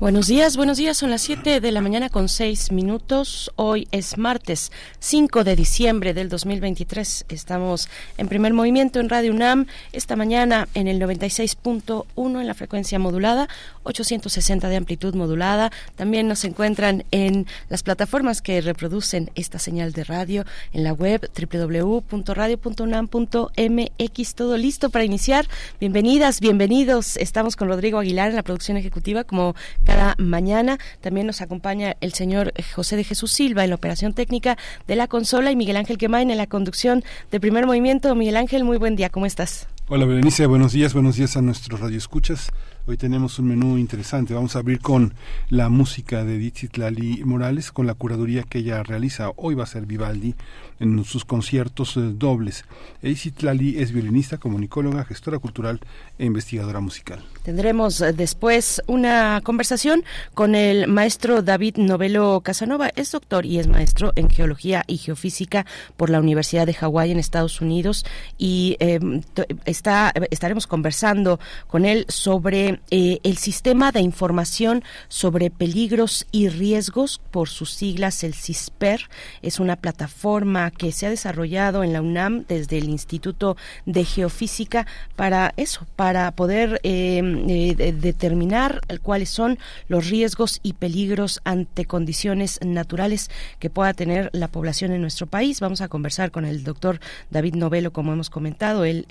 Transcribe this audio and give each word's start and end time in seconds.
Buenos 0.00 0.26
días, 0.28 0.56
buenos 0.56 0.78
días. 0.78 0.96
Son 0.96 1.10
las 1.10 1.20
7 1.20 1.60
de 1.60 1.72
la 1.72 1.82
mañana 1.82 2.08
con 2.08 2.30
6 2.30 2.72
minutos. 2.72 3.52
Hoy 3.56 3.86
es 3.90 4.16
martes 4.16 4.72
5 4.98 5.44
de 5.44 5.54
diciembre 5.54 6.14
del 6.14 6.30
2023. 6.30 7.26
Estamos 7.28 7.90
en 8.16 8.26
primer 8.26 8.54
movimiento 8.54 8.98
en 8.98 9.10
Radio 9.10 9.30
UNAM. 9.30 9.66
Esta 9.92 10.16
mañana 10.16 10.68
en 10.72 10.88
el 10.88 10.98
96.1 11.02 12.40
en 12.40 12.46
la 12.46 12.54
frecuencia 12.54 12.98
modulada, 12.98 13.46
860 13.82 14.70
de 14.70 14.76
amplitud 14.76 15.14
modulada. 15.14 15.70
También 15.96 16.28
nos 16.28 16.46
encuentran 16.46 17.04
en 17.10 17.46
las 17.68 17.82
plataformas 17.82 18.40
que 18.40 18.62
reproducen 18.62 19.30
esta 19.34 19.58
señal 19.58 19.92
de 19.92 20.04
radio 20.04 20.46
en 20.72 20.82
la 20.82 20.94
web 20.94 21.30
www.radio.unam.mx. 21.38 24.34
Todo 24.34 24.56
listo 24.56 24.88
para 24.88 25.04
iniciar. 25.04 25.46
Bienvenidas, 25.78 26.40
bienvenidos. 26.40 27.18
Estamos 27.18 27.54
con 27.54 27.68
Rodrigo 27.68 27.98
Aguilar 27.98 28.30
en 28.30 28.36
la 28.36 28.42
producción 28.42 28.78
ejecutiva 28.78 29.24
como 29.24 29.54
cada 29.90 30.14
mañana. 30.18 30.78
También 31.00 31.26
nos 31.26 31.40
acompaña 31.40 31.96
el 32.00 32.12
señor 32.12 32.52
José 32.74 32.96
de 32.96 33.02
Jesús 33.02 33.32
Silva 33.32 33.64
en 33.64 33.70
la 33.70 33.76
operación 33.76 34.12
técnica 34.12 34.56
de 34.86 34.94
la 34.94 35.08
consola 35.08 35.50
y 35.50 35.56
Miguel 35.56 35.76
Ángel 35.76 35.98
Quemain 35.98 36.30
en 36.30 36.36
la 36.36 36.46
conducción 36.46 37.02
de 37.32 37.40
primer 37.40 37.66
movimiento. 37.66 38.14
Miguel 38.14 38.36
Ángel, 38.36 38.62
muy 38.62 38.76
buen 38.76 38.94
día, 38.94 39.10
¿cómo 39.10 39.26
estás? 39.26 39.66
Hola 39.88 40.06
Berenice, 40.06 40.46
buenos 40.46 40.70
días, 40.70 40.94
buenos 40.94 41.16
días 41.16 41.36
a 41.36 41.42
nuestros 41.42 41.80
radioescuchas. 41.80 42.52
Hoy 42.86 42.96
tenemos 42.96 43.40
un 43.40 43.48
menú 43.48 43.78
interesante. 43.78 44.32
Vamos 44.34 44.54
a 44.54 44.60
abrir 44.60 44.78
con 44.78 45.14
la 45.48 45.68
música 45.68 46.24
de 46.24 46.36
Edith 46.36 46.76
Lali 46.76 47.24
Morales, 47.24 47.72
con 47.72 47.88
la 47.88 47.94
curaduría 47.94 48.44
que 48.44 48.58
ella 48.58 48.84
realiza. 48.84 49.32
Hoy 49.34 49.56
va 49.56 49.64
a 49.64 49.66
ser 49.66 49.86
Vivaldi 49.86 50.36
en 50.80 51.04
sus 51.04 51.24
conciertos 51.24 51.96
eh, 51.96 52.00
dobles. 52.00 52.64
Edith 53.02 53.42
Lali 53.42 53.78
es 53.78 53.92
violinista, 53.92 54.38
comunicóloga, 54.38 55.04
gestora 55.04 55.38
cultural 55.38 55.80
e 56.18 56.24
investigadora 56.24 56.80
musical. 56.80 57.22
Tendremos 57.44 58.00
eh, 58.00 58.12
después 58.12 58.82
una 58.86 59.40
conversación 59.44 60.04
con 60.34 60.54
el 60.54 60.88
maestro 60.88 61.42
David 61.42 61.76
Novelo 61.76 62.40
Casanova. 62.40 62.90
Es 62.96 63.12
doctor 63.12 63.46
y 63.46 63.58
es 63.58 63.68
maestro 63.68 64.12
en 64.16 64.28
geología 64.28 64.82
y 64.86 64.96
geofísica 64.96 65.66
por 65.96 66.10
la 66.10 66.18
Universidad 66.18 66.66
de 66.66 66.74
Hawái 66.74 67.12
en 67.12 67.18
Estados 67.18 67.60
Unidos 67.60 68.04
y 68.38 68.76
em, 68.80 69.22
está, 69.66 70.12
estaremos 70.30 70.66
conversando 70.66 71.38
con 71.66 71.84
él 71.84 72.06
sobre 72.08 72.80
eh, 72.90 73.20
el 73.22 73.36
sistema 73.36 73.92
de 73.92 74.00
información 74.00 74.82
sobre 75.08 75.50
peligros 75.50 76.26
y 76.32 76.48
riesgos, 76.48 77.20
por 77.30 77.48
sus 77.48 77.72
siglas 77.72 78.24
el 78.24 78.34
CISPER, 78.34 79.08
es 79.42 79.60
una 79.60 79.76
plataforma 79.76 80.69
que 80.70 80.92
se 80.92 81.06
ha 81.06 81.10
desarrollado 81.10 81.82
en 81.84 81.92
la 81.92 82.02
UNAM 82.02 82.44
desde 82.48 82.78
el 82.78 82.88
Instituto 82.88 83.56
de 83.86 84.04
Geofísica 84.04 84.86
para 85.16 85.52
eso, 85.56 85.86
para 85.96 86.30
poder 86.32 86.80
eh, 86.82 87.20
eh, 87.48 87.92
determinar 87.92 88.80
cuáles 89.02 89.30
son 89.30 89.58
los 89.88 90.08
riesgos 90.08 90.60
y 90.62 90.74
peligros 90.74 91.40
ante 91.44 91.84
condiciones 91.84 92.58
naturales 92.64 93.30
que 93.58 93.70
pueda 93.70 93.94
tener 93.94 94.30
la 94.32 94.48
población 94.48 94.92
en 94.92 95.00
nuestro 95.00 95.26
país. 95.26 95.60
Vamos 95.60 95.80
a 95.80 95.88
conversar 95.88 96.30
con 96.30 96.44
el 96.44 96.64
doctor 96.64 97.00
David 97.30 97.54
Novelo, 97.54 97.92
como 97.92 98.12
hemos 98.12 98.30
comentado. 98.30 98.84
Él 98.84 99.06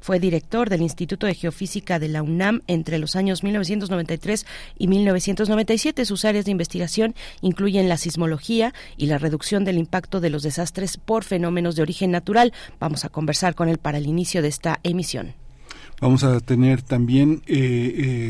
fue 0.00 0.20
director 0.20 0.70
del 0.70 0.82
Instituto 0.82 1.26
de 1.26 1.34
Geofísica 1.34 1.98
de 1.98 2.08
la 2.08 2.22
UNAM 2.22 2.62
entre 2.66 2.98
los 2.98 3.16
años 3.16 3.42
1993 3.42 4.46
y 4.78 4.88
1997. 4.88 6.04
Sus 6.04 6.24
áreas 6.24 6.44
de 6.44 6.50
investigación 6.50 7.14
incluyen 7.40 7.88
la 7.88 7.96
sismología 7.96 8.74
y 8.96 9.06
la 9.06 9.18
reducción 9.18 9.64
del 9.64 9.78
impacto 9.78 10.20
de 10.20 10.30
los 10.30 10.42
desastres 10.42 10.97
por 10.98 11.24
fenómenos 11.24 11.76
de 11.76 11.82
origen 11.82 12.10
natural. 12.10 12.52
Vamos 12.78 13.04
a 13.04 13.08
conversar 13.08 13.54
con 13.54 13.68
él 13.68 13.78
para 13.78 13.98
el 13.98 14.06
inicio 14.06 14.42
de 14.42 14.48
esta 14.48 14.80
emisión. 14.82 15.34
Vamos 16.00 16.22
a 16.22 16.38
tener 16.38 16.82
también 16.82 17.42
eh, 17.48 17.56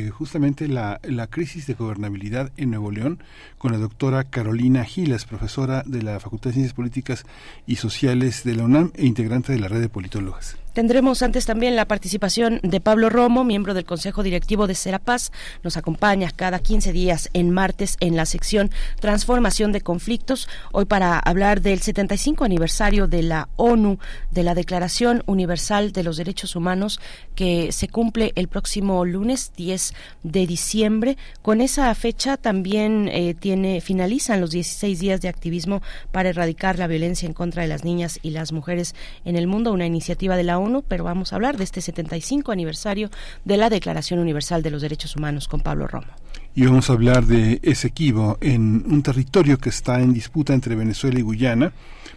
eh, 0.06 0.10
justamente 0.10 0.68
la, 0.68 1.00
la, 1.02 1.26
crisis 1.26 1.66
de 1.66 1.74
gobernabilidad 1.74 2.50
en 2.56 2.70
Nuevo 2.70 2.90
León 2.90 3.22
con 3.58 3.72
la 3.72 3.78
doctora 3.78 4.24
Carolina 4.24 4.84
Gilas, 4.84 5.26
profesora 5.26 5.82
de 5.84 6.02
la 6.02 6.18
Facultad 6.18 6.48
de 6.48 6.54
Ciencias 6.54 6.74
Políticas 6.74 7.26
y 7.66 7.76
Sociales 7.76 8.42
de 8.44 8.54
la 8.54 8.64
UNAM 8.64 8.92
e 8.94 9.04
integrante 9.04 9.52
de 9.52 9.58
la 9.58 9.68
red 9.68 9.82
de 9.82 9.90
politólogas. 9.90 10.56
Tendremos 10.78 11.22
antes 11.22 11.44
también 11.44 11.74
la 11.74 11.88
participación 11.88 12.60
de 12.62 12.80
Pablo 12.80 13.10
Romo, 13.10 13.42
miembro 13.42 13.74
del 13.74 13.84
Consejo 13.84 14.22
Directivo 14.22 14.68
de 14.68 14.76
Serapaz. 14.76 15.32
Nos 15.64 15.76
acompaña 15.76 16.30
cada 16.30 16.60
15 16.60 16.92
días 16.92 17.30
en 17.32 17.50
martes 17.50 17.96
en 17.98 18.14
la 18.14 18.26
sección 18.26 18.70
Transformación 19.00 19.72
de 19.72 19.80
Conflictos. 19.80 20.48
Hoy 20.70 20.84
para 20.84 21.18
hablar 21.18 21.62
del 21.62 21.80
75 21.80 22.44
aniversario 22.44 23.08
de 23.08 23.24
la 23.24 23.48
ONU, 23.56 23.98
de 24.30 24.44
la 24.44 24.54
Declaración 24.54 25.24
Universal 25.26 25.90
de 25.90 26.04
los 26.04 26.16
Derechos 26.16 26.54
Humanos, 26.54 27.00
que 27.34 27.72
se 27.72 27.88
cumple 27.88 28.30
el 28.36 28.46
próximo 28.46 29.04
lunes 29.04 29.50
10 29.56 29.94
de 30.22 30.46
diciembre. 30.46 31.16
Con 31.42 31.60
esa 31.60 31.92
fecha 31.96 32.36
también 32.36 33.08
eh, 33.08 33.34
tiene, 33.34 33.80
finalizan 33.80 34.40
los 34.40 34.52
16 34.52 35.00
días 35.00 35.20
de 35.22 35.28
activismo 35.28 35.82
para 36.12 36.28
erradicar 36.28 36.78
la 36.78 36.86
violencia 36.86 37.26
en 37.26 37.34
contra 37.34 37.62
de 37.62 37.68
las 37.68 37.82
niñas 37.82 38.20
y 38.22 38.30
las 38.30 38.52
mujeres 38.52 38.94
en 39.24 39.34
el 39.34 39.48
mundo, 39.48 39.72
una 39.72 39.84
iniciativa 39.84 40.36
de 40.36 40.44
la 40.44 40.56
ONU 40.60 40.67
pero 40.86 41.04
vamos 41.04 41.32
a 41.32 41.36
hablar 41.36 41.56
de 41.56 41.64
este 41.64 41.80
75 41.80 42.52
aniversario 42.52 43.10
de 43.44 43.56
la 43.56 43.70
Declaración 43.70 44.20
Universal 44.20 44.62
de 44.62 44.70
los 44.70 44.82
Derechos 44.82 45.16
Humanos 45.16 45.48
con 45.48 45.60
Pablo 45.60 45.86
Romo. 45.86 46.08
Y 46.54 46.66
vamos 46.66 46.90
a 46.90 46.94
hablar 46.94 47.24
de 47.24 47.60
Esequibo 47.62 48.36
en 48.40 48.84
un 48.90 49.02
territorio 49.02 49.58
que 49.58 49.68
está 49.68 50.00
en 50.00 50.12
disputa 50.12 50.54
entre 50.54 50.74
Venezuela 50.74 51.18
y 51.18 51.22
Guyana. 51.22 51.72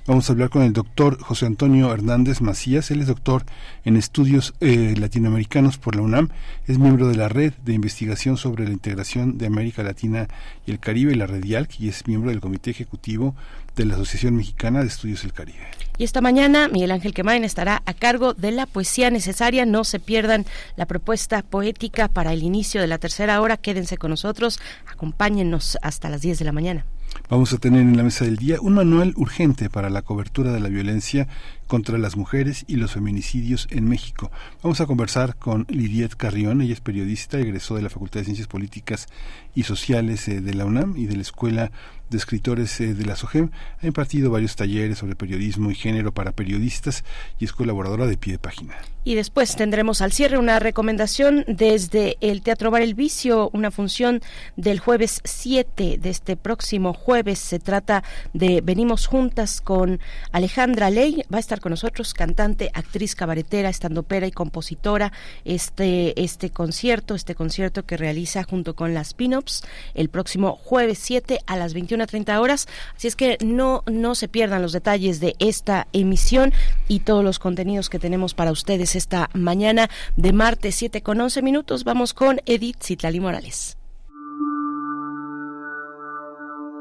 Vamos 0.07 0.27
a 0.27 0.33
hablar 0.33 0.49
con 0.49 0.63
el 0.63 0.73
doctor 0.73 1.21
José 1.21 1.45
Antonio 1.45 1.93
Hernández 1.93 2.41
Macías. 2.41 2.89
Él 2.89 3.01
es 3.01 3.07
doctor 3.07 3.43
en 3.85 3.97
estudios 3.97 4.55
eh, 4.59 4.95
latinoamericanos 4.97 5.77
por 5.77 5.95
la 5.95 6.01
UNAM. 6.01 6.29
Es 6.67 6.79
miembro 6.79 7.07
de 7.07 7.17
la 7.17 7.29
red 7.29 7.53
de 7.63 7.73
investigación 7.73 8.35
sobre 8.35 8.65
la 8.65 8.71
integración 8.71 9.37
de 9.37 9.45
América 9.45 9.83
Latina 9.83 10.27
y 10.65 10.71
el 10.71 10.79
Caribe, 10.79 11.15
la 11.15 11.27
Red 11.27 11.45
IALC, 11.45 11.79
y 11.79 11.89
es 11.89 12.07
miembro 12.07 12.31
del 12.31 12.41
comité 12.41 12.71
ejecutivo 12.71 13.35
de 13.75 13.85
la 13.85 13.95
Asociación 13.95 14.35
Mexicana 14.35 14.81
de 14.81 14.87
Estudios 14.87 15.21
del 15.23 15.33
Caribe. 15.33 15.67
Y 15.97 16.03
esta 16.03 16.21
mañana 16.21 16.67
Miguel 16.67 16.91
Ángel 16.91 17.13
Quemain 17.13 17.43
estará 17.43 17.83
a 17.85 17.93
cargo 17.93 18.33
de 18.33 18.51
la 18.51 18.65
poesía 18.65 19.11
necesaria. 19.11 19.65
No 19.65 19.83
se 19.83 19.99
pierdan 19.99 20.45
la 20.75 20.85
propuesta 20.85 21.43
poética 21.43 22.07
para 22.07 22.33
el 22.33 22.43
inicio 22.43 22.81
de 22.81 22.87
la 22.87 22.97
tercera 22.97 23.39
hora. 23.41 23.57
Quédense 23.57 23.97
con 23.97 24.09
nosotros, 24.09 24.59
acompáñennos 24.91 25.77
hasta 25.81 26.09
las 26.09 26.21
10 26.21 26.39
de 26.39 26.45
la 26.45 26.51
mañana. 26.51 26.85
Vamos 27.29 27.53
a 27.53 27.57
tener 27.57 27.81
en 27.81 27.95
la 27.95 28.03
mesa 28.03 28.25
del 28.25 28.37
día 28.37 28.57
un 28.61 28.73
manual 28.73 29.13
urgente 29.15 29.69
para 29.69 29.89
la 29.89 30.01
cobertura 30.01 30.51
de 30.51 30.59
la 30.59 30.69
violencia 30.69 31.27
contra 31.67 31.97
las 31.97 32.17
mujeres 32.17 32.65
y 32.67 32.75
los 32.75 32.91
feminicidios 32.91 33.67
en 33.69 33.87
México. 33.87 34.31
Vamos 34.61 34.81
a 34.81 34.85
conversar 34.85 35.37
con 35.37 35.65
Lidiet 35.69 36.15
Carrión, 36.15 36.61
ella 36.61 36.73
es 36.73 36.81
periodista, 36.81 37.39
egresó 37.39 37.75
de 37.75 37.83
la 37.83 37.89
Facultad 37.89 38.19
de 38.19 38.25
Ciencias 38.25 38.47
Políticas 38.47 39.07
y 39.55 39.63
Sociales 39.63 40.27
eh, 40.27 40.41
de 40.41 40.53
la 40.53 40.65
UNAM 40.65 40.97
y 40.97 41.05
de 41.05 41.15
la 41.15 41.21
Escuela 41.21 41.71
de 42.11 42.17
escritores 42.17 42.79
eh, 42.79 42.93
de 42.93 43.05
la 43.05 43.15
SOGEM. 43.15 43.49
Ha 43.81 43.87
impartido 43.87 44.29
varios 44.29 44.55
talleres 44.55 44.99
sobre 44.99 45.15
periodismo 45.15 45.71
y 45.71 45.75
género 45.75 46.13
para 46.13 46.33
periodistas 46.33 47.03
y 47.39 47.45
es 47.45 47.53
colaboradora 47.53 48.05
de 48.05 48.17
pie 48.17 48.33
de 48.33 48.39
página. 48.39 48.75
Y 49.03 49.15
después 49.15 49.55
tendremos 49.55 50.01
al 50.01 50.11
cierre 50.11 50.37
una 50.37 50.59
recomendación 50.59 51.43
desde 51.47 52.17
el 52.21 52.43
Teatro 52.43 52.69
Bar 52.69 52.83
El 52.83 52.93
Vicio, 52.93 53.49
una 53.51 53.71
función 53.71 54.21
del 54.57 54.79
jueves 54.79 55.21
7 55.23 55.97
de 55.99 56.09
este 56.11 56.37
próximo 56.37 56.93
jueves. 56.93 57.39
Se 57.39 57.57
trata 57.57 58.03
de 58.33 58.61
Venimos 58.61 59.07
Juntas 59.07 59.59
con 59.59 59.99
Alejandra 60.31 60.91
Ley. 60.91 61.23
Va 61.33 61.37
a 61.37 61.39
estar 61.39 61.61
con 61.61 61.71
nosotros, 61.71 62.13
cantante, 62.13 62.69
actriz, 62.75 63.15
cabaretera, 63.15 63.69
estandopera 63.69 64.27
y 64.27 64.31
compositora. 64.31 65.11
Este, 65.45 66.21
este 66.21 66.51
concierto, 66.51 67.15
este 67.15 67.33
concierto 67.33 67.83
que 67.87 67.97
realiza 67.97 68.43
junto 68.43 68.75
con 68.75 68.93
las 68.93 69.15
Pinops 69.15 69.63
el 69.95 70.09
próximo 70.09 70.55
jueves 70.57 70.99
7 70.99 71.39
a 71.47 71.55
las 71.55 71.73
21 71.73 72.00
a 72.01 72.07
30 72.07 72.39
horas. 72.39 72.67
Así 72.95 73.07
es 73.07 73.15
que 73.15 73.37
no, 73.43 73.83
no 73.85 74.15
se 74.15 74.27
pierdan 74.27 74.61
los 74.61 74.73
detalles 74.73 75.19
de 75.19 75.35
esta 75.39 75.87
emisión 75.93 76.53
y 76.87 77.01
todos 77.01 77.23
los 77.23 77.39
contenidos 77.39 77.89
que 77.89 77.99
tenemos 77.99 78.33
para 78.33 78.51
ustedes 78.51 78.95
esta 78.95 79.29
mañana 79.33 79.89
de 80.15 80.33
martes 80.33 80.75
7 80.75 81.01
con 81.01 81.19
11 81.19 81.41
minutos. 81.41 81.83
Vamos 81.83 82.13
con 82.13 82.41
Edith 82.45 82.81
Citlali 82.81 83.19
Morales. 83.19 83.77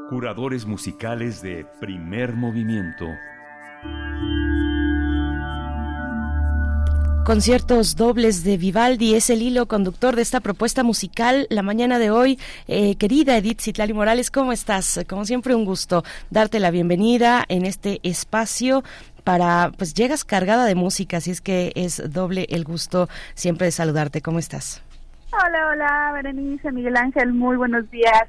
Curadores 0.09 0.65
musicales 0.65 1.41
de 1.41 1.65
primer 1.79 2.33
movimiento. 2.33 3.05
Conciertos 7.31 7.95
dobles 7.95 8.43
de 8.43 8.57
Vivaldi 8.57 9.15
es 9.15 9.29
el 9.29 9.41
hilo 9.41 9.65
conductor 9.65 10.17
de 10.17 10.21
esta 10.21 10.41
propuesta 10.41 10.83
musical 10.83 11.47
la 11.49 11.61
mañana 11.61 11.97
de 11.97 12.11
hoy. 12.11 12.37
Eh, 12.67 12.97
querida 12.97 13.37
Edith 13.37 13.61
Citlali 13.61 13.93
Morales, 13.93 14.29
¿cómo 14.29 14.51
estás? 14.51 14.99
Como 15.07 15.23
siempre, 15.23 15.55
un 15.55 15.63
gusto 15.63 16.03
darte 16.29 16.59
la 16.59 16.71
bienvenida 16.71 17.45
en 17.47 17.65
este 17.65 18.01
espacio 18.03 18.83
para, 19.23 19.71
pues 19.77 19.93
llegas 19.93 20.25
cargada 20.25 20.65
de 20.65 20.75
música, 20.75 21.17
así 21.17 21.31
es 21.31 21.39
que 21.39 21.71
es 21.75 22.03
doble 22.11 22.47
el 22.49 22.65
gusto 22.65 23.07
siempre 23.33 23.67
de 23.67 23.71
saludarte. 23.71 24.19
¿Cómo 24.21 24.37
estás? 24.37 24.83
Hola, 25.31 25.69
hola, 25.69 26.11
Berenice, 26.13 26.69
Miguel 26.73 26.97
Ángel, 26.97 27.31
muy 27.31 27.55
buenos 27.55 27.89
días. 27.91 28.23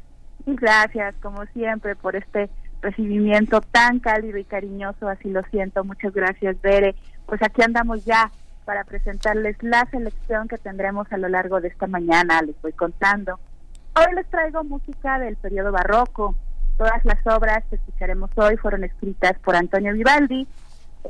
Y 0.47 0.55
gracias, 0.55 1.17
como 1.21 1.45
siempre, 1.47 1.97
por 1.97 2.15
este 2.15 2.51
recibimiento 2.81 3.63
tan 3.63 3.99
cálido 3.99 4.39
y 4.39 4.45
cariñoso, 4.45 5.09
así 5.09 5.29
lo 5.29 5.43
siento. 5.51 5.83
Muchas 5.83 6.15
gracias, 6.15 6.55
Bere. 6.63 6.95
Pues 7.27 7.43
aquí 7.43 7.63
andamos 7.63 8.05
ya 8.05 8.31
para 8.65 8.85
presentarles 8.85 9.57
la 9.63 9.87
selección 9.91 10.49
que 10.49 10.59
tendremos 10.59 11.11
a 11.13 11.19
lo 11.19 11.29
largo 11.29 11.61
de 11.61 11.69
esta 11.69 11.87
mañana, 11.87 12.43
les 12.43 12.61
voy 12.63 12.73
contando. 12.73 13.39
Hoy 13.95 14.15
les 14.15 14.27
traigo 14.29 14.65
música 14.65 15.19
del 15.19 15.37
periodo 15.37 15.73
barroco. 15.73 16.35
Todas 16.79 17.05
las 17.05 17.19
obras 17.27 17.63
que 17.69 17.77
escucharemos 17.77 18.31
hoy 18.37 18.57
fueron 18.57 18.85
escritas 18.85 19.39
por 19.41 19.55
Antonio 19.55 19.93
Vivaldi, 19.93 20.47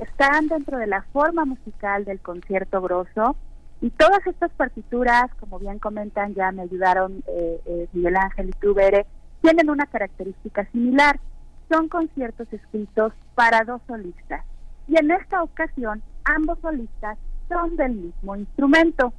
están 0.01 0.49
dentro 0.49 0.79
de 0.79 0.87
la 0.87 1.03
forma 1.13 1.45
musical 1.45 2.05
del 2.05 2.21
concierto 2.21 2.81
grosso 2.81 3.37
y 3.81 3.91
todas 3.91 4.27
estas 4.27 4.51
partituras, 4.53 5.27
como 5.41 5.59
bien 5.59 5.79
comentan, 5.79 6.35
ya 6.35 6.53
me 6.53 6.63
ayudaron 6.63 7.23
eh, 7.27 7.61
eh, 7.67 7.89
Miguel 7.93 8.17
Ángel 8.17 8.49
y 8.51 8.53
tú, 8.53 8.77
tienen 9.41 9.71
una 9.71 9.87
característica 9.87 10.65
similar. 10.71 11.19
Son 11.69 11.89
conciertos 11.89 12.47
escritos 12.53 13.13
para 13.35 13.65
dos 13.65 13.83
solistas. 13.87 14.45
Y 14.87 14.99
en 14.99 15.11
esta 15.11 15.43
ocasión, 15.43 16.03
ambos 16.25 16.59
solistas 16.61 17.19
del 17.77 17.93
mismo 17.93 18.37
instrumento. 18.37 19.13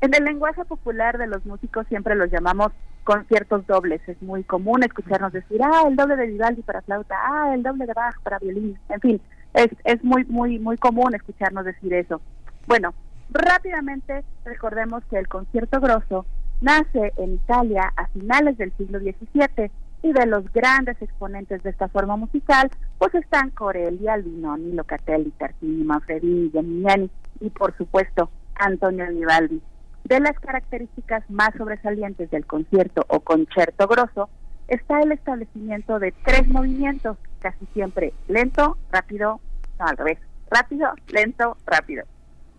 En 0.00 0.14
el 0.14 0.24
lenguaje 0.24 0.64
popular 0.64 1.18
de 1.18 1.26
los 1.26 1.44
músicos 1.44 1.86
siempre 1.88 2.14
los 2.14 2.30
llamamos 2.30 2.72
conciertos 3.04 3.66
dobles. 3.66 4.00
Es 4.06 4.20
muy 4.22 4.44
común 4.44 4.82
escucharnos 4.82 5.32
decir, 5.32 5.60
ah, 5.62 5.84
el 5.88 5.96
doble 5.96 6.16
de 6.16 6.28
Vivaldi 6.28 6.62
para 6.62 6.82
flauta, 6.82 7.16
ah, 7.18 7.52
el 7.54 7.62
doble 7.62 7.86
de 7.86 7.92
Bach 7.92 8.14
para 8.22 8.38
violín. 8.38 8.78
En 8.88 9.00
fin, 9.00 9.20
es, 9.54 9.68
es 9.84 10.02
muy, 10.04 10.24
muy, 10.26 10.58
muy 10.58 10.76
común 10.76 11.14
escucharnos 11.14 11.64
decir 11.64 11.92
eso. 11.92 12.20
Bueno, 12.66 12.94
rápidamente 13.30 14.24
recordemos 14.44 15.02
que 15.10 15.18
el 15.18 15.26
concierto 15.26 15.80
grosso 15.80 16.24
nace 16.60 17.12
en 17.16 17.34
Italia 17.34 17.92
a 17.96 18.06
finales 18.08 18.56
del 18.58 18.72
siglo 18.76 19.00
XVII 19.00 19.70
y 20.02 20.12
de 20.12 20.26
los 20.26 20.50
grandes 20.52 21.00
exponentes 21.02 21.62
de 21.62 21.70
esta 21.70 21.88
forma 21.88 22.16
musical, 22.16 22.70
pues 22.98 23.14
están 23.14 23.50
Corelli, 23.50 24.08
Albinoni, 24.08 24.72
Locatelli, 24.72 25.30
Tartini, 25.32 25.84
Manfredini, 25.84 26.50
Geminiani 26.50 27.10
y 27.40 27.50
por 27.50 27.76
supuesto 27.76 28.30
Antonio 28.54 29.06
Vivaldi. 29.08 29.60
De 30.04 30.20
las 30.20 30.38
características 30.40 31.28
más 31.30 31.50
sobresalientes 31.56 32.30
del 32.30 32.46
concierto 32.46 33.04
o 33.08 33.20
concierto 33.20 33.86
grosso 33.86 34.28
está 34.68 35.00
el 35.00 35.12
establecimiento 35.12 35.98
de 35.98 36.12
tres 36.24 36.46
movimientos, 36.48 37.18
casi 37.40 37.66
siempre 37.74 38.12
lento, 38.28 38.76
rápido, 38.90 39.40
no 39.78 39.86
al 39.86 39.96
revés, 39.96 40.18
rápido, 40.50 40.92
lento, 41.08 41.56
rápido. 41.66 42.04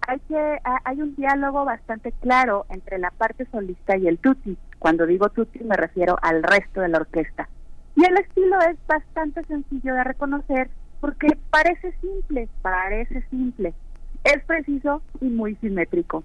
Hay 0.07 0.19
que 0.19 0.57
hay 0.83 1.01
un 1.01 1.15
diálogo 1.15 1.63
bastante 1.63 2.11
claro 2.21 2.65
entre 2.69 2.97
la 2.97 3.11
parte 3.11 3.45
solista 3.51 3.97
y 3.97 4.07
el 4.07 4.17
tutti. 4.17 4.57
Cuando 4.79 5.05
digo 5.05 5.29
tutti 5.29 5.63
me 5.63 5.77
refiero 5.77 6.17
al 6.21 6.43
resto 6.43 6.81
de 6.81 6.89
la 6.89 6.97
orquesta. 6.97 7.47
Y 7.95 8.05
el 8.05 8.17
estilo 8.17 8.59
es 8.61 8.77
bastante 8.87 9.43
sencillo 9.45 9.93
de 9.93 10.03
reconocer 10.03 10.69
porque 10.99 11.27
parece 11.49 11.93
simple, 12.01 12.47
parece 12.61 13.23
simple. 13.29 13.73
Es 14.23 14.43
preciso 14.45 15.01
y 15.19 15.25
muy 15.25 15.55
simétrico. 15.55 16.23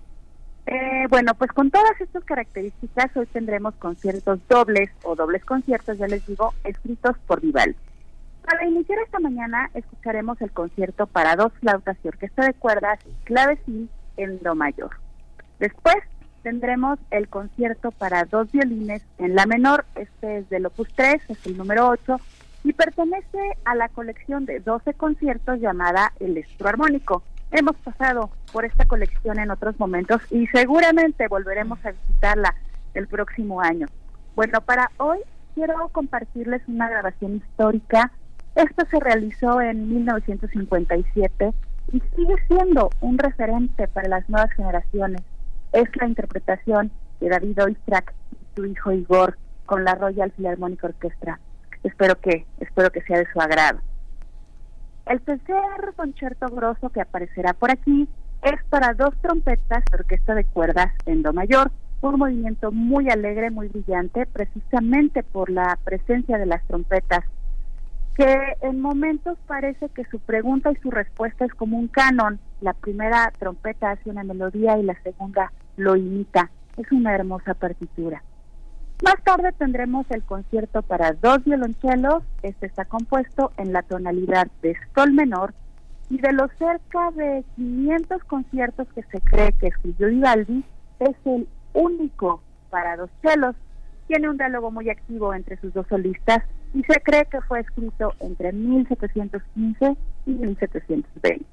Eh, 0.66 1.06
bueno, 1.08 1.34
pues 1.34 1.52
con 1.52 1.70
todas 1.70 2.00
estas 2.00 2.24
características 2.24 3.16
hoy 3.16 3.26
tendremos 3.26 3.74
conciertos 3.76 4.40
dobles 4.48 4.90
o 5.04 5.14
dobles 5.14 5.44
conciertos, 5.44 5.96
ya 5.98 6.08
les 6.08 6.26
digo, 6.26 6.54
escritos 6.64 7.16
por 7.26 7.40
Vivaldi. 7.40 7.76
Para 8.42 8.66
iniciar 8.66 8.98
esta 9.00 9.20
mañana 9.20 9.70
escucharemos 9.74 10.40
el 10.40 10.50
concierto 10.50 11.06
para 11.06 11.36
dos 11.36 11.52
flautas 11.60 11.96
y 12.02 12.08
orquesta 12.08 12.44
de 12.44 12.54
cuerdas 12.54 12.98
y 13.06 13.24
clavecín 13.24 13.88
en 14.16 14.40
do 14.40 14.54
mayor. 14.54 14.90
Después 15.58 15.96
tendremos 16.42 16.98
el 17.10 17.28
concierto 17.28 17.90
para 17.92 18.24
dos 18.24 18.50
violines 18.52 19.02
en 19.18 19.34
la 19.34 19.46
menor, 19.46 19.84
este 19.94 20.38
es 20.38 20.48
del 20.48 20.66
opus 20.66 20.88
3, 20.94 21.22
es 21.28 21.46
el 21.46 21.56
número 21.56 21.88
8, 21.88 22.20
y 22.64 22.72
pertenece 22.72 23.38
a 23.64 23.74
la 23.74 23.88
colección 23.88 24.46
de 24.46 24.60
12 24.60 24.94
conciertos 24.94 25.60
llamada 25.60 26.12
El 26.20 26.36
Estro 26.36 26.68
Armónico 26.68 27.22
hemos 27.58 27.76
pasado 27.76 28.30
por 28.52 28.64
esta 28.64 28.84
colección 28.86 29.38
en 29.38 29.50
otros 29.50 29.78
momentos 29.78 30.20
y 30.30 30.46
seguramente 30.48 31.28
volveremos 31.28 31.78
a 31.84 31.92
visitarla 31.92 32.54
el 32.94 33.06
próximo 33.06 33.60
año. 33.60 33.86
Bueno, 34.34 34.60
para 34.60 34.90
hoy 34.98 35.18
quiero 35.54 35.88
compartirles 35.88 36.62
una 36.68 36.88
grabación 36.88 37.36
histórica. 37.36 38.12
Esto 38.54 38.84
se 38.90 39.00
realizó 39.00 39.60
en 39.60 39.88
1957 39.88 41.52
y 41.92 42.02
sigue 42.14 42.34
siendo 42.48 42.90
un 43.00 43.18
referente 43.18 43.88
para 43.88 44.08
las 44.08 44.28
nuevas 44.28 44.52
generaciones. 44.52 45.22
Es 45.72 45.88
la 45.96 46.06
interpretación 46.06 46.90
de 47.20 47.28
David 47.28 47.62
Oistrakh 47.62 48.12
y 48.32 48.56
su 48.56 48.66
hijo 48.66 48.92
Igor 48.92 49.38
con 49.64 49.84
la 49.84 49.94
Royal 49.94 50.30
Philharmonic 50.32 50.84
Orchestra. 50.84 51.40
Espero 51.82 52.20
que 52.20 52.46
espero 52.60 52.90
que 52.90 53.02
sea 53.02 53.18
de 53.18 53.26
su 53.32 53.40
agrado. 53.40 53.80
El 55.06 55.20
tercer 55.20 55.54
concierto 55.94 56.46
grosso 56.48 56.88
que 56.90 57.00
aparecerá 57.00 57.52
por 57.52 57.70
aquí 57.70 58.08
es 58.42 58.64
para 58.68 58.92
dos 58.92 59.14
trompetas 59.22 59.84
de 59.90 59.98
orquesta 59.98 60.34
de 60.34 60.44
cuerdas 60.44 60.92
en 61.06 61.22
do 61.22 61.32
mayor, 61.32 61.70
un 62.00 62.18
movimiento 62.18 62.72
muy 62.72 63.08
alegre, 63.08 63.50
muy 63.50 63.68
brillante, 63.68 64.26
precisamente 64.26 65.22
por 65.22 65.50
la 65.50 65.78
presencia 65.84 66.38
de 66.38 66.46
las 66.46 66.62
trompetas, 66.66 67.24
que 68.16 68.36
en 68.62 68.80
momentos 68.80 69.38
parece 69.46 69.88
que 69.90 70.04
su 70.06 70.18
pregunta 70.18 70.72
y 70.72 70.76
su 70.76 70.90
respuesta 70.90 71.44
es 71.44 71.54
como 71.54 71.78
un 71.78 71.88
canon. 71.88 72.40
La 72.60 72.72
primera 72.72 73.32
trompeta 73.38 73.92
hace 73.92 74.10
una 74.10 74.24
melodía 74.24 74.78
y 74.78 74.82
la 74.82 75.00
segunda 75.02 75.52
lo 75.76 75.96
imita. 75.96 76.50
Es 76.76 76.90
una 76.92 77.14
hermosa 77.14 77.54
partitura. 77.54 78.22
Más 79.02 79.22
tarde 79.24 79.52
tendremos 79.52 80.06
el 80.10 80.22
concierto 80.22 80.80
para 80.82 81.12
dos 81.12 81.44
violonchelos. 81.44 82.22
Este 82.42 82.66
está 82.66 82.86
compuesto 82.86 83.52
en 83.58 83.72
la 83.72 83.82
tonalidad 83.82 84.46
de 84.62 84.74
sol 84.94 85.12
menor 85.12 85.52
y 86.08 86.18
de 86.18 86.32
los 86.32 86.50
cerca 86.58 87.10
de 87.10 87.44
500 87.56 88.24
conciertos 88.24 88.88
que 88.94 89.02
se 89.02 89.20
cree 89.20 89.52
que 89.52 89.66
escribió 89.66 90.08
Vivaldi, 90.08 90.64
es 91.00 91.16
el 91.26 91.46
único 91.74 92.42
para 92.70 92.96
dos 92.96 93.10
chelos. 93.22 93.54
Tiene 94.06 94.30
un 94.30 94.38
diálogo 94.38 94.70
muy 94.70 94.88
activo 94.88 95.34
entre 95.34 95.56
sus 95.58 95.74
dos 95.74 95.86
solistas 95.88 96.44
y 96.72 96.82
se 96.84 97.00
cree 97.00 97.26
que 97.26 97.40
fue 97.42 97.60
escrito 97.60 98.14
entre 98.20 98.52
1715 98.52 99.96
y 100.26 100.30
1720. 100.30 101.44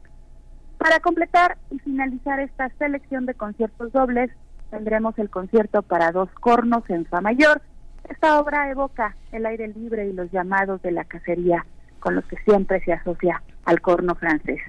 Para 0.77 0.99
completar 0.99 1.57
y 1.71 1.79
finalizar 1.79 2.39
esta 2.39 2.69
selección 2.77 3.25
de 3.25 3.33
conciertos 3.33 3.91
dobles, 3.91 4.29
tendremos 4.73 5.17
el 5.19 5.29
concierto 5.29 5.83
para 5.83 6.11
dos 6.11 6.29
cornos 6.39 6.83
en 6.89 7.05
Fa 7.05 7.21
mayor. 7.21 7.61
Esta 8.09 8.39
obra 8.39 8.71
evoca 8.71 9.15
el 9.31 9.45
aire 9.45 9.67
libre 9.67 10.07
y 10.07 10.13
los 10.13 10.31
llamados 10.31 10.81
de 10.81 10.91
la 10.91 11.03
cacería 11.03 11.63
con 11.99 12.15
los 12.15 12.25
que 12.25 12.37
siempre 12.37 12.81
se 12.83 12.91
asocia 12.91 13.43
al 13.65 13.81
corno 13.81 14.15
francés. 14.15 14.59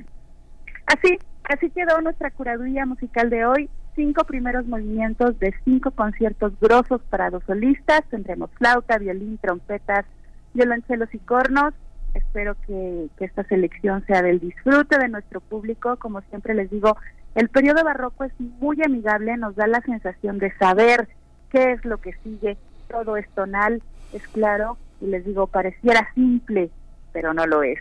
Así, 0.87 1.19
así 1.45 1.71
quedó 1.71 2.03
nuestra 2.03 2.31
curaduría 2.31 2.85
musical 2.85 3.31
de 3.31 3.47
hoy. 3.47 3.71
Cinco 3.97 4.25
primeros 4.25 4.67
movimientos 4.67 5.39
de 5.39 5.55
cinco 5.65 5.91
conciertos 5.91 6.53
grosos 6.61 7.01
para 7.09 7.31
dos 7.31 7.43
solistas. 7.47 8.03
Tendremos 8.11 8.51
flauta, 8.59 8.99
violín, 8.99 9.39
trompetas, 9.39 10.05
violonchelos 10.53 11.13
y 11.15 11.19
cornos. 11.21 11.73
Espero 12.13 12.57
que, 12.67 13.09
que 13.17 13.25
esta 13.25 13.43
selección 13.45 14.05
sea 14.07 14.21
del 14.21 14.39
disfrute 14.39 14.99
de 14.99 15.09
nuestro 15.09 15.41
público. 15.41 15.97
Como 15.97 16.21
siempre 16.23 16.55
les 16.55 16.71
digo, 16.71 16.95
el 17.35 17.49
periodo 17.49 17.85
barroco 17.85 18.25
es 18.25 18.33
muy 18.39 18.83
amigable, 18.83 19.37
nos 19.37 19.57
da 19.57 19.67
la 19.67 19.81
sensación 19.81 20.39
de 20.39 20.53
saber 20.57 21.09
qué 21.51 21.73
es 21.73 21.85
lo 21.85 21.99
que 21.99 22.13
sigue, 22.23 22.57
todo 22.89 23.17
es 23.17 23.29
tonal, 23.31 23.83
es 24.13 24.27
claro, 24.29 24.79
y 25.01 25.07
les 25.07 25.25
digo, 25.25 25.47
pareciera 25.47 26.09
simple, 26.15 26.71
pero 27.13 27.35
no 27.35 27.47
lo 27.47 27.63
es. 27.63 27.79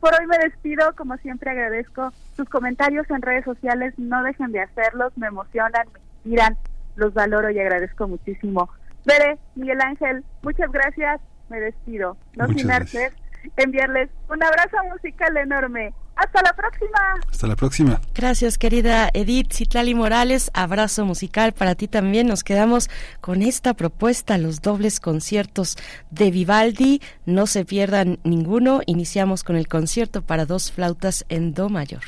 Por 0.00 0.12
hoy 0.14 0.26
me 0.26 0.38
despido, 0.38 0.94
como 0.96 1.16
siempre 1.18 1.50
agradezco 1.50 2.12
sus 2.36 2.48
comentarios 2.48 3.08
en 3.10 3.22
redes 3.22 3.44
sociales, 3.44 3.94
no 3.96 4.22
dejen 4.22 4.52
de 4.52 4.60
hacerlos, 4.60 5.16
me 5.16 5.28
emocionan, 5.28 5.86
me 5.92 6.00
inspiran, 6.00 6.56
los 6.96 7.14
valoro 7.14 7.50
y 7.50 7.58
agradezco 7.58 8.08
muchísimo. 8.08 8.68
Veré, 9.04 9.38
Miguel 9.54 9.80
Ángel, 9.80 10.24
muchas 10.42 10.70
gracias, 10.70 11.20
me 11.48 11.60
despido. 11.60 12.16
No 12.36 12.46
sin 12.48 12.70
antes 12.70 13.14
enviarles 13.56 14.10
un 14.28 14.42
abrazo 14.42 14.76
musical 14.92 15.36
enorme. 15.36 15.92
Hasta 16.18 16.42
la 16.42 16.52
próxima. 16.52 16.98
Hasta 17.30 17.46
la 17.46 17.54
próxima. 17.54 18.00
Gracias, 18.12 18.58
querida 18.58 19.08
Edith 19.14 19.52
Citlali 19.52 19.94
Morales. 19.94 20.50
Abrazo 20.52 21.04
musical 21.04 21.52
para 21.52 21.76
ti 21.76 21.86
también. 21.86 22.26
Nos 22.26 22.42
quedamos 22.42 22.90
con 23.20 23.40
esta 23.40 23.74
propuesta, 23.74 24.36
los 24.36 24.60
dobles 24.60 24.98
conciertos 24.98 25.76
de 26.10 26.32
Vivaldi. 26.32 27.00
No 27.24 27.46
se 27.46 27.64
pierdan 27.64 28.18
ninguno. 28.24 28.80
Iniciamos 28.86 29.44
con 29.44 29.54
el 29.54 29.68
concierto 29.68 30.22
para 30.22 30.44
dos 30.44 30.72
flautas 30.72 31.24
en 31.28 31.54
Do 31.54 31.68
mayor. 31.68 32.02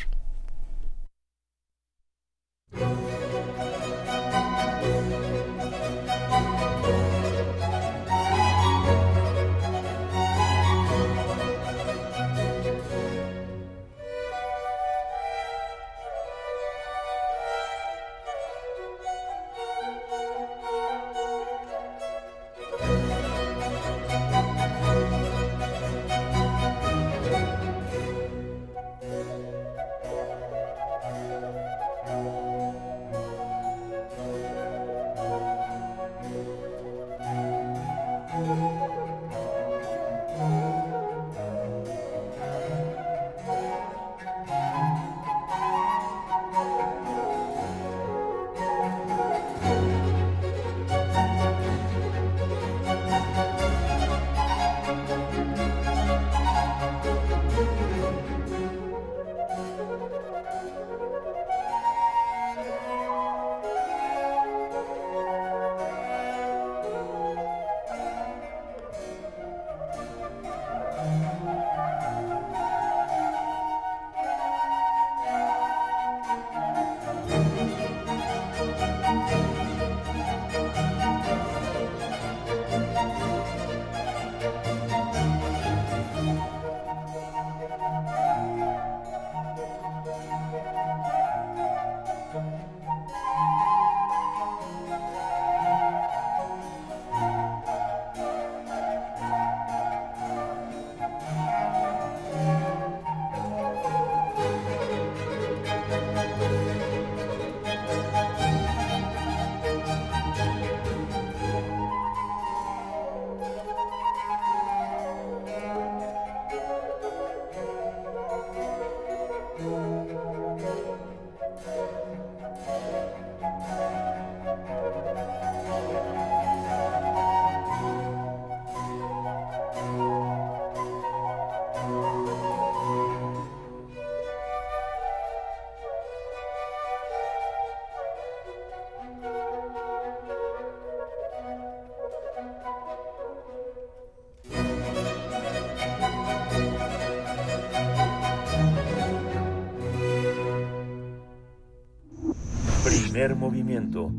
Movimiento. 153.29 154.13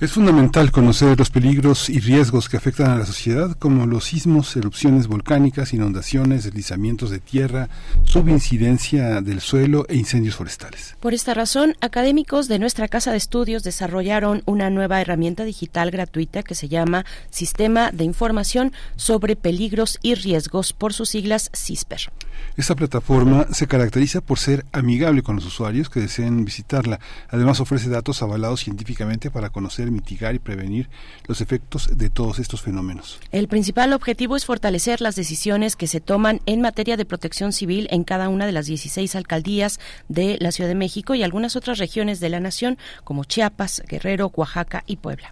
Es 0.00 0.12
fundamental 0.12 0.70
conocer 0.70 1.18
los 1.18 1.28
peligros 1.28 1.90
y 1.90 2.00
riesgos 2.00 2.48
que 2.48 2.56
afectan 2.56 2.90
a 2.90 2.96
la 2.96 3.04
sociedad, 3.04 3.54
como 3.58 3.84
los 3.84 4.04
sismos, 4.04 4.56
erupciones 4.56 5.08
volcánicas, 5.08 5.74
inundaciones, 5.74 6.44
deslizamientos 6.44 7.10
de 7.10 7.20
tierra, 7.20 7.68
subincidencia 8.10 9.20
del 9.20 9.40
suelo 9.40 9.86
e 9.88 9.96
incendios 9.96 10.34
forestales. 10.34 10.96
Por 11.00 11.14
esta 11.14 11.32
razón, 11.32 11.76
académicos 11.80 12.48
de 12.48 12.58
nuestra 12.58 12.88
Casa 12.88 13.12
de 13.12 13.16
Estudios 13.18 13.62
desarrollaron 13.62 14.42
una 14.46 14.68
nueva 14.68 15.00
herramienta 15.00 15.44
digital 15.44 15.90
gratuita 15.90 16.42
que 16.42 16.56
se 16.56 16.68
llama 16.68 17.06
Sistema 17.30 17.90
de 17.92 18.04
Información 18.04 18.72
sobre 18.96 19.36
Peligros 19.36 19.98
y 20.02 20.14
Riesgos, 20.14 20.72
por 20.72 20.92
sus 20.92 21.10
siglas 21.10 21.50
CISPER. 21.54 22.10
Esta 22.56 22.74
plataforma 22.74 23.46
se 23.52 23.66
caracteriza 23.66 24.20
por 24.20 24.38
ser 24.38 24.64
amigable 24.72 25.22
con 25.22 25.36
los 25.36 25.46
usuarios 25.46 25.88
que 25.88 26.00
deseen 26.00 26.44
visitarla. 26.44 27.00
Además, 27.28 27.60
ofrece 27.60 27.88
datos 27.88 28.22
avalados 28.22 28.60
científicamente 28.60 29.30
para 29.30 29.50
conocer 29.50 29.90
mitigar 29.90 30.34
y 30.34 30.38
prevenir 30.38 30.88
los 31.26 31.40
efectos 31.40 31.96
de 31.96 32.10
todos 32.10 32.38
estos 32.38 32.62
fenómenos. 32.62 33.18
El 33.32 33.48
principal 33.48 33.92
objetivo 33.92 34.36
es 34.36 34.44
fortalecer 34.44 35.00
las 35.00 35.16
decisiones 35.16 35.76
que 35.76 35.86
se 35.86 36.00
toman 36.00 36.40
en 36.46 36.60
materia 36.60 36.96
de 36.96 37.04
protección 37.04 37.52
civil 37.52 37.88
en 37.90 38.04
cada 38.04 38.28
una 38.28 38.46
de 38.46 38.52
las 38.52 38.66
16 38.66 39.14
alcaldías 39.16 39.80
de 40.08 40.36
la 40.40 40.52
Ciudad 40.52 40.68
de 40.68 40.74
México 40.74 41.14
y 41.14 41.22
algunas 41.22 41.56
otras 41.56 41.78
regiones 41.78 42.20
de 42.20 42.28
la 42.28 42.40
nación 42.40 42.78
como 43.04 43.24
Chiapas, 43.24 43.82
Guerrero, 43.88 44.30
Oaxaca 44.34 44.84
y 44.86 44.96
Puebla. 44.96 45.30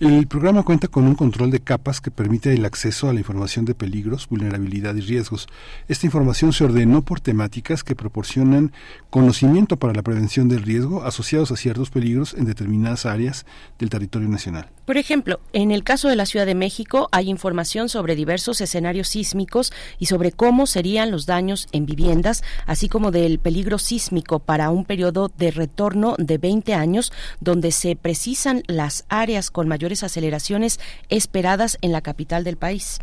El 0.00 0.28
programa 0.28 0.62
cuenta 0.62 0.86
con 0.86 1.08
un 1.08 1.16
control 1.16 1.50
de 1.50 1.58
capas 1.58 2.00
que 2.00 2.12
permite 2.12 2.54
el 2.54 2.64
acceso 2.64 3.08
a 3.08 3.12
la 3.12 3.18
información 3.18 3.64
de 3.64 3.74
peligros, 3.74 4.28
vulnerabilidad 4.28 4.94
y 4.94 5.00
riesgos. 5.00 5.48
Esta 5.88 6.06
información 6.06 6.52
se 6.52 6.62
ordenó 6.62 7.02
por 7.02 7.18
temáticas 7.18 7.82
que 7.82 7.96
proporcionan 7.96 8.70
conocimiento 9.10 9.76
para 9.76 9.94
la 9.94 10.02
prevención 10.02 10.48
del 10.48 10.62
riesgo 10.62 11.02
asociados 11.02 11.50
a 11.50 11.56
ciertos 11.56 11.90
peligros 11.90 12.34
en 12.34 12.44
determinadas 12.44 13.06
áreas 13.06 13.44
del 13.80 13.90
territorio 13.90 14.28
nacional. 14.28 14.70
Por 14.84 14.96
ejemplo, 14.96 15.40
en 15.52 15.70
el 15.70 15.84
caso 15.84 16.08
de 16.08 16.16
la 16.16 16.24
Ciudad 16.26 16.46
de 16.46 16.54
México 16.54 17.08
hay 17.12 17.28
información 17.28 17.88
sobre 17.88 18.16
diversos 18.16 18.60
escenarios 18.60 19.08
sísmicos 19.08 19.72
y 19.98 20.06
sobre 20.06 20.32
cómo 20.32 20.66
serían 20.66 21.10
los 21.10 21.26
daños 21.26 21.68
en 21.72 21.84
viviendas, 21.84 22.42
así 22.66 22.88
como 22.88 23.10
del 23.10 23.38
peligro 23.38 23.78
sísmico 23.78 24.38
para 24.38 24.70
un 24.70 24.84
periodo 24.84 25.30
de 25.36 25.50
retorno 25.50 26.14
de 26.18 26.38
20 26.38 26.72
años, 26.72 27.12
donde 27.40 27.70
se 27.70 27.96
precisan 27.96 28.62
las 28.66 29.04
áreas 29.08 29.50
con 29.50 29.67
mayores 29.68 30.02
aceleraciones 30.02 30.80
esperadas 31.08 31.78
en 31.82 31.92
la 31.92 32.00
capital 32.00 32.44
del 32.44 32.56
país. 32.56 32.98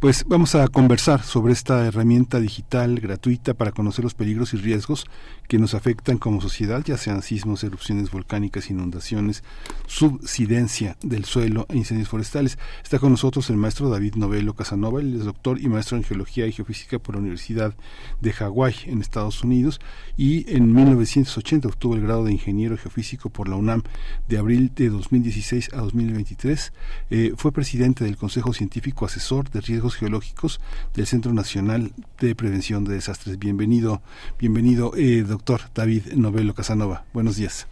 Pues 0.00 0.24
vamos 0.26 0.54
a 0.54 0.66
conversar 0.68 1.22
sobre 1.22 1.52
esta 1.52 1.84
herramienta 1.84 2.40
digital 2.40 3.00
gratuita 3.00 3.52
para 3.52 3.70
conocer 3.70 4.02
los 4.02 4.14
peligros 4.14 4.54
y 4.54 4.56
riesgos 4.56 5.04
que 5.46 5.58
nos 5.58 5.74
afectan 5.74 6.16
como 6.16 6.40
sociedad, 6.40 6.82
ya 6.82 6.96
sean 6.96 7.20
sismos, 7.20 7.64
erupciones 7.64 8.10
volcánicas, 8.10 8.70
inundaciones, 8.70 9.44
subsidencia 9.86 10.96
del 11.02 11.26
suelo 11.26 11.66
e 11.68 11.76
incendios 11.76 12.08
forestales. 12.08 12.56
Está 12.82 12.98
con 12.98 13.10
nosotros 13.10 13.50
el 13.50 13.58
maestro 13.58 13.90
David 13.90 14.14
Novelo 14.14 14.54
Casanova, 14.54 15.00
él 15.00 15.16
es 15.16 15.24
doctor 15.26 15.60
y 15.60 15.68
maestro 15.68 15.98
en 15.98 16.04
geología 16.04 16.46
y 16.46 16.52
geofísica 16.52 16.98
por 16.98 17.16
la 17.16 17.20
Universidad 17.20 17.74
de 18.22 18.32
Hawái 18.32 18.76
en 18.86 19.02
Estados 19.02 19.44
Unidos 19.44 19.80
y 20.16 20.50
en 20.50 20.72
1980 20.72 21.68
obtuvo 21.68 21.96
el 21.96 22.00
grado 22.00 22.24
de 22.24 22.32
ingeniero 22.32 22.78
geofísico 22.78 23.28
por 23.28 23.50
la 23.50 23.56
UNAM 23.56 23.82
de 24.28 24.38
abril 24.38 24.72
de 24.74 24.88
2016 24.88 25.74
a 25.74 25.78
2023. 25.82 26.72
Eh, 27.10 27.32
fue 27.36 27.52
presidente 27.52 28.04
del 28.04 28.16
Consejo 28.16 28.54
Científico 28.54 29.04
Asesor 29.04 29.50
de 29.50 29.60
Riesgos 29.60 29.89
Geológicos 29.96 30.60
del 30.94 31.06
Centro 31.06 31.32
Nacional 31.32 31.92
de 32.20 32.34
Prevención 32.34 32.84
de 32.84 32.94
Desastres. 32.94 33.38
Bienvenido, 33.38 34.02
bienvenido, 34.38 34.92
eh, 34.96 35.22
doctor 35.22 35.60
David 35.74 36.12
Novelo 36.14 36.54
Casanova. 36.54 37.04
Buenos 37.12 37.36
días. 37.36 37.66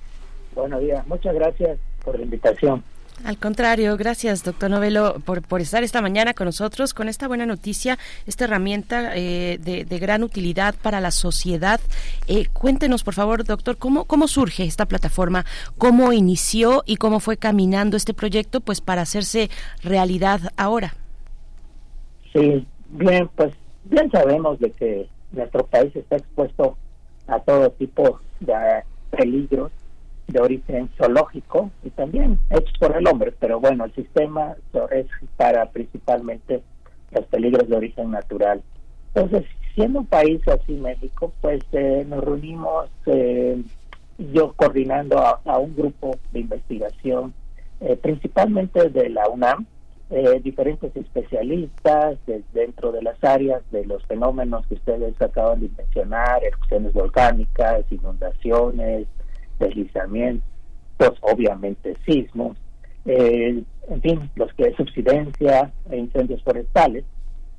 Buenos 0.54 0.80
días, 0.80 1.06
muchas 1.06 1.34
gracias 1.34 1.78
por 2.04 2.16
la 2.18 2.24
invitación. 2.24 2.82
Al 3.24 3.36
contrario, 3.36 3.96
gracias, 3.96 4.44
doctor 4.44 4.70
Novelo, 4.70 5.20
por, 5.24 5.42
por 5.42 5.60
estar 5.60 5.82
esta 5.82 6.00
mañana 6.00 6.34
con 6.34 6.44
nosotros 6.44 6.94
con 6.94 7.08
esta 7.08 7.26
buena 7.26 7.46
noticia, 7.46 7.98
esta 8.26 8.44
herramienta 8.44 9.16
eh, 9.16 9.58
de, 9.58 9.98
gran 9.98 10.22
utilidad 10.22 10.76
para 10.80 11.00
la 11.00 11.10
sociedad. 11.10 11.80
Eh, 12.28 12.46
cuéntenos, 12.52 13.02
por 13.02 13.14
favor, 13.14 13.44
doctor, 13.44 13.76
¿cómo, 13.76 14.04
cómo 14.04 14.28
surge 14.28 14.64
esta 14.64 14.86
plataforma, 14.86 15.44
cómo 15.78 16.12
inició 16.12 16.84
y 16.86 16.96
cómo 16.96 17.18
fue 17.18 17.36
caminando 17.36 17.96
este 17.96 18.14
proyecto 18.14 18.60
pues 18.60 18.80
para 18.80 19.02
hacerse 19.02 19.50
realidad 19.82 20.52
ahora. 20.56 20.94
Sí, 22.38 22.64
bien, 22.90 23.28
pues 23.34 23.52
bien 23.84 24.08
sabemos 24.12 24.60
de 24.60 24.70
que 24.70 25.08
nuestro 25.32 25.66
país 25.66 25.94
está 25.96 26.16
expuesto 26.16 26.76
a 27.26 27.40
todo 27.40 27.70
tipo 27.70 28.20
de 28.38 28.54
peligros 29.10 29.72
de 30.28 30.40
origen 30.40 30.88
zoológico 30.96 31.70
y 31.82 31.90
también 31.90 32.38
hechos 32.50 32.78
por 32.78 32.96
el 32.96 33.08
hombre, 33.08 33.34
pero 33.40 33.58
bueno, 33.58 33.86
el 33.86 33.94
sistema 33.94 34.54
es 34.92 35.06
para 35.36 35.66
principalmente 35.70 36.62
los 37.10 37.24
peligros 37.26 37.68
de 37.68 37.76
origen 37.76 38.12
natural. 38.12 38.62
Entonces, 39.14 39.44
siendo 39.74 40.00
un 40.00 40.06
país 40.06 40.40
así 40.46 40.74
México, 40.74 41.32
pues 41.40 41.60
eh, 41.72 42.06
nos 42.06 42.22
reunimos 42.22 42.88
eh, 43.06 43.60
yo 44.32 44.52
coordinando 44.52 45.18
a, 45.18 45.58
un 45.58 45.74
grupo 45.74 46.16
de 46.32 46.40
investigación, 46.40 47.34
eh, 47.80 47.96
principalmente 47.96 48.90
de 48.90 49.08
la 49.08 49.28
UNAM, 49.28 49.66
diferentes 50.42 50.96
especialistas 50.96 52.18
dentro 52.54 52.92
de 52.92 53.02
las 53.02 53.22
áreas 53.22 53.62
de 53.70 53.84
los 53.84 54.02
fenómenos 54.06 54.66
que 54.66 54.74
ustedes 54.74 55.20
acaban 55.20 55.60
de 55.60 55.68
mencionar, 55.76 56.42
erupciones 56.42 56.94
volcánicas, 56.94 57.84
inundaciones, 57.90 59.06
deslizamientos, 59.58 60.42
obviamente 61.20 61.96
sismos, 62.06 62.56
eh, 63.04 63.62
en 63.88 64.02
fin, 64.02 64.30
los 64.36 64.52
que 64.54 64.64
es 64.64 64.76
subsidencia 64.76 65.72
e 65.90 65.96
incendios 65.96 66.42
forestales. 66.42 67.04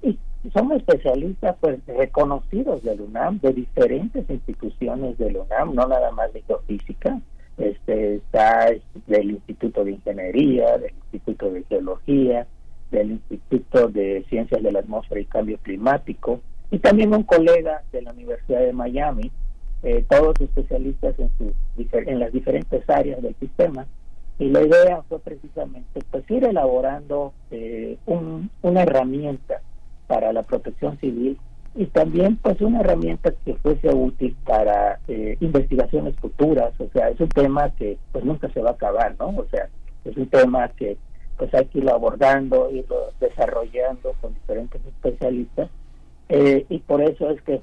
Y 0.02 0.18
son 0.54 0.72
especialistas 0.72 1.56
pues 1.60 1.80
reconocidos 1.86 2.84
del 2.84 3.02
UNAM, 3.02 3.40
de 3.42 3.54
diferentes 3.54 4.30
instituciones 4.30 5.18
del 5.18 5.38
UNAM, 5.38 5.76
no 5.76 5.88
nada 5.88 6.12
más 6.12 6.32
de 6.34 6.42
geofísica, 6.44 7.20
este, 7.60 8.16
está 8.16 8.72
del 9.08 9.32
Instituto 9.32 9.84
de 9.84 9.92
Ingeniería, 9.92 10.78
del 10.78 10.94
Instituto 11.12 11.52
de 11.52 11.64
Geología, 11.64 12.48
del 12.92 13.12
Instituto 13.12 13.88
de 13.88 14.26
Ciencias 14.30 14.64
de 14.64 14.72
la 14.72 14.80
Atmósfera 14.80 15.22
y 15.22 15.26
Cambio 15.26 15.58
Climático, 15.62 16.42
y 16.72 16.80
también 16.80 17.14
un 17.14 17.24
colega 17.24 17.84
de 17.92 18.02
la 18.02 18.12
Universidad 18.12 18.62
de 18.62 18.74
Miami, 18.74 19.32
eh, 19.84 20.04
todos 20.10 20.36
especialistas 20.40 21.16
en, 21.20 21.30
su, 21.38 21.54
en 21.94 22.20
las 22.20 22.32
diferentes 22.32 22.88
áreas 22.90 23.22
del 23.22 23.36
sistema. 23.36 23.86
Y 24.38 24.50
la 24.50 24.62
idea 24.62 25.02
fue 25.10 25.20
precisamente 25.20 26.00
pues 26.12 26.30
ir 26.32 26.46
elaborando 26.46 27.34
eh, 27.52 27.98
una 28.06 28.84
herramienta 28.84 29.62
para 30.08 30.32
la 30.32 30.44
protección 30.44 30.98
civil 31.00 31.38
y 31.76 31.86
también 31.88 32.38
pues 32.38 32.60
una 32.62 32.82
herramienta 32.82 33.32
que 33.46 33.56
fuese 33.56 33.90
útil 33.90 34.36
para 34.46 35.00
eh, 35.08 35.38
investigaciones 35.40 36.16
futuras. 36.16 36.74
O 36.80 36.90
sea, 36.94 37.10
es 37.10 37.20
un 37.20 37.30
tema 37.30 37.70
que 37.76 37.98
pues 38.12 38.26
nunca 38.26 38.50
se 38.50 38.62
va 38.62 38.72
a 38.72 38.74
acabar, 38.74 39.16
¿no? 39.20 39.30
O 39.30 39.46
sea, 39.50 39.70
es 40.06 40.18
un 40.18 40.28
tema 40.28 40.68
que 40.70 40.98
pues 41.38 41.54
hay 41.54 41.66
que 41.66 41.80
irlo 41.80 41.94
abordando, 41.94 42.70
irlo 42.70 43.12
desarrollando 43.20 44.14
con 44.20 44.34
diferentes 44.34 44.82
especialistas. 44.86 45.70
y 46.30 46.80
por 46.80 47.02
eso 47.02 47.30
es 47.30 47.42
que 47.44 47.62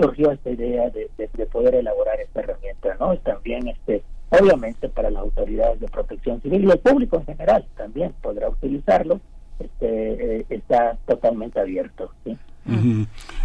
surgió 0.00 0.30
esta 0.32 0.50
idea 0.50 0.90
de, 0.90 1.08
poder 1.46 1.74
elaborar 1.74 2.20
esta 2.20 2.40
herramienta, 2.40 2.96
¿no? 2.98 3.12
Y 3.14 3.18
también, 3.18 3.68
este, 3.68 4.02
obviamente, 4.30 4.88
para 4.88 5.10
las 5.10 5.22
autoridades 5.22 5.80
de 5.80 5.88
protección 5.88 6.40
civil 6.40 6.64
y 6.64 6.70
el 6.70 6.78
público 6.78 7.16
en 7.16 7.26
general 7.26 7.66
también 7.76 8.14
podrá 8.22 8.48
utilizarlo, 8.48 9.20
este, 9.60 10.38
eh, 10.38 10.46
está 10.48 10.96
totalmente 11.06 11.60
abierto. 11.60 12.10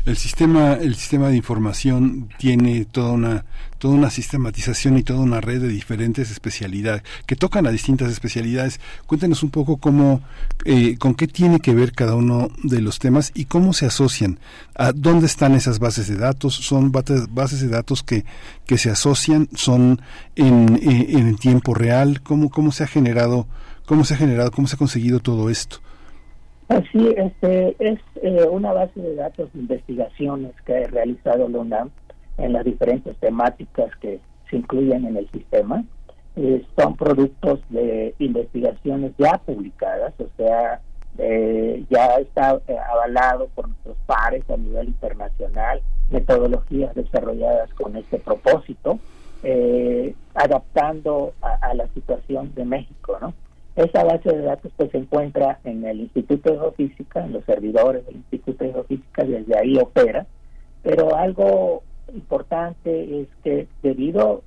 El 0.05 0.17
sistema, 0.17 0.73
el 0.73 0.95
sistema 0.95 1.29
de 1.29 1.37
información 1.37 2.29
tiene 2.37 2.85
toda 2.85 3.11
una, 3.11 3.45
toda 3.79 3.95
una 3.95 4.11
sistematización 4.11 4.97
y 4.97 5.03
toda 5.03 5.21
una 5.21 5.41
red 5.41 5.61
de 5.61 5.67
diferentes 5.67 6.29
especialidades 6.29 7.01
que 7.25 7.35
tocan 7.35 7.65
a 7.65 7.71
distintas 7.71 8.11
especialidades. 8.11 8.79
Cuéntenos 9.07 9.41
un 9.41 9.49
poco 9.49 9.77
cómo, 9.77 10.21
eh, 10.65 10.97
con 10.99 11.15
qué 11.15 11.27
tiene 11.27 11.59
que 11.59 11.73
ver 11.73 11.93
cada 11.93 12.13
uno 12.15 12.49
de 12.63 12.81
los 12.81 12.99
temas 12.99 13.31
y 13.33 13.45
cómo 13.45 13.73
se 13.73 13.87
asocian. 13.87 14.37
¿A 14.75 14.91
dónde 14.91 15.25
están 15.25 15.55
esas 15.55 15.79
bases 15.79 16.07
de 16.07 16.17
datos? 16.17 16.53
Son 16.53 16.91
bases 16.91 17.61
de 17.61 17.69
datos 17.69 18.03
que, 18.03 18.25
que 18.67 18.77
se 18.77 18.91
asocian, 18.91 19.49
son 19.55 20.01
en, 20.35 20.75
eh, 20.83 21.17
en 21.17 21.35
tiempo 21.37 21.73
real. 21.73 22.21
¿Cómo, 22.21 22.51
cómo 22.51 22.71
se 22.71 22.83
ha 22.83 22.87
generado, 22.87 23.47
cómo 23.85 24.05
se 24.05 24.13
ha 24.13 24.17
generado, 24.17 24.51
cómo 24.51 24.67
se 24.67 24.75
ha 24.75 24.79
conseguido 24.79 25.19
todo 25.19 25.49
esto? 25.49 25.79
Así, 26.67 27.13
este, 27.15 27.75
es 27.79 27.99
eh, 28.23 28.47
una 28.49 28.73
base 28.73 28.99
de 28.99 29.15
datos 29.15 29.53
de 29.53 29.59
investigaciones 29.59 30.51
que 30.65 30.75
ha 30.75 30.87
realizado 30.87 31.47
la 31.47 31.59
UNAM 31.59 31.91
en 32.37 32.53
las 32.53 32.65
diferentes 32.65 33.15
temáticas 33.17 33.95
que 33.97 34.19
se 34.49 34.57
incluyen 34.57 35.05
en 35.05 35.17
el 35.17 35.29
sistema. 35.29 35.83
Eh, 36.35 36.65
son 36.75 36.95
productos 36.95 37.59
de 37.69 38.15
investigaciones 38.17 39.11
ya 39.17 39.37
publicadas, 39.45 40.13
o 40.19 40.27
sea, 40.37 40.81
eh, 41.19 41.85
ya 41.89 42.15
está 42.15 42.59
avalado 42.91 43.47
por 43.53 43.69
nuestros 43.69 43.95
pares 44.07 44.43
a 44.49 44.57
nivel 44.57 44.87
internacional, 44.87 45.81
metodologías 46.09 46.93
desarrolladas 46.95 47.71
con 47.75 47.95
este 47.95 48.17
propósito, 48.17 48.99
adaptando 50.33 51.33
a 51.41 51.71
la 51.75 51.87
situación 51.89 52.51
de 52.55 52.65
México, 52.65 53.19
¿no? 53.21 53.33
Esa 53.75 54.05
base 54.05 54.29
de 54.29 54.41
datos 54.41 54.71
pues 54.77 54.89
se 54.91 54.97
encuentra 54.97 55.59
en 55.65 55.85
el 55.85 55.99
Instituto 55.99 56.51
de 56.51 56.59
Geofísica, 56.59 57.25
en 57.25 57.33
los 57.33 57.43
servidores 57.43 58.05
del 58.05 58.15
Instituto 58.15 58.63
de 58.63 58.71
Geofísica, 58.71 59.23
desde 59.25 59.57
ahí 59.57 59.77
opera, 59.77 60.25
pero 60.81 61.15
algo 61.15 61.83
importante 62.13 63.21
es 63.21 63.27
que 63.43 63.67
debido 63.83 64.43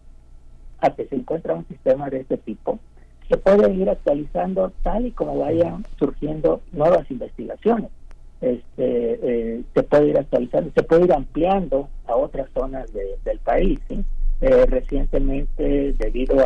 a 0.80 0.90
que 0.90 1.06
se 1.06 1.16
encuentra 1.16 1.54
un 1.54 1.66
sistema 1.68 2.08
de 2.08 2.20
este 2.20 2.38
tipo, 2.38 2.78
se 3.28 3.36
puede 3.36 3.70
ir 3.74 3.90
actualizando 3.90 4.72
tal 4.82 5.06
y 5.06 5.10
como 5.10 5.38
vayan 5.38 5.84
surgiendo 5.98 6.62
nuevas 6.72 7.10
investigaciones. 7.10 7.90
Este, 8.40 8.62
eh, 8.78 9.62
se 9.74 9.82
puede 9.82 10.08
ir 10.08 10.18
actualizando, 10.18 10.70
se 10.74 10.82
puede 10.84 11.04
ir 11.04 11.12
ampliando 11.12 11.88
a 12.06 12.16
otras 12.16 12.48
zonas 12.54 12.90
del 12.92 13.38
país. 13.40 13.80
Eh, 14.40 14.66
recientemente, 14.66 15.94
debido 15.98 16.36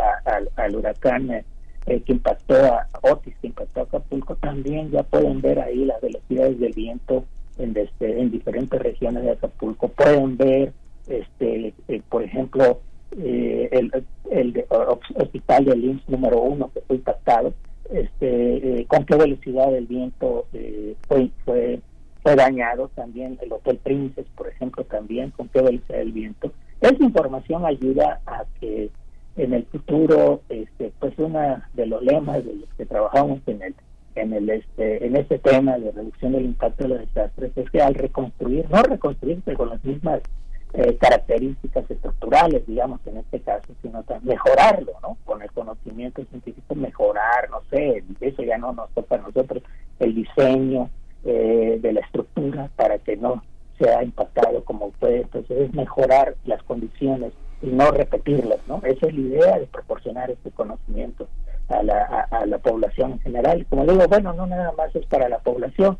al 0.56 0.74
huracán 0.74 1.44
eh, 1.86 1.94
eh, 1.94 2.02
que 2.02 2.12
impactó 2.12 2.54
a 2.54 2.88
Otis, 3.02 3.34
que 3.40 3.48
impactó 3.48 3.80
a 3.80 3.82
Acapulco, 3.84 4.36
también 4.36 4.90
ya 4.90 5.02
pueden 5.02 5.40
ver 5.40 5.60
ahí 5.60 5.84
las 5.84 6.00
velocidades 6.00 6.58
del 6.58 6.72
viento 6.72 7.24
en, 7.58 7.76
este, 7.76 8.20
en 8.20 8.30
diferentes 8.30 8.80
regiones 8.80 9.24
de 9.24 9.32
Acapulco. 9.32 9.88
Pueden 9.88 10.36
ver, 10.36 10.72
este, 11.08 11.74
eh, 11.88 12.02
por 12.08 12.22
ejemplo, 12.22 12.80
eh, 13.18 13.68
el, 13.72 14.04
el 14.30 14.64
hospital 14.70 15.64
de 15.64 15.76
IMSS 15.76 16.08
número 16.08 16.40
uno 16.40 16.70
que 16.72 16.80
fue 16.82 16.96
impactado, 16.96 17.52
este, 17.90 18.86
con 18.88 19.04
qué 19.04 19.16
velocidad 19.16 19.74
el 19.74 19.86
viento 19.86 20.46
fue, 21.08 21.30
fue, 21.44 21.80
fue 22.22 22.36
dañado 22.36 22.88
también, 22.94 23.38
el 23.42 23.52
Hotel 23.52 23.78
Princes, 23.78 24.24
por 24.34 24.48
ejemplo, 24.48 24.84
también, 24.84 25.30
con 25.32 25.48
qué 25.48 25.60
velocidad 25.60 25.98
del 25.98 26.12
viento. 26.12 26.52
Esa 26.80 27.04
información 27.04 27.66
ayuda 27.66 28.20
a 28.26 28.44
que 28.60 28.90
en 29.36 29.54
el 29.54 29.64
futuro, 29.66 30.42
este, 30.48 30.92
pues 30.98 31.14
uno 31.18 31.62
de 31.74 31.86
los 31.86 32.02
lemas 32.02 32.44
de 32.44 32.54
los 32.54 32.68
que 32.76 32.86
trabajamos 32.86 33.40
en 33.46 33.62
el 33.62 33.74
en 34.14 34.34
el 34.34 34.50
este 34.50 35.06
en 35.06 35.16
este 35.16 35.38
tema 35.38 35.78
de 35.78 35.90
reducción 35.90 36.32
del 36.32 36.44
impacto 36.44 36.84
de 36.84 36.90
los 36.90 37.00
desastres 37.00 37.56
es 37.56 37.70
que 37.70 37.80
al 37.80 37.94
reconstruir, 37.94 38.68
no 38.70 38.82
reconstruirse 38.82 39.54
con 39.54 39.70
las 39.70 39.82
mismas 39.84 40.20
eh, 40.74 40.96
características 40.98 41.90
estructurales, 41.90 42.66
digamos 42.66 43.00
en 43.06 43.18
este 43.18 43.40
caso, 43.40 43.74
sino 43.82 44.04
mejorarlo, 44.22 44.92
¿no? 45.02 45.18
Con 45.24 45.42
el 45.42 45.50
conocimiento 45.52 46.24
científico, 46.24 46.74
mejorar, 46.74 47.50
no 47.50 47.60
sé, 47.70 48.02
eso 48.20 48.42
ya 48.42 48.58
no 48.58 48.72
nos 48.72 48.90
toca 48.90 49.16
a 49.16 49.18
nosotros, 49.18 49.62
el 49.98 50.14
diseño 50.14 50.88
eh, 51.24 51.78
de 51.80 51.92
la 51.92 52.00
estructura 52.00 52.70
para 52.76 52.98
que 52.98 53.16
no 53.16 53.42
sea 53.78 54.02
impactado 54.02 54.64
como 54.64 54.90
puede, 54.92 55.22
entonces 55.22 55.58
es 55.58 55.74
mejorar 55.74 56.36
las 56.44 56.62
condiciones 56.62 57.32
y 57.62 57.66
no 57.68 57.90
repetirlas, 57.90 58.58
¿no? 58.66 58.80
Esa 58.84 59.06
es 59.06 59.14
la 59.14 59.20
idea 59.20 59.58
de 59.58 59.66
proporcionar 59.66 60.30
este 60.30 60.50
conocimiento 60.50 61.28
a 61.68 61.82
la, 61.82 62.26
a, 62.30 62.44
la 62.46 62.58
población 62.58 63.12
en 63.12 63.20
general. 63.20 63.66
Como 63.70 63.86
digo, 63.86 64.06
bueno, 64.08 64.32
no 64.32 64.46
nada 64.46 64.72
más 64.76 64.94
es 64.94 65.06
para 65.06 65.28
la 65.28 65.38
población, 65.38 65.96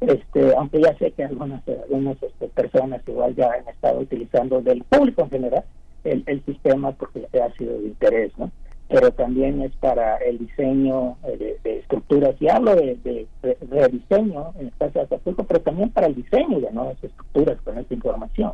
este, 0.00 0.54
aunque 0.56 0.82
ya 0.82 0.96
sé 0.98 1.12
que 1.12 1.24
algunas, 1.24 1.62
algunas 1.68 2.22
este, 2.22 2.48
personas 2.48 3.00
igual 3.06 3.34
ya 3.34 3.50
han 3.52 3.68
estado 3.68 4.00
utilizando 4.00 4.60
del 4.60 4.82
público 4.84 5.22
en 5.22 5.30
general 5.30 5.64
el, 6.02 6.22
el 6.26 6.44
sistema 6.44 6.92
porque 6.92 7.26
ha 7.40 7.52
sido 7.56 7.78
de 7.78 7.86
interés, 7.86 8.32
¿no? 8.36 8.50
Pero 8.88 9.10
también 9.12 9.62
es 9.62 9.74
para 9.76 10.16
el 10.18 10.38
diseño 10.38 11.16
eh, 11.24 11.58
de, 11.64 11.78
estructuras, 11.78 12.34
y 12.38 12.48
hablo 12.48 12.74
de, 12.74 13.26
rediseño 13.70 14.52
en 14.58 14.66
el 14.66 14.72
caso 14.78 14.98
de 14.98 15.04
Acapulco, 15.06 15.44
pero 15.44 15.60
también 15.62 15.90
para 15.90 16.06
el 16.06 16.14
diseño 16.14 16.60
de 16.60 16.70
nuevas 16.70 17.02
estructuras 17.02 17.58
con 17.62 17.78
esta 17.78 17.94
información. 17.94 18.52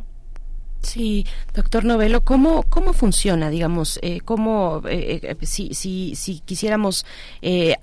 Sí, 0.81 1.27
doctor 1.53 1.85
Novelo, 1.85 2.21
¿cómo, 2.21 2.63
cómo 2.63 2.93
funciona, 2.93 3.51
digamos, 3.51 3.99
eh, 4.01 4.19
cómo, 4.25 4.81
eh, 4.89 5.19
eh, 5.21 5.45
si, 5.45 5.75
si, 5.75 6.15
si 6.15 6.39
quisiéramos 6.39 7.05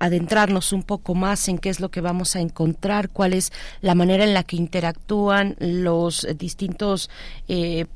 adentrarnos 0.01 0.73
un 0.73 0.83
poco 0.83 1.15
más 1.15 1.49
en 1.49 1.59
qué 1.59 1.69
es 1.69 1.79
lo 1.79 1.91
que 1.91 2.01
vamos 2.01 2.35
a 2.35 2.41
encontrar, 2.41 3.09
cuál 3.09 3.35
es 3.35 3.53
la 3.81 3.95
manera 3.95 4.25
en 4.25 4.35
la 4.35 4.43
que 4.43 4.57
interactúan 4.57 5.55
los 5.61 6.27
distintos, 6.37 7.09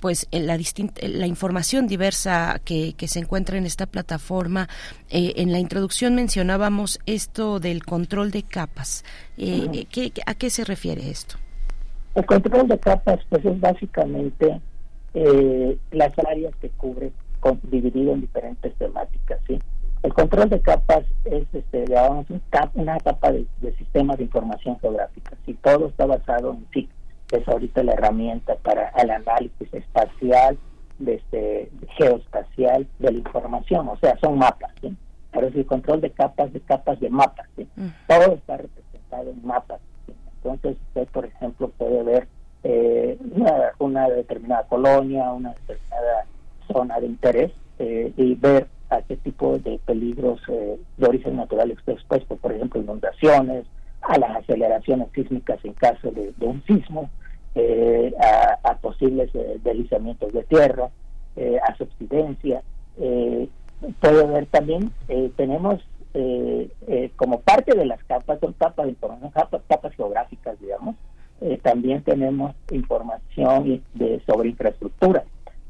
pues, 0.01 0.29
la, 0.31 0.59
la 1.03 1.27
información 1.27 1.89
diversa 1.89 2.61
que, 2.65 2.95
que 2.95 3.09
se 3.09 3.19
encuentra 3.19 3.59
en 3.59 3.67
esta 3.67 3.87
plataforma. 3.87 4.69
en 5.11 5.53
la 5.53 5.59
introducción 5.59 6.15
mencionábamos 6.15 7.01
esto 7.07 7.59
del 7.59 7.85
control 7.85 8.31
de 8.31 8.45
capas. 8.45 9.05
¿qué, 9.37 10.13
¿A 10.27 10.35
qué 10.35 10.51
se 10.51 10.65
refiere 10.65 11.11
esto? 11.11 11.37
El 12.15 12.27
control 12.27 12.69
de 12.69 12.79
capas, 12.79 13.21
pues, 13.29 13.45
es 13.45 13.59
básicamente 13.61 14.61
eh, 15.15 15.79
las 15.91 16.13
áreas 16.19 16.55
que 16.57 16.71
cubre 16.71 17.13
con, 17.41 17.61
dividido 17.65 18.13
en 18.13 18.23
diferentes 18.23 18.75
temáticas. 18.77 19.41
¿sí? 19.47 19.59
El 20.03 20.15
control 20.15 20.49
de 20.49 20.61
capas 20.61 21.05
es 21.25 21.45
este, 21.53 21.85
digamos, 21.85 22.27
una 22.75 22.99
capa 22.99 23.33
de, 23.33 23.47
sistema 23.79 24.17
de 24.17 24.25
información 24.25 24.79
geográfica. 24.81 25.37
¿sí? 25.45 25.55
Todo 25.63 25.89
está 25.89 26.07
basado 26.07 26.53
en 26.53 26.67
SIC, 26.73 26.89
que 27.29 27.37
es 27.37 27.49
ahorita 27.49 27.83
la 27.83 27.93
herramienta 27.93 28.55
para 28.57 28.89
el 28.91 29.11
análisis 29.11 29.73
espacial, 29.73 30.59
este, 31.05 31.71
geoespacial 31.97 32.87
de 32.99 33.13
la 33.13 33.19
información, 33.19 33.89
o 33.89 33.97
sea, 33.99 34.17
son 34.19 34.39
mapas. 34.39 34.73
¿sí? 34.81 34.97
Pero 35.33 35.49
es 35.49 35.55
el 35.55 35.67
control 35.67 36.01
de 36.01 36.11
capas, 36.11 36.53
de 36.53 36.61
capas 36.61 37.01
de 37.01 37.11
mapas. 37.11 37.49
¿sí? 37.57 37.67
Mm. 37.77 37.89
Todo 38.09 38.35
está 38.35 38.57
representado 38.57 39.31
en 39.31 39.47
mapas. 39.47 39.81
Entonces, 40.37 40.77
usted, 40.89 41.07
por 41.09 41.25
ejemplo, 41.25 41.69
puede 41.69 42.03
ver 42.03 42.29
eh, 42.65 43.19
una, 43.81 44.09
determinada 44.09 44.65
colonia, 44.69 45.33
una 45.33 45.51
determinada 45.51 46.27
zona 46.73 47.01
de 47.01 47.07
interés 47.07 47.53
eh, 47.81 48.13
y 48.17 48.35
ver 48.37 48.69
a 48.89 49.03
qué 49.03 49.17
tipo 49.17 49.59
de 49.59 49.81
peligros 49.85 50.41
eh, 50.49 50.79
de 50.97 51.07
origen 51.07 51.37
natural 51.37 51.73
está 51.73 51.93
expuesto, 51.93 52.37
por 52.37 52.53
ejemplo, 52.53 52.81
inundaciones, 52.81 53.67
a 54.03 54.17
las 54.19 54.37
aceleraciones 54.37 55.09
sísmicas 55.13 55.59
en 55.65 55.73
caso 55.75 56.13
de, 56.13 56.33
un 56.41 56.63
sismo, 56.65 57.11
a, 58.65 58.75
posibles 58.77 59.31
deslizamientos 59.63 60.33
de 60.33 60.43
tierra, 60.45 60.91
a 61.69 61.77
subsidencia. 61.77 62.63
puede 62.97 64.27
ver 64.27 64.47
también, 64.47 64.91
tenemos 65.37 65.81
como 67.17 67.41
parte 67.41 67.77
de 67.77 67.87
las 67.87 68.03
capas, 68.05 68.41
son 68.41 68.55
capas 68.55 68.89
capas 69.69 69.95
geográficas, 69.95 70.59
digamos, 70.61 70.97
eh, 71.43 71.59
también 71.61 72.03
tenemos 72.03 72.55
información 72.71 73.83
de, 73.95 74.23
sobre 74.27 74.51
infraestructura. 74.51 75.25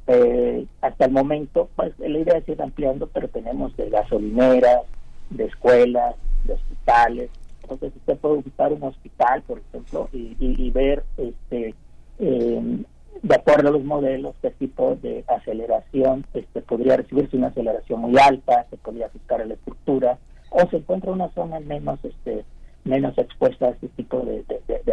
Eh, 0.06 0.66
hasta 0.82 1.06
el 1.06 1.12
momento, 1.12 1.70
pues 1.76 1.98
la 1.98 2.18
idea 2.18 2.36
es 2.36 2.48
ir 2.48 2.60
ampliando, 2.60 3.06
pero 3.06 3.28
tenemos 3.28 3.74
de 3.76 3.88
gasolineras, 3.88 4.82
de 5.30 5.44
escuelas, 5.44 6.16
de 6.44 6.54
hospitales. 6.54 7.30
Entonces 7.62 7.92
usted 7.96 8.18
puede 8.18 8.38
visitar 8.38 8.72
un 8.72 8.82
hospital, 8.82 9.42
por 9.42 9.60
ejemplo, 9.60 10.08
y, 10.12 10.70
ver, 10.72 11.04
este, 11.16 11.74
em, 12.18 12.84
de 13.22 13.34
acuerdo 13.34 13.68
a 13.68 13.72
los 13.72 13.84
modelos, 13.84 14.34
qué 14.42 14.50
tipo 14.50 14.96
de 14.96 15.24
aceleración 15.28 16.26
este, 16.34 16.60
podría 16.60 16.96
recibirse 16.98 17.36
una 17.36 17.48
aceleración 17.48 18.00
muy 18.00 18.18
alta, 18.18 18.66
se 18.68 18.76
podría 18.76 19.06
afectar 19.06 19.40
a 19.40 19.46
la 19.46 19.54
estructura, 19.54 20.18
o 20.50 20.68
se 20.68 20.76
encuentra 20.76 21.12
una 21.12 21.30
zona 21.30 21.60
menos 21.60 21.98
este, 22.04 22.44
menos 22.84 23.16
expuesta 23.16 23.66
a 23.66 23.70
este 23.70 23.88
tipo 23.88 24.20
de, 24.20 24.44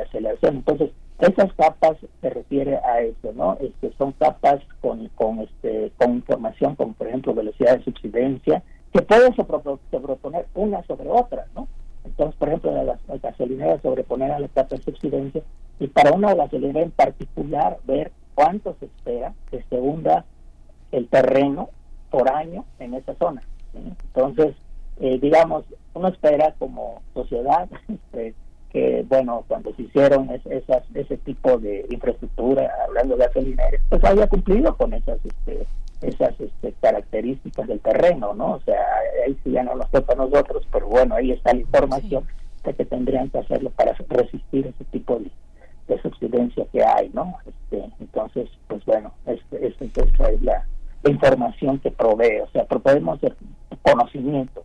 aceleración. 0.02 0.58
Entonces, 0.58 0.92
esas 1.20 1.52
capas 1.54 1.98
se 2.22 2.30
refiere 2.30 2.78
a 2.78 3.02
eso, 3.02 3.34
¿no? 3.34 3.58
Este, 3.60 3.92
son 3.98 4.14
capas 4.14 4.62
con, 4.82 5.08
con, 5.10 5.40
este, 5.40 5.92
con 5.98 6.16
información, 6.16 6.76
como 6.76 6.94
por 6.94 7.08
ejemplo 7.08 7.34
velocidad 7.34 7.78
de 7.78 7.84
subsidencia, 7.84 8.64
que 8.94 9.02
pueden 9.02 9.36
sobreponer 9.36 10.48
una 10.56 10.84
sobre 10.84 11.10
otra, 11.10 11.46
¿no? 11.56 11.68
Entonces, 12.06 12.36
por 12.38 12.48
ejemplo, 12.48 12.84
las, 12.84 13.22
gasolineras 13.22 13.82
sobreponer 13.82 14.32
a 14.32 14.40
la 14.40 14.48
capa 14.48 14.76
de 14.76 14.84
subsidencia 14.84 15.42
y 15.80 15.88
para 15.88 16.12
una 16.12 16.34
gasolinera 16.34 16.82
en 16.82 16.92
particular 16.92 17.78
ver 17.86 18.12
cuánto 18.36 18.76
se 18.80 18.86
espera 18.86 19.34
que 19.52 19.64
se 19.70 19.76
hunda 19.76 20.26
el 20.92 21.08
terreno 21.08 21.70
por 22.10 22.32
año 22.32 22.66
en 22.80 22.94
esa 22.94 23.14
zona. 23.16 23.44
Entonces, 23.74 24.56
eh, 25.00 25.18
digamos, 25.22 25.66
uno 25.94 26.10
espera 26.10 26.54
como 26.60 27.02
sociedad 27.14 27.70
este, 27.88 28.36
que, 28.72 29.04
bueno, 29.08 29.44
cuando 29.48 29.74
se 29.76 29.84
hicieron 29.84 30.30
esas, 30.30 30.84
ese 30.94 31.18
tipo 31.18 31.58
de 31.58 31.86
infraestructura, 31.90 32.72
hablando 32.86 33.16
de 33.16 33.26
gasolineras, 33.26 33.82
pues 33.90 34.04
haya 34.04 34.28
cumplido 34.28 34.76
con 34.78 34.94
esas 34.94 35.20
este, 35.26 35.66
esas 36.02 36.40
este, 36.40 36.74
características 36.80 37.68
del 37.68 37.80
terreno, 37.80 38.34
¿no? 38.34 38.54
O 38.54 38.62
sea, 38.62 38.80
ahí 39.26 39.38
sí 39.44 39.52
ya 39.52 39.64
no 39.64 39.76
nos 39.76 39.90
toca 39.90 40.14
a 40.14 40.18
nosotros, 40.18 40.68
pero 40.72 40.88
bueno, 40.88 41.16
ahí 41.16 41.32
está 41.32 41.54
la 41.54 41.62
información 41.62 42.26
de 42.64 42.74
que 42.74 42.86
tendrían 42.86 43.30
que 43.30 43.40
hacerlo 43.40 43.72
para 43.72 43.94
resistir 44.08 44.68
ese 44.68 44.84
tipo 44.86 45.20
de, 45.20 45.32
subsidencia 46.04 46.66
que 46.72 46.84
hay, 46.84 47.10
¿no? 47.16 47.36
Este, 47.48 47.90
entonces, 48.00 48.48
pues 48.68 48.86
bueno, 48.86 49.12
es, 49.26 49.40
es, 49.52 49.74
es 49.82 50.42
la, 50.44 50.64
información 51.10 51.80
que 51.80 51.90
provee, 51.90 52.42
o 52.42 52.50
sea, 52.52 52.66
proveemos 52.66 53.18
el 53.24 53.34
conocimiento 53.82 54.64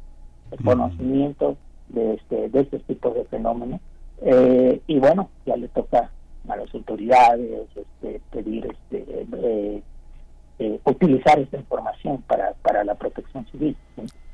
conocimiento 0.62 1.56
de 1.88 2.14
este, 2.14 2.48
de 2.48 2.60
este 2.60 2.78
tipo 2.80 3.10
de 3.10 3.24
fenómenos. 3.24 3.80
Eh, 4.22 4.80
y 4.86 4.98
bueno, 4.98 5.30
ya 5.46 5.56
le 5.56 5.68
toca 5.68 6.10
a 6.48 6.56
las 6.56 6.74
autoridades 6.74 7.68
este, 7.74 8.20
pedir 8.30 8.66
este, 8.66 9.26
eh, 9.32 9.82
eh, 10.58 10.80
utilizar 10.84 11.38
esta 11.38 11.56
información 11.56 12.22
para, 12.26 12.52
para 12.62 12.84
la 12.84 12.94
protección 12.94 13.46
civil. 13.50 13.76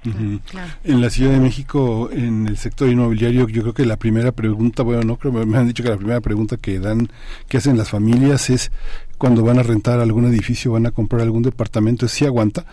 En 0.02 1.00
la 1.02 1.10
Ciudad 1.10 1.32
de 1.32 1.40
México, 1.40 2.08
en 2.10 2.46
el 2.46 2.56
sector 2.56 2.88
inmobiliario, 2.88 3.46
yo 3.48 3.62
creo 3.62 3.74
que 3.74 3.84
la 3.84 3.98
primera 3.98 4.32
pregunta, 4.32 4.82
bueno, 4.82 5.02
no 5.02 5.16
creo, 5.16 5.32
me 5.32 5.58
han 5.58 5.66
dicho 5.66 5.82
que 5.82 5.90
la 5.90 5.96
primera 5.96 6.20
pregunta 6.20 6.56
que 6.56 6.78
dan, 6.78 7.08
que 7.48 7.58
hacen 7.58 7.76
las 7.76 7.90
familias 7.90 8.48
es 8.48 8.72
cuando 9.18 9.44
van 9.44 9.58
a 9.58 9.62
rentar 9.62 10.00
algún 10.00 10.24
edificio, 10.24 10.72
van 10.72 10.86
a 10.86 10.90
comprar 10.90 11.20
algún 11.20 11.42
departamento, 11.42 12.08
si 12.08 12.24
aguanta 12.24 12.64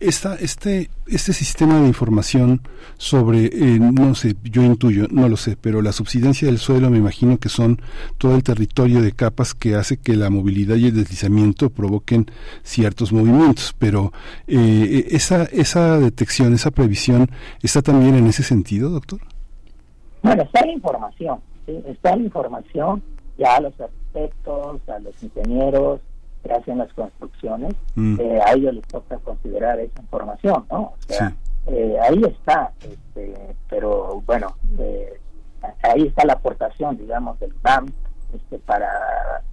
esta, 0.00 0.34
este, 0.36 0.88
este 1.06 1.34
sistema 1.34 1.78
de 1.78 1.86
información 1.86 2.62
sobre, 2.96 3.46
eh, 3.46 3.78
no 3.78 4.14
sé, 4.14 4.34
yo 4.42 4.62
intuyo, 4.62 5.06
no 5.10 5.28
lo 5.28 5.36
sé, 5.36 5.56
pero 5.60 5.82
la 5.82 5.92
subsidencia 5.92 6.48
del 6.48 6.58
suelo 6.58 6.88
me 6.88 6.96
imagino 6.96 7.38
que 7.38 7.50
son 7.50 7.80
todo 8.16 8.34
el 8.34 8.42
territorio 8.42 9.02
de 9.02 9.12
capas 9.12 9.54
que 9.54 9.74
hace 9.74 9.98
que 9.98 10.16
la 10.16 10.30
movilidad 10.30 10.76
y 10.76 10.86
el 10.86 10.96
deslizamiento 10.96 11.68
provoquen 11.68 12.26
ciertos 12.62 13.12
movimientos, 13.12 13.74
pero 13.78 14.12
eh, 14.46 15.06
esa, 15.10 15.44
esa 15.44 15.98
detección, 15.98 16.54
esa 16.54 16.70
previsión, 16.70 17.30
¿está 17.62 17.82
también 17.82 18.14
en 18.14 18.26
ese 18.26 18.42
sentido, 18.42 18.88
doctor? 18.88 19.20
Bueno, 20.22 20.42
está 20.42 20.64
la 20.64 20.72
información, 20.72 21.40
está 21.66 22.16
la 22.16 22.22
información 22.22 23.02
ya 23.38 23.56
a 23.56 23.60
los 23.60 23.78
arquitectos, 23.78 24.80
a 24.88 24.98
los 24.98 25.22
ingenieros, 25.22 26.00
que 26.42 26.52
hacen 26.52 26.78
las 26.78 26.92
construcciones, 26.94 27.74
mm. 27.94 28.20
eh, 28.20 28.40
a 28.44 28.52
ellos 28.52 28.74
les 28.74 28.86
toca 28.88 29.18
considerar 29.18 29.78
esa 29.78 30.00
información, 30.00 30.64
¿no? 30.70 30.80
O 30.80 30.96
sea, 31.06 31.34
eh, 31.66 31.96
ahí 32.02 32.22
está, 32.24 32.72
este, 32.80 33.56
pero 33.68 34.22
bueno, 34.26 34.56
eh, 34.78 35.20
ahí 35.82 36.06
está 36.06 36.24
la 36.24 36.34
aportación, 36.34 36.96
digamos, 36.96 37.38
del 37.40 37.52
BAM 37.62 37.86
este, 38.34 38.58
para, 38.58 38.90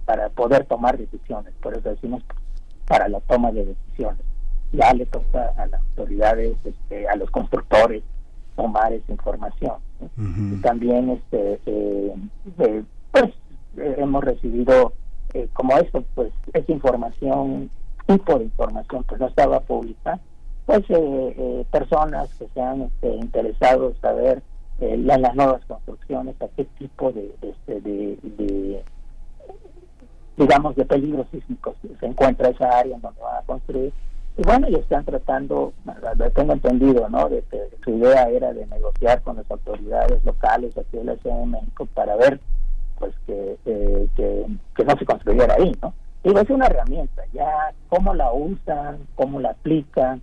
para 0.04 0.28
poder 0.30 0.64
tomar 0.66 0.96
decisiones, 0.96 1.52
por 1.60 1.76
eso 1.76 1.90
decimos 1.90 2.22
para 2.86 3.08
la 3.08 3.20
toma 3.20 3.52
de 3.52 3.66
decisiones. 3.66 4.20
Ya 4.72 4.92
le 4.92 5.06
toca 5.06 5.52
a 5.56 5.66
las 5.66 5.80
autoridades, 5.80 6.56
este, 6.64 7.08
a 7.08 7.16
los 7.16 7.30
constructores, 7.30 8.02
tomar 8.56 8.92
esa 8.92 9.12
información. 9.12 9.76
Y 10.16 10.56
también, 10.60 11.10
este, 11.10 11.60
pues, 13.12 13.32
hemos 13.76 14.24
recibido 14.24 14.92
eh, 15.34 15.48
como 15.52 15.76
esto, 15.76 16.04
pues, 16.14 16.32
es 16.52 16.68
información, 16.68 17.70
tipo 18.06 18.38
de 18.38 18.44
información, 18.44 19.04
pues 19.04 19.20
no 19.20 19.26
estaba 19.26 19.60
pública, 19.60 20.18
pues 20.66 20.82
eh, 20.88 21.34
eh, 21.38 21.66
personas 21.70 22.28
que 22.38 22.48
se 22.48 22.60
han 22.60 22.82
este, 22.82 23.08
interesado 23.16 23.88
en 23.88 24.00
saber 24.00 24.42
en 24.80 25.06
las 25.06 25.34
nuevas 25.34 25.64
construcciones, 25.66 26.40
a 26.40 26.46
qué 26.56 26.64
tipo 26.78 27.10
de, 27.10 27.34
este, 27.42 27.80
de, 27.80 28.84
digamos, 30.36 30.76
de 30.76 30.84
peligros 30.84 31.26
sísmicos 31.32 31.74
se 31.98 32.06
encuentra 32.06 32.50
esa 32.50 32.78
área 32.78 32.96
donde 32.98 33.20
van 33.20 33.38
a 33.38 33.42
construir. 33.42 33.92
Y 34.36 34.42
bueno, 34.42 34.68
y 34.68 34.76
están 34.76 35.04
tratando, 35.04 35.72
tengo 36.36 36.52
entendido, 36.52 37.08
¿no? 37.08 37.28
De 37.28 37.42
su 37.82 37.90
idea 37.90 38.28
era 38.28 38.52
de 38.52 38.66
negociar 38.66 39.20
con 39.22 39.36
las 39.36 39.50
autoridades 39.50 40.24
locales 40.24 40.78
aquí 40.78 40.96
en 40.96 41.06
la 41.06 41.16
Ciudad 41.16 41.40
de 41.40 41.46
México 41.46 41.88
para 41.92 42.14
ver 42.14 42.40
pues 42.98 43.14
que, 43.26 43.56
que, 43.64 44.84
no 44.84 44.98
se 44.98 45.04
construyera 45.04 45.54
ahí, 45.54 45.72
¿no? 45.82 45.92
Digo, 46.24 46.40
es 46.40 46.50
una 46.50 46.66
herramienta, 46.66 47.22
ya 47.32 47.72
cómo 47.88 48.14
la 48.14 48.32
usan, 48.32 48.98
cómo 49.14 49.40
la 49.40 49.50
aplican, 49.50 50.20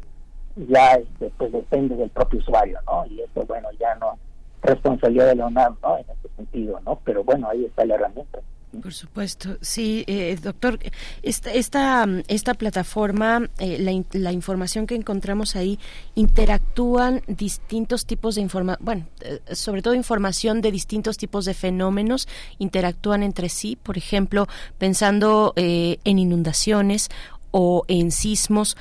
ya 0.55 0.93
este, 0.93 1.31
pues 1.37 1.51
depende 1.51 1.95
del 1.95 2.09
propio 2.09 2.39
usuario, 2.39 2.79
¿no? 2.85 3.05
Y 3.07 3.21
eso, 3.21 3.45
bueno, 3.45 3.69
ya 3.79 3.95
no 3.95 4.17
responsabilidad 4.65 5.27
de 5.27 5.35
la 5.35 5.49
¿no? 5.49 5.97
En 5.97 6.05
ese 6.09 6.35
sentido, 6.35 6.79
¿no? 6.85 6.99
Pero 7.03 7.23
bueno, 7.23 7.49
ahí 7.49 7.65
está 7.65 7.85
la 7.85 7.95
herramienta. 7.95 8.39
Por 8.81 8.93
supuesto, 8.93 9.57
sí, 9.61 10.03
eh, 10.07 10.37
doctor. 10.41 10.79
Esta, 11.23 11.51
esta, 11.51 12.05
esta 12.27 12.53
plataforma, 12.53 13.49
eh, 13.59 13.77
la, 13.79 13.91
la, 14.19 14.31
información 14.31 14.87
que 14.87 14.95
encontramos 14.95 15.55
ahí, 15.55 15.79
interactúan 16.15 17.21
distintos 17.27 18.05
tipos 18.05 18.35
de 18.35 18.41
información, 18.41 18.83
bueno, 18.85 19.05
eh, 19.21 19.39
sobre 19.53 19.81
todo 19.81 19.93
información 19.93 20.61
de 20.61 20.71
distintos 20.71 21.17
tipos 21.17 21.45
de 21.45 21.53
fenómenos, 21.53 22.27
interactúan 22.57 23.23
entre 23.23 23.49
sí, 23.49 23.75
por 23.75 23.97
ejemplo, 23.97 24.47
pensando 24.77 25.53
en 25.55 26.19
inundaciones 26.19 27.09
o 27.51 27.83
en 27.87 28.11
sismos 28.11 28.77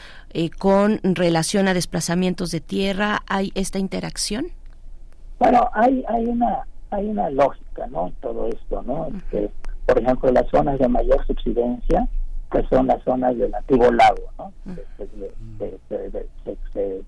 con 0.59 1.01
relación 1.03 1.69
a 1.69 1.75
desplazamientos 1.75 2.51
de 2.51 2.61
tierra, 2.61 3.23
¿hay 3.27 3.53
esta 3.55 3.79
interacción? 3.79 4.47
Bueno, 5.39 5.69
hay, 5.75 6.05
hay 6.09 6.27
una 6.27 6.65
hay 6.95 7.09
una 7.09 7.29
lógica, 7.31 7.87
¿no? 7.89 8.13
Todo 8.21 8.49
esto, 8.49 8.83
¿no? 8.83 9.09
Por 9.87 9.99
ejemplo, 9.99 10.31
las 10.33 10.49
zonas 10.49 10.79
de 10.79 10.89
mayor 10.89 11.25
subsidencia, 11.27 12.09
que 12.51 12.63
son 12.69 12.87
las 12.87 13.03
zonas 13.03 13.37
del 13.37 13.55
antiguo 13.55 13.91
lago, 13.93 14.23
¿no? 14.39 14.53
se, 16.73 17.03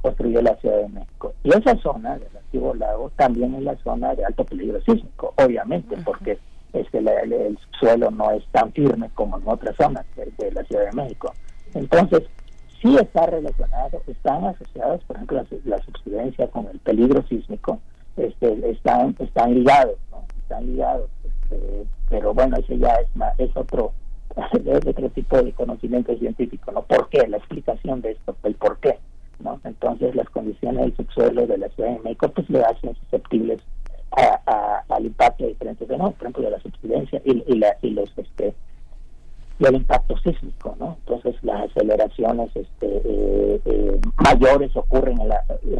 construyó 0.00 0.42
la 0.42 0.54
Ciudad 0.56 0.82
de 0.82 0.88
México. 0.88 1.32
Y 1.42 1.48
esa 1.48 1.76
zona 1.78 2.18
del 2.18 2.36
antiguo 2.36 2.74
lago 2.74 3.10
también 3.16 3.54
es 3.54 3.62
la 3.62 3.76
zona 3.78 4.14
de 4.14 4.24
alto 4.24 4.44
peligro 4.44 4.78
sísmico, 4.82 5.32
obviamente, 5.38 5.96
porque 6.04 6.38
es 6.74 6.90
que 6.90 6.98
el, 6.98 7.58
suelo 7.78 8.10
no 8.10 8.30
es 8.32 8.44
tan 8.52 8.70
firme 8.72 9.08
como 9.14 9.38
en 9.38 9.48
otras 9.48 9.74
zonas 9.76 10.04
de, 10.16 10.52
la 10.52 10.62
Ciudad 10.64 10.90
de 10.90 11.02
México. 11.02 11.32
Entonces, 11.72 12.22
sí 12.82 12.96
está 12.96 13.26
relacionado, 13.26 14.02
están 14.06 14.44
asociados, 14.44 15.02
por 15.04 15.16
ejemplo, 15.16 15.38
la, 15.38 15.76
la 15.76 15.84
subsidencia 15.84 16.48
con 16.48 16.66
el 16.68 16.78
peligro 16.80 17.22
sísmico, 17.26 17.80
este, 18.16 18.70
están, 18.70 19.16
están 19.18 19.54
ligados, 19.54 19.96
¿no? 20.10 20.24
Están 20.42 20.66
ligados. 20.66 21.10
Este, 21.54 21.86
pero 22.08 22.34
bueno, 22.34 22.56
ese 22.56 22.78
ya 22.78 22.94
es, 22.94 23.08
es 23.38 23.56
otro 23.56 23.92
es 24.52 24.86
otro 24.86 25.08
tipo 25.10 25.40
de 25.42 25.52
conocimiento 25.52 26.16
científico, 26.16 26.72
¿no? 26.72 26.82
¿Por 26.82 27.08
qué? 27.08 27.26
La 27.28 27.36
explicación 27.36 28.00
de 28.00 28.12
esto, 28.12 28.36
el 28.42 28.54
por 28.54 28.78
qué, 28.78 28.98
¿no? 29.40 29.60
Entonces 29.64 30.14
las 30.14 30.28
condiciones 30.30 30.80
del 30.82 30.96
subsuelo 30.96 31.46
de 31.46 31.58
la 31.58 31.68
Ciudad 31.70 31.90
de 31.90 32.00
México 32.00 32.28
pues 32.28 32.48
le 32.50 32.60
hacen 32.62 32.94
susceptibles 32.96 33.60
a, 34.16 34.84
al 34.88 35.06
impacto 35.06 35.44
de 35.44 35.50
diferentes 35.50 35.88
fenómenos, 35.88 36.14
por 36.14 36.26
ejemplo 36.26 36.44
de 36.44 36.50
la 36.50 36.60
subsidencia 36.60 37.20
y, 37.24 37.58
la, 37.58 37.76
y 37.82 37.90
los 37.90 38.10
este 38.16 38.54
y 39.58 39.66
el 39.66 39.76
impacto 39.76 40.16
sísmico, 40.18 40.76
¿no? 40.80 40.96
Entonces 41.00 41.36
las 41.42 41.70
aceleraciones 41.70 42.50
este, 42.56 42.86
eh, 43.04 43.60
eh, 43.64 44.00
mayores 44.24 44.76
ocurren 44.76 45.18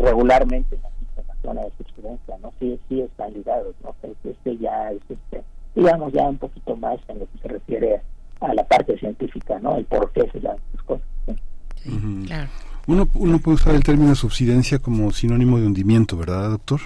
regularmente 0.01 0.77
en 0.77 0.83
la 1.27 1.35
zona 1.43 1.63
de 1.63 1.73
subsidencia, 1.79 2.37
¿no? 2.41 2.53
Sí, 2.61 2.79
sí 2.89 3.01
están 3.01 3.33
ligados, 3.33 3.75
¿no? 3.83 3.95
Este 4.03 4.57
ya 4.59 4.93
es, 4.93 5.03
este, 5.09 5.43
digamos, 5.75 6.13
ya 6.13 6.23
un 6.23 6.39
poquito 6.39 6.77
más 6.77 6.99
en 7.09 7.21
lo 7.21 7.27
que 7.27 7.39
se 7.43 7.49
refiere 7.49 8.01
a 8.41 8.55
la 8.55 8.65
parte 8.65 8.99
científica, 8.99 9.59
¿no? 9.61 9.77
El 9.77 9.85
por 9.85 10.11
qué 10.13 10.29
se 10.33 10.41
dan 10.41 10.57
las 10.75 10.83
cosas. 10.85 11.07
claro. 12.27 12.49
Uno, 12.87 13.09
uno 13.15 13.39
puede 13.39 13.55
usar 13.55 13.75
el 13.75 13.83
término 13.83 14.15
subsidencia 14.15 14.79
como 14.79 15.11
sinónimo 15.11 15.59
de 15.59 15.67
hundimiento, 15.67 16.19
¿verdad, 16.19 16.51
doctor? 16.51 16.81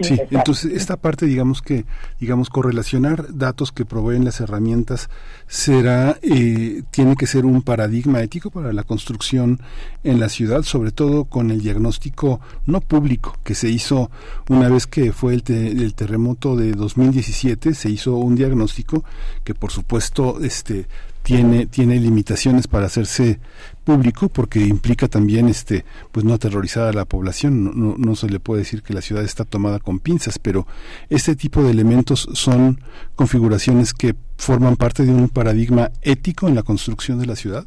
Sí, 0.00 0.20
entonces 0.30 0.72
esta 0.72 0.96
parte, 0.96 1.26
digamos 1.26 1.62
que, 1.62 1.84
digamos, 2.20 2.50
correlacionar 2.50 3.26
datos 3.34 3.72
que 3.72 3.84
proveen 3.84 4.24
las 4.24 4.40
herramientas 4.40 5.08
será, 5.48 6.18
eh, 6.22 6.82
tiene 6.90 7.16
que 7.16 7.26
ser 7.26 7.46
un 7.46 7.62
paradigma 7.62 8.22
ético 8.22 8.50
para 8.50 8.72
la 8.72 8.84
construcción 8.84 9.60
en 10.04 10.20
la 10.20 10.28
ciudad, 10.28 10.62
sobre 10.62 10.92
todo 10.92 11.24
con 11.24 11.50
el 11.50 11.62
diagnóstico 11.62 12.40
no 12.66 12.80
público 12.80 13.36
que 13.44 13.54
se 13.54 13.68
hizo 13.68 14.10
una 14.48 14.68
vez 14.68 14.86
que 14.86 15.12
fue 15.12 15.34
el, 15.34 15.42
el 15.48 15.94
terremoto 15.94 16.56
de 16.56 16.72
2017, 16.72 17.74
se 17.74 17.90
hizo 17.90 18.16
un 18.16 18.36
diagnóstico 18.36 19.04
que 19.44 19.54
por 19.54 19.70
supuesto, 19.72 20.40
este, 20.40 20.86
tiene, 21.26 21.66
tiene 21.66 21.96
limitaciones 21.96 22.68
para 22.68 22.86
hacerse 22.86 23.40
público 23.82 24.28
porque 24.28 24.60
implica 24.60 25.08
también 25.08 25.48
este 25.48 25.84
pues 26.12 26.24
no 26.24 26.32
aterrorizar 26.34 26.86
a 26.86 26.92
la 26.92 27.04
población. 27.04 27.64
No, 27.64 27.96
no, 27.98 28.14
se 28.14 28.28
le 28.28 28.38
puede 28.38 28.60
decir 28.60 28.84
que 28.84 28.94
la 28.94 29.00
ciudad 29.00 29.24
está 29.24 29.44
tomada 29.44 29.80
con 29.80 29.98
pinzas 29.98 30.38
pero 30.38 30.68
este 31.10 31.34
tipo 31.34 31.64
de 31.64 31.72
elementos 31.72 32.28
son 32.34 32.78
configuraciones 33.16 33.92
que 33.92 34.14
forman 34.38 34.76
parte 34.76 35.04
de 35.04 35.10
un 35.10 35.28
paradigma 35.28 35.90
ético 36.02 36.46
en 36.46 36.54
la 36.54 36.62
construcción 36.62 37.18
de 37.18 37.26
la 37.26 37.34
ciudad. 37.34 37.64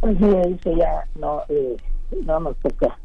Pues 0.00 0.18
sí 0.18 0.24
eso 0.26 0.76
ya 0.76 1.08
no 1.18 1.40
eh, 1.48 1.76
no 2.22 2.38
nos 2.38 2.56
toca 2.58 2.98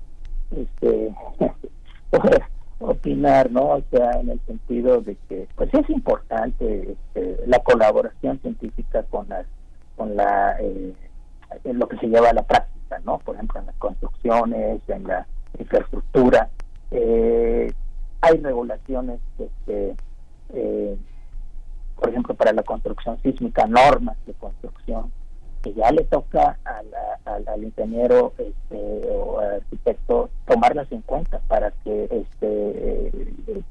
este 0.51 1.15
opinar, 2.81 3.51
¿no? 3.51 3.69
O 3.69 3.83
sea, 3.91 4.11
en 4.19 4.29
el 4.29 4.39
sentido 4.45 5.01
de 5.01 5.15
que, 5.29 5.47
pues 5.55 5.73
es 5.73 5.89
importante 5.89 6.93
este, 6.93 7.39
la 7.47 7.59
colaboración 7.59 8.39
científica 8.39 9.03
con 9.03 9.29
las, 9.29 9.45
con 9.95 10.15
la, 10.15 10.57
eh, 10.59 10.93
lo 11.63 11.87
que 11.87 11.97
se 11.97 12.07
lleva 12.07 12.29
a 12.29 12.33
la 12.33 12.43
práctica, 12.43 12.99
¿no? 13.05 13.19
Por 13.19 13.35
ejemplo, 13.35 13.59
en 13.59 13.67
las 13.67 13.75
construcciones, 13.75 14.81
en 14.87 15.03
la 15.03 15.27
infraestructura. 15.59 16.49
Eh, 16.91 17.71
hay 18.21 18.37
regulaciones, 18.37 19.19
este, 19.37 19.95
eh, 20.53 20.97
por 21.95 22.09
ejemplo, 22.09 22.33
para 22.35 22.53
la 22.53 22.63
construcción 22.63 23.19
sísmica, 23.21 23.65
normas 23.67 24.17
de 24.25 24.33
construcción 24.33 25.11
que 25.61 25.73
ya 25.73 25.91
le 25.91 26.03
toca 26.05 26.57
al, 27.25 27.63
ingeniero 27.63 28.33
este, 28.37 29.07
o 29.09 29.39
al 29.39 29.55
arquitecto 29.55 30.29
tomarlas 30.47 30.91
en 30.91 31.01
cuenta 31.01 31.39
para 31.47 31.71
que 31.83 32.05
este, 32.05 33.11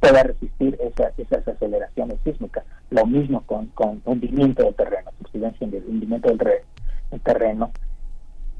pueda 0.01 0.23
resistir 0.23 0.79
esas 0.81 1.47
aceleraciones 1.47 2.19
sísmicas. 2.25 2.65
Lo 2.91 3.07
mismo 3.07 3.43
con, 3.47 3.67
con 3.69 4.03
hundimiento 4.05 4.65
del 4.65 4.75
terreno, 4.75 5.11
subsidencia 5.19 5.67
en 5.67 5.75
el 5.75 5.85
hundimiento 5.85 6.29
del, 6.29 6.39
terreno. 7.23 7.71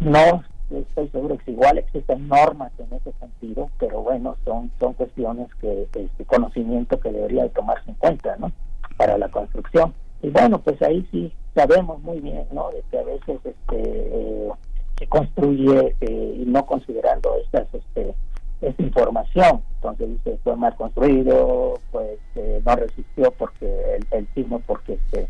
No 0.01 0.43
estoy 0.71 1.09
seguro 1.09 1.37
que 1.39 1.51
igual 1.53 1.79
existen 1.79 2.29
normas 2.29 2.73
en 2.79 2.93
ese 2.95 3.13
sentido, 3.19 3.71
pero 3.79 4.03
bueno, 4.03 4.37
son 4.45 4.71
son 4.79 4.95
cuestiones 4.95 5.49
que 5.61 5.89
este 5.93 6.25
conocimiento 6.25 6.99
que 7.01 7.11
debería 7.11 7.49
tomarse 7.51 7.91
en 7.91 7.97
cuenta, 7.97 8.37
¿no? 8.39 8.53
Para 8.97 9.19
la 9.19 9.29
construcción. 9.29 9.93
Y 10.23 10.31
bueno, 10.31 10.61
pues 10.61 10.81
ahí 10.83 11.07
sí 11.11 11.33
sabemos 11.55 12.01
muy 12.03 12.21
bien, 12.21 12.47
¿no? 12.53 12.71
De 12.71 12.83
que 12.91 12.99
a 12.99 13.03
veces 13.03 13.41
este, 13.45 13.77
eh, 13.77 14.49
se 15.01 15.07
construye 15.07 15.97
eh, 16.03 16.37
y 16.43 16.45
no 16.45 16.65
considerando 16.67 17.35
estas, 17.43 17.67
este, 17.73 18.15
esta 18.61 18.83
información. 18.83 19.63
Entonces 19.77 20.11
dice, 20.11 20.39
fue 20.45 20.57
mal 20.57 20.77
construido, 20.77 21.81
pues 21.91 22.19
eh, 22.37 22.61
no 22.65 22.77
resistió 22.77 23.33
porque 23.33 23.97
el, 23.97 24.07
el 24.11 24.29
sismo, 24.35 24.61
porque 24.67 24.93
este, 24.93 25.27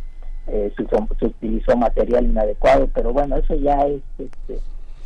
se, 0.76 1.26
utilizó 1.26 1.76
material 1.76 2.24
inadecuado, 2.24 2.88
pero 2.92 3.12
bueno, 3.12 3.36
eso 3.36 3.54
ya 3.54 3.80
es 3.82 4.02
este, 4.18 4.58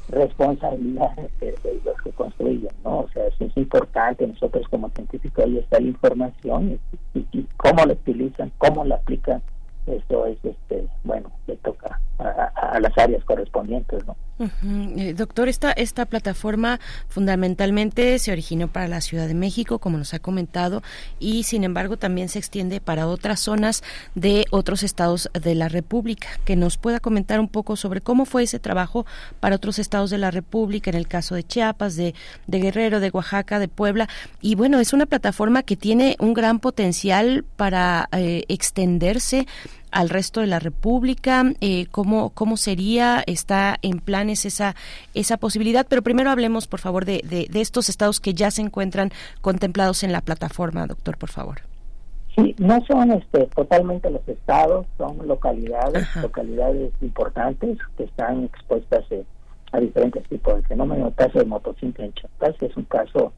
responsabilidad 0.08 1.14
de, 1.40 1.54
los 1.84 2.00
que 2.02 2.10
construyen, 2.12 2.72
¿no? 2.82 3.00
O 3.00 3.08
sea, 3.10 3.26
es 3.26 3.56
importante, 3.56 4.26
nosotros 4.26 4.66
como 4.70 4.88
científicos 4.90 5.44
ahí 5.44 5.58
está 5.58 5.78
la 5.78 5.88
información 5.88 6.80
y 7.12 7.46
cómo 7.58 7.84
la 7.84 7.92
utilizan, 7.92 8.50
cómo 8.56 8.82
la 8.86 8.94
aplican 8.94 9.42
esto 9.86 10.26
es 10.26 10.38
este 10.44 10.86
bueno 11.02 11.30
le 11.46 11.56
toca 11.56 12.00
a, 12.18 12.78
las 12.80 12.96
áreas 12.96 13.24
correspondientes 13.24 14.06
no 14.06 14.16
eh, 14.38 15.14
doctor 15.16 15.48
esta 15.48 15.70
esta 15.72 16.06
plataforma 16.06 16.80
fundamentalmente 17.08 18.18
se 18.18 18.32
originó 18.32 18.68
para 18.68 18.88
la 18.88 19.00
Ciudad 19.00 19.28
de 19.28 19.34
México 19.34 19.78
como 19.78 19.96
nos 19.96 20.12
ha 20.12 20.18
comentado 20.18 20.82
y 21.20 21.44
sin 21.44 21.62
embargo 21.62 21.96
también 21.96 22.28
se 22.28 22.40
extiende 22.40 22.80
para 22.80 23.06
otras 23.06 23.40
zonas 23.40 23.82
de 24.14 24.44
otros 24.50 24.82
estados 24.82 25.30
de 25.32 25.54
la 25.54 25.68
República. 25.68 26.28
Que 26.44 26.56
nos 26.56 26.76
pueda 26.76 27.00
comentar 27.00 27.40
un 27.40 27.48
poco 27.48 27.76
sobre 27.76 28.00
cómo 28.00 28.24
fue 28.24 28.42
ese 28.42 28.58
trabajo 28.58 29.06
para 29.40 29.56
otros 29.56 29.78
estados 29.78 30.10
de 30.10 30.18
la 30.18 30.30
República 30.30 30.90
en 30.90 30.96
el 30.96 31.06
caso 31.06 31.34
de 31.34 31.44
Chiapas 31.44 31.96
de, 31.96 32.14
de 32.46 32.58
Guerrero 32.60 33.00
de 33.00 33.10
Oaxaca 33.10 33.58
de 33.58 33.68
Puebla. 33.68 34.08
Y 34.40 34.54
bueno 34.54 34.80
es 34.80 34.92
una 34.92 35.06
plataforma 35.06 35.62
que 35.62 35.76
tiene 35.76 36.16
un 36.18 36.34
gran 36.34 36.58
potencial 36.58 37.44
para 37.56 38.08
eh, 38.12 38.44
extenderse 38.48 39.46
al 39.94 40.10
resto 40.10 40.40
de 40.40 40.48
la 40.48 40.58
República? 40.58 41.44
Eh, 41.60 41.86
¿cómo, 41.90 42.30
¿Cómo 42.30 42.56
sería? 42.56 43.22
¿Está 43.26 43.76
en 43.80 44.00
planes 44.00 44.44
esa, 44.44 44.74
esa 45.14 45.36
posibilidad? 45.36 45.86
Pero 45.88 46.02
primero 46.02 46.30
hablemos, 46.30 46.66
por 46.66 46.80
favor, 46.80 47.04
de, 47.04 47.22
de, 47.24 47.60
estos 47.60 47.88
estados 47.88 48.20
que 48.20 48.34
ya 48.34 48.50
se 48.50 48.60
encuentran 48.60 49.10
contemplados 49.40 50.02
en 50.02 50.12
la 50.12 50.20
plataforma, 50.20 50.86
doctor, 50.86 51.16
por 51.16 51.30
favor. 51.30 51.60
Sí, 52.36 52.54
no 52.58 52.84
son 52.86 53.12
este, 53.12 53.46
totalmente 53.54 54.10
los 54.10 54.28
estados, 54.28 54.86
son 54.98 55.26
localidades, 55.26 56.04
localidades 56.20 56.92
importantes 57.00 57.78
que 57.96 58.04
están 58.04 58.44
expuestas 58.44 59.04
eh, 59.10 59.24
a 59.70 59.78
diferentes 59.78 60.28
tipos 60.28 60.56
de 60.56 60.62
fenómenos. 60.62 61.08
El 61.08 61.14
caso 61.14 61.38
de 61.38 61.44
motocicleta 61.44 62.04
en 62.04 62.12
Chiapas 62.14 62.56
es 62.60 62.76
un 62.76 62.84
caso, 62.84 63.32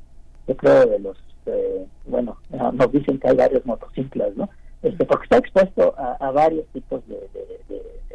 yo 0.48 0.56
creo, 0.56 0.86
de 0.86 0.98
los, 1.00 1.18
eh, 1.44 1.86
bueno, 2.06 2.38
nos 2.72 2.90
dicen 2.90 3.18
que 3.18 3.28
hay 3.28 3.36
varios 3.36 3.66
motociclas, 3.66 4.34
¿no? 4.34 4.48
Este, 4.86 5.04
porque 5.04 5.24
está 5.24 5.38
expuesto 5.38 5.96
a, 5.98 6.30
varios 6.30 6.64
tipos 6.68 7.02
de, 7.08 7.18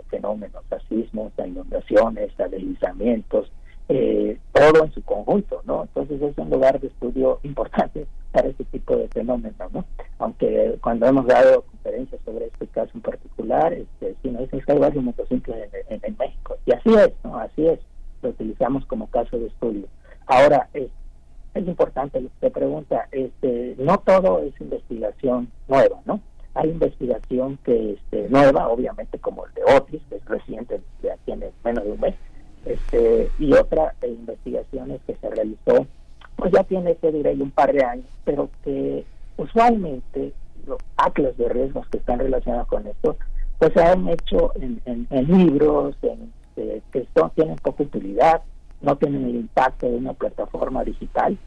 fenómenos, 0.10 0.64
a 0.72 0.80
sismos, 0.88 1.38
a 1.38 1.46
inundaciones, 1.46 2.32
a 2.40 2.48
deslizamientos, 2.48 3.52
eh, 3.90 4.38
todo 4.54 4.86
en 4.86 4.94
su 4.94 5.02
conjunto, 5.04 5.62
¿no? 5.66 5.82
Entonces 5.84 6.22
es 6.22 6.38
un 6.38 6.50
lugar 6.50 6.80
de 6.80 6.88
estudio 6.88 7.42
importante 7.44 8.08
para 8.32 8.48
este 8.48 8.64
tipo 8.66 8.96
de 8.96 9.10
fenómenos, 9.10 9.74
¿no? 9.74 9.84
Aunque 10.20 10.78
cuando 10.82 11.08
hemos 11.08 11.26
dado 11.28 11.64
conferencia 11.64 12.18
sobre 12.24 12.46
este 12.46 12.68
caso 12.68 12.92
en 12.94 13.02
particular, 13.02 13.74
este, 13.74 14.16
sino 14.22 14.40
es 14.40 14.50
que 14.50 14.72
hay 14.72 14.80
varios 14.80 15.04
motociclos 15.04 15.58
en, 15.90 16.00
en, 16.02 16.18
México. 16.18 16.56
Y 16.66 16.72
así 16.72 16.90
es, 16.94 17.12
¿no? 17.26 17.38
Así 17.38 17.68
es, 17.68 17.80
lo 18.22 18.30
utilizamos 18.30 18.86
como 18.86 19.08
caso 19.08 19.38
de 19.38 19.48
estudio. 19.48 19.88
Ahora, 20.26 20.70
es, 20.74 20.90
es 21.54 21.68
importante 21.68 22.22
lo 22.22 22.30
que 22.30 22.36
usted 22.36 22.52
pregunta, 22.54 23.10
este, 23.12 23.76
no 23.78 23.98
todo 23.98 24.42
es 24.42 24.54
investigación 24.62 25.52
nueva, 25.68 26.00
¿no? 26.06 26.22
Hay 26.54 26.70
investigación 26.70 27.58
que 27.64 27.94
este, 27.94 28.28
nueva, 28.30 28.68
obviamente, 28.68 29.18
como 29.20 29.46
el 29.46 29.54
de 29.54 29.64
Otis, 29.76 30.02
que 30.10 30.16
es 30.16 30.26
reciente, 30.26 30.82
ya 31.02 31.16
tiene 31.26 31.52
menos 31.64 31.84
de 31.86 31.92
un 31.92 32.00
mes, 32.00 32.16
este, 32.66 33.30
y 33.40 33.54
otra 33.54 33.96
eh, 34.02 34.08
investigaciones 34.08 35.02
que 35.08 35.16
se 35.16 35.30
realizó, 35.30 35.88
pues 36.36 36.52
ya 36.52 36.64
tiene, 36.64 36.96
que 36.96 37.12
diré, 37.12 37.34
un 37.34 37.52
par 37.52 37.72
de 37.74 37.84
años, 37.84 38.06
pero 38.26 38.50
que 38.64 39.06
usualmente 39.38 40.34
los 40.68 40.78
atlas 40.98 41.38
de 41.38 41.50
riesgos 41.50 41.88
que 41.88 41.98
están 41.98 42.20
relacionados 42.20 42.68
con 42.68 42.86
esto, 42.88 43.18
pues 43.58 43.74
se 43.74 43.84
han 43.84 44.08
hecho 44.10 44.54
en, 44.56 45.08
libros 45.28 45.96
en, 46.02 46.32
eh, 46.58 46.82
que 46.92 47.08
tienen 47.36 47.56
poca 47.58 47.84
utilidad, 47.84 48.42
no 48.82 48.96
tienen 48.96 49.26
el 49.26 49.36
impacto 49.36 49.88
de 49.88 49.98
una 49.98 50.14
plataforma 50.14 50.84
digital, 50.84 51.38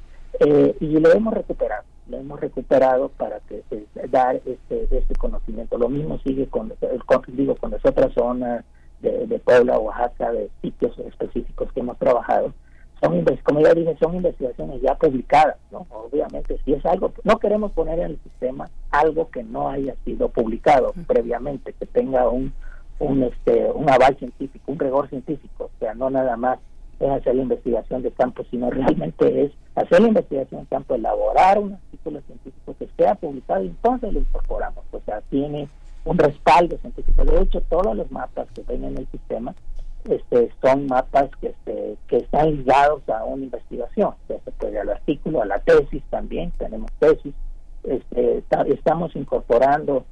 eh, 0.40 0.76
y 0.80 0.86
lo 0.98 1.12
hemos 1.12 1.34
recuperado, 1.34 1.84
lo 2.08 2.18
hemos 2.18 2.40
recuperado 2.40 3.08
para 3.10 3.40
que 3.40 3.62
eh, 3.70 3.86
dar 4.10 4.36
este, 4.36 4.88
este 4.90 5.14
conocimiento. 5.16 5.78
Lo 5.78 5.88
mismo 5.88 6.18
sigue 6.18 6.46
con, 6.46 6.72
digo, 7.28 7.56
con 7.56 7.70
las 7.70 7.84
otras 7.84 8.12
zonas 8.12 8.64
de, 9.00 9.26
de 9.26 9.38
Puebla, 9.38 9.78
Oaxaca, 9.78 10.32
de 10.32 10.50
sitios 10.62 10.98
específicos 10.98 11.72
que 11.72 11.80
hemos 11.80 11.98
trabajado, 11.98 12.52
son, 13.02 13.24
como 13.42 13.60
ya 13.60 13.74
dije, 13.74 13.96
son 14.00 14.16
investigaciones 14.16 14.80
ya 14.80 14.94
publicadas, 14.94 15.56
¿no? 15.70 15.86
Obviamente, 15.90 16.58
si 16.64 16.72
es 16.72 16.84
algo, 16.86 17.12
no 17.24 17.38
queremos 17.38 17.72
poner 17.72 17.98
en 17.98 18.12
el 18.12 18.18
sistema 18.22 18.68
algo 18.90 19.30
que 19.30 19.42
no 19.42 19.68
haya 19.68 19.94
sido 20.04 20.28
publicado 20.28 20.92
previamente, 21.06 21.72
que 21.72 21.86
tenga 21.86 22.28
un, 22.28 22.52
un, 22.98 23.24
este, 23.24 23.70
un 23.72 23.90
aval 23.90 24.16
científico, 24.18 24.72
un 24.72 24.78
rigor 24.78 25.08
científico, 25.08 25.70
o 25.74 25.78
sea, 25.78 25.94
no 25.94 26.08
nada 26.10 26.36
más 26.36 26.58
es 27.00 27.10
hacer 27.10 27.34
la 27.34 27.42
investigación 27.42 28.02
de 28.02 28.10
campo, 28.12 28.44
sino 28.50 28.70
realmente 28.70 29.44
es 29.44 29.52
hacer 29.74 30.00
la 30.00 30.08
investigación 30.08 30.62
de 30.62 30.66
campo, 30.68 30.94
elaborar 30.94 31.58
un 31.58 31.74
artículo 31.74 32.20
científico 32.22 32.74
que 32.78 32.88
sea 32.96 33.14
publicado 33.14 33.64
y 33.64 33.68
entonces 33.68 34.12
lo 34.12 34.20
incorporamos, 34.20 34.84
o 34.92 35.00
sea, 35.00 35.20
tiene 35.30 35.68
un 36.04 36.18
respaldo 36.18 36.76
científico. 36.78 37.24
De 37.24 37.40
hecho, 37.40 37.60
todos 37.62 37.96
los 37.96 38.10
mapas 38.10 38.46
que 38.54 38.62
ven 38.62 38.84
en 38.84 38.98
el 38.98 39.06
sistema 39.08 39.54
este, 40.04 40.50
son 40.62 40.86
mapas 40.86 41.30
que, 41.40 41.48
este, 41.48 41.96
que 42.08 42.18
están 42.18 42.56
ligados 42.56 43.08
a 43.08 43.24
una 43.24 43.44
investigación. 43.44 44.14
se 44.28 44.38
puede 44.52 44.78
al 44.78 44.90
artículo, 44.90 45.42
a 45.42 45.46
la 45.46 45.58
tesis 45.60 46.02
también, 46.10 46.52
tenemos 46.58 46.90
tesis. 46.98 47.34
Este, 47.84 48.42
estamos 48.66 49.14
incorporando 49.16 50.04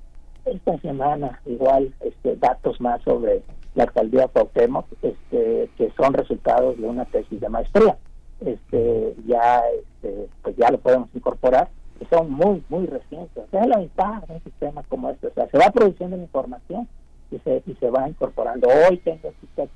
esta 0.44 0.78
semana 0.78 1.40
igual 1.46 1.92
este, 2.00 2.36
datos 2.36 2.80
más 2.80 3.02
sobre 3.02 3.42
la 3.74 3.84
alcaldía 3.84 4.28
Cuauhtémoc, 4.28 4.86
este, 5.02 5.70
que 5.76 5.92
son 5.96 6.12
resultados 6.14 6.78
de 6.78 6.86
una 6.86 7.04
tesis 7.06 7.40
de 7.40 7.48
maestría. 7.48 7.96
Este, 8.40 9.14
ya, 9.26 9.62
este, 9.80 10.28
pues 10.42 10.56
ya 10.56 10.70
lo 10.70 10.78
podemos 10.78 11.08
incorporar, 11.14 11.68
y 12.00 12.04
son 12.06 12.30
muy, 12.30 12.62
muy 12.68 12.86
recientes. 12.86 13.44
Es 13.52 13.66
la 13.66 13.78
ventaja 13.78 14.24
de 14.26 14.34
un 14.34 14.42
sistema 14.42 14.82
como 14.88 15.10
este. 15.10 15.28
O 15.28 15.34
sea, 15.34 15.48
se 15.48 15.58
va 15.58 15.70
produciendo 15.70 16.16
información 16.16 16.88
y 17.30 17.38
se, 17.38 17.62
y 17.66 17.74
se 17.74 17.90
va 17.90 18.08
incorporando. 18.08 18.68
Hoy 18.88 18.98
tengo 18.98 19.28
este 19.28 19.68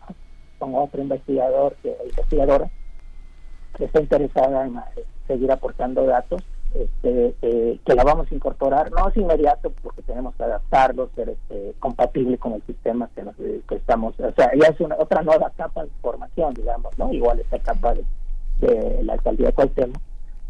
con 0.58 0.74
otro 0.74 1.02
investigador, 1.02 1.76
que, 1.82 1.94
investigadora 2.04 2.70
que 3.76 3.84
está 3.84 4.00
interesada 4.00 4.66
en 4.66 4.76
eh, 4.76 5.04
seguir 5.26 5.52
aportando 5.52 6.04
datos, 6.06 6.42
este, 6.84 7.34
eh, 7.42 7.80
que 7.84 7.94
la 7.94 8.04
vamos 8.04 8.30
a 8.30 8.34
incorporar, 8.34 8.90
no 8.90 9.08
es 9.08 9.16
inmediato 9.16 9.72
porque 9.82 10.02
tenemos 10.02 10.34
que 10.36 10.44
adaptarlo, 10.44 11.10
ser 11.14 11.30
este, 11.30 11.74
compatible 11.78 12.38
con 12.38 12.54
el 12.54 12.62
sistema 12.62 13.08
que, 13.14 13.22
nos, 13.22 13.36
que 13.36 13.74
estamos, 13.74 14.18
o 14.20 14.32
sea, 14.32 14.50
ya 14.54 14.68
es 14.68 14.80
una, 14.80 14.96
otra 14.98 15.22
nueva 15.22 15.50
capa 15.56 15.84
de 15.84 15.90
formación, 16.00 16.54
digamos, 16.54 16.96
¿no? 16.98 17.12
Igual 17.12 17.40
esta 17.40 17.58
capa 17.58 17.94
de, 17.94 18.04
de 18.60 19.02
la 19.02 19.14
alcaldía 19.14 19.48
de 19.48 19.52
Cuauhtémoc, 19.52 20.00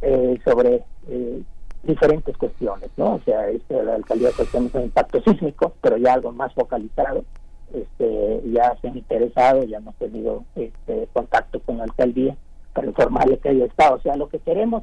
eh, 0.03 0.39
sobre 0.45 0.85
eh, 1.09 1.43
diferentes 1.83 2.37
cuestiones, 2.37 2.91
¿no? 2.97 3.15
O 3.15 3.21
sea, 3.25 3.49
este, 3.49 3.83
la 3.83 3.95
alcaldía 3.95 4.31
pues 4.37 4.51
tenemos 4.51 4.75
un 4.75 4.83
impacto 4.83 5.23
sísmico, 5.23 5.73
pero 5.81 5.97
ya 5.97 6.15
algo 6.15 6.33
más 6.33 6.53
focalizado. 6.55 7.25
Este, 7.73 8.43
ya 8.53 8.77
se 8.81 8.89
han 8.89 8.97
interesado, 8.97 9.65
ya 9.65 9.79
hemos 9.79 9.95
tenido 9.97 10.45
este, 10.55 11.09
contacto 11.13 11.61
con 11.61 11.79
la 11.79 11.85
alcaldía 11.85 12.37
para 12.73 12.87
informarle 12.89 13.39
que 13.39 13.49
hay 13.49 13.63
estado. 13.63 13.97
O 13.97 14.01
sea, 14.01 14.17
lo 14.17 14.29
que 14.29 14.39
queremos 14.39 14.83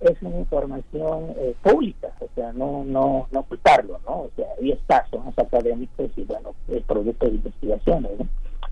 es 0.00 0.20
una 0.22 0.38
información 0.38 1.34
eh, 1.36 1.54
pública, 1.62 2.08
o 2.20 2.28
sea, 2.34 2.52
no, 2.52 2.84
no, 2.84 3.28
no 3.30 3.40
ocultarlo, 3.40 3.98
¿no? 4.06 4.22
O 4.22 4.30
sea, 4.36 4.46
ahí 4.60 4.72
está, 4.72 5.06
somos 5.10 5.38
académicos 5.38 6.10
y 6.16 6.24
bueno, 6.24 6.54
es 6.68 6.82
producto 6.84 7.26
de 7.26 7.36
investigaciones, 7.36 8.12
¿no? 8.18 8.26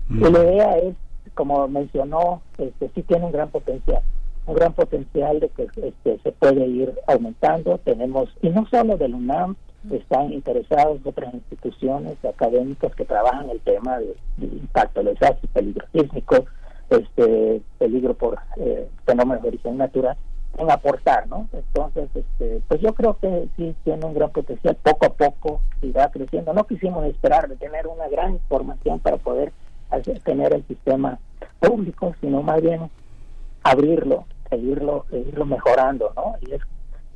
Y 0.09 0.31
la 0.31 0.43
idea 0.43 0.77
es, 0.77 0.95
como 1.33 1.67
mencionó, 1.67 2.41
este, 2.57 2.89
sí 2.93 3.03
tiene 3.03 3.25
un 3.25 3.31
gran 3.31 3.49
potencial 3.49 4.01
un 4.45 4.55
gran 4.55 4.73
potencial 4.73 5.39
de 5.39 5.49
que 5.49 5.63
este, 5.63 6.19
se 6.21 6.31
puede 6.33 6.67
ir 6.67 6.93
aumentando. 7.07 7.77
Tenemos, 7.79 8.29
y 8.41 8.49
no 8.49 8.67
solo 8.69 8.97
del 8.97 9.15
UNAM, 9.15 9.55
están 9.91 10.31
interesados 10.31 10.99
otras 11.03 11.33
instituciones 11.33 12.15
académicas 12.23 12.93
que 12.95 13.05
trabajan 13.05 13.49
el 13.49 13.59
tema 13.61 13.99
de, 13.99 14.15
impacto 14.39 15.03
de 15.03 15.11
desastres, 15.11 15.51
peligro 15.51 15.85
sísmico, 15.93 16.45
este, 16.89 17.61
peligro 17.79 18.13
por 18.13 18.37
eh, 18.57 18.87
fenómenos 19.05 19.43
de 19.43 19.49
origen 19.49 19.77
natural, 19.77 20.17
en 20.57 20.71
aportar, 20.71 21.27
¿no? 21.27 21.47
Entonces, 21.51 22.09
este, 22.13 22.61
pues 22.67 22.81
yo 22.81 22.93
creo 22.93 23.17
que 23.17 23.47
sí 23.57 23.75
tiene 23.83 24.05
un 24.05 24.13
gran 24.13 24.29
potencial, 24.31 24.77
poco 24.83 25.05
a 25.07 25.13
poco 25.13 25.61
irá 25.81 26.09
creciendo. 26.09 26.53
No 26.53 26.65
quisimos 26.65 27.05
esperar 27.05 27.47
de 27.49 27.55
tener 27.55 27.87
una 27.87 28.07
gran 28.07 28.33
información 28.33 28.99
para 28.99 29.17
poder 29.17 29.51
tener 30.23 30.53
el 30.53 30.65
sistema 30.67 31.19
público, 31.59 32.15
sino 32.21 32.41
más 32.41 32.61
bien 32.61 32.89
abrirlo 33.63 34.25
seguirlo, 34.53 35.05
irlo 35.11 35.45
mejorando, 35.45 36.11
¿no? 36.15 36.35
Y 36.41 36.53
es 36.53 36.61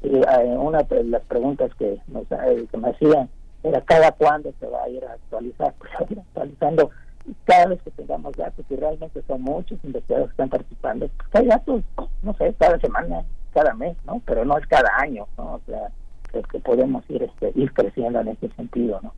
eh, 0.04 0.56
una 0.58 0.84
de 0.84 1.04
las 1.04 1.23
preguntas 1.23 1.71
que, 1.78 2.00
nos, 2.08 2.23
eh, 2.32 2.67
que 2.69 2.78
me 2.78 2.89
hacían 2.89 3.30
era 3.63 3.82
cada 3.82 4.12
cuándo 4.12 4.54
se 4.60 4.67
va 4.67 4.84
a 4.84 4.89
ir 4.89 5.04
a 5.06 5.13
actualizar, 5.13 5.73
pues 5.80 5.91
a 5.97 6.12
ir 6.12 6.19
actualizando 6.19 6.89
cada 7.43 7.67
vez 7.67 7.82
que 7.82 7.91
tengamos 7.91 8.34
datos, 8.38 8.65
y 8.69 8.76
realmente 8.76 9.21
son 9.28 9.41
muchos 9.41 9.78
investigadores 9.84 10.30
que 10.30 10.34
están 10.34 10.50
participando, 10.50 11.10
pues 11.17 11.30
hay 11.34 11.47
datos, 11.47 11.84
no 12.27 12.33
sé, 12.35 12.53
cada 12.59 12.77
semana, 12.79 13.23
cada 13.53 13.73
mes, 13.73 13.97
¿no? 14.05 14.21
Pero 14.25 14.45
no 14.45 14.57
es 14.57 14.67
cada 14.67 14.89
año, 14.99 15.25
¿no? 15.37 15.55
O 15.55 15.61
sea, 15.65 15.87
es 16.33 16.45
que 16.47 16.59
podemos 16.59 17.09
ir, 17.09 17.23
este, 17.23 17.51
ir 17.55 17.73
creciendo 17.73 18.19
en 18.19 18.27
ese 18.27 18.49
sentido, 18.49 18.99
¿no? 19.01 19.13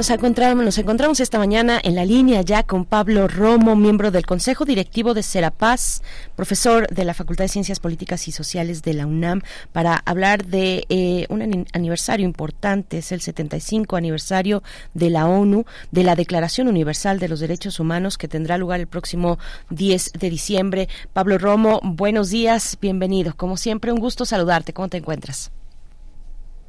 Nos 0.00 0.08
encontramos, 0.08 0.64
nos 0.64 0.78
encontramos 0.78 1.20
esta 1.20 1.36
mañana 1.36 1.78
en 1.84 1.94
la 1.94 2.06
línea 2.06 2.40
ya 2.40 2.62
con 2.62 2.86
Pablo 2.86 3.28
Romo, 3.28 3.76
miembro 3.76 4.10
del 4.10 4.24
Consejo 4.24 4.64
Directivo 4.64 5.12
de 5.12 5.22
Serapaz, 5.22 6.00
profesor 6.36 6.88
de 6.88 7.04
la 7.04 7.12
Facultad 7.12 7.44
de 7.44 7.48
Ciencias 7.48 7.80
Políticas 7.80 8.26
y 8.26 8.32
Sociales 8.32 8.82
de 8.82 8.94
la 8.94 9.04
UNAM, 9.04 9.42
para 9.72 9.96
hablar 10.06 10.46
de 10.46 10.86
eh, 10.88 11.26
un 11.28 11.66
aniversario 11.74 12.24
importante, 12.24 12.96
es 12.96 13.12
el 13.12 13.20
75 13.20 13.94
aniversario 13.94 14.62
de 14.94 15.10
la 15.10 15.26
ONU, 15.26 15.66
de 15.90 16.02
la 16.02 16.14
Declaración 16.14 16.68
Universal 16.68 17.18
de 17.18 17.28
los 17.28 17.40
Derechos 17.40 17.78
Humanos, 17.78 18.16
que 18.16 18.26
tendrá 18.26 18.56
lugar 18.56 18.80
el 18.80 18.86
próximo 18.86 19.38
10 19.68 20.12
de 20.18 20.30
diciembre. 20.30 20.88
Pablo 21.12 21.36
Romo, 21.36 21.78
buenos 21.82 22.30
días, 22.30 22.78
bienvenido. 22.80 23.34
Como 23.36 23.58
siempre, 23.58 23.92
un 23.92 24.00
gusto 24.00 24.24
saludarte. 24.24 24.72
¿Cómo 24.72 24.88
te 24.88 24.96
encuentras? 24.96 25.52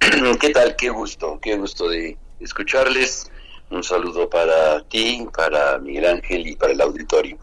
¿Qué 0.42 0.50
tal? 0.50 0.76
Qué 0.76 0.90
gusto, 0.90 1.40
qué 1.42 1.56
gusto 1.56 1.88
de 1.88 2.18
escucharles. 2.42 3.32
Un 3.70 3.84
saludo 3.84 4.30
para 4.30 4.82
ti, 4.84 5.26
para 5.36 5.78
Miguel 5.80 6.06
Ángel 6.06 6.48
y 6.48 6.56
para 6.56 6.74
el 6.74 6.82
auditorio. 6.82 7.38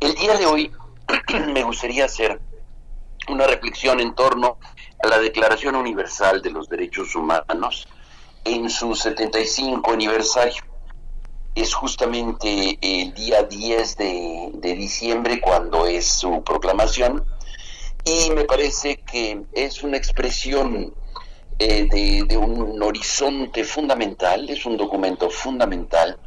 El 0.00 0.14
día 0.14 0.36
de 0.36 0.46
hoy 0.46 0.70
me 1.52 1.62
gustaría 1.64 2.04
hacer 2.04 2.40
una 3.28 3.46
reflexión 3.46 4.00
en 4.00 4.14
torno 4.14 4.58
a 5.02 5.08
la 5.08 5.18
Declaración 5.18 5.74
Universal 5.74 6.40
de 6.42 6.50
los 6.50 6.68
Derechos 6.68 7.14
Humanos 7.16 7.88
en 8.44 8.70
su 8.70 8.94
75 8.94 9.90
aniversario. 9.90 10.62
Es 11.54 11.72
justamente 11.74 12.78
el 12.80 13.14
día 13.14 13.42
10 13.42 13.96
de, 13.96 14.50
de 14.54 14.74
diciembre 14.74 15.40
cuando 15.40 15.86
es 15.86 16.06
su 16.06 16.42
proclamación 16.44 17.24
y 18.04 18.30
me 18.30 18.44
parece 18.44 18.98
que 18.98 19.44
es 19.52 19.82
una 19.82 19.96
expresión 19.96 20.94
eh, 21.58 21.88
de, 22.28 22.36
un 22.36 22.82
horizonte 22.82 23.64
fundamental, 23.64 24.48
es 24.50 24.66
un 24.66 24.76
documento 24.76 25.30
fundamental 25.30 26.18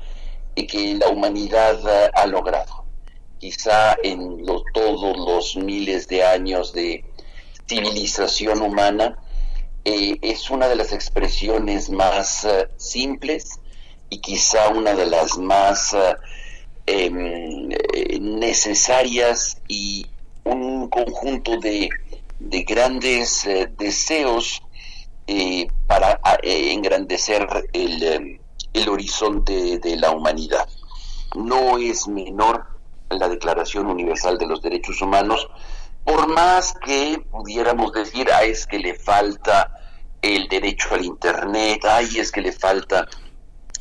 que 0.56 0.96
la 0.96 1.10
humanidad 1.10 1.80
ha 2.14 2.26
logrado. 2.26 2.86
Quizá 3.38 3.96
en 4.04 4.44
todos 4.74 5.18
los 5.18 5.56
miles 5.56 6.08
de 6.08 6.24
años 6.24 6.74
de 6.74 7.06
civilización 7.68 8.62
humana, 8.62 9.18
eh, 9.86 10.18
es 10.22 10.50
una 10.50 10.68
de 10.68 10.76
las 10.76 10.92
expresiones 10.92 11.90
más 11.90 12.44
eh, 12.44 12.68
simples 12.78 13.60
y 14.10 14.20
quizá 14.20 14.70
una 14.70 14.94
de 14.94 15.06
las 15.06 15.38
más 15.38 15.96
em, 16.86 17.70
necesarias 18.20 19.62
y 19.68 20.06
un 20.44 20.90
conjunto 20.90 21.58
de, 21.60 21.90
grandes 22.40 23.46
eh, 23.46 23.70
deseos 23.78 24.62
eh, 25.28 25.68
para 25.86 26.20
eh, 26.42 26.72
engrandecer 26.72 27.48
el, 27.74 28.40
el 28.74 28.90
horizonte 28.90 29.80
de 29.80 29.96
la 29.98 30.12
humanidad. 30.12 30.68
No 31.36 31.78
es 31.78 32.08
menor 32.08 32.66
la 33.10 33.30
Declaración 33.30 33.88
Universal 33.88 34.38
de 34.38 34.48
los 34.48 34.62
Derechos 34.62 35.02
Humanos, 35.02 35.48
por 36.04 36.28
más 36.28 36.74
que 36.84 37.22
pudiéramos 37.32 37.92
decir, 37.94 38.30
ay, 38.34 38.52
es 38.52 38.66
que 38.66 38.80
le 38.80 38.96
falta 38.96 39.74
el 40.22 40.48
derecho 40.48 40.96
al 40.96 41.06
Internet, 41.06 41.82
ay, 41.84 42.18
es 42.18 42.32
que 42.32 42.42
le 42.42 42.52
falta, 42.52 43.08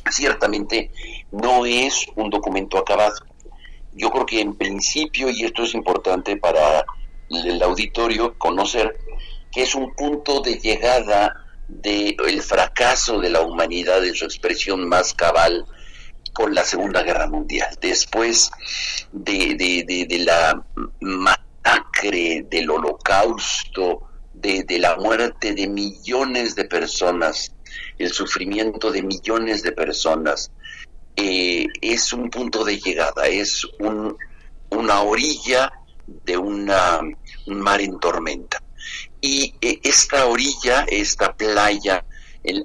ciertamente 0.09 0.91
no 1.31 1.65
es 1.65 2.05
un 2.15 2.29
documento 2.29 2.77
acabado 2.77 3.15
yo 3.97 4.11
creo 4.11 4.25
que 4.25 4.41
en 4.41 4.55
principio, 4.55 5.29
y 5.29 5.43
esto 5.43 5.63
es 5.63 5.73
importante 5.73 6.37
para 6.37 6.85
el 7.29 7.61
auditorio 7.61 8.37
conocer, 8.37 8.95
que 9.51 9.63
es 9.63 9.75
un 9.75 9.93
punto 9.93 10.41
de 10.41 10.59
llegada 10.59 11.45
del 11.67 12.41
fracaso 12.41 13.19
de 13.19 13.29
la 13.29 13.41
humanidad 13.41 14.05
en 14.05 14.15
su 14.15 14.25
expresión 14.25 14.87
más 14.87 15.13
cabal 15.13 15.65
con 16.33 16.53
la 16.53 16.63
Segunda 16.63 17.03
Guerra 17.03 17.27
Mundial. 17.27 17.69
Después 17.81 18.51
de, 19.11 19.55
de, 20.07 20.19
la 20.19 20.63
masacre, 21.01 22.45
del 22.49 22.69
holocausto, 22.69 24.07
de, 24.33 24.63
de 24.63 24.79
la 24.79 24.95
muerte 24.97 25.53
de 25.53 25.67
millones 25.67 26.55
de 26.55 26.65
personas, 26.65 27.51
el 27.97 28.11
sufrimiento 28.11 28.91
de 28.91 29.01
millones 29.01 29.63
de 29.63 29.71
personas, 29.71 30.51
eh, 31.15 31.65
es 31.81 32.13
un 32.13 32.29
punto 32.29 32.63
de 32.63 32.79
llegada, 32.79 33.25
es 33.25 33.65
un, 33.79 34.15
una 34.69 35.01
orilla 35.01 35.71
de 36.05 36.37
un 36.37 36.65
mar 37.47 37.81
en 37.81 37.99
tormenta. 37.99 38.61
Y 39.21 39.55
eh, 39.61 39.79
esta 39.83 40.25
orilla, 40.25 40.85
esta 40.87 41.35
playa 41.35 42.05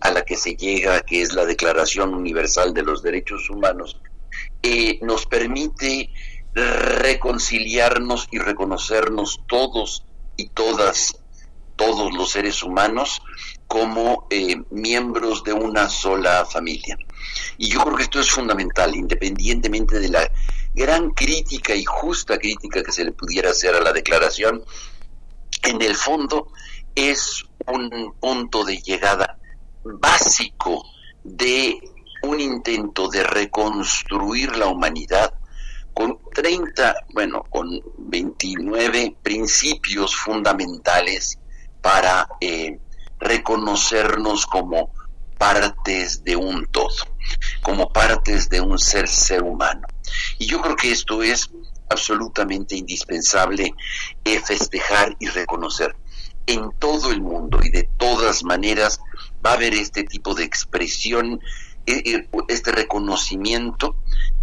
a 0.00 0.10
la 0.10 0.22
que 0.22 0.36
se 0.36 0.54
llega, 0.54 1.00
que 1.00 1.22
es 1.22 1.32
la 1.32 1.44
Declaración 1.44 2.14
Universal 2.14 2.72
de 2.72 2.82
los 2.82 3.02
Derechos 3.02 3.50
Humanos, 3.50 4.00
eh, 4.62 4.98
nos 5.02 5.26
permite 5.26 6.10
reconciliarnos 6.54 8.28
y 8.30 8.38
reconocernos 8.38 9.40
todos 9.48 10.04
y 10.36 10.48
todas, 10.50 11.18
todos 11.76 12.14
los 12.14 12.30
seres 12.30 12.62
humanos, 12.62 13.22
como 13.66 14.28
miembros 14.70 15.42
de 15.44 15.54
una 15.54 15.88
sola 15.88 16.44
familia. 16.44 16.96
Y 17.58 17.70
yo 17.70 17.80
creo 17.80 17.96
que 17.96 18.02
esto 18.04 18.20
es 18.20 18.30
fundamental, 18.30 18.94
independientemente 18.94 19.98
de 19.98 20.08
la 20.08 20.30
gran 20.74 21.10
crítica 21.10 21.74
y 21.74 21.84
justa 21.84 22.38
crítica 22.38 22.82
que 22.82 22.92
se 22.92 23.04
le 23.04 23.12
pudiera 23.12 23.50
hacer 23.50 23.74
a 23.74 23.80
la 23.80 23.92
declaración, 23.92 24.64
en 25.62 25.80
el 25.82 25.94
fondo 25.94 26.48
es 26.94 27.44
un 27.66 28.14
punto 28.20 28.64
de 28.64 28.78
llegada 28.78 29.38
básico 29.84 30.84
de 31.24 31.78
un 32.22 32.40
intento 32.40 33.08
de 33.08 33.22
reconstruir 33.24 34.56
la 34.56 34.66
humanidad 34.66 35.34
con 35.94 36.18
30, 36.34 37.06
bueno, 37.12 37.44
con 37.50 37.68
29 37.98 39.16
principios 39.22 40.16
fundamentales 40.16 41.38
para 41.80 42.28
eh, 42.40 42.78
reconocernos 43.18 44.46
como 44.46 44.90
partes 45.38 46.22
de 46.24 46.36
un 46.36 46.66
todo, 46.66 46.94
como 47.62 47.92
partes 47.92 48.48
de 48.48 48.60
un 48.60 48.78
ser 48.78 49.08
ser 49.08 49.42
humano. 49.42 49.86
Y 50.38 50.46
yo 50.46 50.60
creo 50.60 50.76
que 50.76 50.92
esto 50.92 51.22
es 51.22 51.50
absolutamente 51.92 52.76
indispensable 52.76 53.74
festejar 54.44 55.16
y 55.20 55.28
reconocer. 55.28 55.94
En 56.46 56.72
todo 56.78 57.12
el 57.12 57.20
mundo 57.20 57.60
y 57.62 57.70
de 57.70 57.88
todas 57.96 58.42
maneras 58.42 59.00
va 59.44 59.50
a 59.50 59.54
haber 59.54 59.74
este 59.74 60.02
tipo 60.04 60.34
de 60.34 60.44
expresión, 60.44 61.40
eh, 61.86 62.02
eh, 62.04 62.28
este 62.48 62.72
reconocimiento. 62.72 63.96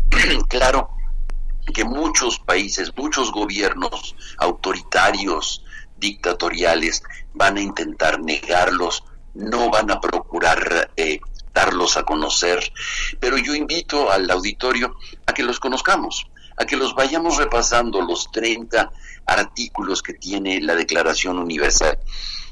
claro 0.48 0.90
que 1.74 1.84
muchos 1.84 2.40
países, 2.40 2.94
muchos 2.96 3.32
gobiernos 3.32 4.16
autoritarios, 4.38 5.64
dictatoriales, 5.98 7.04
van 7.34 7.58
a 7.58 7.62
intentar 7.62 8.22
negarlos 8.22 9.04
no 9.34 9.70
van 9.70 9.92
a 9.92 10.02
procurar 10.02 10.92
eh, 10.98 11.20
darlos 11.54 11.98
a 11.98 12.04
conocer, 12.04 12.72
pero 13.20 13.38
yo 13.38 13.54
invito 13.56 14.12
al 14.12 14.30
auditorio 14.30 14.96
a 15.26 15.34
que 15.34 15.44
los 15.44 15.60
conozcamos, 15.60 16.28
a 16.60 16.66
que 16.66 16.78
los 16.78 16.94
vayamos 16.94 17.38
repasando 17.38 18.02
los 18.02 18.32
30 18.32 18.92
artículos 19.26 20.04
que 20.04 20.14
tiene 20.14 20.62
la 20.62 20.76
Declaración 20.76 21.40
Universal, 21.40 21.98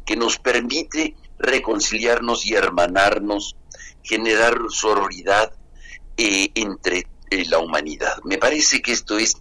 que 0.06 0.16
nos 0.16 0.40
permite 0.40 1.16
reconciliarnos 1.38 2.46
y 2.46 2.54
hermanarnos, 2.54 3.58
generar 4.02 4.58
sororidad 4.70 5.52
eh, 6.16 6.50
entre 6.56 7.08
eh, 7.30 7.46
la 7.50 7.60
humanidad. 7.60 8.18
Me 8.24 8.38
parece 8.38 8.82
que 8.82 8.94
esto 8.94 9.18
es 9.20 9.36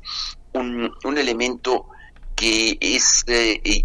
un, 0.53 0.93
un 1.05 1.19
elemento 1.19 1.87
que 2.35 2.77
es 2.81 3.25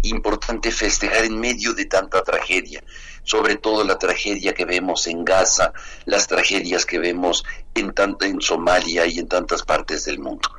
importante 0.02 0.70
festejar 0.70 1.24
en 1.24 1.40
medio 1.40 1.72
de 1.72 1.86
tanta 1.86 2.22
tragedia 2.22 2.82
sobre 3.24 3.56
todo 3.56 3.84
la 3.84 3.98
tragedia 3.98 4.54
que 4.54 4.64
vemos 4.64 5.06
en 5.06 5.24
Gaza, 5.24 5.72
las 6.04 6.26
tragedias 6.26 6.86
que 6.86 6.98
vemos 6.98 7.44
en, 7.74 7.92
tanto, 7.92 8.24
en 8.24 8.40
Somalia 8.40 9.06
y 9.06 9.18
en 9.18 9.28
tantas 9.28 9.62
partes 9.62 10.04
del 10.04 10.18
mundo. 10.18 10.50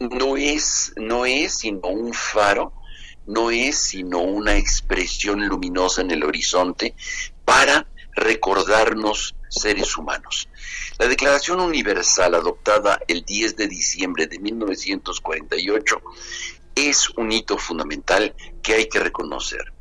No, 0.00 0.36
es, 0.36 0.92
no 0.96 1.24
es 1.24 1.58
sino 1.58 1.88
un 1.88 2.12
faro, 2.12 2.72
no 3.26 3.50
es 3.50 3.78
sino 3.78 4.20
una 4.20 4.56
expresión 4.56 5.46
luminosa 5.46 6.02
en 6.02 6.10
el 6.10 6.24
horizonte 6.24 6.94
para 7.44 7.86
recordarnos 8.12 9.34
seres 9.48 9.96
humanos. 9.96 10.48
La 10.98 11.06
Declaración 11.06 11.60
Universal 11.60 12.34
adoptada 12.34 13.00
el 13.08 13.24
10 13.24 13.56
de 13.56 13.68
diciembre 13.68 14.26
de 14.26 14.38
1948 14.38 16.02
es 16.74 17.08
un 17.10 17.32
hito 17.32 17.56
fundamental 17.56 18.34
que 18.62 18.74
hay 18.74 18.88
que 18.88 18.98
reconocer 18.98 19.72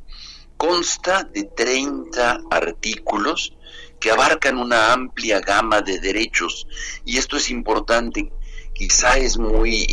consta 0.63 1.23
de 1.25 1.43
30 1.43 2.43
artículos 2.49 3.53
que 3.99 4.11
abarcan 4.11 4.57
una 4.57 4.93
amplia 4.93 5.41
gama 5.41 5.81
de 5.81 5.99
derechos. 5.99 6.65
Y 7.03 7.17
esto 7.17 7.35
es 7.35 7.49
importante. 7.49 8.31
Quizá 8.73 9.17
es 9.17 9.37
muy 9.37 9.85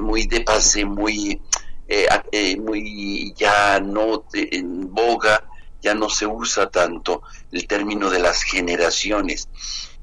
muy 0.00 0.26
de 0.26 0.40
pase 0.40 0.84
muy 0.84 1.40
eh, 1.86 2.08
eh, 2.32 2.56
muy 2.56 3.32
ya 3.36 3.78
no 3.78 4.24
en 4.32 4.92
boga 4.92 5.44
ya 5.80 5.94
no 5.94 6.08
se 6.08 6.26
usa 6.26 6.70
tanto 6.70 7.22
el 7.52 7.68
término 7.68 8.10
de 8.10 8.18
las 8.18 8.42
generaciones. 8.42 9.48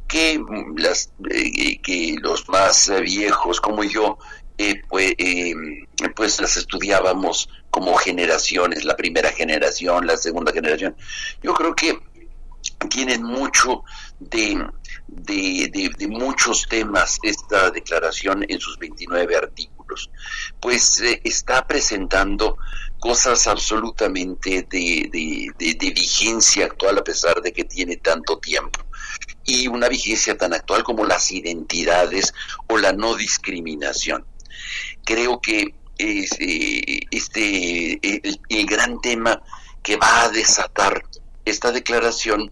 Que 0.07 0.41
las 0.77 1.11
eh, 1.29 1.81
que 1.81 2.15
los 2.21 2.47
más 2.47 2.89
viejos 3.01 3.59
como 3.59 3.83
yo 3.83 4.17
pues, 4.89 5.13
pues 6.15 6.41
las 6.41 6.57
estudiábamos 6.57 7.49
como 7.69 7.95
generaciones, 7.95 8.85
la 8.85 8.95
primera 8.95 9.31
generación, 9.31 10.05
la 10.05 10.17
segunda 10.17 10.51
generación. 10.51 10.95
Yo 11.41 11.53
creo 11.53 11.75
que 11.75 11.99
tienen 12.89 13.23
mucho 13.23 13.83
de, 14.19 14.67
de, 15.07 16.07
muchos 16.07 16.67
temas 16.67 17.19
esta 17.23 17.71
declaración 17.71 18.45
en 18.47 18.59
sus 18.59 18.77
29 18.77 19.35
artículos, 19.35 20.09
pues 20.59 21.01
eh, 21.01 21.21
está 21.23 21.65
presentando 21.65 22.57
cosas 22.99 23.47
absolutamente 23.47 24.65
de, 24.69 25.51
de 25.57 25.91
vigencia 25.91 26.65
actual 26.65 26.97
a 26.99 27.03
pesar 27.03 27.41
de 27.41 27.51
que 27.51 27.65
tiene 27.65 27.97
tanto 27.97 28.37
tiempo 28.39 28.79
y 29.45 29.67
una 29.67 29.89
vigencia 29.89 30.37
tan 30.37 30.53
actual 30.53 30.83
como 30.83 31.05
las 31.05 31.31
identidades 31.31 32.33
o 32.67 32.77
la 32.77 32.93
no 32.93 33.15
discriminación. 33.15 34.25
Creo 35.03 35.39
que 35.39 35.75
este, 35.97 37.07
el, 38.49 38.65
gran 38.65 38.99
tema 39.01 39.41
que 39.81 39.97
va 39.97 40.23
a 40.23 40.29
desatar 40.29 41.03
esta 41.45 41.71
declaración 41.71 42.51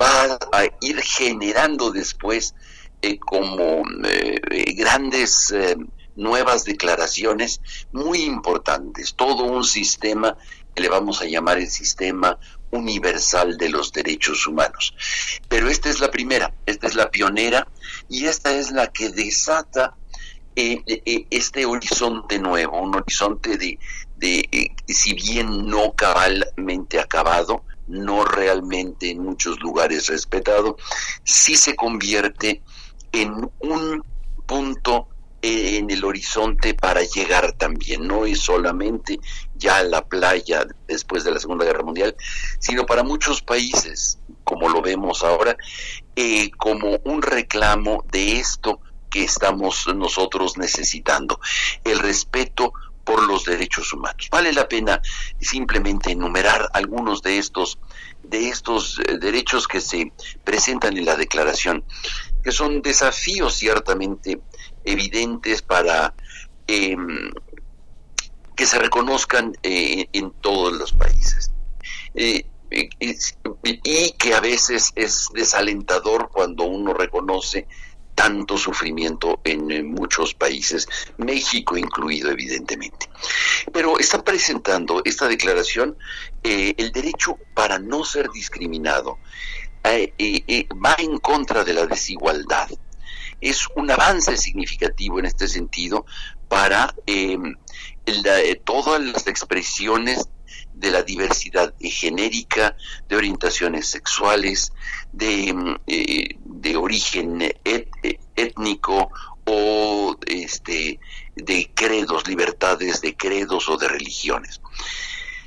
va 0.00 0.38
a 0.52 0.64
ir 0.80 1.00
generando 1.00 1.90
después 1.90 2.54
eh, 3.00 3.18
como 3.18 3.82
eh, 4.04 4.40
grandes 4.74 5.52
eh, 5.52 5.76
nuevas 6.16 6.64
declaraciones 6.64 7.60
muy 7.92 8.22
importantes, 8.22 9.14
todo 9.14 9.44
un 9.44 9.64
sistema 9.64 10.36
que 10.74 10.82
le 10.82 10.88
vamos 10.88 11.22
a 11.22 11.26
llamar 11.26 11.58
el 11.58 11.70
sistema 11.70 12.38
universal 12.70 13.58
de 13.58 13.68
los 13.68 13.92
derechos 13.92 14.46
humanos. 14.46 14.94
Pero 15.48 15.68
esta 15.68 15.90
es 15.90 16.00
la 16.00 16.10
primera, 16.10 16.54
esta 16.66 16.86
es 16.86 16.94
la 16.94 17.10
pionera 17.10 17.68
y 18.08 18.26
esta 18.26 18.54
es 18.54 18.72
la 18.72 18.86
que 18.88 19.10
desata 19.10 19.84
eh, 19.84 19.84
eh, 19.84 19.88
este 20.54 21.64
horizonte 21.64 22.38
nuevo, 22.38 22.80
un 22.80 22.94
horizonte 22.94 23.56
de, 23.56 23.78
de 24.16 24.48
eh, 24.52 24.68
si 24.86 25.14
bien 25.14 25.66
no 25.66 25.92
cabalmente 25.92 27.00
acabado, 27.00 27.64
no 27.88 28.24
realmente 28.24 29.10
en 29.10 29.22
muchos 29.22 29.60
lugares 29.60 30.08
respetado, 30.08 30.76
sí 31.24 31.56
se 31.56 31.74
convierte 31.74 32.62
en 33.12 33.50
un 33.60 34.04
punto 34.46 35.08
en 35.42 35.90
el 35.90 36.04
horizonte 36.04 36.74
para 36.74 37.02
llegar 37.02 37.52
también. 37.52 38.06
No 38.06 38.24
es 38.24 38.40
solamente 38.40 39.18
ya 39.56 39.82
la 39.82 40.04
playa 40.04 40.66
después 40.86 41.24
de 41.24 41.32
la 41.32 41.40
Segunda 41.40 41.64
Guerra 41.64 41.82
Mundial, 41.82 42.16
sino 42.60 42.86
para 42.86 43.02
muchos 43.02 43.42
países, 43.42 44.18
como 44.44 44.68
lo 44.68 44.80
vemos 44.80 45.24
ahora, 45.24 45.56
eh, 46.14 46.50
como 46.56 47.00
un 47.04 47.22
reclamo 47.22 48.04
de 48.10 48.38
esto 48.38 48.80
que 49.12 49.24
estamos 49.24 49.86
nosotros 49.94 50.56
necesitando, 50.56 51.38
el 51.84 51.98
respeto 51.98 52.72
por 53.04 53.22
los 53.26 53.44
derechos 53.44 53.92
humanos. 53.92 54.28
Vale 54.30 54.52
la 54.52 54.68
pena 54.68 55.00
simplemente 55.40 56.12
enumerar 56.12 56.68
algunos 56.72 57.22
de 57.22 57.38
estos 57.38 57.78
de 58.22 58.48
estos 58.48 59.00
eh, 59.00 59.18
derechos 59.18 59.66
que 59.66 59.80
se 59.80 60.12
presentan 60.44 60.96
en 60.96 61.04
la 61.04 61.16
declaración, 61.16 61.84
que 62.42 62.52
son 62.52 62.80
desafíos 62.80 63.54
ciertamente 63.54 64.40
evidentes 64.84 65.60
para 65.60 66.14
em, 66.66 67.32
que 68.56 68.66
se 68.66 68.78
reconozcan 68.78 69.56
eh, 69.62 70.06
en 70.12 70.30
todos 70.40 70.72
los 70.72 70.92
países. 70.92 71.50
Eh, 72.14 72.46
y 72.72 74.12
que 74.12 74.34
a 74.34 74.40
veces 74.40 74.92
es 74.94 75.28
desalentador 75.34 76.30
cuando 76.32 76.64
uno 76.64 76.94
reconoce 76.94 77.66
tanto 78.22 78.56
sufrimiento 78.56 79.40
en, 79.42 79.90
muchos 79.90 80.32
países, 80.32 80.86
México 81.16 81.76
incluido 81.76 82.30
evidentemente. 82.30 83.08
Pero 83.72 83.98
está 83.98 84.22
presentando 84.22 85.02
esta 85.04 85.26
declaración 85.26 85.96
eh, 86.44 86.72
el 86.76 86.92
derecho 86.92 87.36
para 87.52 87.80
no 87.80 88.04
ser 88.04 88.30
discriminado, 88.30 89.18
va 89.84 90.94
en 90.98 91.18
contra 91.18 91.64
de 91.64 91.74
la 91.74 91.86
desigualdad, 91.86 92.68
es 93.40 93.66
un 93.74 93.90
avance 93.90 94.36
significativo 94.36 95.18
en 95.18 95.26
este 95.26 95.48
sentido 95.48 96.06
para 96.48 96.94
eh, 97.06 97.36
eh, 98.06 98.60
todas 98.64 99.02
las 99.02 99.26
expresiones 99.26 100.28
de 100.74 100.90
la 100.90 101.02
diversidad 101.02 101.74
genérica, 101.80 102.76
de 103.08 103.16
orientaciones 103.16 103.88
sexuales, 103.88 104.72
de, 105.12 105.52
mm, 105.52 105.76
eh, 105.86 106.76
origen 106.76 107.52
étnico 108.34 109.10
o 109.44 110.16
este, 110.26 110.98
de 111.36 111.70
credos, 111.74 112.26
libertades 112.28 113.00
de 113.00 113.16
credos 113.16 113.68
o 113.68 113.76
de 113.76 113.88
religiones. 113.88 114.60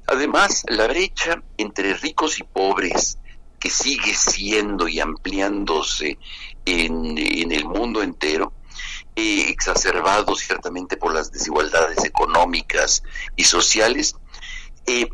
Además, 0.07 0.63
la 0.67 0.87
brecha 0.87 1.41
entre 1.57 1.95
ricos 1.95 2.39
y 2.39 2.43
pobres, 2.43 3.17
que 3.59 3.69
sigue 3.69 4.13
siendo 4.13 4.87
y 4.87 4.99
ampliándose 4.99 6.19
en, 6.65 7.17
el 7.51 7.65
mundo 7.65 8.03
entero, 8.03 8.53
eh, 9.15 9.45
exacerbado 9.47 10.35
ciertamente 10.35 10.97
por 10.97 11.13
las 11.13 11.31
desigualdades 11.31 12.03
económicas 12.03 13.01
y 13.35 13.45
sociales, 13.45 14.15
eh, 14.85 15.09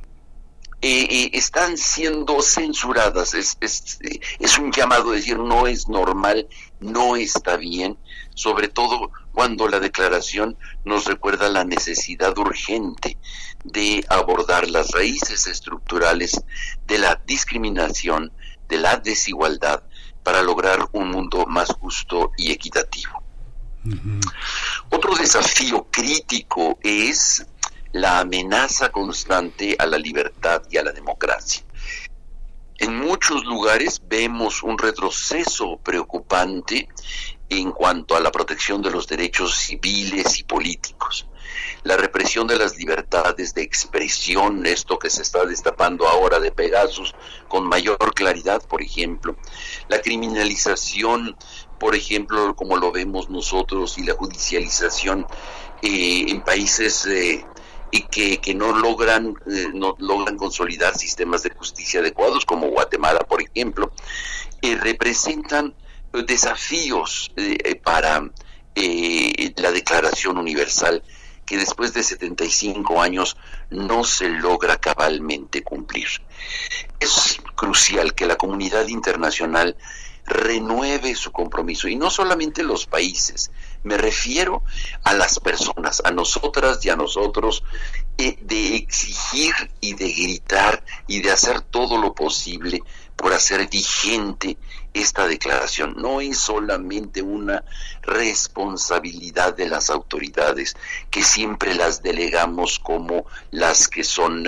eh, 0.83 1.29
están 1.33 1.77
siendo 1.77 2.41
censuradas. 2.41 3.35
Es, 3.35 3.57
es, 3.61 4.57
un 4.57 4.71
llamado 4.71 5.11
a 5.11 5.15
decir 5.15 5.37
no 5.37 5.67
es 5.67 5.87
normal, 5.87 6.47
no 6.79 7.15
está 7.15 7.55
bien, 7.57 7.97
sobre 8.33 8.67
todo 8.67 9.11
cuando 9.31 9.67
la 9.67 9.79
declaración 9.79 10.57
nos 10.83 11.05
recuerda 11.05 11.49
la 11.49 11.63
necesidad 11.63 12.35
urgente 12.37 13.17
de 13.63 14.03
abordar 14.09 14.67
las 14.69 14.89
raíces 14.91 15.45
estructurales 15.45 16.41
de 16.87 16.97
la 16.97 17.21
discriminación, 17.27 18.31
de 18.67 18.77
la 18.77 18.97
desigualdad, 18.97 19.83
para 20.23 20.41
lograr 20.41 20.87
un 20.93 21.11
mundo 21.11 21.45
más 21.47 21.69
justo 21.69 22.31
y 22.37 22.51
equitativo. 22.51 23.21
Otro 24.89 25.15
desafío 25.15 25.87
crítico 25.91 26.77
es 26.83 27.45
la 27.93 28.19
amenaza 28.19 28.89
constante 28.89 29.75
a 29.77 29.85
la 29.85 29.97
libertad 29.97 30.63
y 30.69 30.77
a 30.77 30.83
la 30.83 30.91
democracia. 30.91 31.63
En 32.77 32.97
muchos 32.97 33.45
lugares 33.45 34.01
vemos 34.07 34.63
un 34.63 34.77
retroceso 34.77 35.77
preocupante 35.77 36.87
en 37.49 37.71
cuanto 37.71 38.15
a 38.15 38.19
la 38.19 38.31
protección 38.31 38.81
de 38.81 38.91
los 38.91 39.07
derechos 39.07 39.55
civiles 39.55 40.39
y 40.39 40.43
políticos 40.43 41.27
la 41.83 41.97
represión 41.97 42.47
de 42.47 42.57
las 42.57 42.77
libertades 42.77 43.53
de 43.53 43.63
expresión, 43.63 44.65
esto 44.65 44.99
que 44.99 45.09
se 45.09 45.21
está 45.21 45.45
destapando 45.45 46.07
ahora 46.07 46.39
de 46.39 46.51
Pegasus 46.51 47.13
con 47.47 47.67
mayor 47.67 48.13
claridad, 48.13 48.61
por 48.67 48.81
ejemplo, 48.81 49.35
la 49.87 50.01
criminalización, 50.01 51.35
por 51.79 51.95
ejemplo, 51.95 52.55
como 52.55 52.77
lo 52.77 52.91
vemos 52.91 53.29
nosotros, 53.29 53.97
y 53.97 54.03
la 54.03 54.13
judicialización 54.13 55.25
eh, 55.81 56.25
en 56.27 56.41
países 56.41 57.05
eh, 57.07 57.45
y 57.91 58.03
que, 58.03 58.39
que, 58.39 58.53
no 58.55 58.77
logran 58.77 59.35
eh, 59.49 59.67
no 59.73 59.95
logran 59.99 60.37
consolidar 60.37 60.97
sistemas 60.97 61.43
de 61.43 61.51
justicia 61.51 61.99
adecuados, 61.99 62.45
como 62.45 62.67
Guatemala, 62.69 63.19
por 63.19 63.41
ejemplo, 63.41 63.91
representan 64.61 65.75
desafíos 66.25 67.31
para 67.83 68.29
la 69.55 69.71
Declaración 69.71 70.37
Universal 70.37 71.03
que 71.51 71.57
después 71.57 71.93
de 71.93 72.01
75 72.01 73.01
años 73.01 73.35
no 73.69 74.05
se 74.05 74.29
logra 74.29 74.77
cabalmente 74.77 75.63
cumplir. 75.63 76.07
Es 76.97 77.41
crucial 77.55 78.13
que 78.13 78.25
la 78.25 78.37
comunidad 78.37 78.87
internacional 78.87 79.75
renueve 80.25 81.13
su 81.13 81.33
compromiso 81.33 81.89
y 81.89 81.97
no 81.97 82.09
solamente 82.09 82.63
los 82.63 82.85
países, 82.85 83.51
me 83.83 83.97
refiero 83.97 84.63
a 85.03 85.13
las 85.13 85.39
personas, 85.39 86.01
a 86.05 86.11
nosotras 86.11 86.83
y 86.85 86.89
a 86.89 86.95
nosotros, 86.95 87.63
eh, 88.17 88.37
de 88.41 88.75
exigir 88.75 89.53
y 89.79 89.93
de 89.93 90.11
gritar 90.11 90.83
y 91.07 91.21
de 91.21 91.31
hacer 91.31 91.61
todo 91.61 91.97
lo 91.97 92.13
posible 92.13 92.83
por 93.15 93.33
hacer 93.33 93.67
vigente 93.69 94.57
esta 94.93 95.27
declaración. 95.27 95.95
No 95.97 96.21
es 96.21 96.37
solamente 96.37 97.21
una 97.21 97.63
responsabilidad 98.01 99.55
de 99.55 99.67
las 99.67 99.89
autoridades, 99.89 100.75
que 101.09 101.23
siempre 101.23 101.75
las 101.75 102.01
delegamos 102.01 102.79
como 102.79 103.25
las 103.51 103.87
que 103.87 104.03
son 104.03 104.45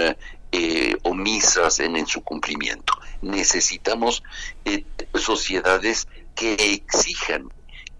eh, 0.51 0.95
omisas 1.03 1.79
en, 1.79 2.05
su 2.05 2.23
cumplimiento. 2.23 2.93
Necesitamos 3.21 4.23
eh, 4.65 4.85
sociedades 5.15 6.07
que 6.35 6.53
exijan 6.53 7.49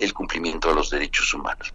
el 0.04 0.14
cumplimiento 0.14 0.70
de 0.70 0.76
los 0.76 0.90
derechos 0.90 1.34
humanos. 1.34 1.74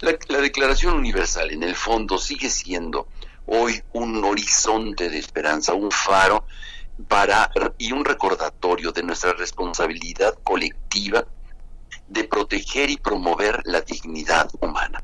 la 0.00 0.38
Declaración 0.40 0.94
Universal, 0.94 1.50
en 1.50 1.62
el 1.62 1.76
fondo, 1.76 2.18
sigue 2.18 2.50
siendo 2.50 3.06
hoy 3.46 3.82
un 3.92 4.24
horizonte 4.24 5.10
de 5.10 5.18
esperanza, 5.18 5.74
un 5.74 5.90
faro 5.90 6.44
para 7.08 7.50
y 7.78 7.92
un 7.92 8.04
recordatorio 8.04 8.92
de 8.92 9.02
nuestra 9.02 9.32
responsabilidad 9.32 10.38
colectiva 10.44 11.24
de 12.08 12.24
proteger 12.24 12.90
y 12.90 12.96
promover 12.96 13.60
la 13.64 13.80
dignidad 13.80 14.50
humana. 14.60 15.02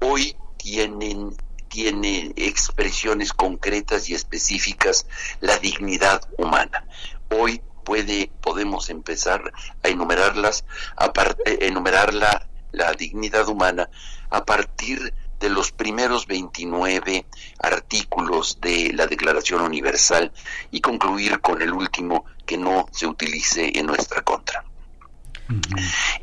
Hoy 0.00 0.36
tienen 0.56 1.36
tiene 1.68 2.32
expresiones 2.36 3.32
concretas 3.32 4.08
y 4.08 4.14
específicas 4.14 5.06
la 5.40 5.58
dignidad 5.58 6.22
humana. 6.38 6.86
Hoy 7.28 7.60
puede 7.86 8.32
podemos 8.42 8.90
empezar 8.90 9.52
a 9.84 9.88
enumerarlas 9.88 10.64
a 10.96 11.12
enumerar 11.60 12.12
la, 12.12 12.48
la 12.72 12.92
dignidad 12.92 13.48
humana 13.48 13.88
a 14.28 14.44
partir 14.44 15.14
de 15.38 15.48
los 15.50 15.70
primeros 15.70 16.26
29 16.26 17.26
artículos 17.60 18.58
de 18.60 18.92
la 18.92 19.06
Declaración 19.06 19.60
Universal 19.60 20.32
y 20.72 20.80
concluir 20.80 21.40
con 21.40 21.62
el 21.62 21.72
último 21.72 22.24
que 22.44 22.58
no 22.58 22.88
se 22.90 23.06
utilice 23.06 23.70
en 23.78 23.86
nuestra 23.86 24.22
contra. 24.22 24.64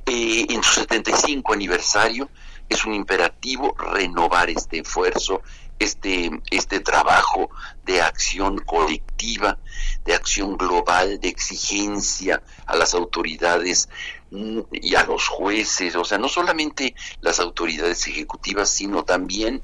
Eh, 0.05 0.45
en 0.49 0.61
su 0.63 0.81
75 0.81 1.53
aniversario 1.53 2.29
es 2.67 2.83
un 2.83 2.93
imperativo 2.93 3.73
renovar 3.77 4.49
este 4.49 4.79
esfuerzo, 4.79 5.41
este, 5.79 6.31
este 6.51 6.79
trabajo 6.79 7.49
de 7.83 8.01
acción 8.01 8.59
colectiva, 8.59 9.57
de 10.05 10.15
acción 10.15 10.57
global, 10.57 11.19
de 11.19 11.29
exigencia 11.29 12.41
a 12.65 12.75
las 12.75 12.93
autoridades 12.93 13.89
mm, 14.31 14.59
y 14.71 14.95
a 14.95 15.03
los 15.03 15.27
jueces, 15.27 15.95
o 15.95 16.05
sea, 16.05 16.17
no 16.17 16.29
solamente 16.29 16.95
las 17.21 17.39
autoridades 17.39 18.07
ejecutivas, 18.07 18.69
sino 18.69 19.03
también 19.03 19.61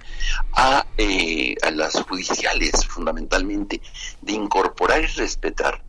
a, 0.54 0.86
eh, 0.98 1.56
a 1.62 1.72
las 1.72 1.94
judiciales, 2.02 2.86
fundamentalmente, 2.86 3.82
de 4.22 4.34
incorporar 4.34 5.04
y 5.04 5.08
respetar 5.08 5.84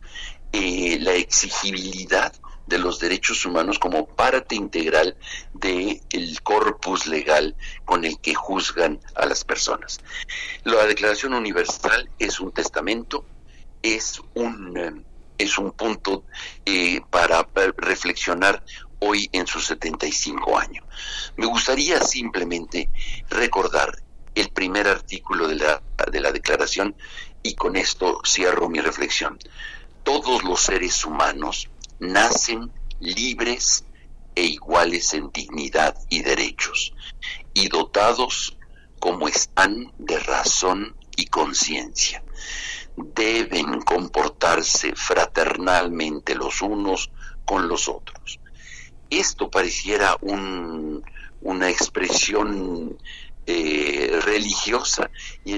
eh, 0.53 0.97
la 0.99 1.13
exigibilidad 1.13 2.33
de 2.67 2.79
los 2.79 2.99
derechos 2.99 3.45
humanos 3.45 3.79
como 3.79 4.05
parte 4.05 4.55
integral 4.55 5.17
del 5.53 6.01
el 6.11 6.41
corpus 6.41 7.07
legal 7.07 7.55
con 7.85 8.05
el 8.05 8.19
que 8.19 8.33
juzgan 8.33 8.99
a 9.15 9.25
las 9.25 9.43
personas. 9.43 9.99
La 10.63 10.85
Declaración 10.85 11.33
Universal 11.33 12.09
es 12.19 12.39
un 12.39 12.51
testamento, 12.51 13.25
es 13.81 14.21
un, 14.33 14.77
eh, 14.77 14.93
es 15.37 15.57
un 15.57 15.71
punto 15.71 16.23
eh, 16.65 17.01
para 17.09 17.47
reflexionar 17.77 18.63
hoy 18.99 19.29
en 19.31 19.47
sus 19.47 19.65
75 19.65 20.57
años. 20.57 20.85
Me 21.35 21.47
gustaría 21.47 21.99
simplemente 22.01 22.89
recordar 23.29 24.01
el 24.35 24.49
primer 24.49 24.87
artículo 24.87 25.47
de 25.47 25.55
la, 25.55 25.81
de 26.09 26.21
la 26.21 26.31
declaración 26.31 26.95
y 27.43 27.55
con 27.55 27.75
esto 27.75 28.21
cierro 28.25 28.69
mi 28.69 28.79
reflexión. 28.79 29.39
Todos 30.03 30.43
los 30.43 30.61
seres 30.61 31.03
humanos 31.03 31.69
nacen 32.01 32.71
libres 32.99 33.85
e 34.35 34.43
iguales 34.43 35.13
en 35.13 35.31
dignidad 35.31 35.95
y 36.09 36.23
derechos, 36.23 36.93
y 37.53 37.69
dotados 37.69 38.57
como 38.99 39.27
están 39.27 39.93
de 39.97 40.19
razón 40.19 40.95
y 41.15 41.27
conciencia. 41.27 42.23
Deben 42.95 43.81
comportarse 43.81 44.93
fraternalmente 44.95 46.35
los 46.35 46.61
unos 46.61 47.11
con 47.45 47.67
los 47.67 47.87
otros. 47.87 48.39
Esto 49.09 49.49
pareciera 49.49 50.17
un, 50.21 51.03
una 51.41 51.69
expresión 51.69 52.97
eh, 53.47 54.19
religiosa 54.23 55.09
y, 55.43 55.55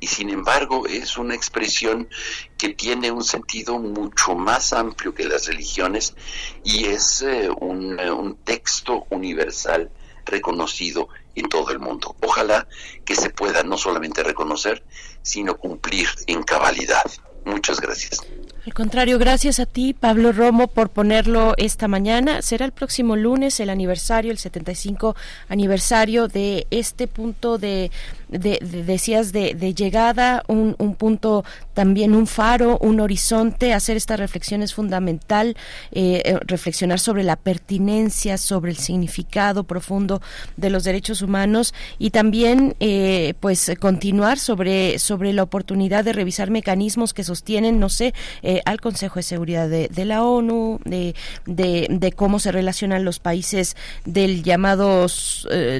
y, 0.00 0.06
sin 0.06 0.30
embargo 0.30 0.86
es 0.86 1.16
una 1.18 1.34
expresión 1.34 2.08
que 2.56 2.70
tiene 2.70 3.10
un 3.10 3.24
sentido 3.24 3.78
mucho 3.78 4.36
más 4.36 4.72
amplio 4.72 5.14
que 5.14 5.24
las 5.24 5.46
religiones 5.48 6.14
y 6.62 6.84
es 6.84 7.22
eh, 7.22 7.50
un, 7.50 7.98
un 7.98 8.36
texto 8.36 9.06
universal 9.10 9.90
reconocido 10.24 11.08
en 11.34 11.48
todo 11.48 11.70
el 11.70 11.80
mundo. 11.80 12.16
Ojalá 12.22 12.66
que 13.04 13.14
se 13.14 13.30
pueda 13.30 13.62
no 13.62 13.76
solamente 13.76 14.22
reconocer, 14.22 14.84
sino 15.22 15.56
cumplir 15.56 16.08
en 16.26 16.42
cabalidad. 16.42 17.04
Muchas 17.44 17.80
gracias. 17.80 18.20
Al 18.66 18.72
contrario, 18.72 19.18
gracias 19.18 19.60
a 19.60 19.66
ti, 19.66 19.92
Pablo 19.92 20.32
Romo, 20.32 20.68
por 20.68 20.88
ponerlo 20.88 21.52
esta 21.58 21.86
mañana. 21.86 22.40
Será 22.40 22.64
el 22.64 22.72
próximo 22.72 23.14
lunes 23.14 23.60
el 23.60 23.68
aniversario, 23.68 24.32
el 24.32 24.38
75 24.38 25.14
aniversario 25.48 26.28
de 26.28 26.66
este 26.70 27.06
punto 27.06 27.58
de, 27.58 27.90
de, 28.28 28.58
decías, 28.86 29.32
de, 29.32 29.54
de 29.54 29.74
llegada, 29.74 30.42
un, 30.48 30.76
un, 30.78 30.94
punto 30.94 31.44
también, 31.74 32.14
un 32.14 32.26
faro, 32.26 32.78
un 32.78 33.00
horizonte. 33.00 33.72
Hacer 33.72 33.96
esta 33.96 34.16
reflexión 34.16 34.62
es 34.62 34.74
fundamental, 34.74 35.56
eh, 35.92 36.22
eh, 36.24 36.38
reflexionar 36.46 37.00
sobre 37.00 37.22
la 37.22 37.36
pertinencia, 37.36 38.38
sobre 38.38 38.70
el 38.70 38.78
significado 38.78 39.64
profundo 39.64 40.22
de 40.56 40.70
los 40.70 40.84
derechos 40.84 41.22
humanos 41.22 41.74
y 41.98 42.10
también, 42.10 42.76
eh, 42.80 43.34
pues, 43.40 43.72
continuar 43.80 44.38
sobre, 44.38 44.98
sobre 44.98 45.32
la 45.32 45.42
oportunidad 45.42 46.04
de 46.04 46.12
revisar 46.12 46.50
mecanismos 46.50 47.14
que 47.14 47.24
sostienen, 47.24 47.78
no 47.78 47.88
sé, 47.88 48.14
eh, 48.42 48.60
al 48.64 48.80
Consejo 48.80 49.16
de 49.16 49.22
Seguridad 49.22 49.68
de, 49.68 50.04
la 50.04 50.22
ONU, 50.22 50.80
de, 50.84 51.14
de, 51.46 52.12
cómo 52.12 52.38
se 52.38 52.52
relacionan 52.52 53.04
los 53.04 53.18
países 53.18 53.76
del 54.04 54.42
llamado 54.42 55.06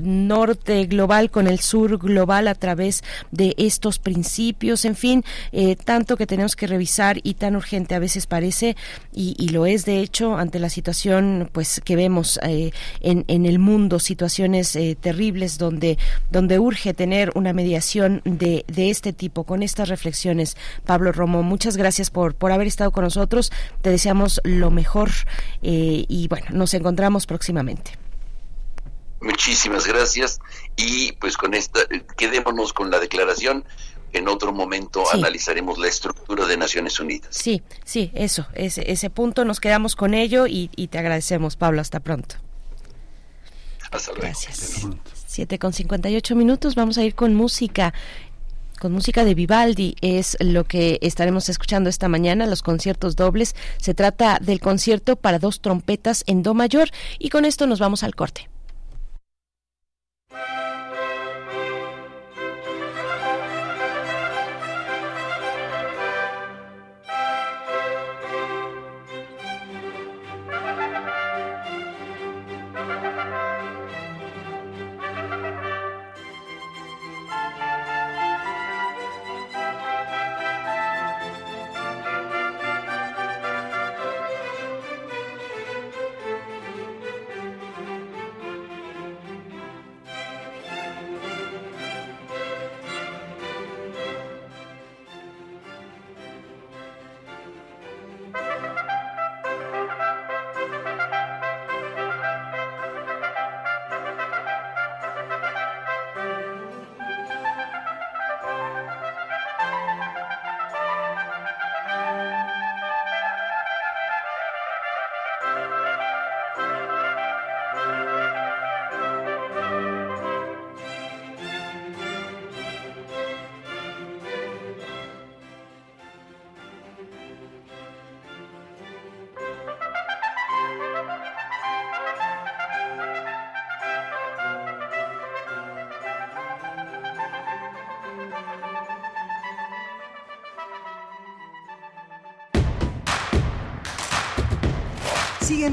norte 0.03 0.86
global 0.86 1.30
con 1.30 1.47
el 1.47 1.61
sur 1.61 1.99
global 1.99 2.34
a 2.35 2.55
través 2.55 3.03
de 3.30 3.55
estos 3.59 3.99
principios, 3.99 4.85
en 4.85 4.97
fin, 4.97 5.24
eh, 5.53 5.76
tanto 5.76 6.16
que 6.16 6.26
tenemos 6.26 6.57
que 6.57 6.66
revisar 6.66 7.20
y 7.22 7.35
tan 7.35 7.57
urgente 7.57 7.95
a 7.95 7.99
veces 7.99 8.26
parece, 8.26 8.76
y, 9.12 9.35
lo 9.55 9.66
es 9.66 9.85
de 9.85 10.01
hecho 10.01 10.37
ante 10.37 10.59
la 10.59 10.68
situación 10.68 11.49
pues 11.53 11.80
que 11.85 11.95
vemos 11.95 12.41
en, 12.43 13.24
en, 13.28 13.47
el 13.47 13.61
mundo, 13.61 14.01
situaciones 14.01 14.76
terribles 15.01 15.59
donde, 15.59 15.97
donde 16.32 16.59
urge 16.59 16.93
tener 16.95 17.30
una 17.37 17.53
mediación 17.53 18.20
de, 18.24 18.64
de 18.66 18.91
este 18.91 19.12
tipo, 19.12 19.45
con 19.45 19.62
estas 19.62 19.89
reflexiones. 19.89 20.57
Pablo 20.85 21.12
Romo, 21.12 21.43
muchas 21.43 21.76
gracias 21.76 22.11
por, 22.11 22.35
por 22.35 22.53
haber 22.53 22.66
estado 22.66 22.91
con 22.91 23.05
nosotros. 23.05 23.53
Te 23.82 23.91
deseamos 23.91 24.41
lo 24.45 24.70
mejor 24.70 25.11
eh, 25.62 26.05
y 26.09 26.28
bueno, 26.28 26.47
nos 26.53 26.74
encontramos 26.74 27.26
próximamente. 27.26 28.03
Muchísimas 29.25 29.87
gracias 29.87 30.39
y 30.77 31.12
pues 31.12 31.37
con 31.37 31.55
esta, 31.55 31.81
quedémonos 32.16 32.72
con 32.72 32.91
la 32.91 33.01
declaración. 33.01 33.64
En 34.12 34.29
otro 34.29 34.53
momento 34.53 35.03
sí. 35.11 35.18
analizaremos 35.18 35.77
la 35.77 35.89
estructura 35.89 36.47
de 36.47 36.57
Naciones 36.57 37.01
Unidas. 37.01 37.35
Sí, 37.35 37.62
sí, 37.85 38.12
eso, 38.14 38.47
ese, 38.55 38.93
ese 38.93 39.11
punto 39.11 39.45
nos 39.45 39.59
quedamos 39.59 39.97
con 39.97 40.14
ello 40.14 40.47
y, 40.47 40.70
y 40.77 40.87
te 40.87 40.99
agradecemos, 40.99 41.57
Pablo. 41.57 41.81
Hasta 41.81 41.99
pronto. 41.99 42.37
Hasta 43.91 44.12
luego. 44.12 44.22
Gracias. 44.22 44.87
7 45.27 45.59
con 45.59 45.72
58 45.72 46.37
minutos, 46.37 46.77
vamos 46.77 46.97
a 46.97 47.03
ir 47.03 47.16
con 47.16 47.35
música 47.35 47.93
con 48.79 48.93
música 48.93 49.25
de 49.25 49.35
Vivaldi 49.35 49.97
es 50.03 50.37
lo 50.41 50.64
que 50.64 50.99
estaremos 51.01 51.49
escuchando 51.49 51.89
esta 51.89 52.09
mañana, 52.09 52.47
los 52.47 52.62
conciertos 52.62 53.16
dobles. 53.16 53.57
Se 53.79 53.95
trata 53.95 54.39
del 54.41 54.61
concierto 54.61 55.16
para 55.16 55.39
dos 55.39 55.61
trompetas 55.61 56.22
en 56.27 56.43
Do 56.43 56.53
mayor 56.55 56.91
y 57.18 57.31
con 57.31 57.47
esto 57.47 57.66
nos 57.66 57.79
vamos 57.79 58.03
al 58.03 58.14
corte. 58.14 58.51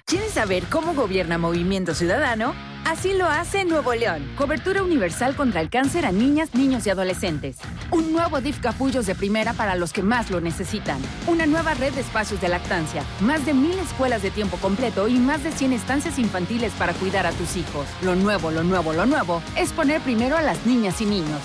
¿Quieres 0.05 0.31
saber 0.33 0.63
cómo 0.69 0.93
gobierna 0.93 1.37
Movimiento 1.37 1.93
Ciudadano? 1.93 2.53
Así 2.85 3.13
lo 3.13 3.27
hace 3.27 3.63
Nuevo 3.63 3.93
León. 3.93 4.29
Cobertura 4.35 4.83
universal 4.83 5.35
contra 5.35 5.61
el 5.61 5.69
cáncer 5.69 6.05
a 6.05 6.11
niñas, 6.11 6.53
niños 6.53 6.85
y 6.85 6.89
adolescentes. 6.89 7.57
Un 7.91 8.11
nuevo 8.11 8.41
DIF 8.41 8.59
Capullos 8.59 9.05
de 9.05 9.15
primera 9.15 9.53
para 9.53 9.75
los 9.75 9.93
que 9.93 10.03
más 10.03 10.29
lo 10.31 10.41
necesitan. 10.41 10.99
Una 11.27 11.45
nueva 11.45 11.75
red 11.75 11.93
de 11.93 12.01
espacios 12.01 12.41
de 12.41 12.49
lactancia. 12.49 13.03
Más 13.21 13.45
de 13.45 13.53
mil 13.53 13.77
escuelas 13.79 14.21
de 14.21 14.31
tiempo 14.31 14.57
completo 14.57 15.07
y 15.07 15.13
más 15.13 15.43
de 15.43 15.51
100 15.51 15.73
estancias 15.73 16.19
infantiles 16.19 16.73
para 16.73 16.93
cuidar 16.93 17.25
a 17.25 17.31
tus 17.31 17.55
hijos. 17.55 17.87
Lo 18.01 18.15
nuevo, 18.15 18.51
lo 18.51 18.63
nuevo, 18.63 18.93
lo 18.93 19.05
nuevo 19.05 19.41
es 19.55 19.71
poner 19.71 20.01
primero 20.01 20.35
a 20.35 20.41
las 20.41 20.65
niñas 20.65 20.99
y 21.01 21.05
niños. 21.05 21.39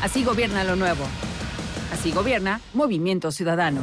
Así 0.00 0.24
gobierna 0.24 0.64
lo 0.64 0.76
nuevo. 0.76 1.04
Así 1.92 2.12
gobierna 2.12 2.60
Movimiento 2.72 3.32
Ciudadano. 3.32 3.82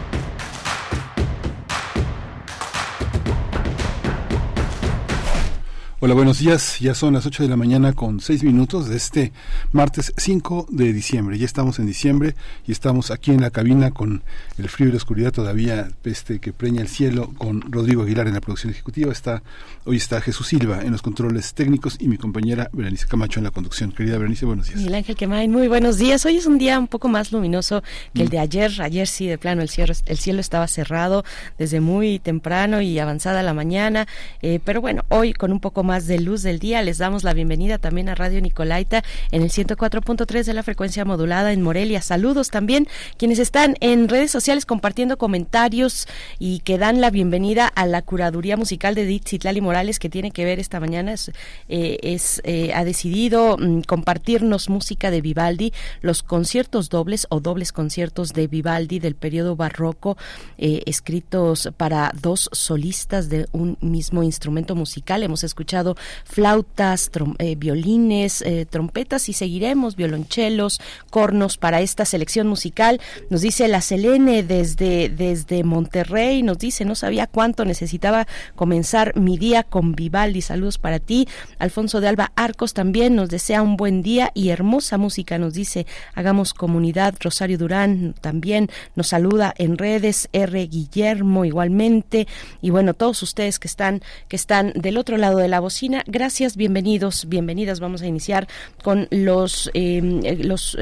Hola, 6.03 6.15
buenos 6.15 6.39
días. 6.39 6.79
Ya 6.79 6.95
son 6.95 7.13
las 7.13 7.27
8 7.27 7.43
de 7.43 7.49
la 7.49 7.55
mañana 7.55 7.93
con 7.93 8.21
6 8.21 8.43
minutos 8.43 8.89
de 8.89 8.97
este 8.97 9.31
martes 9.71 10.11
5 10.17 10.65
de 10.71 10.93
diciembre. 10.93 11.37
Ya 11.37 11.45
estamos 11.45 11.77
en 11.77 11.85
diciembre 11.85 12.33
y 12.65 12.71
estamos 12.71 13.11
aquí 13.11 13.29
en 13.29 13.39
la 13.39 13.51
cabina 13.51 13.91
con 13.91 14.23
el 14.57 14.67
frío 14.67 14.89
y 14.89 14.93
la 14.93 14.97
oscuridad 14.97 15.31
todavía 15.31 15.89
este, 16.03 16.39
que 16.39 16.53
preña 16.53 16.81
el 16.81 16.87
cielo 16.87 17.31
con 17.37 17.61
Rodrigo 17.71 18.01
Aguilar 18.01 18.27
en 18.27 18.33
la 18.33 18.41
producción 18.41 18.71
ejecutiva. 18.71 19.11
Está, 19.11 19.43
hoy 19.85 19.97
está 19.97 20.21
Jesús 20.21 20.47
Silva 20.47 20.81
en 20.81 20.91
los 20.91 21.03
controles 21.03 21.53
técnicos 21.53 21.97
y 21.99 22.07
mi 22.07 22.17
compañera 22.17 22.67
Berenice 22.73 23.05
Camacho 23.05 23.39
en 23.39 23.43
la 23.43 23.51
conducción. 23.51 23.91
Querida 23.91 24.17
Berenice, 24.17 24.47
buenos 24.47 24.69
días. 24.69 24.79
Miguel 24.79 24.95
Ángel 24.95 25.15
Quemay, 25.15 25.49
muy 25.49 25.67
buenos 25.67 25.99
días. 25.99 26.25
Hoy 26.25 26.37
es 26.37 26.47
un 26.47 26.57
día 26.57 26.79
un 26.79 26.87
poco 26.87 27.09
más 27.09 27.31
luminoso 27.31 27.83
que 28.15 28.23
el 28.23 28.29
de 28.29 28.39
ayer. 28.39 28.71
Ayer 28.81 29.05
sí, 29.05 29.27
de 29.27 29.37
plano, 29.37 29.61
el 29.61 29.69
cielo, 29.69 29.93
el 30.07 30.17
cielo 30.17 30.41
estaba 30.41 30.67
cerrado 30.67 31.23
desde 31.59 31.79
muy 31.79 32.17
temprano 32.17 32.81
y 32.81 32.97
avanzada 32.97 33.43
la 33.43 33.53
mañana. 33.53 34.07
Eh, 34.41 34.59
pero 34.65 34.81
bueno, 34.81 35.05
hoy 35.09 35.33
con 35.33 35.51
un 35.51 35.59
poco 35.59 35.83
más 35.83 35.90
de 35.99 36.19
luz 36.19 36.41
del 36.41 36.59
día. 36.59 36.81
Les 36.81 36.99
damos 36.99 37.25
la 37.25 37.33
bienvenida 37.33 37.77
también 37.77 38.07
a 38.07 38.15
Radio 38.15 38.39
Nicolaita 38.39 39.03
en 39.31 39.41
el 39.41 39.49
104.3 39.49 40.45
de 40.45 40.53
la 40.53 40.63
frecuencia 40.63 41.03
modulada 41.03 41.51
en 41.51 41.61
Morelia. 41.61 42.01
Saludos 42.01 42.49
también 42.49 42.87
quienes 43.17 43.39
están 43.39 43.75
en 43.81 44.07
redes 44.07 44.31
sociales 44.31 44.65
compartiendo 44.65 45.17
comentarios 45.17 46.07
y 46.39 46.59
que 46.59 46.77
dan 46.77 47.01
la 47.01 47.09
bienvenida 47.09 47.67
a 47.67 47.85
la 47.85 48.01
curaduría 48.03 48.55
musical 48.55 48.95
de 48.95 49.01
Edith 49.01 49.27
Citlali 49.27 49.59
Morales 49.59 49.99
que 49.99 50.09
tiene 50.09 50.31
que 50.31 50.45
ver 50.45 50.59
esta 50.59 50.79
mañana. 50.79 51.11
Es, 51.11 51.29
eh, 51.67 52.17
eh, 52.45 52.71
ha 52.73 52.85
decidido 52.85 53.57
mm, 53.57 53.81
compartirnos 53.81 54.69
música 54.69 55.11
de 55.11 55.19
Vivaldi, 55.19 55.73
los 55.99 56.23
conciertos 56.23 56.87
dobles 56.87 57.27
o 57.29 57.41
dobles 57.41 57.73
conciertos 57.73 58.31
de 58.31 58.47
Vivaldi 58.47 58.99
del 58.99 59.15
periodo 59.15 59.57
barroco, 59.57 60.17
eh, 60.57 60.83
escritos 60.85 61.69
para 61.75 62.13
dos 62.21 62.49
solistas 62.53 63.27
de 63.27 63.47
un 63.51 63.77
mismo 63.81 64.23
instrumento 64.23 64.73
musical. 64.73 65.23
Hemos 65.23 65.43
escuchado 65.43 65.80
flautas, 66.23 67.11
eh, 67.39 67.55
violines, 67.55 68.41
eh, 68.41 68.65
trompetas 68.69 69.29
y 69.29 69.33
seguiremos 69.33 69.95
violonchelos, 69.95 70.81
cornos 71.09 71.57
para 71.57 71.81
esta 71.81 72.05
selección 72.05 72.47
musical. 72.47 72.99
Nos 73.29 73.41
dice 73.41 73.67
la 73.67 73.81
Selene 73.81 74.43
desde, 74.43 75.09
desde 75.09 75.63
Monterrey, 75.63 76.43
nos 76.43 76.57
dice, 76.57 76.85
no 76.85 76.95
sabía 76.95 77.27
cuánto 77.27 77.65
necesitaba 77.65 78.27
comenzar 78.55 79.15
mi 79.17 79.37
día 79.37 79.63
con 79.63 79.93
Vivaldi. 79.93 80.41
Saludos 80.41 80.77
para 80.77 80.99
ti. 80.99 81.27
Alfonso 81.59 82.01
de 82.01 82.07
Alba 82.07 82.31
Arcos 82.35 82.73
también 82.73 83.15
nos 83.15 83.29
desea 83.29 83.61
un 83.61 83.77
buen 83.77 84.01
día 84.01 84.31
y 84.33 84.49
hermosa 84.49 84.97
música, 84.97 85.37
nos 85.37 85.53
dice, 85.53 85.85
hagamos 86.13 86.53
comunidad. 86.53 87.15
Rosario 87.19 87.57
Durán 87.57 88.15
también 88.21 88.69
nos 88.95 89.07
saluda 89.07 89.53
en 89.57 89.77
redes, 89.77 90.29
R. 90.33 90.67
Guillermo 90.67 91.45
igualmente, 91.45 92.27
y 92.61 92.69
bueno, 92.69 92.93
todos 92.93 93.21
ustedes 93.23 93.59
que 93.59 93.67
están, 93.67 94.01
que 94.27 94.35
están 94.35 94.73
del 94.75 94.97
otro 94.97 95.17
lado 95.17 95.37
de 95.37 95.47
la 95.47 95.59
Gracias, 96.05 96.57
bienvenidos, 96.57 97.29
bienvenidas. 97.29 97.79
Vamos 97.79 98.01
a 98.01 98.05
iniciar 98.05 98.47
con 98.83 99.07
los, 99.09 99.71
em, 99.73 100.19
eh, 100.25 100.35
los, 100.35 100.77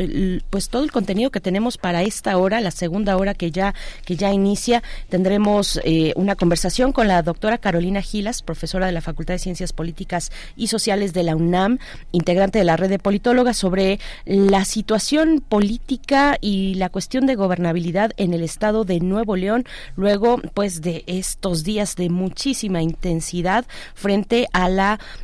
pues 0.49 0.69
todo 0.69 0.83
el 0.83 0.91
contenido 0.91 1.29
que 1.29 1.39
tenemos 1.39 1.77
para 1.77 2.01
esta 2.01 2.35
hora, 2.37 2.59
la 2.59 2.71
segunda 2.71 3.15
hora 3.15 3.35
que 3.35 3.51
ya 3.51 3.75
que 4.03 4.15
ya 4.15 4.33
inicia. 4.33 4.81
Tendremos 5.07 5.79
eh, 5.83 6.13
una 6.15 6.35
conversación 6.35 6.91
con 6.91 7.07
la 7.07 7.21
doctora 7.21 7.59
Carolina 7.59 8.01
Gilas, 8.01 8.41
profesora 8.41 8.87
de 8.87 8.91
la 8.91 9.01
Facultad 9.01 9.35
de 9.35 9.39
Ciencias 9.39 9.73
Políticas 9.73 10.31
y 10.57 10.67
Sociales 10.67 11.13
de 11.13 11.21
la 11.21 11.35
UNAM, 11.35 11.77
integrante 12.11 12.57
de 12.57 12.65
la 12.65 12.75
red 12.75 12.89
de 12.89 12.97
politólogas, 12.97 13.57
sobre 13.57 13.99
la 14.25 14.65
situación 14.65 15.43
política 15.47 16.37
y 16.41 16.73
la 16.75 16.89
cuestión 16.89 17.27
de 17.27 17.35
gobernabilidad 17.35 18.11
en 18.17 18.33
el 18.33 18.41
estado 18.41 18.85
de 18.85 19.01
Nuevo 19.01 19.35
León, 19.35 19.65
luego 19.95 20.41
pues 20.55 20.81
de 20.81 21.03
estos 21.05 21.63
días 21.63 21.95
de 21.95 22.09
muchísima 22.09 22.81
intensidad 22.81 23.65
frente 23.93 24.47
a 24.51 24.67
la 24.67 24.78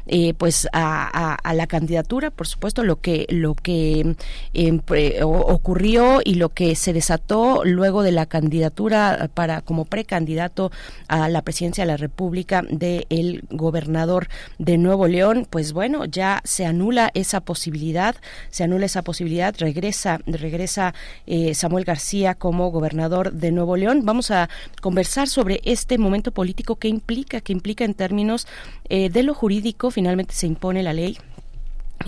eh, 0.08 0.34
pues 0.34 0.68
a, 0.74 1.38
la 1.54 1.68
candidatura, 1.68 2.32
por 2.32 2.48
supuesto, 2.48 2.84
lo 2.84 2.98
que 2.98 3.26
lo 3.30 3.56
que 3.56 4.16
em, 4.54 4.82
ocurrió 5.24 6.20
y 6.24 6.36
lo 6.36 6.50
que 6.50 6.76
se 6.76 6.94
desató 6.94 7.64
luego 7.64 8.04
de 8.04 8.12
la 8.12 8.26
candidatura 8.26 9.30
para 9.34 9.62
como 9.62 9.86
precandidato 9.86 10.72
a 11.08 11.30
la 11.30 11.42
presidencia 11.42 11.84
de 11.84 11.92
la 11.92 11.98
República 11.98 12.64
del 12.70 13.06
el 13.10 13.44
gobernador 13.50 14.28
de 14.58 14.78
Nuevo 14.78 15.08
León, 15.08 15.48
pues 15.50 15.74
bueno, 15.74 16.06
ya 16.06 16.42
se 16.44 16.66
anula 16.66 17.12
esa 17.14 17.42
posibilidad, 17.42 18.16
se 18.50 18.64
anula 18.64 18.86
esa 18.86 19.04
posibilidad, 19.04 19.56
regresa 19.58 20.20
regresa 20.26 20.94
eh, 21.26 21.54
Samuel 21.56 21.86
García 21.86 22.36
como 22.36 22.72
gobernador 22.72 23.34
de 23.34 23.52
Nuevo 23.52 23.78
León. 23.78 24.02
Vamos 24.04 24.32
a 24.32 24.50
conversar 24.82 25.28
sobre 25.28 25.62
este 25.64 25.98
momento 25.98 26.32
político 26.32 26.76
que 26.76 26.88
implica, 26.88 27.42
que 27.42 27.54
implica 27.54 27.86
en 27.86 27.94
términos 27.94 28.48
eh, 28.90 29.10
de 29.10 29.24
lo 29.24 29.34
jurídico 29.46 29.92
finalmente 29.92 30.34
se 30.34 30.48
impone 30.48 30.82
la 30.82 30.92
ley. 30.92 31.20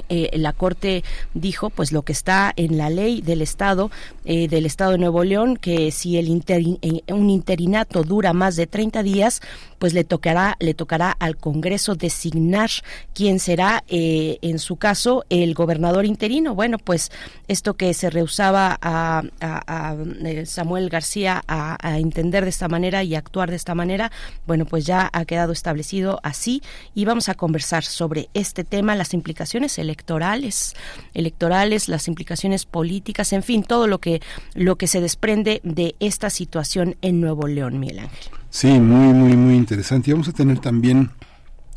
Eh, 0.09 0.31
la 0.33 0.53
Corte 0.53 1.03
dijo, 1.35 1.69
pues 1.69 1.91
lo 1.91 2.01
que 2.01 2.11
está 2.11 2.51
en 2.55 2.79
la 2.79 2.89
ley 2.89 3.21
del 3.21 3.43
Estado, 3.43 3.91
eh, 4.25 4.47
del 4.47 4.65
Estado 4.65 4.93
de 4.93 4.97
Nuevo 4.97 5.23
León, 5.23 5.55
que 5.55 5.91
si 5.91 6.17
el 6.17 6.43
eh, 6.47 7.13
un 7.13 7.29
interinato 7.29 8.03
dura 8.03 8.33
más 8.33 8.55
de 8.55 8.65
30 8.65 9.03
días, 9.03 9.41
pues 9.79 9.93
le 9.93 10.03
tocará, 10.03 10.55
le 10.59 10.73
tocará 10.73 11.11
al 11.11 11.37
Congreso 11.37 11.95
designar 11.95 12.69
quién 13.13 13.39
será, 13.39 13.83
eh, 13.87 14.37
en 14.41 14.59
su 14.59 14.77
caso, 14.77 15.25
el 15.29 15.53
gobernador 15.53 16.05
interino. 16.05 16.55
Bueno, 16.55 16.77
pues 16.77 17.11
esto 17.47 17.75
que 17.75 17.93
se 17.93 18.09
rehusaba 18.09 18.77
a, 18.81 19.23
eh, 20.25 20.45
Samuel 20.45 20.89
García 20.89 21.43
a, 21.47 21.77
entender 21.97 22.43
de 22.43 22.49
esta 22.49 22.67
manera 22.67 23.03
y 23.03 23.15
actuar 23.15 23.49
de 23.49 23.55
esta 23.55 23.75
manera, 23.75 24.11
bueno, 24.45 24.65
pues 24.65 24.85
ya 24.85 25.09
ha 25.13 25.25
quedado 25.25 25.51
establecido 25.51 26.19
así 26.23 26.61
y 26.93 27.05
vamos 27.05 27.29
a 27.29 27.35
conversar 27.35 27.83
sobre 27.83 28.29
este 28.33 28.63
tema, 28.63 28.95
las 28.95 29.13
implicaciones 29.13 29.77
electorales, 29.77 30.75
electorales, 31.13 31.89
las 31.89 32.07
implicaciones 32.07 32.65
políticas, 32.65 33.33
en 33.33 33.43
fin, 33.43 33.63
todo 33.63 33.87
lo 33.87 33.99
que 33.99 34.21
lo 34.53 34.75
que 34.75 34.87
se 34.87 35.01
desprende 35.01 35.61
de 35.63 35.95
esta 35.99 36.29
situación 36.29 36.95
en 37.01 37.21
Nuevo 37.21 37.47
León, 37.47 37.79
Miguel 37.79 37.99
Ángel. 37.99 38.36
Sí, 38.49 38.67
muy, 38.79 39.13
muy, 39.13 39.35
muy 39.35 39.55
interesante. 39.55 40.09
Y 40.09 40.13
vamos 40.13 40.29
a 40.29 40.33
tener 40.33 40.59
también 40.59 41.11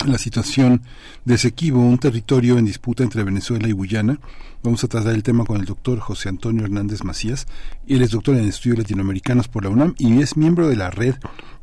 la 0.07 0.19
situación 0.19 0.83
de 1.25 1.35
Esequibo, 1.35 1.81
un 1.81 1.99
territorio 1.99 2.59
en 2.59 2.65
disputa 2.65 3.03
entre 3.03 3.23
Venezuela 3.23 3.69
y 3.69 3.73
Guyana. 3.73 4.19
Vamos 4.63 4.85
a 4.85 4.89
tratar 4.89 5.15
el 5.15 5.23
tema 5.23 5.47
con 5.47 5.59
el 5.59 5.65
doctor 5.65 6.01
José 6.01 6.29
Antonio 6.29 6.65
Hernández 6.65 7.03
Macías. 7.03 7.47
Él 7.87 8.03
es 8.03 8.11
doctor 8.11 8.37
en 8.37 8.47
estudios 8.47 8.77
latinoamericanos 8.77 9.49
por 9.49 9.65
la 9.65 9.71
UNAM 9.71 9.95
y 9.97 10.21
es 10.21 10.37
miembro 10.37 10.69
de 10.69 10.77
la 10.77 10.91
red 10.91 11.15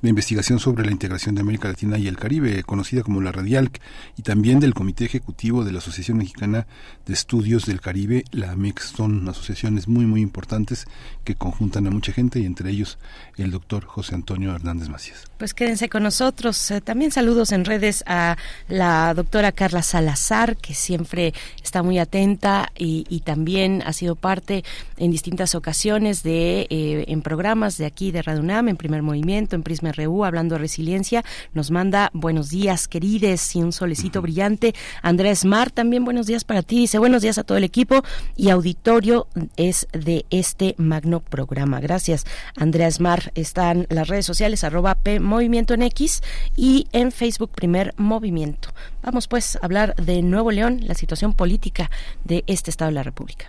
de 0.01 0.09
investigación 0.09 0.59
sobre 0.59 0.85
la 0.85 0.91
integración 0.91 1.35
de 1.35 1.41
América 1.41 1.67
Latina 1.67 1.97
y 1.97 2.07
el 2.07 2.17
Caribe, 2.17 2.63
conocida 2.63 3.01
como 3.01 3.21
la 3.21 3.31
Radialc, 3.31 3.79
y 4.15 4.21
también 4.21 4.59
del 4.59 4.73
Comité 4.73 5.05
Ejecutivo 5.05 5.63
de 5.63 5.71
la 5.71 5.79
Asociación 5.79 6.17
Mexicana 6.17 6.67
de 7.05 7.13
Estudios 7.13 7.65
del 7.65 7.81
Caribe, 7.81 8.23
la 8.31 8.55
MEX. 8.55 8.93
Son 8.95 9.27
asociaciones 9.27 9.87
muy, 9.87 10.05
muy 10.05 10.21
importantes 10.21 10.87
que 11.23 11.35
conjuntan 11.35 11.87
a 11.87 11.91
mucha 11.91 12.13
gente 12.13 12.39
y 12.39 12.45
entre 12.45 12.69
ellos 12.69 12.99
el 13.37 13.51
doctor 13.51 13.85
José 13.85 14.15
Antonio 14.15 14.53
Hernández 14.53 14.89
Macías. 14.89 15.25
Pues 15.37 15.53
quédense 15.53 15.89
con 15.89 16.03
nosotros. 16.03 16.71
Eh, 16.71 16.81
también 16.81 17.11
saludos 17.11 17.51
en 17.51 17.65
redes 17.65 18.03
a 18.07 18.37
la 18.67 19.13
doctora 19.13 19.51
Carla 19.51 19.81
Salazar, 19.81 20.57
que 20.57 20.73
siempre 20.73 21.33
está 21.63 21.83
muy 21.83 21.99
atenta 21.99 22.71
y, 22.75 22.86
también 23.25 23.83
ha 23.85 23.93
sido 23.93 24.15
parte 24.15 24.63
en 24.97 25.11
distintas 25.11 25.55
ocasiones 25.55 26.23
de 26.23 26.67
eh, 26.69 27.05
en 27.07 27.21
programas 27.21 27.77
de 27.77 27.85
aquí 27.85 28.11
de 28.11 28.21
Radio 28.21 28.41
UNAM, 28.41 28.69
en 28.69 28.77
Primer 28.77 29.01
Movimiento, 29.01 29.55
en 29.55 29.63
Prisma 29.63 29.91
RU, 29.91 30.23
hablando 30.23 30.55
de 30.55 30.59
resiliencia. 30.59 31.23
Nos 31.53 31.71
manda 31.71 32.09
buenos 32.13 32.49
días, 32.49 32.87
querides, 32.87 33.55
y 33.55 33.63
un 33.63 33.71
solecito 33.71 34.21
brillante. 34.21 34.73
Andrés 35.01 35.45
Mar, 35.45 35.71
también 35.71 36.05
buenos 36.05 36.27
días 36.27 36.43
para 36.43 36.63
ti. 36.63 36.79
Dice 36.79 36.99
buenos 36.99 37.21
días 37.21 37.37
a 37.37 37.43
todo 37.43 37.57
el 37.57 37.63
equipo 37.63 38.03
y 38.35 38.49
auditorio 38.49 39.27
es 39.55 39.87
de 39.91 40.25
este 40.29 40.75
magno 40.77 41.19
programa. 41.19 41.79
Gracias, 41.79 42.25
Andrés 42.55 42.99
Mar. 42.99 43.31
Están 43.35 43.87
las 43.89 44.07
redes 44.07 44.25
sociales, 44.25 44.63
arroba 44.63 44.95
P 44.95 45.19
Movimiento 45.19 45.73
en 45.73 45.81
X 45.83 46.21
y 46.55 46.87
en 46.91 47.11
Facebook 47.11 47.51
Primer 47.51 47.93
Movimiento. 47.97 48.69
Vamos 49.07 49.27
pues 49.29 49.55
a 49.55 49.59
hablar 49.61 49.95
de 49.95 50.21
Nuevo 50.21 50.51
León, 50.51 50.81
la 50.83 50.93
situación 50.93 51.31
política 51.31 51.89
de 52.25 52.43
este 52.45 52.69
Estado 52.69 52.89
de 52.89 52.95
la 52.95 53.03
República. 53.03 53.45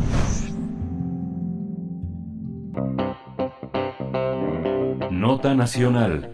Nota 5.11 5.53
Nacional 5.53 6.32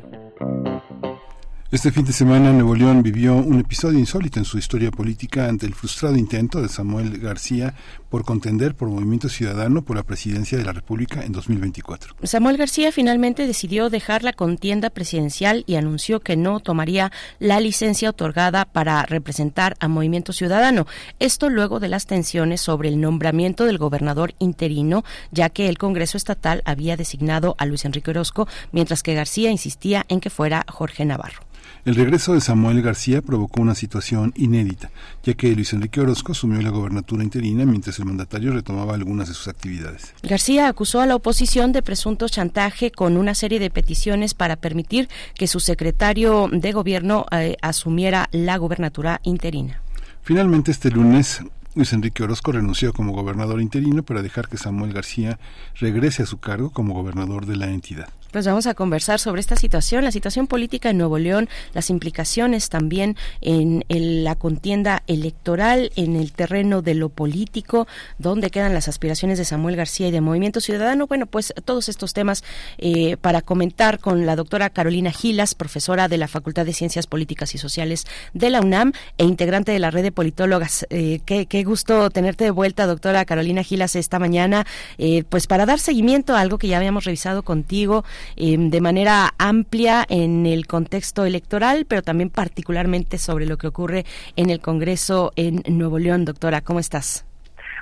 Este 1.72 1.92
fin 1.92 2.04
de 2.04 2.14
semana 2.14 2.52
Nuevo 2.52 2.74
León 2.74 3.04
vivió 3.04 3.36
un 3.36 3.60
episodio 3.60 4.00
insólito 4.00 4.40
en 4.40 4.46
su 4.46 4.58
historia 4.58 4.90
política 4.90 5.48
ante 5.48 5.68
el 5.68 5.76
frustrado 5.76 6.16
intento 6.18 6.64
de 6.64 6.68
Samuel 6.68 7.20
García 7.20 7.76
por 8.10 8.26
contender 8.26 8.74
por 8.74 8.90
Movimiento 8.90 9.30
Ciudadano 9.30 9.84
por 9.84 9.96
la 9.96 10.02
presidencia 10.02 10.58
de 10.58 10.64
la 10.64 10.74
República 10.74 11.24
en 11.24 11.32
2024. 11.32 12.16
Samuel 12.24 12.58
García 12.58 12.92
finalmente 12.92 13.46
decidió 13.46 13.92
dejar 13.92 14.24
la 14.24 14.34
contienda 14.34 14.90
presidencial 14.90 15.64
y 15.68 15.76
anunció 15.76 16.22
que 16.22 16.36
no 16.36 16.60
tomaría 16.60 17.12
la 17.38 17.60
licencia 17.60 18.10
otorgada 18.10 18.66
para 18.66 19.04
representar 19.04 19.76
a 19.80 19.88
Movimiento 19.88 20.34
Ciudadano. 20.34 20.88
Esto 21.20 21.52
luego 21.52 21.80
de 21.80 21.90
las 21.90 22.08
tensiones 22.08 22.62
sobre 22.62 22.90
el 22.90 23.00
nombramiento 23.00 23.66
del 23.66 23.78
gobernador 23.78 24.34
interino, 24.40 25.04
ya 25.32 25.50
que 25.50 25.70
el 25.70 25.78
Congreso 25.78 26.18
Estatal 26.18 26.64
había 26.66 26.98
designado 26.98 27.54
a 27.60 27.68
Luis 27.68 27.86
Enrique 27.86 28.10
Orozco, 28.10 28.48
mientras 28.72 29.04
que 29.04 29.14
García 29.14 29.52
insistía 29.52 30.04
en 30.10 30.20
que 30.20 30.32
fuera 30.32 30.66
Jorge 30.68 31.06
Navarro. 31.06 31.48
El 31.90 31.96
regreso 31.96 32.36
de 32.36 32.40
Samuel 32.40 32.84
García 32.84 33.24
provocó 33.24 33.64
una 33.64 33.74
situación 33.74 34.32
inédita, 34.36 34.92
ya 35.24 35.34
que 35.34 35.56
Luis 35.56 35.74
Enrique 35.74 36.00
Orozco 36.00 36.34
asumió 36.34 36.62
la 36.62 36.70
gobernatura 36.70 37.24
interina 37.24 37.66
mientras 37.66 37.98
el 37.98 38.06
mandatario 38.06 38.54
retomaba 38.54 38.94
algunas 38.94 39.28
de 39.28 39.34
sus 39.34 39.48
actividades. 39.48 40.14
García 40.22 40.68
acusó 40.68 41.02
a 41.02 41.08
la 41.08 41.16
oposición 41.16 41.72
de 41.72 41.82
presunto 41.82 42.30
chantaje 42.30 42.92
con 42.92 43.18
una 43.18 43.34
serie 43.34 43.58
de 43.58 43.72
peticiones 43.72 44.36
para 44.36 44.56
permitir 44.56 45.10
que 45.34 45.48
su 45.48 45.60
secretario 45.60 46.48
de 46.52 46.72
gobierno 46.74 47.26
eh, 47.32 47.56
asumiera 47.64 48.30
la 48.32 48.58
gobernatura 48.58 49.20
interina. 49.24 49.82
Finalmente, 50.22 50.70
este 50.70 50.92
lunes, 50.92 51.42
Luis 51.74 51.92
Enrique 51.92 52.22
Orozco 52.22 52.52
renunció 52.52 52.94
como 52.94 53.14
gobernador 53.14 53.62
interino 53.62 54.04
para 54.04 54.22
dejar 54.22 54.48
que 54.48 54.58
Samuel 54.58 54.94
García 54.94 55.40
regrese 55.80 56.22
a 56.22 56.28
su 56.28 56.38
cargo 56.38 56.70
como 56.70 56.94
gobernador 56.94 57.48
de 57.48 57.56
la 57.56 57.72
entidad. 57.72 58.10
Pues 58.32 58.46
vamos 58.46 58.68
a 58.68 58.76
conversar 58.76 59.20
sobre 59.20 59.42
esta 59.42 59.56
situación, 59.56 60.04
la 60.04 60.12
situación 60.12 60.46
política 60.46 60.92
en 60.92 61.00
Nuevo 61.00 61.18
León, 61.18 61.50
las 61.74 61.90
implicaciones 61.90 62.70
también 62.70 63.18
en, 63.42 63.84
la 64.24 64.36
contienda 64.36 65.02
electoral, 65.08 65.92
en 65.96 66.16
el 66.16 66.32
terreno 66.32 66.84
de 66.84 66.94
lo 66.94 67.10
político, 67.10 67.88
dónde 68.20 68.52
quedan 68.52 68.76
las 68.76 68.88
aspiraciones 68.88 69.40
de 69.40 69.46
Samuel 69.46 69.76
García 69.76 70.10
y 70.10 70.12
de 70.12 70.22
Movimiento 70.22 70.62
Ciudadano. 70.62 71.08
Bueno, 71.08 71.26
pues 71.26 71.56
todos 71.66 71.90
estos 71.90 72.14
temas 72.14 72.44
eh, 72.78 73.18
para 73.18 73.42
comentar 73.42 73.98
con 73.98 74.28
la 74.28 74.36
doctora 74.36 74.70
Carolina 74.70 75.12
Gilas, 75.12 75.56
profesora 75.56 76.08
de 76.08 76.18
la 76.18 76.28
Facultad 76.28 76.68
de 76.68 76.74
Ciencias 76.74 77.08
Políticas 77.08 77.56
y 77.56 77.58
Sociales 77.58 78.06
de 78.34 78.52
la 78.52 78.62
UNAM 78.62 78.94
e 79.18 79.24
integrante 79.26 79.72
de 79.72 79.80
la 79.80 79.90
red 79.90 80.04
de 80.04 80.12
politólogas. 80.12 80.86
Eh, 80.92 81.22
qué, 81.26 81.64
gusto 81.64 82.12
tenerte 82.12 82.44
de 82.44 82.52
vuelta, 82.52 82.86
doctora 82.86 83.26
Carolina 83.26 83.64
Gilas, 83.64 83.96
esta 83.96 84.20
mañana, 84.20 84.68
eh, 85.00 85.24
pues 85.28 85.48
para 85.48 85.66
dar 85.66 85.80
seguimiento 85.80 86.36
a 86.36 86.42
algo 86.42 86.60
que 86.60 86.68
ya 86.68 86.78
habíamos 86.78 87.06
revisado 87.06 87.42
contigo 87.42 88.06
Em, 88.36 88.70
de 88.70 88.82
manera 88.82 89.34
amplia 89.38 90.06
en 90.10 90.46
el 90.46 90.68
contexto 90.68 91.26
electoral, 91.26 91.86
pero 91.88 92.02
también 92.02 92.30
particularmente 92.30 93.18
sobre 93.18 93.46
lo 93.46 93.58
que 93.58 93.68
ocurre 93.68 94.06
en 94.36 94.50
el 94.50 94.60
Congreso 94.60 95.32
en 95.36 95.64
Nuevo 95.78 96.00
León. 96.00 96.26
Doctora, 96.26 96.62
¿cómo 96.62 96.80
estás? 96.80 97.26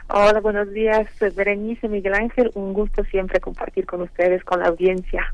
Hola, 0.10 0.40
buenos 0.40 0.72
días, 0.72 1.06
Berenice 1.36 1.90
Miguel 1.90 2.14
Ángel. 2.14 2.50
Un 2.56 2.72
gusto 2.72 3.04
siempre 3.06 3.42
compartir 3.42 3.86
con 3.86 4.02
ustedes, 4.02 4.42
con 4.46 4.62
la 4.62 4.68
audiencia. 4.68 5.34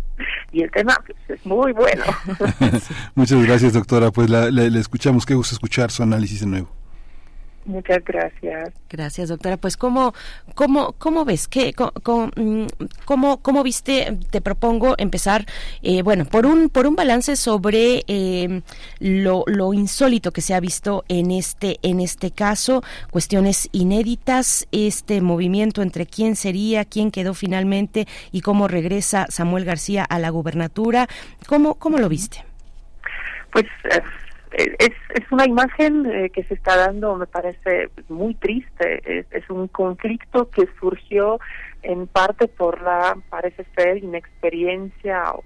Y 0.51 0.64
el 0.64 0.72
tema 0.72 0.97
pues, 1.06 1.18
es 1.39 1.45
muy 1.45 1.74
bueno. 1.74 2.04
Muchas 3.16 3.45
gracias, 3.45 3.74
doctora. 3.74 4.10
Pues 4.10 4.30
le 4.30 4.80
escuchamos. 4.80 5.28
Qué 5.28 5.36
gusto 5.36 5.54
escuchar 5.54 5.91
su 5.91 6.01
análisis 6.01 6.39
de 6.39 6.47
nuevo. 6.47 6.83
Muchas 7.66 8.03
gracias. 8.03 8.74
Gracias, 8.89 9.30
doctora. 9.30 9.57
Pues, 9.57 9.78
¿cómo, 9.78 10.14
cómo, 10.53 10.93
cómo 10.97 11.24
ves? 11.24 11.47
¿Qué, 11.47 11.74
mm, 11.74 12.66
cómo, 13.05 13.38
cómo, 13.41 13.64
viste? 13.64 14.18
Te 14.30 14.41
propongo 14.41 14.95
empezar, 14.97 15.45
eh, 15.82 16.01
bueno, 16.01 16.26
por 16.26 16.45
un, 16.45 16.70
por 16.70 16.88
un 16.88 16.95
balance 16.95 17.36
sobre 17.38 18.03
eh, 18.07 18.61
lo, 18.99 19.43
lo, 19.47 19.74
insólito 19.74 20.32
que 20.32 20.41
se 20.41 20.53
ha 20.53 20.59
visto 20.59 21.05
en 21.07 21.32
este, 21.32 21.80
en 21.84 22.01
este 22.01 22.32
caso, 22.32 22.84
cuestiones 23.11 23.70
inéditas, 23.72 24.68
este 24.72 25.22
movimiento 25.22 25.82
entre 25.82 26.05
quién 26.05 26.36
sería, 26.36 26.84
quién 26.84 27.11
quedó 27.11 27.34
finalmente 27.34 28.07
y 28.32 28.41
cómo 28.41 28.68
regresa 28.68 29.26
Samuel 29.30 29.64
García 29.64 30.03
a 30.03 30.20
la 30.20 30.30
gubernatura. 30.30 31.07
¿Cómo, 31.47 31.76
cómo 31.76 31.97
lo 31.97 32.09
viste? 32.09 32.43
Pues 33.51 33.66
eh, 33.86 34.01
es, 34.54 34.91
es 35.10 35.32
una 35.32 35.45
imagen 35.45 36.06
eh, 36.06 36.30
que 36.30 36.43
se 36.43 36.54
está 36.54 36.78
dando, 36.78 37.16
me 37.16 37.28
parece 37.28 37.89
muy 38.10 38.36
triste. 38.36 39.26
Es, 39.32 39.49
un 39.49 39.68
conflicto 39.68 40.49
que 40.49 40.68
surgió 40.80 41.39
en 41.82 42.08
parte 42.08 42.47
por 42.47 42.82
la, 42.82 43.18
parece 43.30 43.66
ser, 43.76 43.97
inexperiencia 43.97 45.32
o, 45.34 45.43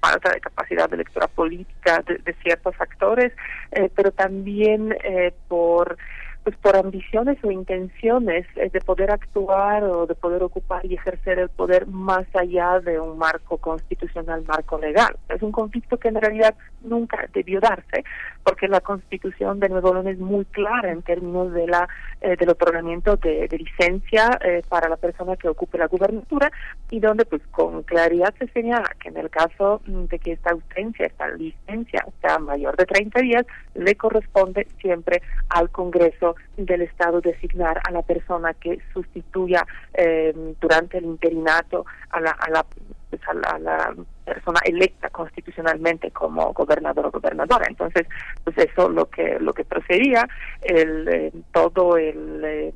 falta 0.00 0.30
de 0.30 0.40
capacidad 0.40 0.88
de 0.88 0.98
lectura 0.98 1.26
política 1.26 2.02
de, 2.06 2.34
ciertos 2.42 2.74
actores, 2.78 3.32
eh, 3.72 3.90
pero 3.94 4.12
también 4.12 4.94
eh, 5.04 5.32
por 5.48 5.96
pues 6.42 6.56
por 6.56 6.74
ambiciones 6.74 7.36
o 7.44 7.50
intenciones 7.50 8.46
eh, 8.56 8.70
de 8.72 8.80
poder 8.80 9.10
actuar 9.10 9.84
o 9.84 10.06
de 10.06 10.14
poder 10.14 10.42
ocupar 10.42 10.84
y 10.86 10.94
ejercer 10.94 11.38
el 11.38 11.50
poder 11.50 11.86
más 11.86 12.26
allá 12.34 12.80
de 12.80 12.98
un 12.98 13.18
marco 13.18 13.58
constitucional, 13.58 14.42
marco 14.46 14.78
legal. 14.78 15.16
Es 15.28 15.42
un 15.42 15.52
conflicto 15.52 15.98
que 15.98 16.08
en 16.08 16.14
realidad 16.14 16.54
nunca 16.82 17.26
debió 17.34 17.60
darse, 17.60 18.04
porque 18.44 18.68
la 18.68 18.80
Constitución 18.80 19.60
de 19.60 19.68
Nuevo 19.68 19.92
León 19.94 20.08
es 20.08 20.18
muy 20.18 20.44
clara 20.46 20.90
en 20.90 21.02
términos 21.02 21.52
de 21.52 21.66
la 21.66 21.88
eh, 22.20 22.36
del 22.36 22.50
otorgamiento 22.50 23.16
de, 23.16 23.48
licencia 23.50 24.38
eh, 24.44 24.62
para 24.68 24.88
la 24.88 24.96
persona 24.96 25.36
que 25.36 25.48
ocupe 25.48 25.78
la 25.78 25.86
gubernatura 25.86 26.50
y 26.90 27.00
donde 27.00 27.24
pues 27.24 27.42
con 27.50 27.82
claridad 27.82 28.34
se 28.38 28.46
señala 28.48 28.90
que 29.00 29.08
en 29.08 29.16
el 29.16 29.30
caso 29.30 29.80
mm, 29.86 30.04
de 30.04 30.18
que 30.18 30.32
esta 30.32 30.50
ausencia, 30.50 31.06
esta 31.06 31.28
licencia 31.28 32.04
sea 32.20 32.38
mayor 32.38 32.76
de 32.76 32.86
30 32.86 33.20
días, 33.20 33.46
le 33.74 33.94
corresponde 33.94 34.66
siempre 34.80 35.22
al 35.48 35.70
Congreso 35.70 36.36
del 36.56 36.82
Estado 36.82 37.20
designar 37.20 37.80
a 37.84 37.90
la 37.90 38.02
persona 38.02 38.54
que 38.54 38.78
sustituya 38.92 39.66
eh, 39.94 40.34
durante 40.60 40.98
el 40.98 41.04
interinato 41.04 41.86
a 42.10 42.20
la, 42.20 42.30
a 42.32 42.50
la, 42.50 42.66
pues 43.08 43.22
a 43.28 43.58
la, 43.58 43.94
persona 44.30 44.60
electa 44.64 45.10
constitucionalmente 45.10 46.12
como 46.12 46.52
gobernador 46.52 47.06
o 47.06 47.10
gobernadora. 47.10 47.66
Entonces, 47.68 48.06
pues 48.44 48.56
eso 48.58 48.88
lo 48.88 49.06
que 49.06 49.40
lo 49.40 49.52
que 49.52 49.64
procedía, 49.64 50.28
el, 50.62 51.08
eh, 51.08 51.32
todo 51.52 51.96
el 51.96 52.44
eh, 52.44 52.72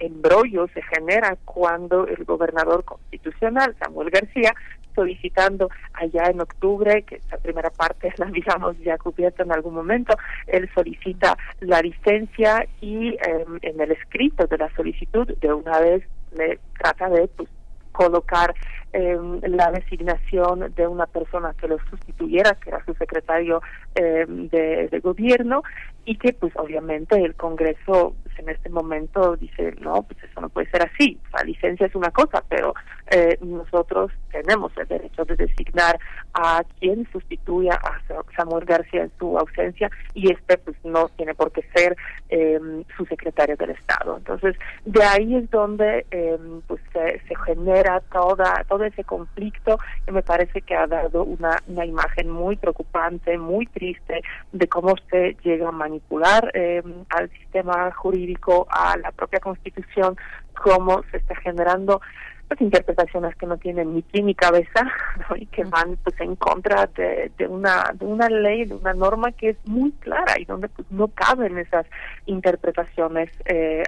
embrollo 0.00 0.66
se 0.74 0.82
genera 0.82 1.36
cuando 1.44 2.08
el 2.08 2.24
gobernador 2.24 2.84
constitucional, 2.84 3.76
Samuel 3.78 4.10
García, 4.10 4.52
solicitando 4.96 5.70
allá 5.94 6.24
en 6.32 6.40
octubre, 6.40 7.02
que 7.02 7.16
esta 7.16 7.36
primera 7.38 7.70
parte 7.70 8.12
la 8.18 8.26
digamos 8.26 8.76
ya 8.80 8.98
cubierta 8.98 9.44
en 9.44 9.52
algún 9.52 9.74
momento, 9.74 10.16
él 10.48 10.68
solicita 10.74 11.38
la 11.60 11.80
licencia 11.80 12.66
y 12.80 13.16
em, 13.24 13.58
en 13.62 13.80
el 13.80 13.92
escrito 13.92 14.48
de 14.48 14.58
la 14.58 14.68
solicitud 14.74 15.28
de 15.38 15.52
una 15.52 15.78
vez 15.78 16.02
le 16.36 16.58
trata 16.76 17.08
de 17.08 17.28
pues, 17.28 17.48
colocar 17.92 18.54
em, 18.92 19.40
la 19.42 19.70
designación 19.70 20.72
de 20.74 20.86
una 20.86 21.06
persona 21.06 21.54
que 21.54 21.68
lo 21.68 21.78
sustituyera, 21.90 22.54
que 22.54 22.70
era 22.70 22.84
su 22.84 22.94
secretario 22.94 23.62
em, 23.94 24.48
de, 24.48 24.88
de, 24.88 25.00
gobierno, 25.00 25.62
y 26.04 26.16
que 26.16 26.32
pues 26.32 26.52
obviamente 26.56 27.16
el 27.16 27.34
Congreso 27.34 28.14
pues, 28.22 28.38
en 28.38 28.48
este 28.48 28.70
momento 28.70 29.36
dice, 29.36 29.74
no, 29.80 30.02
pues 30.02 30.22
eso 30.24 30.40
no 30.40 30.48
puede 30.48 30.70
ser 30.70 30.82
así, 30.82 31.18
la 31.32 31.42
licencia 31.44 31.86
es 31.86 31.94
una 31.94 32.10
cosa, 32.10 32.42
pero 32.48 32.74
eh, 33.10 33.38
nosotros 33.42 34.10
tenemos 34.30 34.72
el 34.78 34.88
derecho 34.88 35.24
de 35.24 35.36
designar 35.36 35.98
a 36.34 36.64
quien 36.80 37.06
sustituya 37.12 37.74
a 37.74 38.00
Samuel 38.36 38.64
García 38.64 39.02
en 39.02 39.12
su 39.18 39.38
ausencia 39.38 39.90
y 40.14 40.32
este 40.32 40.56
pues 40.58 40.76
no 40.84 41.08
tiene 41.10 41.34
por 41.34 41.52
qué 41.52 41.62
ser 41.74 41.96
eh, 42.30 42.58
su 42.96 43.04
secretario 43.06 43.56
del 43.56 43.70
Estado. 43.70 44.16
Entonces, 44.16 44.56
de 44.86 45.04
ahí 45.04 45.36
es 45.36 45.50
donde 45.50 46.06
eh, 46.10 46.38
pues 46.66 46.80
se, 46.92 47.20
se, 47.28 47.34
genera 47.44 48.00
toda 48.12 48.64
todo 48.68 48.84
ese 48.84 49.04
conflicto 49.04 49.78
que 50.06 50.12
me 50.12 50.22
parece 50.22 50.62
que 50.62 50.74
ha 50.74 50.86
dado 50.86 51.24
una, 51.24 51.62
una 51.66 51.84
imagen 51.84 52.30
muy 52.30 52.56
preocupante, 52.56 53.36
muy 53.36 53.66
triste 53.66 54.22
de 54.52 54.68
cómo 54.68 54.94
se 55.10 55.36
llega 55.42 55.68
a 55.68 55.72
manipular 55.92 56.50
eh, 56.54 56.82
al 57.10 57.30
sistema 57.30 57.92
jurídico, 57.92 58.66
a 58.70 58.96
la 58.96 59.12
propia 59.12 59.40
Constitución, 59.40 60.16
cómo 60.54 61.02
se 61.10 61.18
está 61.18 61.34
generando 61.36 62.00
pues, 62.48 62.60
interpretaciones 62.60 63.36
que 63.36 63.46
no 63.46 63.58
tienen 63.58 63.94
ni 63.94 64.02
pie 64.02 64.22
ni 64.22 64.34
cabeza 64.34 64.90
y 65.36 65.46
que 65.46 65.64
van 65.64 65.96
pues 66.02 66.18
en 66.20 66.36
contra 66.36 66.86
de, 66.86 67.30
de 67.36 67.46
una 67.46 67.92
de 67.94 68.06
una 68.06 68.28
ley 68.28 68.64
de 68.64 68.74
una 68.74 68.94
norma 68.94 69.32
que 69.32 69.50
es 69.50 69.56
muy 69.64 69.92
clara 69.92 70.34
y 70.38 70.44
donde 70.44 70.68
pues 70.68 70.90
no 70.90 71.08
caben 71.08 71.58
esas 71.58 71.86
interpretaciones 72.26 73.30
eh, 73.44 73.82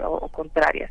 o, 0.00 0.28
contrarias. 0.28 0.90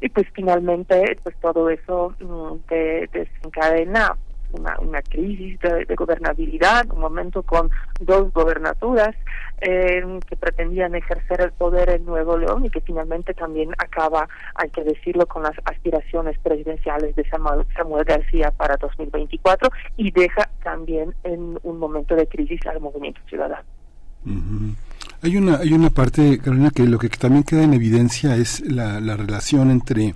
Y 0.00 0.08
pues 0.08 0.26
finalmente 0.32 1.16
pues 1.22 1.36
todo 1.40 1.68
eso 1.70 2.14
mm, 2.18 2.68
desencadena 3.12 4.16
una, 4.52 4.78
una 4.80 5.02
crisis 5.02 5.58
de, 5.60 5.94
gobernabilidad, 5.94 6.86
un 6.90 7.00
momento 7.00 7.42
con 7.42 7.70
dos 8.00 8.32
gobernaturas 8.32 9.14
eh, 9.60 10.02
que 10.26 10.36
pretendían 10.36 10.94
ejercer 10.94 11.40
el 11.40 11.52
poder 11.52 11.90
en 11.90 12.04
Nuevo 12.04 12.38
León 12.38 12.64
y 12.64 12.70
que 12.70 12.80
finalmente 12.80 13.34
también 13.34 13.70
acaba, 13.78 14.28
hay 14.54 14.70
que 14.70 14.82
decirlo, 14.84 15.26
con 15.26 15.42
las 15.42 15.54
aspiraciones 15.64 16.38
presidenciales 16.38 17.14
de 17.16 17.28
Samuel, 17.28 17.66
Samuel 17.76 18.04
García 18.04 18.50
para 18.50 18.76
2024 18.76 19.70
y 19.96 20.10
deja 20.10 20.48
también 20.62 21.14
en 21.24 21.58
un 21.62 21.78
momento 21.78 22.14
de 22.14 22.26
crisis 22.26 22.60
al 22.66 22.80
movimiento 22.80 23.20
ciudadano. 23.28 23.64
Hay 25.22 25.36
una, 25.36 25.58
hay 25.58 25.72
una 25.72 25.90
parte, 25.90 26.38
Carolina, 26.38 26.70
que 26.70 26.84
lo 26.84 26.98
que 26.98 27.08
también 27.08 27.42
queda 27.42 27.62
en 27.62 27.74
evidencia 27.74 28.36
es 28.36 28.60
la, 28.60 29.00
la 29.00 29.16
relación 29.16 29.70
entre 29.70 30.14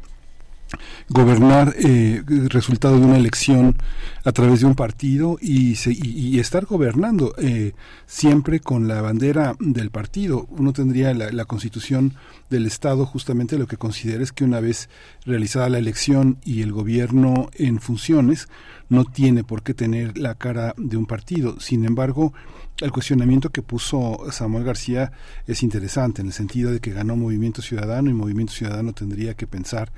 gobernar 1.09 1.75
eh, 1.79 2.23
resultado 2.49 2.99
de 2.99 3.07
una 3.07 3.17
elección 3.17 3.77
a 4.25 4.33
través 4.33 4.61
de 4.61 4.67
un 4.67 4.75
partido 4.75 5.37
y, 5.41 5.77
y, 5.87 6.39
estar 6.39 6.65
gobernando 6.65 7.35
eh, 7.39 7.73
siempre 8.07 8.61
con 8.61 8.89
la 8.89 9.03
bandera 9.03 9.55
del 9.61 9.91
partido. 9.91 10.47
Uno 10.51 10.73
tendría 10.73 11.13
la, 11.15 11.31
la, 11.31 11.45
constitución 11.45 12.15
del 12.51 12.67
Estado 12.67 13.05
justamente 13.07 13.59
lo 13.59 13.67
que 13.67 13.77
considera 13.77 14.23
es 14.23 14.33
que 14.33 14.45
una 14.45 14.61
vez 14.61 14.89
realizada 15.27 15.69
la 15.69 15.79
elección 15.79 16.39
y 16.45 16.63
el 16.63 16.73
gobierno 16.73 17.51
en 17.55 17.81
funciones, 17.81 18.49
no 18.89 19.05
tiene 19.05 19.45
por 19.45 19.63
qué 19.63 19.75
tener 19.75 20.17
la 20.19 20.35
cara 20.35 20.75
de 20.77 20.97
un 20.97 21.07
partido. 21.07 21.61
Sin 21.61 21.85
embargo, 21.85 22.33
el 22.81 22.91
cuestionamiento 22.91 23.51
que 23.51 23.63
puso 23.63 24.19
Samuel 24.31 24.65
García 24.65 25.13
es 25.47 25.63
interesante 25.63 26.23
en 26.23 26.29
el 26.29 26.33
sentido 26.33 26.73
de 26.73 26.81
que 26.81 26.93
ganó 26.93 27.17
Movimiento 27.17 27.63
Ciudadano 27.63 28.11
y 28.11 28.15
Movimiento 28.15 28.53
Ciudadano 28.53 28.93
tendría 28.93 29.35
que 29.35 29.47
pensar 29.47 29.91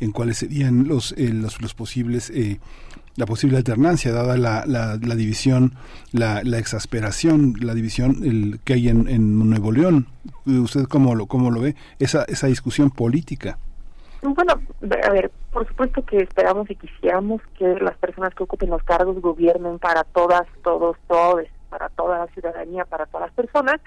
en 0.00 0.10
cuáles 0.10 0.38
serían 0.38 0.88
los, 0.88 1.12
eh, 1.12 1.30
los, 1.32 1.62
los, 1.62 1.74
posibles 1.74 2.30
eh, 2.30 2.58
la 3.16 3.26
posible 3.26 3.56
alternancia 3.56 4.12
dada 4.12 4.36
la, 4.36 4.64
la, 4.66 4.96
división 5.14 5.74
la, 6.12 6.42
la, 6.42 6.58
exasperación 6.58 7.54
la 7.60 7.74
división 7.74 8.22
el, 8.24 8.58
que 8.64 8.74
hay 8.74 8.88
en, 8.88 9.08
en 9.08 9.48
Nuevo 9.48 9.70
León. 9.70 10.08
Usted 10.44 10.84
cómo 10.84 11.14
lo 11.14 11.26
cómo 11.26 11.50
lo 11.50 11.60
ve 11.60 11.76
esa 11.98 12.24
esa 12.24 12.48
discusión 12.48 12.90
política 12.90 13.58
bueno, 14.32 14.54
a 15.06 15.10
ver, 15.10 15.30
por 15.52 15.66
supuesto 15.68 16.04
que 16.04 16.18
esperamos 16.18 16.70
y 16.70 16.76
quisiéramos 16.76 17.42
que 17.58 17.74
las 17.80 17.96
personas 17.98 18.34
que 18.34 18.42
ocupen 18.42 18.70
los 18.70 18.82
cargos 18.82 19.20
gobiernen 19.20 19.78
para 19.78 20.04
todas, 20.04 20.46
todos, 20.62 20.96
todos, 21.06 21.44
para 21.74 21.88
toda 21.88 22.20
la 22.20 22.26
ciudadanía, 22.28 22.84
para 22.84 23.04
todas 23.06 23.26
las 23.26 23.34
personas, 23.34 23.80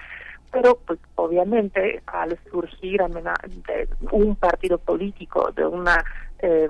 pero 0.52 0.78
pues 0.86 1.00
obviamente 1.16 2.04
al 2.06 2.38
surgir 2.52 3.02
de 3.02 3.88
un 4.12 4.36
partido 4.36 4.78
político, 4.78 5.54
de 5.56 5.66
una 5.66 6.04
eh, 6.40 6.70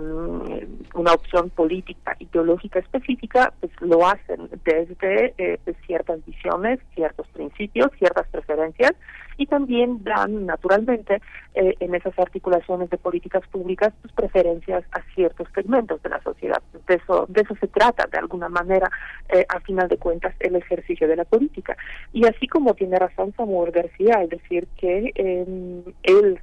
una 0.93 1.13
opción 1.13 1.49
política 1.49 2.15
ideológica 2.19 2.79
específica, 2.79 3.53
pues 3.59 3.71
lo 3.81 4.07
hacen 4.07 4.49
desde 4.63 5.33
eh, 5.37 5.59
pues, 5.63 5.77
ciertas 5.85 6.25
visiones, 6.25 6.79
ciertos 6.95 7.27
principios, 7.27 7.91
ciertas 7.97 8.27
preferencias 8.29 8.93
y 9.37 9.45
también 9.45 10.03
dan 10.03 10.45
naturalmente 10.45 11.21
eh, 11.53 11.75
en 11.79 11.95
esas 11.95 12.17
articulaciones 12.19 12.89
de 12.89 12.97
políticas 12.97 13.47
públicas 13.47 13.93
sus 14.01 14.11
preferencias 14.11 14.83
a 14.91 15.01
ciertos 15.13 15.47
segmentos 15.53 16.01
de 16.01 16.09
la 16.09 16.21
sociedad. 16.21 16.61
De 16.87 16.95
eso, 16.95 17.25
de 17.29 17.41
eso 17.41 17.55
se 17.59 17.67
trata, 17.67 18.07
de 18.07 18.17
alguna 18.17 18.49
manera, 18.49 18.89
eh, 19.29 19.45
a 19.47 19.59
final 19.61 19.87
de 19.87 19.97
cuentas, 19.97 20.35
el 20.39 20.55
ejercicio 20.55 21.07
de 21.07 21.15
la 21.15 21.25
política. 21.25 21.77
Y 22.13 22.25
así 22.25 22.47
como 22.47 22.73
tiene 22.73 22.97
razón 22.99 23.33
Samuel 23.37 23.71
García 23.71 24.15
al 24.17 24.29
decir 24.29 24.67
que 24.77 25.11
eh, 25.15 25.83
él 26.03 26.39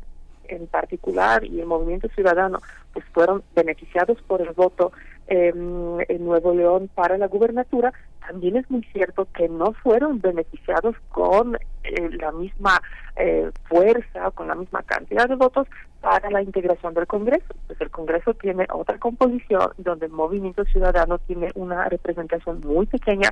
en 0.48 0.66
particular 0.66 1.44
y 1.44 1.60
el 1.60 1.66
movimiento 1.66 2.08
ciudadano 2.08 2.60
pues 2.92 3.04
fueron 3.12 3.42
beneficiados 3.54 4.20
por 4.22 4.40
el 4.40 4.52
voto 4.52 4.92
em, 5.26 6.00
en 6.08 6.24
Nuevo 6.24 6.54
León 6.54 6.88
para 6.94 7.18
la 7.18 7.26
gubernatura, 7.26 7.92
también 8.26 8.56
es 8.56 8.70
muy 8.70 8.82
cierto 8.92 9.28
que 9.34 9.48
no 9.48 9.72
fueron 9.72 10.20
beneficiados 10.20 10.96
con 11.10 11.56
eh, 11.56 12.10
la 12.12 12.32
misma 12.32 12.80
eh, 13.16 13.50
fuerza, 13.64 14.30
con 14.30 14.48
la 14.48 14.54
misma 14.54 14.82
cantidad 14.82 15.28
de 15.28 15.34
votos 15.34 15.66
para 16.00 16.30
la 16.30 16.42
integración 16.42 16.94
del 16.94 17.06
Congreso. 17.06 17.54
Pues 17.66 17.80
el 17.80 17.90
Congreso 17.90 18.34
tiene 18.34 18.66
otra 18.72 18.98
composición 18.98 19.72
donde 19.78 20.06
el 20.06 20.12
movimiento 20.12 20.64
ciudadano 20.64 21.18
tiene 21.18 21.50
una 21.54 21.88
representación 21.88 22.60
muy 22.60 22.86
pequeña 22.86 23.30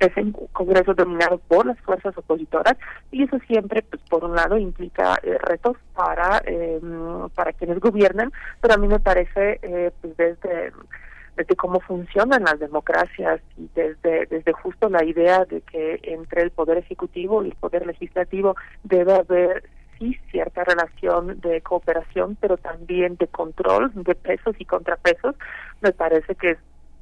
es 0.00 0.16
un 0.16 0.32
Congreso 0.52 0.94
dominado 0.94 1.38
por 1.38 1.66
las 1.66 1.78
fuerzas 1.80 2.16
opositoras 2.16 2.76
y 3.10 3.24
eso 3.24 3.38
siempre, 3.46 3.82
pues 3.82 4.00
por 4.08 4.24
un 4.24 4.34
lado, 4.34 4.56
implica 4.56 5.18
eh, 5.22 5.36
retos 5.38 5.76
para 5.94 6.42
eh, 6.46 6.80
para 7.34 7.52
quienes 7.52 7.80
gobiernan, 7.80 8.32
pero 8.60 8.74
a 8.74 8.76
mí 8.78 8.88
me 8.88 9.00
parece, 9.00 9.58
eh, 9.62 9.90
pues 10.00 10.16
desde 10.16 10.72
desde 11.36 11.54
cómo 11.54 11.78
funcionan 11.80 12.44
las 12.44 12.58
democracias 12.58 13.40
y 13.56 13.68
desde 13.74 14.26
desde 14.26 14.52
justo 14.52 14.88
la 14.88 15.04
idea 15.04 15.44
de 15.44 15.60
que 15.62 16.00
entre 16.02 16.42
el 16.42 16.50
poder 16.50 16.78
ejecutivo 16.78 17.42
y 17.42 17.48
el 17.48 17.54
poder 17.54 17.86
legislativo 17.86 18.56
debe 18.82 19.14
haber 19.14 19.64
sí 19.98 20.16
cierta 20.30 20.64
relación 20.64 21.40
de 21.40 21.60
cooperación, 21.60 22.36
pero 22.40 22.56
también 22.56 23.16
de 23.16 23.26
control 23.26 23.90
de 23.94 24.14
pesos 24.14 24.54
y 24.58 24.64
contrapesos, 24.64 25.34
me 25.80 25.92
parece 25.92 26.34
que 26.36 26.52
es 26.52 26.58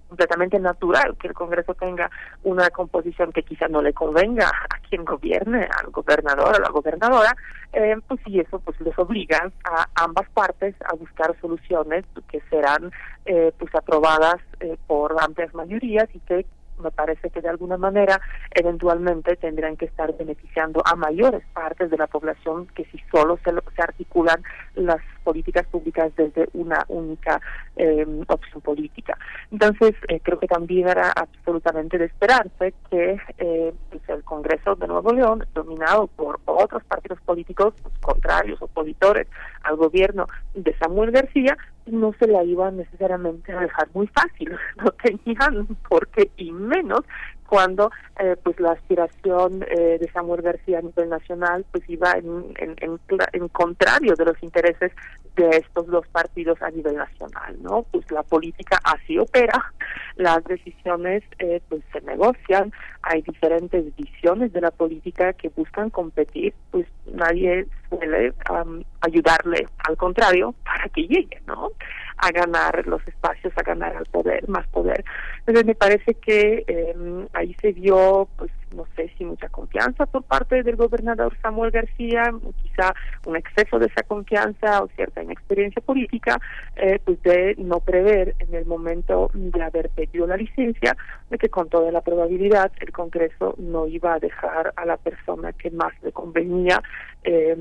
completamente 0.08 0.58
natural 0.58 1.16
que 1.18 1.28
el 1.28 1.34
Congreso 1.34 1.74
tenga 1.74 2.10
una 2.44 2.70
composición 2.70 3.32
que 3.32 3.42
quizá 3.42 3.68
no 3.68 3.82
le 3.82 3.92
convenga 3.92 4.48
a 4.48 4.78
quien 4.88 5.04
gobierne, 5.04 5.68
al 5.78 5.90
gobernador 5.90 6.56
o 6.56 6.62
la 6.62 6.70
gobernadora, 6.70 7.34
eh, 7.72 7.96
pues 8.06 8.20
y 8.26 8.40
eso 8.40 8.58
pues 8.60 8.80
les 8.80 8.98
obliga 8.98 9.50
a 9.64 9.86
ambas 9.96 10.28
partes 10.30 10.74
a 10.84 10.94
buscar 10.94 11.34
soluciones 11.40 12.04
que 12.28 12.40
serán 12.50 12.90
eh, 13.24 13.52
pues 13.58 13.74
aprobadas 13.74 14.36
eh, 14.60 14.76
por 14.86 15.16
amplias 15.20 15.54
mayorías 15.54 16.08
y 16.14 16.20
que 16.20 16.46
me 16.78 16.90
parece 16.90 17.30
que 17.30 17.40
de 17.40 17.48
alguna 17.48 17.76
manera 17.76 18.20
eventualmente 18.54 19.36
tendrán 19.36 19.76
que 19.76 19.86
estar 19.86 20.16
beneficiando 20.16 20.82
a 20.84 20.94
mayores 20.96 21.42
partes 21.52 21.90
de 21.90 21.96
la 21.96 22.06
población 22.06 22.66
que 22.74 22.84
si 22.86 22.98
solo 23.10 23.38
se, 23.44 23.52
se 23.74 23.82
articulan 23.82 24.42
las 24.74 25.00
políticas 25.24 25.66
públicas 25.66 26.12
desde 26.16 26.48
una 26.52 26.84
única 26.88 27.40
eh, 27.74 28.06
opción 28.28 28.60
política. 28.60 29.18
Entonces, 29.50 29.94
eh, 30.08 30.20
creo 30.22 30.38
que 30.38 30.46
también 30.46 30.88
era 30.88 31.10
absolutamente 31.10 31.98
de 31.98 32.04
esperarse 32.04 32.74
que 32.90 33.18
eh, 33.38 33.74
pues 33.90 34.08
el 34.08 34.22
Congreso 34.22 34.76
de 34.76 34.86
Nuevo 34.86 35.12
León, 35.12 35.44
dominado 35.52 36.06
por 36.06 36.38
otros 36.44 36.84
partidos 36.84 37.20
políticos 37.22 37.74
contrarios, 38.00 38.62
opositores 38.62 39.26
al 39.64 39.76
gobierno 39.76 40.26
de 40.54 40.76
Samuel 40.78 41.10
García, 41.10 41.56
no 41.86 42.12
se 42.18 42.26
la 42.26 42.44
iban 42.44 42.76
necesariamente 42.76 43.52
a 43.52 43.60
dejar 43.60 43.88
muy 43.94 44.06
fácil, 44.08 44.50
no 44.76 44.90
tenían 44.92 45.66
por 45.88 46.08
qué 46.08 46.30
y 46.36 46.52
menos 46.52 47.00
cuando 47.46 47.90
eh, 48.18 48.36
pues 48.42 48.58
la 48.60 48.72
aspiración 48.72 49.64
eh, 49.68 49.98
de 50.00 50.10
Samuel 50.12 50.42
García 50.42 50.78
a 50.78 50.82
nivel 50.82 51.08
nacional 51.08 51.64
pues 51.70 51.88
iba 51.88 52.12
en, 52.12 52.54
en, 52.58 53.00
en, 53.32 53.48
contrario 53.48 54.14
de 54.14 54.24
los 54.24 54.42
intereses 54.42 54.92
de 55.36 55.48
estos 55.50 55.86
dos 55.86 56.06
partidos 56.08 56.60
a 56.62 56.70
nivel 56.70 56.96
nacional 56.96 57.56
no 57.62 57.84
pues 57.90 58.10
la 58.10 58.22
política 58.22 58.78
así 58.84 59.18
opera 59.18 59.72
las 60.16 60.42
decisiones 60.44 61.22
eh, 61.38 61.60
pues 61.68 61.82
se 61.92 62.00
negocian 62.02 62.72
hay 63.02 63.22
diferentes 63.22 63.94
visiones 63.96 64.52
de 64.52 64.60
la 64.60 64.70
política 64.70 65.32
que 65.34 65.48
buscan 65.50 65.90
competir 65.90 66.54
pues 66.70 66.86
nadie 67.06 67.66
suele 67.88 68.32
ayudarle 69.00 69.66
al 69.88 69.96
contrario 69.96 70.54
para 70.64 70.88
que 70.88 71.02
llegue 71.06 71.40
no 71.46 71.70
a 72.18 72.30
ganar 72.30 72.86
los 72.86 73.06
espacios, 73.06 73.52
a 73.56 73.62
ganar 73.62 73.96
al 73.96 74.06
poder, 74.06 74.48
más 74.48 74.66
poder. 74.68 75.04
Entonces 75.40 75.66
me 75.66 75.74
parece 75.74 76.14
que 76.14 76.64
eh, 76.66 77.26
ahí 77.36 77.54
se 77.60 77.72
vio, 77.72 78.28
pues 78.36 78.50
no 78.74 78.86
sé 78.96 79.10
si 79.16 79.24
mucha 79.24 79.48
confianza 79.48 80.06
por 80.06 80.22
parte 80.22 80.62
del 80.62 80.76
gobernador 80.76 81.36
Samuel 81.42 81.70
García, 81.70 82.32
quizá 82.62 82.94
un 83.26 83.36
exceso 83.36 83.78
de 83.78 83.86
esa 83.86 84.02
confianza 84.02 84.82
o 84.82 84.88
cierta 84.88 85.22
inexperiencia 85.22 85.82
política, 85.82 86.38
eh, 86.76 86.98
pues 87.04 87.22
de 87.22 87.54
no 87.58 87.80
prever 87.80 88.34
en 88.38 88.54
el 88.54 88.66
momento 88.66 89.30
de 89.34 89.62
haber 89.62 89.90
pedido 89.90 90.26
la 90.26 90.36
licencia, 90.36 90.96
de 91.30 91.38
que 91.38 91.48
con 91.48 91.68
toda 91.68 91.90
la 91.90 92.00
probabilidad 92.00 92.72
el 92.80 92.92
Congreso 92.92 93.54
no 93.58 93.86
iba 93.86 94.14
a 94.14 94.18
dejar 94.18 94.72
a 94.76 94.84
la 94.84 94.96
persona 94.96 95.52
que 95.52 95.70
más 95.70 95.92
le 96.02 96.12
convenía 96.12 96.82
eh, 97.24 97.54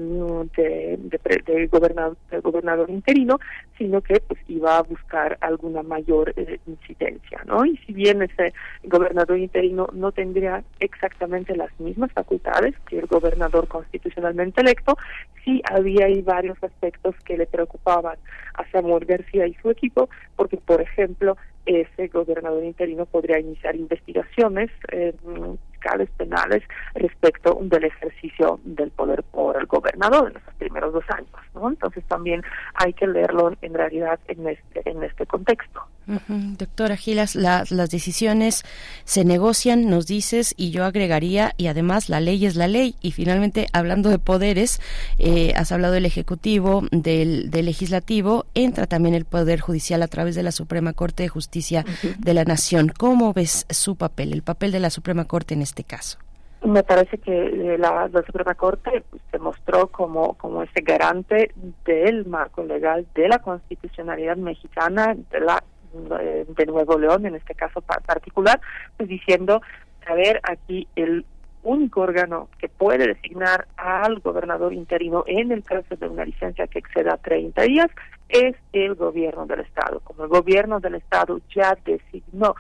de, 0.56 1.68
gobernador, 1.72 2.18
gobernador 2.44 2.90
interino, 2.90 3.40
sino 3.77 4.02
que 4.02 4.19
pues 4.19 4.40
iba 4.48 4.77
a 4.77 4.84
buscar 4.84 5.38
alguna 5.41 5.82
mayor 5.82 6.34
eh, 6.36 6.60
incidencia, 6.68 7.41
¿no? 7.45 7.65
Y 7.65 7.77
si 7.77 7.94
bien 7.94 8.22
ese 8.22 8.53
gobernador 8.84 9.40
interino 9.40 9.88
no 9.94 10.11
tendría 10.11 10.64
las 11.56 11.80
mismas 11.80 12.11
facultades 12.11 12.76
que 12.88 12.99
el 12.99 13.07
gobernador 13.07 13.68
constitucionalmente 13.68 14.61
electo, 14.61 14.98
sí 15.44 15.61
había 15.72 16.06
ahí 16.06 16.22
varios 16.22 16.61
aspectos 16.64 17.15
que 17.26 17.38
le 17.38 17.45
preocupaban 17.45 18.18
a 18.56 18.69
Samuel 18.72 19.06
García 19.06 19.48
y 19.48 19.53
su 19.56 19.69
equipo, 19.69 20.10
porque 20.36 20.57
por 20.57 20.82
ejemplo 20.82 21.38
ese 21.65 22.07
gobernador 22.10 22.64
interino 22.64 23.06
podría 23.06 23.40
iniciar 23.40 23.76
investigaciones 23.76 24.69
eh, 24.91 25.14
fiscales 25.72 26.10
penales 26.18 26.64
respecto 26.94 27.57
del 27.61 27.86
ejercicio 27.86 28.60
del 28.64 28.91
poder 28.91 29.23
por 29.23 29.57
el 29.57 29.65
gobernador 29.65 30.32
en 30.32 30.38
esos 30.38 30.53
primeros 30.56 30.94
dos 30.94 31.06
años, 31.10 31.30
¿no? 31.53 31.69
Entonces 31.69 32.03
también 32.06 32.44
hay 32.76 32.94
que 32.94 33.07
leerlo 33.07 33.53
en 33.61 33.73
realidad 33.73 34.19
en 34.27 34.48
este 34.48 34.90
en 34.90 35.03
este 35.03 35.26
contexto. 35.26 35.82
Doctora 36.07 36.98
Gilas, 36.98 37.36
las 37.36 37.90
decisiones 37.90 38.64
se 39.03 39.26
negocian, 39.26 39.90
nos 39.90 40.07
dices, 40.07 40.53
y 40.57 40.72
yo 40.72 40.86
agregaría, 40.86 41.53
y 41.57 41.68
además 41.68 42.10
la 42.10 42.19
ley 42.19 42.45
es 42.45 42.56
la 42.56 42.68
ley. 42.68 42.95
Y 43.02 43.11
finalmente, 43.11 43.68
hablando 43.73 44.10
de 44.10 44.19
poderes, 44.19 44.80
eh, 45.18 45.53
has 45.56 45.72
hablado 45.72 45.94
del 45.94 46.06
Ejecutivo, 46.06 46.84
del, 46.91 47.49
Legislativo, 47.52 48.45
entra 48.53 48.86
también 48.86 49.15
el 49.15 49.26
Poder 49.26 49.60
Judicial 49.60 50.03
a 50.03 50.07
través 50.07 50.36
de 50.36 50.44
la 50.44 50.52
Suprema 50.52 50.94
Corte 50.94 51.23
de 51.23 51.30
Justicia 51.30 51.84
de 52.19 52.34
la 52.34 52.44
Nación. 52.44 52.91
¿Cómo 52.95 53.34
ves 53.34 53.65
su 53.69 53.95
papel, 53.95 54.34
el 54.34 54.44
papel 54.44 54.72
de 54.72 54.80
la 54.80 54.90
Suprema 54.90 55.26
Corte 55.26 55.56
en 55.56 55.61
este 55.61 55.84
caso? 55.84 56.19
Me 56.64 56.84
parece 56.84 57.19
que 57.19 57.32
eh, 57.32 57.77
la, 57.77 58.10
Suprema 58.26 58.56
Corte 58.56 59.03
pues, 59.10 59.22
se 59.32 59.38
mostró 59.38 59.88
como, 59.88 60.34
como 60.34 60.64
ese 60.64 60.82
garante 60.82 61.52
del 61.86 62.26
marco 62.26 62.64
legal, 62.64 63.06
de 63.14 63.27
la 63.27 63.40
constitucionalidad 63.40 64.38
mexicana, 64.38 65.15
de 65.32 65.40
la 65.40 65.64
de 65.95 66.65
Nuevo 66.65 66.97
León, 66.97 67.26
en 67.26 67.35
este 67.35 67.55
caso 67.55 67.81
particular, 67.81 68.59
pues 68.97 69.09
diciendo, 69.09 69.61
a 70.05 70.13
ver, 70.13 70.39
aquí 70.43 70.88
el 70.95 71.26
único 71.63 72.01
órgano 72.01 72.47
que 72.59 72.69
puede 72.69 73.07
designar 73.07 73.67
al 73.76 74.19
gobernador 74.19 74.72
interino 74.73 75.23
en 75.27 75.51
el 75.51 75.63
caso 75.63 75.95
de 75.95 76.07
una 76.07 76.23
licencia 76.23 76.67
que 76.67 76.80
exceda 76.80 77.17
30 77.17 77.61
días 77.63 77.88
es 78.30 78.55
el 78.72 78.95
gobierno 78.95 79.45
del 79.45 79.61
Estado. 79.61 79.99
Como 80.01 80.23
el 80.23 80.30
gobierno 80.30 80.80
del 80.80 80.95
Estado 80.95 81.39
ya 81.53 81.77
designó 81.84 82.55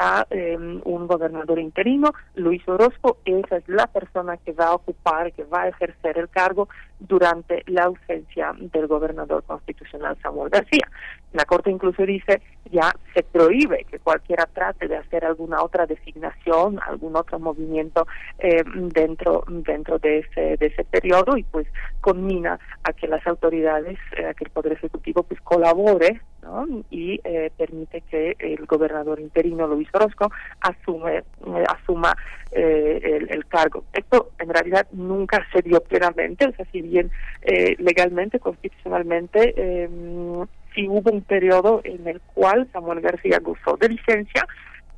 a 0.00 0.26
em, 0.30 0.80
un 0.84 1.06
gobernador 1.06 1.58
interino, 1.58 2.12
Luis 2.34 2.66
Orozco, 2.66 3.18
esa 3.26 3.58
es 3.58 3.68
la 3.68 3.86
persona 3.86 4.38
que 4.38 4.52
va 4.52 4.68
a 4.68 4.74
ocupar, 4.74 5.30
que 5.34 5.44
va 5.44 5.62
a 5.62 5.68
ejercer 5.68 6.16
el 6.16 6.30
cargo 6.30 6.70
durante 6.98 7.62
la 7.66 7.84
ausencia 7.84 8.54
del 8.58 8.86
gobernador 8.86 9.44
constitucional 9.44 10.16
Samuel 10.22 10.48
García. 10.48 10.88
La 11.34 11.44
Corte 11.44 11.70
incluso 11.70 12.04
dice 12.04 12.40
ya 12.72 12.94
se 13.14 13.22
prohíbe 13.22 13.84
que 13.90 13.98
cualquiera 13.98 14.46
trate 14.46 14.88
de 14.88 14.96
hacer 14.96 15.24
alguna 15.24 15.62
otra 15.62 15.86
designación, 15.86 16.78
algún 16.86 17.16
otro 17.16 17.38
movimiento 17.38 18.06
eh, 18.38 18.62
dentro 18.64 19.44
dentro 19.48 19.98
de 19.98 20.20
ese 20.20 20.56
de 20.56 20.66
ese 20.66 20.84
periodo 20.84 21.36
y 21.36 21.42
pues 21.42 21.66
conmina 22.00 22.58
a 22.84 22.92
que 22.92 23.06
las 23.06 23.26
autoridades, 23.26 23.98
eh, 24.16 24.26
a 24.26 24.34
que 24.34 24.44
el 24.44 24.50
poder 24.50 24.72
ejecutivo 24.72 25.22
pues 25.24 25.40
colabore 25.42 26.20
¿no? 26.42 26.66
y 26.90 27.20
eh, 27.24 27.50
permite 27.56 28.02
que 28.02 28.36
el 28.38 28.66
gobernador 28.66 29.20
interino 29.20 29.66
Luis 29.66 29.88
Orozco 29.92 30.30
asume 30.60 31.22
asuma 31.68 32.16
el, 32.52 33.30
el, 33.30 33.46
cargo. 33.46 33.84
Esto 33.92 34.30
en 34.38 34.48
realidad 34.48 34.86
nunca 34.92 35.46
se 35.52 35.62
dio 35.62 35.80
plenamente, 35.80 36.48
o 36.48 36.52
sea, 36.52 36.66
si 36.72 36.82
bien 36.82 37.10
legalmente, 37.78 38.40
constitucionalmente 38.40 39.84
em, 39.84 40.46
si 40.74 40.88
hubo 40.88 41.10
un 41.10 41.22
periodo 41.22 41.80
en 41.84 42.06
el 42.06 42.20
cual 42.20 42.68
Samuel 42.72 43.00
García 43.00 43.38
gozó 43.40 43.76
de 43.76 43.88
licencia, 43.88 44.46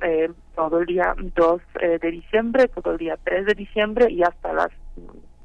eh, 0.01 0.29
todo 0.55 0.79
el 0.79 0.85
día 0.85 1.15
2 1.17 1.61
eh, 1.79 1.99
de 2.01 2.11
diciembre, 2.11 2.67
todo 2.67 2.91
el 2.91 2.97
día 2.97 3.17
3 3.23 3.45
de 3.45 3.53
diciembre 3.53 4.11
y 4.11 4.21
hasta 4.21 4.53
las 4.53 4.69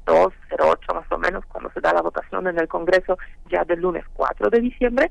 2.08 0.05 0.93
más 0.93 1.11
o 1.11 1.17
menos 1.17 1.45
cuando 1.45 1.71
se 1.71 1.79
da 1.79 1.93
la 1.93 2.01
votación 2.01 2.47
en 2.47 2.59
el 2.59 2.67
Congreso 2.67 3.17
ya 3.49 3.63
del 3.63 3.79
lunes 3.79 4.03
4 4.13 4.49
de 4.49 4.59
diciembre. 4.59 5.09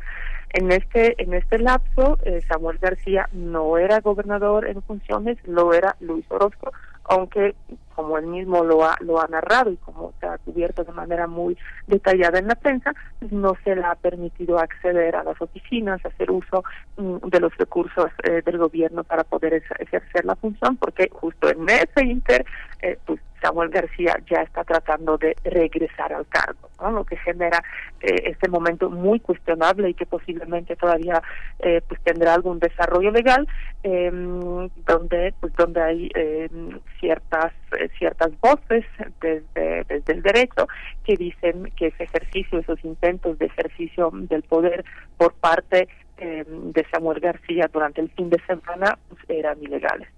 En 0.51 0.73
este 0.73 1.23
en 1.23 1.35
este 1.35 1.59
lapso 1.59 2.19
eh, 2.25 2.41
Samuel 2.49 2.79
García 2.79 3.29
no 3.33 3.77
era 3.77 4.01
gobernador 4.01 4.67
en 4.67 4.83
funciones, 4.83 5.39
lo 5.47 5.75
era 5.75 5.97
Luis 6.01 6.25
Orozco, 6.31 6.73
aunque 7.05 7.55
como 7.99 8.17
él 8.17 8.29
mismo 8.29 8.63
lo 8.63 8.85
ha, 8.85 8.97
lo 9.01 9.21
ha 9.21 9.27
narrado 9.27 9.73
y 9.73 9.77
como 9.79 10.13
se 10.21 10.27
ha 10.29 10.39
cubierto 10.39 10.85
de 10.85 10.93
manera 10.93 11.27
muy 11.27 11.59
detallada 11.89 12.39
en 12.39 12.47
la 12.47 12.55
prensa, 12.55 12.95
pues 13.19 13.33
no 13.33 13.57
se 13.65 13.75
le 13.75 13.83
ha 13.83 13.97
permitido 13.97 14.57
acceder 14.61 15.17
a 15.17 15.25
las 15.25 15.43
oficinas, 15.43 16.07
hacer 16.07 16.31
uso 16.31 16.63
mm, 16.97 17.27
de 17.27 17.41
los 17.41 17.53
recursos 17.57 18.07
eh, 18.23 18.41
del 18.47 18.59
gobierno 18.59 19.03
para 19.03 19.25
poder 19.25 19.65
ejercer 19.81 20.25
la 20.25 20.37
función, 20.37 20.77
porque 20.77 21.09
justo 21.13 21.51
en 21.51 21.69
ese 21.69 22.05
inter, 22.05 22.47
eh, 22.83 22.97
pues 23.05 23.19
Samuel 23.43 23.71
García 23.71 24.17
ya 24.29 24.43
está 24.43 24.65
tratando 24.65 25.17
de 25.19 25.37
regresar 25.45 26.13
al 26.13 26.27
cargo, 26.29 26.69
lo 26.91 27.05
que 27.05 27.17
genera 27.17 27.63
eh, 28.01 28.23
este 28.25 28.49
momento 28.49 28.91
muy 28.91 29.21
cuestionable 29.21 29.91
y 29.91 29.95
que 29.95 30.07
posiblemente 30.07 30.77
todavía 30.77 31.23
eh, 31.59 31.81
pues 31.87 32.01
tendrá 32.03 32.35
algún 32.35 32.59
desarrollo 32.59 33.11
legal 33.11 33.47
em, 33.83 34.69
donde 34.87 35.35
pues 35.41 35.55
donde 35.57 35.83
hay 35.83 36.11
em, 36.15 36.79
ciertas 37.01 37.53
eh, 37.79 37.88
ciertas 37.99 38.31
voces 38.41 38.85
desde, 39.21 39.85
desde 39.85 40.13
el 40.13 40.23
derecho 40.23 40.67
que 41.05 41.17
dicen 41.17 41.73
que 41.77 41.89
ese 41.89 42.05
ejercicio 42.05 42.59
esos 42.59 42.85
intentos 42.85 43.39
de 43.39 43.47
ejercicio 43.47 44.11
del 44.13 44.43
poder 44.43 44.85
por 45.17 45.35
parte 45.35 45.89
em, 46.17 46.73
de 46.73 46.87
Samuel 46.91 47.21
García 47.21 47.69
durante 47.73 48.01
el 48.01 48.11
fin 48.11 48.31
de 48.31 48.41
semana 48.47 48.99
pues, 49.09 49.21
eran 49.29 49.63
ilegales. 49.63 50.09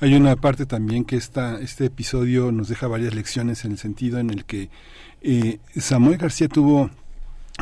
Hay 0.00 0.14
una 0.14 0.36
parte 0.36 0.66
también 0.66 1.04
que 1.04 1.16
esta, 1.16 1.58
este 1.60 1.86
episodio 1.86 2.52
nos 2.52 2.68
deja 2.68 2.88
varias 2.88 3.14
lecciones 3.14 3.64
en 3.64 3.72
el 3.72 3.78
sentido 3.78 4.18
en 4.18 4.28
el 4.28 4.44
que 4.44 4.68
eh, 5.22 5.58
Samuel 5.76 6.18
García 6.18 6.48
tuvo 6.48 6.90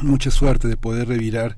mucha 0.03 0.31
suerte 0.31 0.69
de 0.69 0.77
poder 0.77 1.09
revirar 1.09 1.57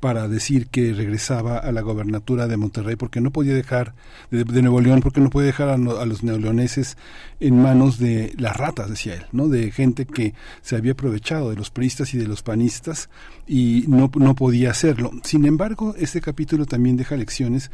para 0.00 0.28
decir 0.28 0.68
que 0.68 0.94
regresaba 0.94 1.58
a 1.58 1.70
la 1.72 1.82
gobernatura 1.82 2.48
de 2.48 2.56
Monterrey 2.56 2.96
porque 2.96 3.20
no 3.20 3.30
podía 3.30 3.54
dejar 3.54 3.94
de, 4.30 4.44
Nuevo 4.62 4.80
León 4.80 5.00
porque 5.00 5.20
no 5.20 5.30
podía 5.30 5.48
dejar 5.48 5.68
a, 5.68 5.76
los 5.76 6.22
neoleoneses 6.22 6.96
en 7.38 7.60
manos 7.60 7.98
de 7.98 8.32
las 8.38 8.56
ratas 8.56 8.88
decía 8.88 9.14
él 9.14 9.26
no 9.32 9.48
de 9.48 9.70
gente 9.70 10.06
que 10.06 10.34
se 10.62 10.76
había 10.76 10.92
aprovechado 10.92 11.50
de 11.50 11.56
los 11.56 11.70
priistas 11.70 12.14
y 12.14 12.18
de 12.18 12.26
los 12.26 12.42
panistas 12.42 13.10
y 13.46 13.84
no, 13.88 14.10
no 14.14 14.34
podía 14.34 14.70
hacerlo. 14.70 15.10
Sin 15.22 15.44
embargo 15.44 15.94
este 15.98 16.20
capítulo 16.20 16.66
también 16.66 16.96
deja 16.96 17.16
lecciones 17.16 17.70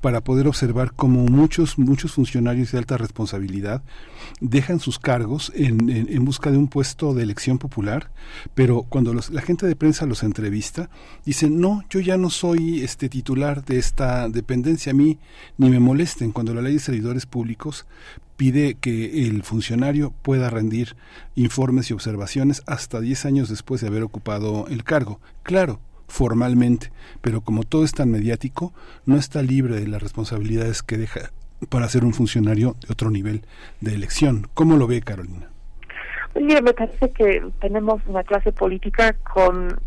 para 0.00 0.22
poder 0.22 0.48
observar 0.48 0.92
cómo 0.94 1.24
muchos 1.24 1.78
muchos 1.78 2.12
funcionarios 2.12 2.72
de 2.72 2.78
alta 2.78 2.96
responsabilidad 2.96 3.82
dejan 4.40 4.80
sus 4.80 4.98
cargos 4.98 5.52
en, 5.54 5.90
en, 5.90 6.24
busca 6.24 6.50
de 6.50 6.58
un 6.58 6.68
puesto 6.68 7.14
de 7.14 7.22
elección 7.22 7.58
popular 7.58 8.10
pero 8.54 8.82
cuando 8.82 9.14
la 9.14 9.42
gente 9.42 9.66
de 9.66 9.76
prensa 9.76 10.06
los 10.06 10.22
entrevista 10.22 10.90
dicen 11.24 11.60
no 11.60 11.82
yo 11.90 12.00
ya 12.00 12.16
no 12.16 12.30
soy 12.30 12.82
este 12.82 13.08
titular 13.08 13.64
de 13.64 13.78
esta 13.78 14.28
dependencia, 14.28 14.92
a 14.92 14.94
mí 14.94 15.18
ni 15.58 15.70
me 15.70 15.80
molesten 15.80 16.32
cuando 16.32 16.54
la 16.54 16.62
ley 16.62 16.74
de 16.74 16.80
servidores 16.80 17.26
públicos 17.26 17.86
pide 18.36 18.74
que 18.74 19.26
el 19.26 19.42
funcionario 19.42 20.14
pueda 20.22 20.48
rendir 20.48 20.96
informes 21.34 21.90
y 21.90 21.92
observaciones 21.92 22.62
hasta 22.66 23.00
10 23.00 23.26
años 23.26 23.48
después 23.50 23.82
de 23.82 23.88
haber 23.88 24.02
ocupado 24.02 24.66
el 24.68 24.82
cargo. 24.82 25.20
Claro, 25.42 25.78
formalmente, 26.10 26.92
pero 27.22 27.40
como 27.40 27.62
todo 27.62 27.84
es 27.84 27.92
tan 27.92 28.10
mediático, 28.10 28.74
no 29.06 29.16
está 29.16 29.42
libre 29.42 29.80
de 29.80 29.88
las 29.88 30.02
responsabilidades 30.02 30.82
que 30.82 30.98
deja 30.98 31.30
para 31.68 31.88
ser 31.88 32.04
un 32.04 32.12
funcionario 32.12 32.76
de 32.80 32.92
otro 32.92 33.10
nivel 33.10 33.42
de 33.80 33.94
elección. 33.94 34.48
¿Cómo 34.54 34.76
lo 34.76 34.86
ve 34.86 35.00
Carolina? 35.00 35.48
Mire, 36.34 36.62
me 36.62 36.72
parece 36.72 37.10
que 37.10 37.42
tenemos 37.60 38.00
una 38.06 38.22
clase 38.22 38.52
política 38.52 39.14
con 39.34 39.80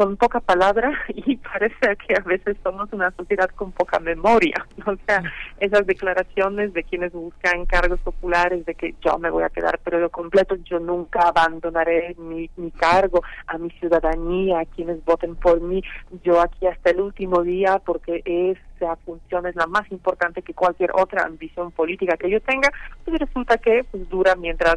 con 0.00 0.16
poca 0.16 0.40
palabra 0.40 0.92
y 1.08 1.36
parece 1.36 1.94
que 1.96 2.14
a 2.14 2.22
veces 2.24 2.56
somos 2.62 2.90
una 2.90 3.10
sociedad 3.10 3.50
con 3.50 3.70
poca 3.72 3.98
memoria. 3.98 4.66
O 4.86 4.96
sea, 5.06 5.22
esas 5.60 5.86
declaraciones 5.86 6.72
de 6.72 6.82
quienes 6.84 7.12
buscan 7.12 7.66
cargos 7.66 8.00
populares, 8.00 8.64
de 8.64 8.74
que 8.74 8.94
yo 9.02 9.18
me 9.18 9.28
voy 9.28 9.42
a 9.42 9.50
quedar 9.50 9.78
periodo 9.78 10.08
completo, 10.08 10.56
yo 10.64 10.80
nunca 10.80 11.28
abandonaré 11.28 12.16
mi, 12.18 12.48
mi 12.56 12.70
cargo 12.70 13.22
a 13.46 13.58
mi 13.58 13.70
ciudadanía, 13.72 14.60
a 14.60 14.64
quienes 14.64 15.04
voten 15.04 15.36
por 15.36 15.60
mí, 15.60 15.82
yo 16.24 16.40
aquí 16.40 16.66
hasta 16.66 16.90
el 16.90 17.00
último 17.02 17.42
día 17.42 17.78
porque 17.84 18.22
esa 18.24 18.96
función 19.04 19.46
es 19.46 19.54
la 19.54 19.66
más 19.66 19.90
importante 19.92 20.42
que 20.42 20.54
cualquier 20.54 20.90
otra 20.94 21.24
ambición 21.24 21.70
política 21.72 22.16
que 22.16 22.30
yo 22.30 22.40
tenga, 22.40 22.72
pues 23.04 23.20
resulta 23.20 23.58
que 23.58 23.84
pues 23.84 24.08
dura 24.08 24.34
mientras 24.34 24.76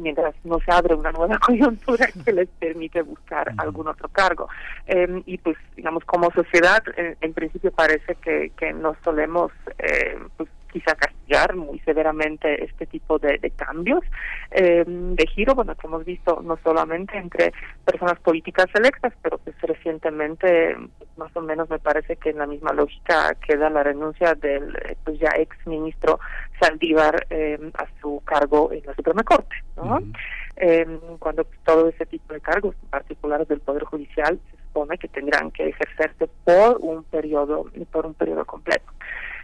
mientras 0.00 0.34
no 0.44 0.58
se 0.60 0.72
abre 0.72 0.94
una 0.94 1.12
nueva 1.12 1.38
coyuntura 1.46 2.08
que 2.24 2.32
les 2.32 2.48
permite 2.48 3.02
buscar 3.02 3.52
algún 3.58 3.88
otro 3.88 4.08
cargo. 4.08 4.48
Em, 4.86 5.22
y 5.26 5.38
pues, 5.38 5.56
digamos, 5.76 6.04
como 6.04 6.30
sociedad, 6.32 6.82
en, 6.96 7.32
principio 7.32 7.70
parece 7.72 8.16
que, 8.16 8.50
que 8.58 8.72
nos 8.72 8.96
solemos 9.04 9.52
eh, 9.78 10.18
pues, 10.36 10.48
quizá 10.70 10.94
castigar 10.94 11.54
muy 11.54 11.78
severamente 11.80 12.64
este 12.64 12.86
tipo 12.86 13.18
de, 13.18 13.38
cambios 13.56 14.02
eh, 14.50 14.84
de 14.86 15.26
giro, 15.26 15.54
bueno, 15.54 15.74
que 15.74 15.86
hemos 15.86 16.04
visto 16.04 16.40
no 16.42 16.58
solamente 16.62 17.16
entre 17.16 17.52
personas 17.84 18.18
políticas 18.20 18.66
electas, 18.74 19.12
pero 19.22 19.38
pues 19.38 19.56
recientemente, 19.62 20.76
más 21.16 21.34
o 21.36 21.40
menos 21.40 21.68
me 21.68 21.78
parece 21.78 22.16
que 22.16 22.30
en 22.30 22.38
la 22.38 22.46
misma 22.46 22.72
lógica 22.72 23.34
queda 23.46 23.70
la 23.70 23.82
renuncia 23.82 24.34
del 24.34 24.76
pues 25.04 25.18
ya 25.18 25.30
ex 25.36 25.56
ministro 25.66 26.20
Saldívar 26.60 27.26
eh, 27.30 27.58
a 27.74 27.86
su 28.00 28.22
cargo 28.24 28.70
en 28.72 28.82
la 28.84 28.94
Suprema 28.94 29.22
Corte, 29.24 29.56
¿no? 29.76 29.98
Eh, 30.56 30.86
cuando 31.18 31.46
todo 31.64 31.88
ese 31.88 32.04
tipo 32.06 32.34
de 32.34 32.40
cargos, 32.40 32.74
en 32.82 32.90
particular 32.90 33.46
del 33.46 33.60
Poder 33.60 33.84
Judicial, 33.84 34.38
se 34.50 34.56
supone 34.64 34.98
que 34.98 35.08
tendrán 35.08 35.50
que 35.50 35.68
ejercerse 35.68 36.28
por 36.44 36.78
un 36.80 37.02
periodo, 37.04 37.66
por 37.90 38.06
un 38.06 38.14
periodo 38.14 38.44
completo. 38.44 38.92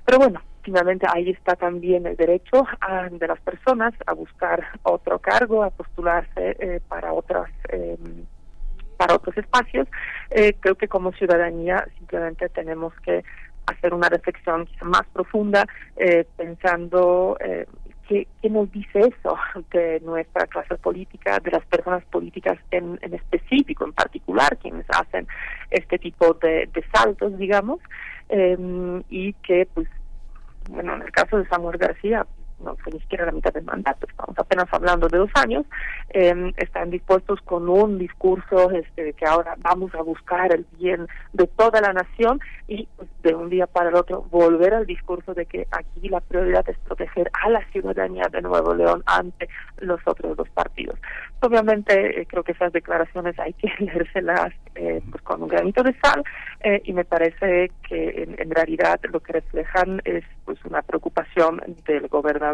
Pero 0.04 0.18
bueno, 0.18 0.40
finalmente 0.66 1.06
ahí 1.08 1.30
está 1.30 1.54
también 1.54 2.06
el 2.06 2.16
derecho 2.16 2.66
de 3.12 3.28
las 3.28 3.40
personas 3.40 3.94
a 4.04 4.12
buscar 4.14 4.66
otro 4.82 5.20
cargo, 5.20 5.62
a 5.62 5.70
postularse 5.70 6.56
eh, 6.58 6.80
para 6.88 7.12
otras 7.12 7.50
eh, 7.70 7.96
para 8.96 9.14
otros 9.14 9.36
espacios 9.36 9.86
eh, 10.30 10.56
creo 10.58 10.74
que 10.74 10.88
como 10.88 11.12
ciudadanía 11.12 11.86
simplemente 11.98 12.48
tenemos 12.48 12.92
que 13.00 13.24
hacer 13.66 13.94
una 13.94 14.08
reflexión 14.08 14.68
más 14.82 15.02
profunda 15.12 15.66
eh, 15.96 16.26
pensando 16.36 17.36
eh, 17.40 17.66
¿qué, 18.08 18.26
nos 18.48 18.70
dice 18.72 19.00
eso 19.00 19.36
de 19.72 20.00
nuestra 20.00 20.46
clase 20.46 20.76
política, 20.76 21.38
de 21.40 21.50
las 21.50 21.64
personas 21.66 22.04
políticas 22.04 22.58
en, 22.70 22.98
en 23.02 23.14
específico, 23.14 23.84
en 23.84 23.92
particular, 23.92 24.56
quienes 24.58 24.86
hacen 24.90 25.26
este 25.70 25.98
tipo 25.98 26.34
de, 26.34 26.68
de 26.72 26.84
saltos, 26.94 27.36
digamos, 27.38 27.80
eh, 28.28 28.56
y 29.08 29.32
que, 29.34 29.68
pues, 29.74 29.88
bueno, 30.70 30.94
en 30.96 31.02
el 31.02 31.12
caso 31.12 31.38
de 31.38 31.46
Samuel 31.48 31.78
García, 31.78 32.26
no 32.60 32.76
fue 32.76 32.92
ni 32.92 33.00
siquiera 33.00 33.26
la 33.26 33.32
mitad 33.32 33.52
del 33.52 33.64
mandato, 33.64 34.06
estamos 34.08 34.38
apenas 34.38 34.66
hablando 34.72 35.08
de 35.08 35.18
dos 35.18 35.30
años, 35.34 35.66
eh, 36.10 36.52
están 36.56 36.90
dispuestos 36.90 37.40
con 37.42 37.68
un 37.68 37.98
discurso 37.98 38.70
este, 38.70 39.04
de 39.04 39.12
que 39.12 39.26
ahora 39.26 39.54
vamos 39.58 39.94
a 39.94 40.02
buscar 40.02 40.52
el 40.54 40.66
bien 40.78 41.06
de 41.32 41.46
toda 41.46 41.80
la 41.80 41.92
nación 41.92 42.40
y 42.66 42.88
pues, 42.96 43.08
de 43.22 43.34
un 43.34 43.50
día 43.50 43.66
para 43.66 43.90
el 43.90 43.94
otro 43.94 44.22
volver 44.30 44.74
al 44.74 44.86
discurso 44.86 45.34
de 45.34 45.46
que 45.46 45.66
aquí 45.70 46.08
la 46.08 46.20
prioridad 46.20 46.68
es 46.68 46.78
proteger 46.78 47.30
a 47.44 47.50
la 47.50 47.64
ciudadanía 47.70 48.24
de 48.30 48.42
Nuevo 48.42 48.74
León 48.74 49.02
ante 49.06 49.48
los 49.78 50.00
otros 50.06 50.36
dos 50.36 50.48
partidos. 50.50 50.98
Obviamente 51.40 52.20
eh, 52.20 52.26
creo 52.26 52.42
que 52.42 52.52
esas 52.52 52.72
declaraciones 52.72 53.38
hay 53.38 53.52
que 53.52 53.68
leérselas 53.78 54.52
eh, 54.74 55.02
pues, 55.10 55.22
con 55.22 55.42
un 55.42 55.48
granito 55.48 55.82
de 55.82 55.94
sal 56.00 56.24
eh, 56.60 56.80
y 56.84 56.92
me 56.92 57.04
parece 57.04 57.70
que 57.88 58.22
en, 58.22 58.40
en 58.40 58.50
realidad 58.50 58.98
lo 59.12 59.20
que 59.20 59.34
reflejan 59.34 60.00
es 60.04 60.24
pues 60.44 60.58
una 60.64 60.82
preocupación 60.82 61.60
del 61.86 62.08
gobernador 62.08 62.45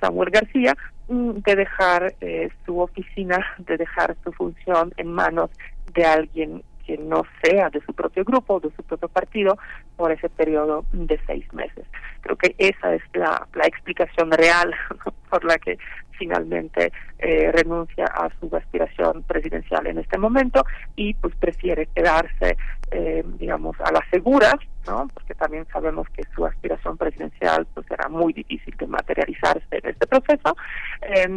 Samuel 0.00 0.30
García 0.30 0.76
mm, 1.08 1.30
de 1.44 1.56
dejar 1.56 2.14
eh, 2.20 2.48
su 2.64 2.80
oficina, 2.80 3.38
de 3.58 3.76
dejar 3.76 4.16
su 4.24 4.32
función 4.32 4.92
en 4.96 5.12
manos 5.12 5.50
de 5.94 6.04
alguien 6.04 6.62
que 6.86 6.98
no 6.98 7.22
sea 7.42 7.70
de 7.70 7.80
su 7.80 7.92
propio 7.92 8.24
grupo, 8.24 8.60
de 8.60 8.70
su 8.76 8.82
propio 8.82 9.08
partido, 9.08 9.58
por 9.96 10.12
ese 10.12 10.28
periodo 10.28 10.84
de 10.92 11.18
seis 11.26 11.52
meses. 11.52 11.84
Creo 12.20 12.36
que 12.36 12.54
esa 12.58 12.94
es 12.94 13.02
la, 13.14 13.46
la 13.54 13.66
explicación 13.66 14.30
real 14.30 14.74
por 15.30 15.44
la 15.44 15.58
que 15.58 15.78
finalmente 16.18 16.92
eh, 17.18 17.50
renuncia 17.52 18.06
a 18.06 18.30
su 18.38 18.54
aspiración 18.54 19.22
presidencial 19.24 19.86
en 19.86 19.98
este 19.98 20.18
momento 20.18 20.64
y 20.96 21.14
pues 21.14 21.34
prefiere 21.36 21.86
quedarse, 21.86 22.56
eh, 22.90 23.24
digamos, 23.38 23.76
a 23.80 23.92
la 23.92 24.00
segura, 24.10 24.52
¿no? 24.86 25.08
Porque 25.12 25.34
también 25.34 25.66
sabemos 25.72 26.08
que 26.10 26.22
su 26.34 26.44
aspiración 26.46 26.96
presidencial 26.96 27.66
pues 27.74 27.86
será 27.86 28.08
muy 28.08 28.32
difícil 28.32 28.76
de 28.76 28.86
materializarse 28.86 29.66
en 29.70 29.90
este 29.90 30.06
proceso, 30.06 30.56
eh, 31.02 31.28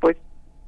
pues 0.00 0.16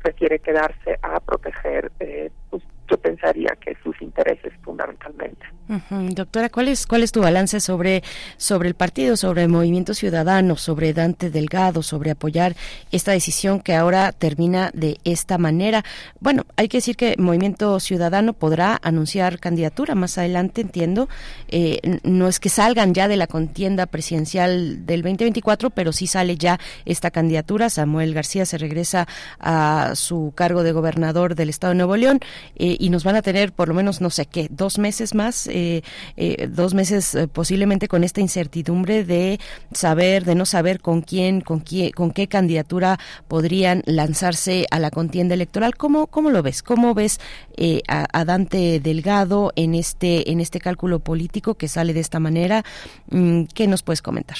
prefiere 0.02 0.38
quedarse 0.38 0.98
a 1.02 1.18
proteger 1.20 1.90
eh, 1.98 2.30
pues, 2.50 2.62
yo 2.90 2.96
pensaría 2.98 3.56
que 3.60 3.76
sus 3.82 4.00
intereses 4.00 4.52
fundamentalmente. 4.62 5.46
Doctora, 5.88 6.48
¿cuál 6.48 6.68
es 6.68 6.86
cuál 6.86 7.02
es 7.02 7.10
tu 7.10 7.20
balance 7.20 7.58
sobre 7.58 8.04
sobre 8.36 8.68
el 8.68 8.74
partido, 8.74 9.16
sobre 9.16 9.42
el 9.42 9.48
Movimiento 9.48 9.94
Ciudadano, 9.94 10.56
sobre 10.56 10.92
Dante 10.92 11.28
Delgado, 11.28 11.82
sobre 11.82 12.12
apoyar 12.12 12.54
esta 12.92 13.10
decisión 13.10 13.60
que 13.60 13.74
ahora 13.74 14.12
termina 14.12 14.70
de 14.74 14.98
esta 15.02 15.38
manera? 15.38 15.84
Bueno, 16.20 16.46
hay 16.56 16.68
que 16.68 16.78
decir 16.78 16.96
que 16.96 17.16
Movimiento 17.18 17.80
Ciudadano 17.80 18.32
podrá 18.32 18.78
anunciar 18.80 19.40
candidatura 19.40 19.96
más 19.96 20.18
adelante, 20.18 20.60
entiendo. 20.60 21.08
Eh, 21.48 21.98
no 22.04 22.28
es 22.28 22.38
que 22.38 22.48
salgan 22.48 22.94
ya 22.94 23.08
de 23.08 23.16
la 23.16 23.26
contienda 23.26 23.86
presidencial 23.86 24.86
del 24.86 25.02
2024, 25.02 25.70
pero 25.70 25.92
sí 25.92 26.06
sale 26.06 26.36
ya 26.36 26.60
esta 26.84 27.10
candidatura. 27.10 27.70
Samuel 27.70 28.14
García 28.14 28.46
se 28.46 28.58
regresa 28.58 29.08
a 29.40 29.92
su 29.94 30.32
cargo 30.36 30.62
de 30.62 30.72
gobernador 30.72 31.34
del 31.34 31.48
Estado 31.48 31.72
de 31.72 31.78
Nuevo 31.78 31.96
León. 31.96 32.20
Eh, 32.54 32.75
y 32.78 32.90
nos 32.90 33.04
van 33.04 33.16
a 33.16 33.22
tener 33.22 33.52
por 33.52 33.68
lo 33.68 33.74
menos, 33.74 34.00
no 34.00 34.10
sé 34.10 34.26
qué, 34.26 34.48
dos 34.50 34.78
meses 34.78 35.14
más, 35.14 35.46
eh, 35.48 35.82
eh, 36.16 36.48
dos 36.48 36.74
meses 36.74 37.14
eh, 37.14 37.28
posiblemente 37.28 37.88
con 37.88 38.04
esta 38.04 38.20
incertidumbre 38.20 39.04
de 39.04 39.38
saber, 39.72 40.24
de 40.24 40.34
no 40.34 40.46
saber 40.46 40.80
con 40.80 41.02
quién, 41.02 41.40
con 41.40 41.60
quién, 41.60 41.90
con 41.92 42.10
qué 42.10 42.28
candidatura 42.28 42.98
podrían 43.28 43.82
lanzarse 43.86 44.66
a 44.70 44.78
la 44.78 44.90
contienda 44.90 45.34
electoral. 45.34 45.76
¿Cómo, 45.76 46.06
cómo 46.06 46.30
lo 46.30 46.42
ves? 46.42 46.62
¿Cómo 46.62 46.94
ves 46.94 47.20
a, 47.88 48.24
Dante 48.24 48.80
Delgado 48.80 49.52
en 49.56 49.74
este, 49.74 50.30
en 50.30 50.40
este 50.40 50.60
cálculo 50.60 51.00
político 51.00 51.54
que 51.54 51.68
sale 51.68 51.92
de 51.92 52.00
esta 52.00 52.20
manera? 52.20 52.62
Mm, 53.10 53.44
¿Qué 53.54 53.66
nos 53.66 53.82
puedes 53.82 54.02
comentar? 54.02 54.36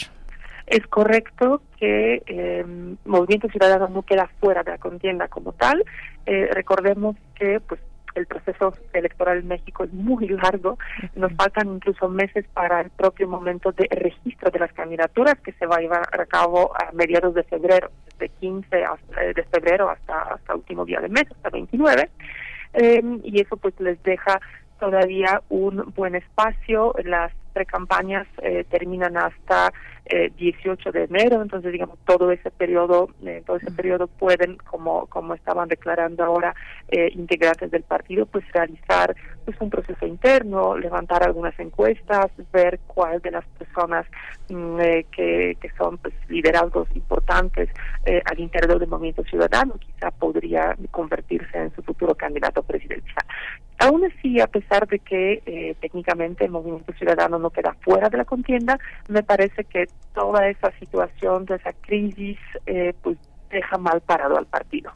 Es 0.67 0.85
correcto 0.89 1.63
que 1.79 2.23
eh, 2.27 2.65
Movimiento 3.05 3.49
Ciudadano 3.49 3.89
no 3.89 4.03
queda 4.03 4.29
fuera 4.41 4.65
de 4.65 4.73
la 4.73 4.79
contienda 4.79 5.29
como 5.29 5.53
tal. 5.53 5.85
Eh, 6.27 6.49
recordemos 6.53 7.17
que 7.37 7.61
pues 7.61 7.81
el 8.17 8.27
proceso 8.27 8.73
electoral 8.93 9.39
en 9.39 9.49
México 9.49 9.85
es 9.85 9.93
muy 9.93 10.29
largo, 10.29 10.79
nos 11.15 11.33
faltan 11.35 11.75
incluso 11.75 12.09
meses 12.09 12.45
para 12.53 12.81
el 12.81 12.91
propio 12.91 13.29
momento 13.29 13.73
de 13.73 13.87
registro 13.91 14.51
de 14.51 14.59
las 14.59 14.73
candidaturas 14.73 15.35
que 15.41 15.53
se 15.53 15.67
va 15.67 15.77
a 15.77 15.81
llevar 15.81 16.03
a 16.13 16.27
cabo 16.27 16.73
a 16.77 16.93
mediados 16.93 17.35
de 17.35 17.43
febrero, 17.45 17.91
desde 18.19 18.35
15 18.41 18.69
eh, 18.77 19.33
de 19.35 19.43
febrero 19.45 19.91
hasta 19.91 20.35
hasta 20.35 20.55
último 20.55 20.85
día 20.85 21.01
del 21.01 21.11
mes, 21.11 21.25
hasta 21.31 21.51
29, 21.51 22.11
eh, 22.75 23.03
y 23.23 23.41
eso 23.41 23.57
pues 23.57 23.79
les 23.81 24.03
deja 24.03 24.41
todavía 24.79 25.43
un 25.49 25.93
buen 25.95 26.15
espacio, 26.15 26.95
las 27.05 27.33
precampañas 27.57 28.27
eh, 28.43 28.67
terminan 28.69 29.17
hasta 29.17 29.73
eh, 30.05 30.31
18 30.37 30.93
de 30.93 31.05
enero, 31.05 31.41
entonces 31.41 31.73
digamos 31.73 31.99
todo 32.05 32.31
ese 32.31 32.51
periodo, 32.51 33.09
eh, 33.25 33.43
todo 33.47 33.57
ese 33.57 33.71
periodo 33.71 34.09
pueden, 34.09 34.59
como 34.59 35.07
como 35.07 35.33
estaban 35.33 35.67
declarando 35.67 36.23
ahora 36.23 36.55
eh, 36.89 37.09
integrantes 37.15 37.71
del 37.71 37.83
partido, 37.83 38.27
pues 38.27 38.45
realizar 38.53 39.17
pues 39.47 39.59
un 39.61 39.71
proceso 39.71 40.07
interno, 40.07 40.77
levantar 40.77 41.23
algunas 41.23 41.59
encuestas, 41.59 42.27
ver 42.53 42.79
cuál 42.87 43.23
de 43.23 43.31
las 43.31 43.45
personas 43.59 44.05
mm, 44.51 44.81
eh, 44.81 45.07
que, 45.11 45.57
que 45.59 45.71
son 45.79 45.97
pues 45.97 46.13
liderazgos 46.29 46.89
importantes 46.95 47.71
eh, 48.05 48.21
al 48.25 48.39
interior 48.39 48.79
del 48.79 48.89
movimiento 48.89 49.25
ciudadano 49.25 49.75
quizá 49.79 50.11
podría 50.11 50.77
convertirse 50.91 51.57
en 51.57 51.75
su 51.75 51.83
futuro 51.83 52.15
candidato 52.15 52.63
presidencial. 52.63 53.25
Aún 53.79 54.05
así, 54.05 54.41
a 54.41 54.47
pesar 54.47 54.87
de 54.89 54.99
que 54.99 55.43
eh, 55.45 55.77
técnicamente 55.81 56.45
el 56.45 56.51
movimiento 56.51 56.93
ciudadano 56.95 57.39
no 57.39 57.51
queda 57.51 57.77
fuera 57.83 58.09
de 58.09 58.17
la 58.17 58.25
contienda, 58.25 58.79
me 59.09 59.23
parece 59.23 59.65
que 59.65 59.87
toda 60.15 60.49
esa 60.49 60.71
situación 60.79 61.45
de 61.45 61.57
esa 61.57 61.73
crisis 61.73 62.39
eh, 62.65 62.95
pues 63.03 63.19
deja 63.51 63.77
mal 63.77 64.01
parado 64.01 64.39
al 64.39 64.47
partido. 64.47 64.93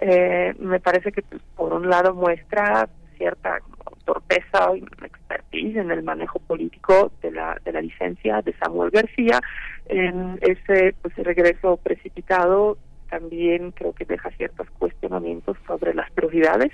Eh, 0.00 0.54
me 0.58 0.80
parece 0.80 1.12
que 1.12 1.22
pues, 1.22 1.42
por 1.54 1.72
un 1.72 1.90
lado 1.90 2.14
muestra 2.14 2.88
cierta 3.16 3.58
torpeza 4.04 4.74
y 4.74 4.84
expertise 5.04 5.76
en 5.76 5.90
el 5.90 6.02
manejo 6.02 6.38
político 6.38 7.12
de 7.20 7.32
la 7.32 7.58
de 7.62 7.72
la 7.72 7.82
licencia 7.82 8.40
de 8.40 8.54
Samuel 8.54 8.90
García 8.90 9.40
en 9.86 10.38
ese 10.40 10.94
pues 11.02 11.14
regreso 11.16 11.76
precipitado 11.76 12.78
también 13.08 13.72
creo 13.72 13.92
que 13.92 14.04
deja 14.04 14.30
ciertos 14.32 14.68
cuestionamientos 14.78 15.56
sobre 15.66 15.94
las 15.94 16.10
prioridades 16.12 16.72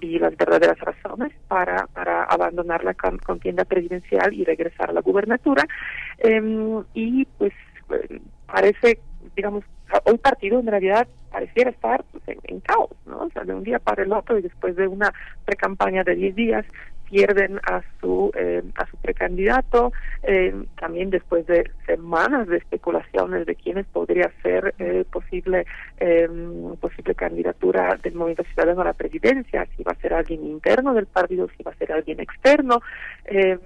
y 0.00 0.18
las 0.18 0.36
verdaderas 0.36 0.78
razones 0.80 1.32
para, 1.48 1.86
para 1.88 2.24
abandonar 2.24 2.84
la 2.84 2.94
contienda 2.94 3.64
presidencial 3.64 4.32
y 4.32 4.44
regresar 4.44 4.90
a 4.90 4.92
la 4.92 5.00
gubernatura. 5.00 5.64
Eh, 6.18 6.82
y 6.94 7.24
pues 7.38 7.52
eh, 7.90 8.20
parece, 8.46 9.00
digamos, 9.36 9.64
hoy 10.04 10.18
partido 10.18 10.60
en 10.60 10.66
realidad 10.66 11.08
pareciera 11.30 11.70
estar 11.70 12.04
pues, 12.10 12.22
en, 12.28 12.38
en, 12.44 12.60
caos, 12.60 12.90
¿no? 13.06 13.22
O 13.22 13.30
sea, 13.30 13.44
de 13.44 13.54
un 13.54 13.62
día 13.62 13.78
para 13.78 14.02
el 14.02 14.12
otro 14.12 14.38
y 14.38 14.42
después 14.42 14.76
de 14.76 14.86
una 14.86 15.12
pre-campaña 15.44 16.02
de 16.02 16.14
10 16.16 16.34
días, 16.34 16.66
pierden 17.10 17.60
a 17.64 17.82
su 18.00 18.30
eh, 18.34 18.62
a 18.76 18.86
su 18.86 18.96
precandidato 18.98 19.92
eh, 20.22 20.54
también 20.78 21.10
después 21.10 21.46
de 21.46 21.70
semanas 21.86 22.46
de 22.46 22.58
especulaciones 22.58 23.46
de 23.46 23.56
quiénes 23.56 23.86
podría 23.86 24.30
ser 24.42 24.74
eh, 24.78 25.04
posible 25.10 25.66
eh, 25.98 26.28
posible 26.80 27.14
candidatura 27.14 27.98
del 28.02 28.14
movimiento 28.14 28.44
ciudadano 28.44 28.82
a 28.82 28.86
la 28.86 28.92
presidencia 28.92 29.66
si 29.76 29.82
va 29.82 29.92
a 29.92 30.00
ser 30.00 30.14
alguien 30.14 30.44
interno 30.46 30.94
del 30.94 31.06
partido 31.06 31.48
si 31.56 31.62
va 31.62 31.72
a 31.72 31.76
ser 31.76 31.92
alguien 31.92 32.20
externo. 32.20 32.80
Eh, 33.24 33.58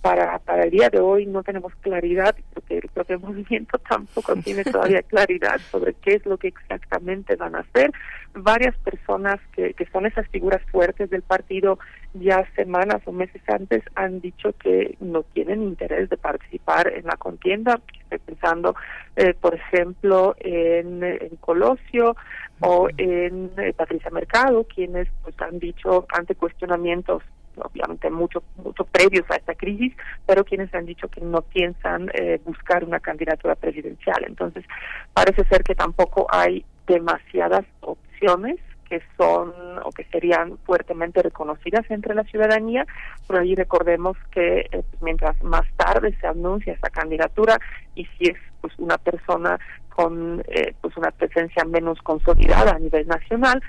para 0.00 0.38
para 0.38 0.64
el 0.64 0.70
día 0.70 0.88
de 0.88 1.00
hoy 1.00 1.26
no 1.26 1.42
tenemos 1.42 1.74
claridad 1.76 2.34
porque 2.52 2.78
el 2.78 2.88
propio 2.88 3.18
movimiento 3.26 3.78
tampoco 3.78 4.34
tiene 4.36 4.64
todavía 4.64 5.02
claridad 5.08 5.58
sobre 5.70 5.94
qué 5.94 6.14
es 6.14 6.26
lo 6.26 6.36
que 6.38 6.48
exactamente 6.48 7.36
van 7.36 7.56
a 7.56 7.60
hacer. 7.60 7.92
Varias 8.36 8.76
personas 8.78 9.40
que, 9.54 9.74
que 9.74 9.86
son 9.86 10.06
esas 10.06 10.26
figuras 10.28 10.60
fuertes 10.70 11.08
del 11.10 11.22
partido 11.22 11.78
ya 12.14 12.44
semanas 12.84 13.02
o 13.06 13.12
meses 13.12 13.42
antes 13.48 13.82
han 13.94 14.20
dicho 14.20 14.52
que 14.52 14.96
no 15.00 15.22
tienen 15.22 15.62
interés 15.62 16.10
de 16.10 16.16
participar 16.16 16.92
en 16.92 17.06
la 17.06 17.16
contienda. 17.16 17.80
Estoy 18.10 18.18
pensando, 18.18 18.74
eh, 19.16 19.34
por 19.34 19.54
ejemplo, 19.54 20.34
en, 20.38 21.02
en 21.02 21.36
Colosio 21.40 22.16
o 22.60 22.88
en 22.96 23.50
eh, 23.56 23.72
Patricia 23.74 24.10
Mercado, 24.10 24.64
quienes 24.64 25.08
pues 25.22 25.34
han 25.40 25.58
dicho 25.58 26.06
ante 26.10 26.34
cuestionamientos 26.34 27.22
obviamente 27.56 28.10
mucho 28.10 28.42
mucho 28.56 28.84
previos 28.84 29.24
a 29.30 29.36
esta 29.36 29.54
crisis, 29.54 29.92
pero 30.26 30.44
quienes 30.44 30.74
han 30.74 30.86
dicho 30.86 31.06
que 31.06 31.20
no 31.20 31.40
piensan 31.42 32.10
eh, 32.12 32.40
buscar 32.44 32.82
una 32.84 32.98
candidatura 32.98 33.54
presidencial. 33.54 34.24
Entonces, 34.26 34.64
parece 35.12 35.44
ser 35.44 35.62
que 35.62 35.76
tampoco 35.76 36.26
hay 36.30 36.64
demasiadas 36.88 37.64
opciones 37.80 38.58
que 38.88 39.02
son 39.16 39.52
o 39.84 39.90
que 39.90 40.04
serían 40.04 40.58
fuertemente 40.58 41.22
reconocidas 41.22 41.84
entre 41.90 42.14
la 42.14 42.24
ciudadanía, 42.24 42.86
pero 43.26 43.40
ahí 43.40 43.54
recordemos 43.54 44.16
que 44.30 44.68
eh, 44.70 44.82
mientras 45.00 45.42
más 45.42 45.64
tarde 45.76 46.16
se 46.20 46.26
anuncia 46.26 46.74
esa 46.74 46.90
candidatura 46.90 47.58
y 47.94 48.04
si 48.06 48.30
es 48.30 48.38
pues 48.60 48.72
una 48.78 48.98
persona 48.98 49.58
con 49.94 50.42
eh, 50.48 50.74
pues 50.80 50.96
una 50.96 51.10
presencia 51.10 51.64
menos 51.64 52.00
consolidada 52.02 52.72
a 52.72 52.78
nivel 52.78 53.06
nacional 53.06 53.62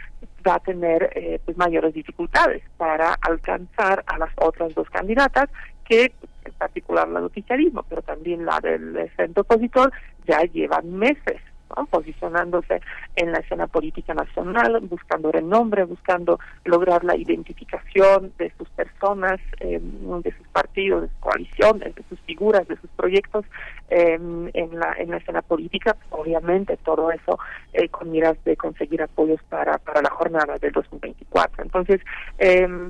va 0.48 0.56
a 0.56 0.60
tener 0.60 1.12
eh, 1.16 1.40
pues 1.44 1.58
mayores 1.58 1.94
dificultades 1.94 2.64
para 2.78 3.14
alcanzar 3.14 4.04
a 4.08 4.18
las 4.18 4.30
otras 4.38 4.74
dos 4.74 4.90
candidatas 4.90 5.50
que 5.84 6.14
en 6.46 6.54
particular 6.54 7.08
la 7.08 7.20
noticiarismo 7.20 7.84
pero 7.88 8.02
también 8.02 8.46
la 8.46 8.60
del 8.60 9.12
centro 9.16 9.42
opositor 9.42 9.92
ya 10.26 10.42
llevan 10.42 10.92
meses 10.92 11.42
posicionándose 11.90 12.82
en 13.16 13.32
la 13.32 13.40
escena 13.40 13.68
política 13.68 14.14
nacional, 14.14 14.80
buscando 14.82 15.32
renombre, 15.32 15.84
buscando 15.84 16.40
lograr 16.64 17.04
la 17.04 17.16
identificación 17.16 18.34
de 18.38 18.52
sus 18.58 18.70
personas, 18.70 19.40
eh, 19.60 19.80
de 19.82 20.32
sus 20.32 20.48
partidos, 20.50 21.04
de 21.04 21.08
sus 21.10 21.18
coaliciones, 21.20 21.96
de 21.96 22.04
sus 22.10 22.20
figuras, 22.22 22.68
de 22.68 22.78
sus 22.78 22.90
proyectos 22.92 23.46
eh, 23.90 24.14
en, 24.14 24.80
la, 24.80 24.94
en 24.98 25.12
la 25.12 25.18
escena 25.18 25.42
política. 25.42 25.96
Obviamente 26.10 26.78
todo 26.78 27.12
eso 27.12 27.40
eh, 27.74 27.90
con 27.90 28.12
miras 28.12 28.42
de 28.46 28.56
conseguir 28.56 29.02
apoyos 29.02 29.42
para, 29.50 29.78
para 29.80 30.02
la 30.02 30.10
jornada 30.10 30.58
del 30.60 30.72
2024. 30.72 31.64
Entonces, 31.64 32.02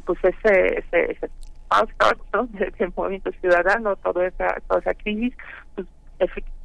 pues 0.06 0.20
ese, 0.24 0.80
ese, 0.80 1.12
ese 1.12 1.30
del 2.80 2.94
movimiento 2.96 3.32
ciudadano, 3.42 3.96
toda 3.98 4.28
esa, 4.28 4.62
toda 4.68 4.80
esa 4.80 4.94
crisis, 4.94 5.34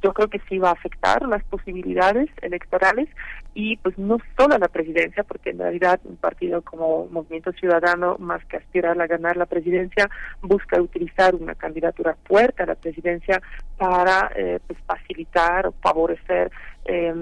yo 0.01 0.13
creo 0.13 0.29
que 0.29 0.41
sí 0.49 0.57
va 0.57 0.69
a 0.69 0.73
afectar 0.73 1.21
las 1.27 1.43
posibilidades 1.43 2.29
electorales 2.41 3.09
y 3.53 3.77
pues 3.77 3.97
no 3.97 4.17
solo 4.37 4.55
a 4.55 4.59
la 4.59 4.67
presidencia, 4.67 5.23
porque 5.23 5.51
en 5.51 5.59
realidad 5.59 5.99
un 6.05 6.15
partido 6.15 6.61
como 6.61 7.07
Movimiento 7.07 7.51
Ciudadano, 7.53 8.17
más 8.19 8.43
que 8.45 8.57
aspirar 8.57 8.99
a 8.99 9.07
ganar 9.07 9.37
la 9.37 9.45
presidencia, 9.45 10.09
busca 10.41 10.81
utilizar 10.81 11.35
una 11.35 11.55
candidatura 11.55 12.15
fuerte 12.25 12.63
a 12.63 12.67
la 12.67 12.75
presidencia 12.75 13.41
para 13.77 14.31
eh, 14.35 14.59
pues 14.65 14.79
facilitar 14.85 15.67
o 15.67 15.73
favorecer 15.81 16.51
eh, 16.85 17.13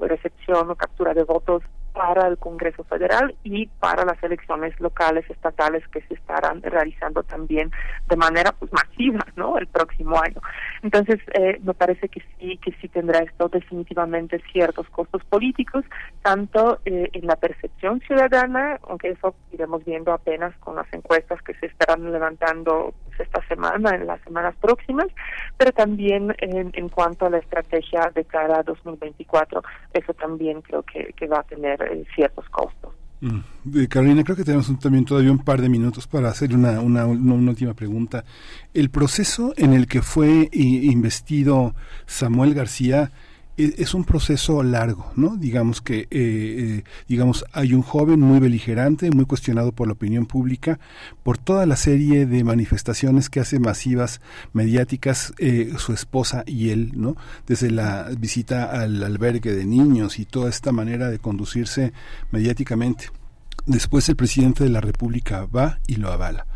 recepción 0.00 0.70
o 0.70 0.76
captura 0.76 1.14
de 1.14 1.24
votos 1.24 1.62
para 1.98 2.28
el 2.28 2.38
Congreso 2.38 2.84
Federal 2.84 3.34
y 3.42 3.66
para 3.66 4.04
las 4.04 4.22
elecciones 4.22 4.78
locales 4.78 5.28
estatales 5.28 5.82
que 5.88 6.00
se 6.02 6.14
estarán 6.14 6.62
realizando 6.62 7.24
también 7.24 7.72
de 8.08 8.16
manera 8.16 8.52
pues 8.52 8.72
masiva 8.72 9.26
no 9.34 9.58
el 9.58 9.66
próximo 9.66 10.16
año. 10.16 10.40
Entonces 10.84 11.18
eh, 11.34 11.58
me 11.60 11.74
parece 11.74 12.08
que 12.08 12.22
sí 12.38 12.56
que 12.58 12.70
sí 12.80 12.86
tendrá 12.86 13.18
esto 13.18 13.48
definitivamente 13.48 14.40
ciertos 14.52 14.88
costos 14.90 15.24
políticos 15.24 15.84
tanto 16.22 16.78
eh, 16.84 17.10
en 17.14 17.26
la 17.26 17.34
percepción 17.34 17.98
ciudadana 18.06 18.78
aunque 18.88 19.10
eso 19.10 19.34
iremos 19.50 19.84
viendo 19.84 20.12
apenas 20.12 20.56
con 20.58 20.76
las 20.76 20.86
encuestas 20.92 21.42
que 21.42 21.54
se 21.54 21.66
estarán 21.66 22.12
levantando 22.12 22.94
pues, 23.06 23.26
esta 23.26 23.44
semana 23.48 23.96
en 23.96 24.06
las 24.06 24.20
semanas 24.20 24.54
próximas 24.60 25.08
pero 25.56 25.72
también 25.72 26.32
en, 26.38 26.70
en 26.74 26.88
cuanto 26.90 27.26
a 27.26 27.30
la 27.30 27.38
estrategia 27.38 28.12
de 28.14 28.24
cara 28.24 28.60
a 28.60 28.62
2024 28.62 29.62
eso 29.94 30.14
también 30.14 30.62
creo 30.62 30.84
que, 30.84 31.12
que 31.14 31.26
va 31.26 31.40
a 31.40 31.42
tener 31.42 31.87
ciertos 32.14 32.48
costos. 32.50 32.94
Mm. 33.20 33.84
Carolina, 33.88 34.22
creo 34.22 34.36
que 34.36 34.44
tenemos 34.44 34.66
también 34.78 35.04
todavía 35.04 35.32
un 35.32 35.40
par 35.40 35.60
de 35.60 35.68
minutos 35.68 36.06
para 36.06 36.28
hacer 36.28 36.54
una, 36.54 36.80
última 36.80 37.74
pregunta. 37.74 38.24
El 38.74 38.90
proceso 38.90 39.52
en 39.56 39.72
el 39.72 39.86
que 39.86 40.02
fue 40.02 40.48
investido 40.52 41.74
Samuel 42.06 42.54
García 42.54 43.10
es 43.58 43.92
un 43.92 44.04
proceso 44.04 44.62
largo, 44.62 45.10
¿no? 45.16 45.36
Digamos 45.36 45.80
que, 45.80 46.00
eh, 46.00 46.06
eh, 46.10 46.84
digamos, 47.08 47.44
hay 47.52 47.74
un 47.74 47.82
joven 47.82 48.20
muy 48.20 48.38
beligerante, 48.38 49.10
muy 49.10 49.24
cuestionado 49.24 49.72
por 49.72 49.88
la 49.88 49.94
opinión 49.94 50.26
pública, 50.26 50.78
por 51.24 51.38
toda 51.38 51.66
la 51.66 51.74
serie 51.74 52.24
de 52.26 52.44
manifestaciones 52.44 53.28
que 53.28 53.40
hace 53.40 53.58
masivas 53.58 54.20
mediáticas 54.52 55.34
eh, 55.38 55.74
su 55.76 55.92
esposa 55.92 56.44
y 56.46 56.70
él, 56.70 56.92
¿no? 56.94 57.16
Desde 57.46 57.70
la 57.70 58.08
visita 58.16 58.70
al 58.70 59.02
albergue 59.02 59.52
de 59.52 59.66
niños 59.66 60.20
y 60.20 60.24
toda 60.24 60.48
esta 60.50 60.70
manera 60.70 61.10
de 61.10 61.18
conducirse 61.18 61.92
mediáticamente. 62.30 63.10
Después 63.66 64.08
el 64.08 64.16
presidente 64.16 64.64
de 64.64 64.70
la 64.70 64.80
República 64.80 65.46
va 65.46 65.80
y 65.86 65.96
lo 65.96 66.12
avala, 66.12 66.46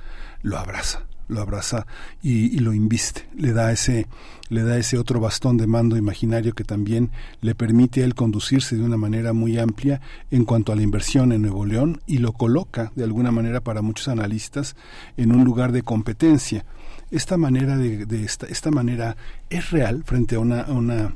lo 0.43 0.57
abraza 0.57 1.05
lo 1.29 1.41
abraza 1.41 1.87
y, 2.23 2.59
lo 2.59 2.73
inviste, 2.73 3.29
le 3.37 3.53
da 3.53 3.73
ese, 3.73 4.07
le 4.49 4.63
da 4.63 4.79
ese 4.79 4.99
otro 4.99 5.21
bastón 5.21 5.57
de 5.57 5.67
mando 5.67 5.97
imaginario 5.97 6.55
que 6.55 6.65
también 6.65 7.11
le 7.41 7.55
permite 7.55 8.03
a 8.03 8.05
él 8.05 8.15
conducirse 8.15 8.77
de 8.77 8.83
una 8.83 8.97
manera 8.97 9.33
muy 9.33 9.59
amplia 9.59 10.01
en 10.31 10.45
cuanto 10.45 10.73
a 10.73 10.77
la 10.77 10.83
inversión 10.83 11.33
en 11.33 11.43
Nuevo 11.43 11.65
León 11.65 12.01
y 12.07 12.19
lo 12.19 12.33
coloca 12.33 12.93
de 12.95 13.05
alguna 13.05 13.31
manera 13.31 13.61
para 13.61 13.83
muchos 13.83 14.09
analistas 14.09 14.77
en 15.17 15.33
un 15.33 15.45
lugar 15.45 15.73
de 15.73 15.83
competencia. 15.83 16.65
Esta 17.11 17.37
manera 17.37 17.77
de, 17.77 18.07
de 18.07 18.25
esta, 18.25 18.71
manera 18.71 19.17
es 19.51 19.71
real 19.71 20.03
frente 20.05 20.37
a 20.37 20.41
una 20.41 21.15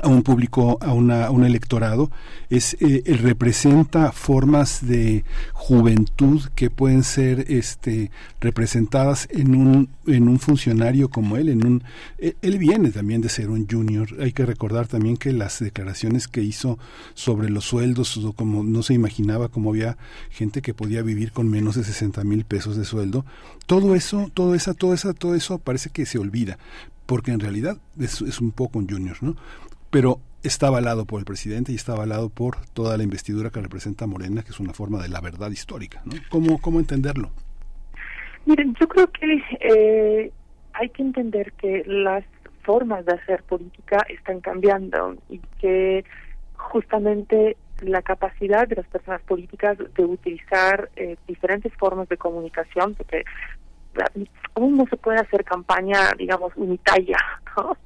a 0.00 0.08
un 0.08 0.22
público, 0.22 0.78
a, 0.80 0.92
una, 0.92 1.30
un 1.30 1.44
electorado, 1.44 2.10
es 2.48 2.76
eh, 2.80 3.02
representa 3.20 4.10
formas 4.12 4.86
de 4.86 5.24
juventud 5.52 6.42
que 6.54 6.70
pueden 6.70 7.02
ser 7.02 7.44
este, 7.52 8.10
representadas 8.40 9.28
en 9.30 9.54
un, 9.54 9.90
en 10.06 10.28
un 10.28 10.38
funcionario 10.38 11.10
como 11.10 11.36
él. 11.36 11.50
En 11.50 11.66
un, 11.66 11.84
e, 12.18 12.36
él 12.40 12.58
viene 12.58 12.90
también 12.90 13.20
de 13.20 13.28
ser 13.28 13.50
un 13.50 13.68
junior. 13.68 14.08
Hay 14.20 14.32
que 14.32 14.46
recordar 14.46 14.86
también 14.86 15.16
que 15.16 15.32
las 15.32 15.58
declaraciones 15.58 16.26
que 16.26 16.42
hizo 16.42 16.78
sobre 17.14 17.50
los 17.50 17.64
sueldos, 17.64 18.18
como 18.34 18.64
no 18.64 18.82
se 18.82 18.94
imaginaba 18.94 19.48
como 19.48 19.70
había 19.70 19.98
gente 20.30 20.62
que 20.62 20.74
podía 20.74 21.02
vivir 21.02 21.32
con 21.32 21.48
menos 21.48 21.76
de 21.76 21.84
60 21.84 22.24
mil 22.24 22.44
pesos 22.44 22.76
de 22.76 22.84
sueldo, 22.84 23.26
todo 23.66 23.94
eso, 23.94 24.30
todo 24.32 24.54
esa, 24.54 24.72
todo 24.72 24.94
esa, 24.94 25.12
todo 25.12 25.34
eso 25.34 25.58
parece 25.58 25.90
que 25.90 26.06
se 26.06 26.18
olvida 26.18 26.58
porque 27.06 27.32
en 27.32 27.40
realidad 27.40 27.76
es, 27.98 28.22
es 28.22 28.40
un 28.40 28.52
poco 28.52 28.78
un 28.78 28.88
junior, 28.88 29.18
¿no? 29.20 29.36
Pero 29.92 30.20
está 30.42 30.68
avalado 30.68 31.04
por 31.04 31.20
el 31.20 31.26
presidente 31.26 31.70
y 31.70 31.74
está 31.74 31.92
avalado 31.92 32.30
por 32.30 32.56
toda 32.72 32.96
la 32.96 33.02
investidura 33.02 33.50
que 33.50 33.60
representa 33.60 34.06
Morena, 34.06 34.42
que 34.42 34.48
es 34.48 34.58
una 34.58 34.72
forma 34.72 35.02
de 35.02 35.10
la 35.10 35.20
verdad 35.20 35.50
histórica. 35.50 36.00
¿no? 36.06 36.14
¿Cómo, 36.30 36.58
cómo 36.60 36.80
entenderlo? 36.80 37.30
Miren, 38.46 38.74
yo 38.80 38.88
creo 38.88 39.06
que 39.08 39.42
eh, 39.60 40.32
hay 40.72 40.88
que 40.88 41.02
entender 41.02 41.52
que 41.52 41.84
las 41.86 42.24
formas 42.62 43.04
de 43.04 43.12
hacer 43.12 43.42
política 43.42 43.98
están 44.08 44.40
cambiando 44.40 45.14
y 45.28 45.38
que 45.60 46.04
justamente 46.56 47.58
la 47.82 48.00
capacidad 48.00 48.66
de 48.66 48.76
las 48.76 48.86
personas 48.86 49.20
políticas 49.22 49.76
de 49.76 50.04
utilizar 50.04 50.88
eh, 50.96 51.16
diferentes 51.28 51.72
formas 51.74 52.08
de 52.08 52.16
comunicación, 52.16 52.94
porque 52.94 53.24
aún 54.54 54.76
no 54.76 54.86
se 54.86 54.96
puede 54.96 55.18
hacer 55.18 55.44
campaña, 55.44 56.10
digamos, 56.18 56.52
unitaria, 56.56 57.18
¿no? 57.56 57.76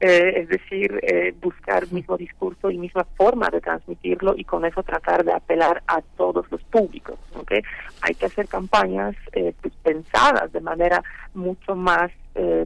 eh, 0.00 0.32
es 0.36 0.48
decir, 0.48 1.00
eh, 1.02 1.34
buscar 1.40 1.90
mismo 1.90 2.16
discurso 2.16 2.70
y 2.70 2.76
misma 2.76 3.04
forma 3.16 3.48
de 3.48 3.60
transmitirlo 3.60 4.34
y 4.36 4.44
con 4.44 4.64
eso 4.64 4.82
tratar 4.82 5.24
de 5.24 5.32
apelar 5.32 5.82
a 5.86 6.02
todos 6.16 6.50
los 6.50 6.62
públicos. 6.64 7.18
¿okay? 7.34 7.62
Hay 8.02 8.14
que 8.14 8.26
hacer 8.26 8.46
campañas 8.46 9.16
eh, 9.32 9.54
pues, 9.60 9.72
pensadas 9.82 10.52
de 10.52 10.60
manera 10.60 11.02
mucho 11.34 11.74
más 11.74 12.10
eh, 12.34 12.64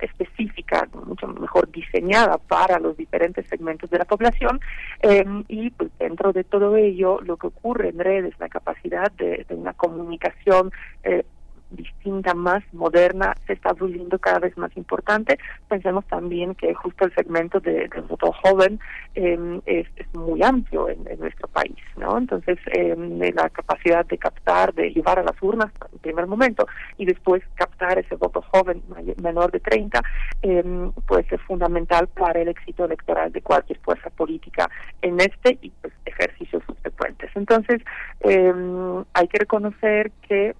específica, 0.00 0.88
mucho 1.06 1.26
mejor 1.26 1.70
diseñada 1.70 2.38
para 2.38 2.78
los 2.78 2.96
diferentes 2.96 3.46
segmentos 3.48 3.90
de 3.90 3.98
la 3.98 4.04
población 4.06 4.60
em, 5.00 5.44
y 5.46 5.70
pues 5.70 5.90
dentro 5.98 6.32
de 6.32 6.42
todo 6.44 6.76
ello 6.76 7.20
lo 7.20 7.36
que 7.36 7.48
ocurre 7.48 7.90
en 7.90 7.98
redes, 7.98 8.34
la 8.38 8.48
capacidad 8.48 9.12
de, 9.12 9.44
de 9.46 9.54
una 9.54 9.74
comunicación 9.74 10.72
eh, 11.02 11.24
distinta, 11.70 12.34
más 12.34 12.62
moderna, 12.72 13.34
se 13.46 13.54
está 13.54 13.72
volviendo 13.72 14.18
cada 14.18 14.40
vez 14.40 14.56
más 14.56 14.74
importante. 14.76 15.38
Pensemos 15.68 16.04
también 16.06 16.54
que 16.54 16.74
justo 16.74 17.04
el 17.04 17.14
segmento 17.14 17.60
de, 17.60 17.88
voto 18.08 18.32
joven 18.32 18.80
em, 19.14 19.60
es, 19.66 19.86
muy 20.14 20.42
amplio 20.42 20.88
en, 20.88 21.04
nuestro 21.18 21.48
país, 21.48 21.76
¿no? 21.96 22.18
Entonces, 22.18 22.58
eh, 22.72 22.96
la 23.34 23.48
capacidad 23.50 24.04
de 24.06 24.18
captar, 24.18 24.72
de 24.74 24.90
llevar 24.90 25.18
a 25.18 25.22
las 25.22 25.40
urnas 25.42 25.70
en 25.92 25.98
primer 25.98 26.26
momento 26.26 26.66
y 26.96 27.04
después 27.04 27.42
captar 27.54 27.98
ese 27.98 28.16
voto 28.16 28.42
joven 28.42 28.82
menor 29.22 29.50
de 29.50 29.60
30, 29.60 30.02
eh, 30.42 30.90
pues 31.06 31.30
es 31.30 31.40
fundamental 31.42 32.08
para 32.08 32.40
el 32.40 32.48
éxito 32.48 32.84
electoral 32.84 33.32
de 33.32 33.42
cualquier 33.42 33.78
fuerza 33.80 34.10
política 34.10 34.70
en 35.02 35.20
este 35.20 35.58
y 35.60 35.70
pues 35.80 35.92
ejercicios 36.06 36.62
subsecuentes. 36.66 37.30
Entonces, 37.34 37.82
hay 38.22 39.28
que 39.28 39.38
reconocer 39.38 40.10
que 40.26 40.54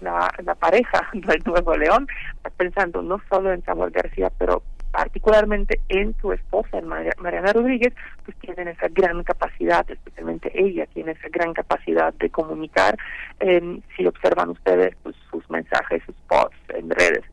la, 0.00 0.32
la 0.44 0.54
pareja 0.54 1.08
del 1.12 1.42
Nuevo 1.44 1.76
León, 1.76 2.06
pensando 2.56 3.02
no 3.02 3.20
solo 3.28 3.52
en 3.52 3.64
Samuel 3.64 3.90
García, 3.90 4.30
pero 4.38 4.62
particularmente 4.90 5.80
en 5.90 6.14
su 6.20 6.32
esposa, 6.32 6.78
en 6.78 6.86
Mariana 6.86 7.52
Rodríguez, 7.52 7.92
pues 8.24 8.36
tienen 8.38 8.68
esa 8.68 8.88
gran 8.88 9.22
capacidad, 9.24 9.84
especialmente 9.90 10.50
ella 10.54 10.86
tiene 10.86 11.12
esa 11.12 11.28
gran 11.28 11.52
capacidad 11.52 12.14
de 12.14 12.30
comunicar. 12.30 12.96
Eh, 13.40 13.80
si 13.94 14.06
observan 14.06 14.50
ustedes 14.50 14.96
pues, 15.02 15.14
sus 15.30 15.48
mensajes, 15.50 16.02
sus 16.06 16.14
posts 16.28 16.56
en 16.70 16.88
redes 16.88 17.24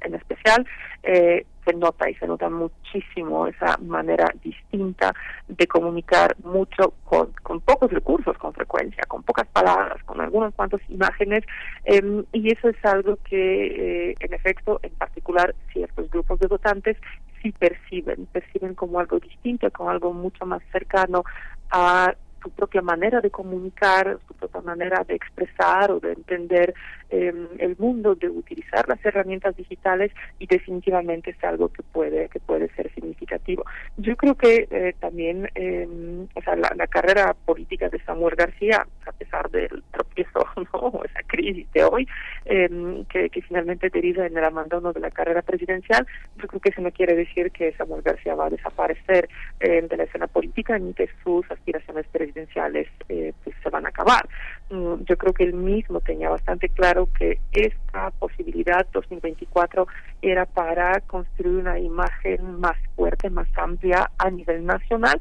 en, 0.00 0.14
especial, 0.14 0.66
eh, 1.02 1.46
se 1.64 1.74
nota 1.74 2.08
y 2.08 2.14
se 2.14 2.26
nota 2.26 2.48
muchísimo 2.48 3.46
esa 3.46 3.76
manera 3.78 4.26
distinta 4.42 5.14
de 5.48 5.66
comunicar 5.66 6.36
mucho 6.42 6.94
con, 7.04 7.32
con 7.42 7.60
pocos 7.60 7.90
recursos 7.90 8.36
con 8.38 8.52
frecuencia, 8.54 9.02
con 9.08 9.22
pocas 9.22 9.46
palabras, 9.48 10.02
con 10.04 10.20
algunas 10.20 10.54
cuantas 10.54 10.80
imágenes. 10.88 11.44
Em, 11.84 12.24
y 12.32 12.52
eso 12.52 12.68
es 12.68 12.84
algo 12.84 13.18
que 13.24 14.10
eh, 14.10 14.14
en 14.20 14.34
efecto 14.34 14.80
en 14.82 14.92
particular 14.92 15.54
ciertos 15.72 16.10
grupos 16.10 16.40
de 16.40 16.46
votantes 16.46 16.96
sí 17.42 17.52
perciben, 17.52 18.26
perciben 18.26 18.74
como 18.74 19.00
algo 19.00 19.18
distinto, 19.18 19.70
como 19.70 19.90
algo 19.90 20.12
mucho 20.12 20.46
más 20.46 20.62
cercano 20.72 21.24
a 21.70 22.14
su 22.42 22.50
propia 22.50 22.82
manera 22.82 23.20
de 23.20 23.30
comunicar, 23.30 24.18
su 24.26 24.34
propia 24.34 24.60
manera 24.62 25.04
de 25.04 25.14
expresar 25.14 25.90
o 25.90 26.00
de 26.00 26.12
entender 26.12 26.74
em, 27.10 27.48
el 27.58 27.76
mundo, 27.78 28.14
de 28.14 28.28
utilizar 28.28 28.88
las 28.88 29.04
herramientas 29.04 29.56
digitales 29.56 30.12
y 30.38 30.46
definitivamente 30.46 31.30
es 31.30 31.44
algo 31.44 31.68
que 31.68 31.82
puede 31.82 32.28
que 32.28 32.40
puede 32.40 32.68
ser 32.74 32.92
significativo. 32.94 33.64
Yo 33.96 34.16
creo 34.16 34.34
que 34.34 34.68
eh, 34.70 34.94
también 35.00 35.50
em, 35.54 36.26
o 36.34 36.42
sea, 36.42 36.56
la, 36.56 36.86
carrera 36.86 37.34
política 37.44 37.88
de 37.88 38.00
Samuel 38.00 38.34
García, 38.34 38.86
a 39.06 39.12
pesar 39.12 39.50
del 39.50 39.82
tropiezo, 39.92 40.44
¿no? 40.72 41.02
esa 41.04 41.22
crisis 41.26 41.70
de 41.72 41.84
hoy, 41.84 42.08
em, 42.46 43.04
que, 43.04 43.30
que 43.30 43.42
finalmente 43.42 43.90
deriva 43.90 44.26
en 44.26 44.36
el 44.36 44.44
abandono 44.44 44.92
de 44.92 45.00
la 45.00 45.10
carrera 45.10 45.42
presidencial, 45.42 46.06
yo 46.36 46.48
creo 46.48 46.60
que 46.60 46.70
eso 46.70 46.80
no 46.80 46.90
quiere 46.90 47.14
decir 47.14 47.50
que 47.52 47.72
Samuel 47.74 48.02
García 48.02 48.34
va 48.34 48.46
a 48.46 48.50
desaparecer 48.50 49.28
de 49.60 49.96
la 49.96 50.04
escena 50.04 50.26
política 50.26 50.78
ni 50.78 50.94
que 50.94 51.08
sus 51.22 51.48
aspiraciones 51.50 52.06
presidenciales 52.06 52.29
presidenciales 52.30 52.88
eh, 53.08 53.32
pues 53.42 53.56
se 53.62 53.70
van 53.70 53.86
a 53.86 53.88
acabar. 53.88 54.28
Mm, 54.70 55.02
yo 55.04 55.16
creo 55.16 55.32
que 55.32 55.44
él 55.44 55.54
mismo 55.54 56.00
tenía 56.00 56.30
bastante 56.30 56.68
claro 56.68 57.08
que 57.18 57.38
esta 57.52 58.10
posibilidad 58.12 58.86
2024 58.92 59.86
era 60.22 60.46
para 60.46 61.00
construir 61.00 61.58
una 61.58 61.78
imagen 61.78 62.60
más 62.60 62.76
fuerte, 62.94 63.30
más 63.30 63.48
amplia 63.56 64.10
a 64.18 64.30
nivel 64.30 64.64
nacional 64.64 65.20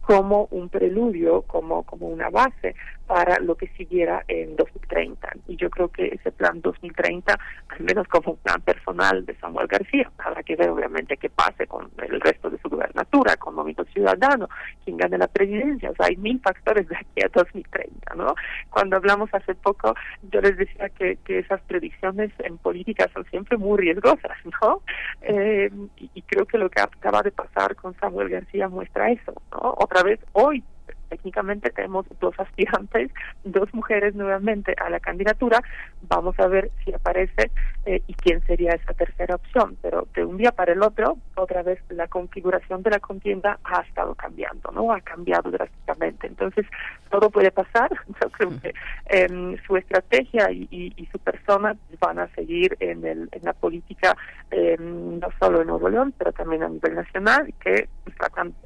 como 0.00 0.48
un 0.50 0.68
preludio, 0.68 1.42
como, 1.42 1.84
como 1.84 2.08
una 2.08 2.30
base 2.30 2.74
para 3.10 3.40
lo 3.40 3.56
que 3.56 3.66
siguiera 3.76 4.22
en 4.28 4.54
2030. 4.54 5.32
Y 5.48 5.56
yo 5.56 5.68
creo 5.68 5.88
que 5.88 6.06
ese 6.14 6.30
plan 6.30 6.60
2030, 6.60 7.36
al 7.70 7.80
menos 7.80 8.06
como 8.06 8.34
un 8.34 8.36
plan 8.36 8.60
personal 8.60 9.26
de 9.26 9.34
Samuel 9.40 9.66
García, 9.66 10.08
habrá 10.18 10.44
que 10.44 10.54
ver 10.54 10.70
obviamente 10.70 11.16
qué 11.16 11.28
pase 11.28 11.66
con 11.66 11.90
el 12.00 12.20
resto 12.20 12.48
de 12.48 12.58
su 12.58 12.68
gubernatura, 12.68 13.34
con 13.34 13.56
Movimiento 13.56 13.84
Ciudadano, 13.92 14.48
quien 14.84 14.96
gane 14.96 15.18
la 15.18 15.26
presidencia. 15.26 15.90
O 15.90 15.94
sea, 15.96 16.06
hay 16.06 16.18
mil 16.18 16.40
factores 16.40 16.88
de 16.88 16.98
aquí 16.98 17.20
a 17.24 17.28
2030, 17.34 18.14
¿no? 18.14 18.36
Cuando 18.70 18.94
hablamos 18.94 19.28
hace 19.34 19.56
poco, 19.56 19.92
yo 20.30 20.40
les 20.40 20.56
decía 20.56 20.88
que, 20.90 21.16
que 21.24 21.40
esas 21.40 21.60
predicciones 21.62 22.30
en 22.38 22.58
política 22.58 23.10
son 23.12 23.24
siempre 23.24 23.58
muy 23.58 23.76
riesgosas, 23.76 24.38
¿no? 24.62 24.82
Eh, 25.22 25.68
y, 25.96 26.10
y 26.14 26.22
creo 26.22 26.46
que 26.46 26.58
lo 26.58 26.70
que 26.70 26.80
acaba 26.80 27.22
de 27.22 27.32
pasar 27.32 27.74
con 27.74 27.92
Samuel 27.98 28.28
García 28.28 28.68
muestra 28.68 29.10
eso, 29.10 29.34
¿no? 29.50 29.74
Otra 29.78 30.04
vez 30.04 30.20
hoy 30.30 30.62
técnicamente 31.10 31.70
tenemos 31.70 32.06
dos 32.20 32.38
aspirantes, 32.38 33.10
dos 33.44 33.72
mujeres 33.74 34.14
nuevamente 34.14 34.74
a 34.78 34.88
la 34.88 35.00
candidatura. 35.00 35.60
Vamos 36.08 36.38
a 36.38 36.46
ver 36.46 36.70
si 36.84 36.94
aparece 36.94 37.50
eh, 37.84 38.00
y 38.06 38.14
quién 38.14 38.40
sería 38.46 38.72
esa 38.72 38.94
tercera 38.94 39.34
opción. 39.34 39.76
Pero 39.82 40.06
de 40.14 40.24
un 40.24 40.38
día 40.38 40.52
para 40.52 40.72
el 40.72 40.82
otro, 40.82 41.18
otra 41.34 41.62
vez 41.62 41.80
la 41.90 42.06
configuración 42.06 42.82
de 42.82 42.90
la 42.90 43.00
contienda 43.00 43.58
ha 43.64 43.82
estado 43.82 44.14
cambiando, 44.14 44.70
¿no? 44.70 44.92
Ha 44.92 45.00
cambiado 45.00 45.50
drásticamente. 45.50 46.28
Entonces, 46.28 46.64
todo 47.10 47.28
puede 47.30 47.50
pasar. 47.50 47.90
Yo 48.22 48.30
creo 48.30 48.60
que 48.60 48.74
em, 49.06 49.56
su 49.66 49.76
estrategia 49.76 50.50
y, 50.50 51.08
su 51.10 51.18
persona 51.18 51.74
van 51.98 52.20
a 52.20 52.28
seguir 52.28 52.76
en, 52.78 53.04
el, 53.04 53.28
en 53.32 53.42
la 53.42 53.52
política, 53.52 54.16
em, 54.50 55.18
no 55.18 55.28
solo 55.40 55.60
en 55.60 55.66
Nuevo 55.66 55.88
León, 55.88 56.14
pero 56.16 56.32
también 56.32 56.62
a 56.62 56.68
nivel 56.68 56.94
nacional, 56.94 57.48
y 57.48 57.52
que 57.54 57.88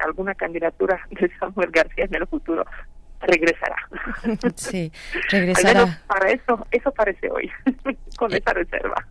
alguna 0.00 0.34
candidatura 0.34 1.00
de 1.10 1.30
Samuel 1.38 1.70
García 1.70 2.04
en 2.04 2.14
el 2.14 2.24
futuro 2.34 2.64
regresará. 3.26 3.76
Sí, 4.56 4.90
regresará. 5.30 6.00
para 6.06 6.30
eso, 6.30 6.66
eso 6.70 6.90
parece 6.92 7.30
hoy, 7.30 7.50
con 8.18 8.32
esa 8.32 8.52
reserva. 8.52 9.06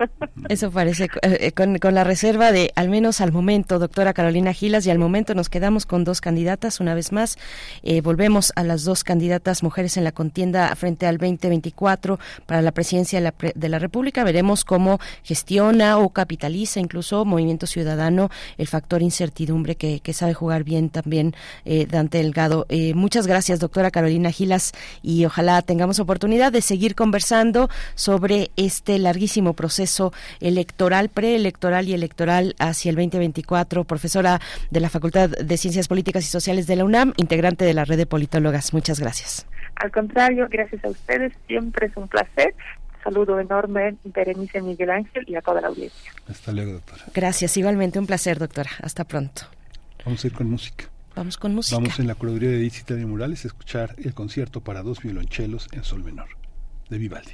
Eso 0.50 0.72
parece, 0.72 1.10
eh, 1.22 1.52
con, 1.52 1.78
con, 1.78 1.94
la 1.94 2.04
reserva 2.04 2.52
de, 2.52 2.72
al 2.76 2.90
menos 2.90 3.22
al 3.22 3.32
momento, 3.32 3.80
doctora 3.80 4.14
Carolina 4.14 4.54
Gilas, 4.54 4.86
y 4.86 4.92
al 4.92 5.00
momento 5.00 5.36
nos 5.36 5.50
quedamos 5.50 5.86
con 5.86 6.04
dos 6.04 6.22
candidatas, 6.22 6.80
una 6.80 6.94
vez 6.94 7.12
más. 7.12 7.38
Eh, 7.84 8.02
volvemos 8.02 8.54
a 8.56 8.64
las 8.64 8.84
dos 8.84 9.04
candidatas 9.04 9.64
mujeres 9.64 9.98
en 9.98 10.04
la 10.04 10.12
contienda 10.12 10.74
frente 10.76 11.06
al 11.06 11.18
2024 11.18 12.20
para 12.46 12.62
la 12.62 12.72
presidencia 12.72 13.20
de 13.20 13.24
la, 13.24 13.34
de 13.54 13.70
la 13.70 13.80
República. 13.80 14.24
Veremos 14.24 14.66
cómo 14.66 15.00
gestiona 15.24 15.98
o 15.98 16.10
capitaliza 16.10 16.80
incluso 16.80 17.26
Movimiento 17.26 17.68
Ciudadano 17.68 18.30
el 18.58 18.68
factor 18.68 19.02
incertidumbre 19.02 19.76
que, 19.76 20.00
que 20.00 20.14
sabe 20.14 20.34
jugar 20.34 20.64
bien 20.64 20.90
también 20.90 21.36
eh, 21.66 21.86
Dante 21.86 22.20
Delgado. 22.20 22.66
muchas 22.96 23.28
gracias, 23.28 23.60
doctora 23.60 23.92
Carolina 23.92 24.03
Carolina 24.04 24.32
Gilas, 24.32 24.74
y 25.02 25.24
ojalá 25.24 25.62
tengamos 25.62 25.98
oportunidad 26.02 26.52
de 26.52 26.62
seguir 26.62 26.94
conversando 26.94 27.70
sobre 27.96 28.52
este 28.58 29.00
larguísimo 29.00 29.54
proceso 29.54 30.12
electoral, 30.42 31.08
preelectoral 31.08 31.88
y 31.88 31.94
electoral 31.94 32.54
hacia 32.60 32.90
el 32.90 32.98
2024. 32.98 33.86
Profesora 33.86 34.42
de 34.72 34.80
la 34.82 34.90
Facultad 34.90 35.30
de 35.30 35.56
Ciencias 35.58 35.88
Políticas 35.88 36.26
y 36.26 36.28
Sociales 36.28 36.68
de 36.68 36.76
la 36.76 36.84
UNAM, 36.84 37.14
integrante 37.16 37.64
de 37.64 37.74
la 37.74 37.86
red 37.86 37.96
de 37.96 38.06
politólogas. 38.06 38.74
Muchas 38.74 39.00
gracias. 39.00 39.48
Al 39.76 39.90
contrario, 39.90 40.48
gracias 40.50 40.84
a 40.84 40.90
ustedes. 40.90 41.32
Siempre 41.48 41.88
es 41.88 41.96
un 41.96 42.10
placer 42.10 42.54
saludo 43.06 43.40
enorme, 43.40 43.96
Berenice 44.04 44.62
Miguel 44.62 44.90
Ángel 44.90 45.24
y 45.28 45.36
a 45.36 45.42
toda 45.42 45.62
la 45.62 45.68
audiencia. 45.70 46.12
Hasta 46.30 46.52
luego, 46.52 46.74
doctora. 46.74 47.04
Gracias, 47.14 47.56
igualmente 47.56 48.00
un 48.00 48.08
placer, 48.08 48.38
doctora. 48.38 48.72
Hasta 48.82 49.06
pronto. 49.06 49.44
Vamos 50.06 50.24
a 50.24 50.28
ir 50.28 50.34
con 50.34 50.50
música. 50.50 50.93
Vamos 51.16 51.38
con 51.38 51.54
música. 51.54 51.76
Vamos 51.76 52.00
en 52.00 52.08
la 52.08 52.16
curaduría 52.16 52.50
de 52.50 52.58
Edith 52.58 52.88
de 52.88 53.06
Morales 53.06 53.46
a 53.46 53.48
escuchar 53.48 53.96
el 53.98 54.14
concierto 54.14 54.62
para 54.62 54.82
dos 54.82 55.02
violonchelos 55.02 55.68
en 55.72 55.84
sol 55.84 56.04
menor 56.04 56.30
de 56.90 56.98
Vivaldi. 56.98 57.34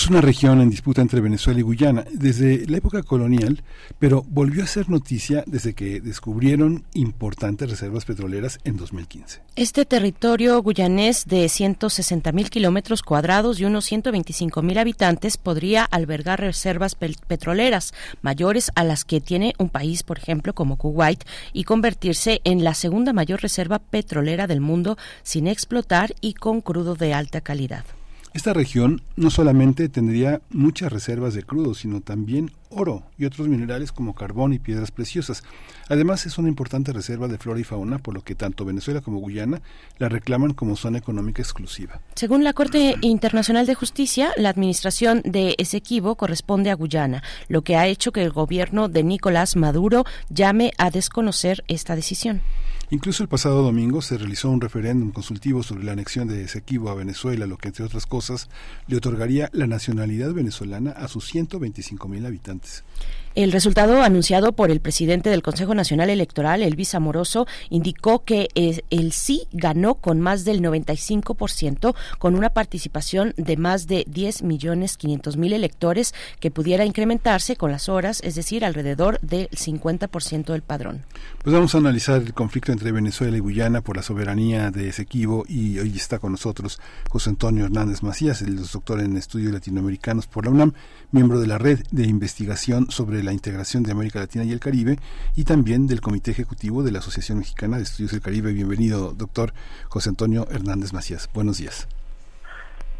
es 0.00 0.08
una 0.08 0.22
región 0.22 0.62
en 0.62 0.70
disputa 0.70 1.02
entre 1.02 1.20
Venezuela 1.20 1.60
y 1.60 1.62
Guyana 1.62 2.06
desde 2.10 2.66
la 2.66 2.78
época 2.78 3.02
colonial, 3.02 3.62
pero 3.98 4.24
volvió 4.26 4.64
a 4.64 4.66
ser 4.66 4.88
noticia 4.88 5.44
desde 5.46 5.74
que 5.74 6.00
descubrieron 6.00 6.84
importantes 6.94 7.68
reservas 7.68 8.06
petroleras 8.06 8.60
en 8.64 8.78
2015. 8.78 9.42
Este 9.56 9.84
territorio 9.84 10.62
guyanés 10.62 11.26
de 11.26 11.46
160 11.50 12.32
mil 12.32 12.48
kilómetros 12.48 13.02
cuadrados 13.02 13.60
y 13.60 13.66
unos 13.66 13.84
125 13.84 14.62
mil 14.62 14.78
habitantes 14.78 15.36
podría 15.36 15.84
albergar 15.84 16.40
reservas 16.40 16.94
petroleras 16.94 17.92
mayores 18.22 18.70
a 18.76 18.84
las 18.84 19.04
que 19.04 19.20
tiene 19.20 19.52
un 19.58 19.68
país, 19.68 20.02
por 20.02 20.16
ejemplo, 20.16 20.54
como 20.54 20.78
Kuwait, 20.78 21.24
y 21.52 21.64
convertirse 21.64 22.40
en 22.44 22.64
la 22.64 22.72
segunda 22.72 23.12
mayor 23.12 23.42
reserva 23.42 23.78
petrolera 23.78 24.46
del 24.46 24.62
mundo 24.62 24.96
sin 25.22 25.46
explotar 25.46 26.14
y 26.22 26.32
con 26.32 26.62
crudo 26.62 26.94
de 26.94 27.12
alta 27.12 27.42
calidad. 27.42 27.84
Esta 28.32 28.52
región 28.52 29.02
no 29.16 29.28
solamente 29.28 29.88
tendría 29.88 30.40
muchas 30.50 30.92
reservas 30.92 31.34
de 31.34 31.42
crudo, 31.42 31.74
sino 31.74 32.00
también 32.00 32.52
oro 32.68 33.02
y 33.18 33.24
otros 33.24 33.48
minerales 33.48 33.90
como 33.90 34.14
carbón 34.14 34.52
y 34.52 34.60
piedras 34.60 34.92
preciosas. 34.92 35.42
Además 35.88 36.26
es 36.26 36.38
una 36.38 36.48
importante 36.48 36.92
reserva 36.92 37.26
de 37.26 37.38
flora 37.38 37.58
y 37.58 37.64
fauna, 37.64 37.98
por 37.98 38.14
lo 38.14 38.22
que 38.22 38.36
tanto 38.36 38.64
Venezuela 38.64 39.00
como 39.00 39.18
Guyana 39.18 39.60
la 39.98 40.08
reclaman 40.08 40.54
como 40.54 40.76
zona 40.76 40.98
económica 40.98 41.42
exclusiva. 41.42 42.00
Según 42.14 42.44
la 42.44 42.52
Corte 42.52 42.94
Internacional 43.00 43.66
de 43.66 43.74
Justicia, 43.74 44.30
la 44.36 44.50
administración 44.50 45.22
de 45.24 45.56
Esequibo 45.58 46.14
corresponde 46.14 46.70
a 46.70 46.74
Guyana, 46.74 47.24
lo 47.48 47.62
que 47.62 47.74
ha 47.76 47.88
hecho 47.88 48.12
que 48.12 48.22
el 48.22 48.30
gobierno 48.30 48.88
de 48.88 49.02
Nicolás 49.02 49.56
Maduro 49.56 50.04
llame 50.28 50.70
a 50.78 50.92
desconocer 50.92 51.64
esta 51.66 51.96
decisión. 51.96 52.42
Incluso 52.92 53.22
el 53.22 53.28
pasado 53.28 53.62
domingo 53.62 54.02
se 54.02 54.18
realizó 54.18 54.50
un 54.50 54.60
referéndum 54.60 55.12
consultivo 55.12 55.62
sobre 55.62 55.84
la 55.84 55.92
anexión 55.92 56.26
de 56.26 56.42
Esequibo 56.42 56.90
a 56.90 56.96
Venezuela, 56.96 57.46
lo 57.46 57.56
que 57.56 57.68
entre 57.68 57.84
otras 57.84 58.04
cosas 58.04 58.48
le 58.88 58.96
otorgaría 58.96 59.48
la 59.52 59.68
nacionalidad 59.68 60.32
venezolana 60.32 60.90
a 60.90 61.06
sus 61.06 61.24
125 61.26 62.08
mil 62.08 62.26
habitantes. 62.26 62.82
El 63.36 63.52
resultado 63.52 64.02
anunciado 64.02 64.52
por 64.52 64.72
el 64.72 64.80
presidente 64.80 65.30
del 65.30 65.42
Consejo 65.42 65.72
Nacional 65.72 66.10
Electoral, 66.10 66.64
Elvis 66.64 66.96
Amoroso, 66.96 67.46
indicó 67.68 68.24
que 68.24 68.48
el 68.54 69.12
sí 69.12 69.46
ganó 69.52 69.94
con 69.94 70.20
más 70.20 70.44
del 70.44 70.60
95%, 70.60 71.94
con 72.18 72.34
una 72.34 72.50
participación 72.50 73.32
de 73.36 73.56
más 73.56 73.86
de 73.86 74.04
10 74.08 74.42
millones 74.42 74.96
500 74.96 75.36
mil 75.36 75.52
electores 75.52 76.12
que 76.40 76.50
pudiera 76.50 76.84
incrementarse 76.84 77.54
con 77.54 77.70
las 77.70 77.88
horas, 77.88 78.20
es 78.24 78.34
decir, 78.34 78.64
alrededor 78.64 79.20
del 79.20 79.48
50% 79.50 80.46
del 80.46 80.62
padrón. 80.62 81.04
Pues 81.44 81.54
vamos 81.54 81.74
a 81.76 81.78
analizar 81.78 82.20
el 82.20 82.34
conflicto 82.34 82.72
entre 82.72 82.90
Venezuela 82.90 83.36
y 83.36 83.40
Guyana 83.40 83.80
por 83.80 83.96
la 83.96 84.02
soberanía 84.02 84.72
de 84.72 84.88
Esequibo 84.88 85.44
y 85.46 85.78
hoy 85.78 85.94
está 85.94 86.18
con 86.18 86.32
nosotros 86.32 86.80
José 87.08 87.30
Antonio 87.30 87.66
Hernández 87.66 88.02
Macías, 88.02 88.42
el 88.42 88.56
doctor 88.56 89.00
en 89.00 89.16
estudios 89.16 89.52
latinoamericanos 89.52 90.26
por 90.26 90.46
la 90.46 90.50
UNAM, 90.50 90.72
miembro 91.12 91.38
de 91.38 91.46
la 91.46 91.58
red 91.58 91.80
de 91.92 92.06
investigación 92.06 92.90
sobre 92.90 93.19
la 93.22 93.32
integración 93.32 93.82
de 93.82 93.92
América 93.92 94.20
Latina 94.20 94.44
y 94.44 94.52
el 94.52 94.60
Caribe 94.60 94.98
y 95.36 95.44
también 95.44 95.86
del 95.86 96.00
Comité 96.00 96.30
Ejecutivo 96.30 96.82
de 96.82 96.92
la 96.92 97.00
Asociación 97.00 97.38
Mexicana 97.38 97.76
de 97.76 97.84
Estudios 97.84 98.12
del 98.12 98.20
Caribe. 98.20 98.52
Bienvenido, 98.52 99.12
doctor 99.12 99.52
José 99.88 100.08
Antonio 100.10 100.46
Hernández 100.50 100.92
Macías. 100.92 101.28
Buenos 101.32 101.58
días. 101.58 101.88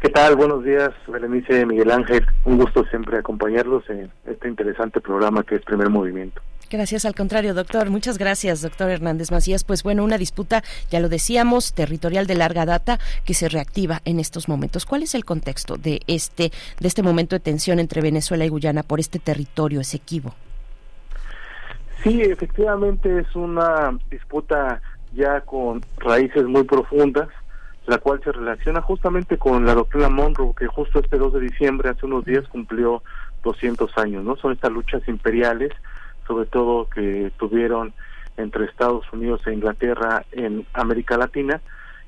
¿Qué 0.01 0.09
tal? 0.09 0.35
Buenos 0.35 0.63
días, 0.63 0.89
Berenice 1.07 1.63
Miguel 1.67 1.91
Ángel. 1.91 2.25
Un 2.43 2.57
gusto 2.57 2.83
siempre 2.85 3.19
acompañarlos 3.19 3.87
en 3.87 4.11
este 4.25 4.47
interesante 4.47 4.99
programa 4.99 5.43
que 5.43 5.53
es 5.53 5.61
Primer 5.61 5.91
Movimiento. 5.91 6.41
Gracias, 6.71 7.05
al 7.05 7.13
contrario, 7.13 7.53
doctor. 7.53 7.91
Muchas 7.91 8.17
gracias, 8.17 8.63
doctor 8.63 8.89
Hernández 8.89 9.29
Macías. 9.29 9.63
Pues 9.63 9.83
bueno, 9.83 10.03
una 10.03 10.17
disputa, 10.17 10.63
ya 10.89 10.99
lo 10.99 11.07
decíamos, 11.07 11.75
territorial 11.75 12.25
de 12.25 12.33
larga 12.33 12.65
data 12.65 12.97
que 13.25 13.35
se 13.35 13.47
reactiva 13.47 14.01
en 14.03 14.19
estos 14.19 14.49
momentos. 14.49 14.87
¿Cuál 14.87 15.03
es 15.03 15.13
el 15.13 15.23
contexto 15.23 15.77
de 15.77 15.99
este, 16.07 16.51
de 16.79 16.87
este 16.87 17.03
momento 17.03 17.35
de 17.35 17.41
tensión 17.41 17.77
entre 17.77 18.01
Venezuela 18.01 18.43
y 18.43 18.49
Guyana 18.49 18.81
por 18.81 18.99
este 18.99 19.19
territorio 19.19 19.81
esequivo? 19.81 20.33
Sí, 22.03 22.23
efectivamente 22.23 23.19
es 23.19 23.35
una 23.35 23.95
disputa 24.09 24.81
ya 25.13 25.41
con 25.41 25.81
raíces 25.97 26.45
muy 26.45 26.63
profundas, 26.63 27.27
la 27.87 27.97
cual 27.97 28.21
se 28.23 28.31
relaciona 28.31 28.81
justamente 28.81 29.37
con 29.37 29.65
la 29.65 29.73
doctrina 29.73 30.09
Monroe, 30.09 30.53
que 30.57 30.67
justo 30.67 30.99
este 30.99 31.17
2 31.17 31.33
de 31.33 31.39
diciembre, 31.41 31.89
hace 31.89 32.05
unos 32.05 32.25
días, 32.25 32.47
cumplió 32.47 33.03
200 33.43 33.97
años, 33.97 34.23
¿no? 34.23 34.35
Son 34.35 34.51
estas 34.51 34.71
luchas 34.71 35.07
imperiales 35.07 35.71
sobre 36.31 36.45
todo 36.45 36.89
que 36.89 37.31
tuvieron 37.37 37.93
entre 38.37 38.65
Estados 38.65 39.05
Unidos 39.11 39.41
e 39.45 39.53
Inglaterra 39.53 40.23
en 40.31 40.65
América 40.73 41.17
Latina, 41.17 41.61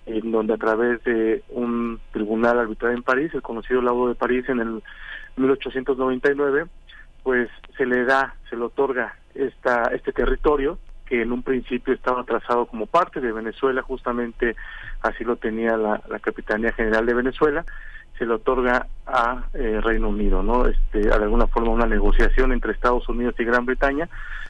en 0.05 0.31
donde 0.31 0.53
a 0.53 0.57
través 0.57 1.03
de 1.03 1.43
un 1.49 1.99
tribunal 2.11 2.59
arbitral 2.59 2.93
en 2.93 3.03
París, 3.03 3.31
el 3.33 3.41
conocido 3.41 3.81
Laudo 3.81 4.07
de 4.07 4.15
París 4.15 4.45
en 4.47 4.59
el 4.59 4.83
1899, 5.35 6.67
pues 7.23 7.49
se 7.77 7.85
le 7.85 8.05
da, 8.05 8.35
se 8.49 8.55
le 8.55 8.63
otorga 8.63 9.15
esta, 9.35 9.83
este 9.93 10.11
territorio 10.11 10.77
que 11.05 11.21
en 11.21 11.31
un 11.31 11.43
principio 11.43 11.93
estaba 11.93 12.23
trazado 12.23 12.65
como 12.65 12.85
parte 12.85 13.19
de 13.19 13.31
Venezuela, 13.31 13.81
justamente 13.81 14.55
así 15.03 15.23
lo 15.23 15.35
tenía 15.35 15.77
la, 15.77 16.01
la 16.09 16.19
Capitanía 16.19 16.73
General 16.73 17.05
de 17.05 17.13
Venezuela, 17.13 17.65
se 18.17 18.25
le 18.25 18.34
otorga 18.34 18.88
a 19.05 19.43
eh, 19.53 19.80
Reino 19.81 20.09
Unido, 20.09 20.43
¿no? 20.43 20.67
Este, 20.67 20.99
de 20.99 21.13
alguna 21.13 21.47
forma 21.47 21.71
una 21.71 21.85
negociación 21.85 22.51
entre 22.51 22.71
Estados 22.71 23.07
Unidos 23.09 23.35
y 23.39 23.43
Gran 23.43 23.65
Bretaña 23.65 24.09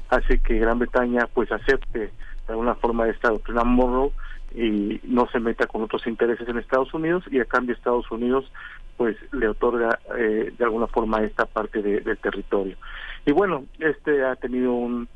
hace 0.09 0.39
que 0.39 0.59
Gran 0.59 0.79
Bretaña 0.79 1.27
pues 1.33 1.51
acepte 1.51 1.99
de 1.99 2.11
alguna 2.49 2.75
forma 2.75 3.07
esta 3.07 3.29
doctrina 3.29 3.63
Monroe 3.63 4.11
y 4.53 4.99
no 5.03 5.27
se 5.31 5.39
meta 5.39 5.65
con 5.65 5.81
otros 5.81 6.05
intereses 6.05 6.47
en 6.47 6.59
Estados 6.59 6.93
Unidos 6.93 7.23
y 7.31 7.39
a 7.39 7.45
cambio 7.45 7.73
Estados 7.73 8.09
Unidos 8.11 8.51
pues 8.97 9.17
le 9.31 9.47
otorga 9.47 9.99
eh, 10.17 10.53
de 10.55 10.63
alguna 10.63 10.87
forma 10.87 11.23
esta 11.23 11.45
parte 11.45 11.81
del 11.81 12.17
territorio. 12.17 12.77
Y 13.25 13.31
bueno, 13.31 13.65
este 13.79 14.23
ha 14.23 14.35
tenido 14.35 14.73
un 14.73 15.07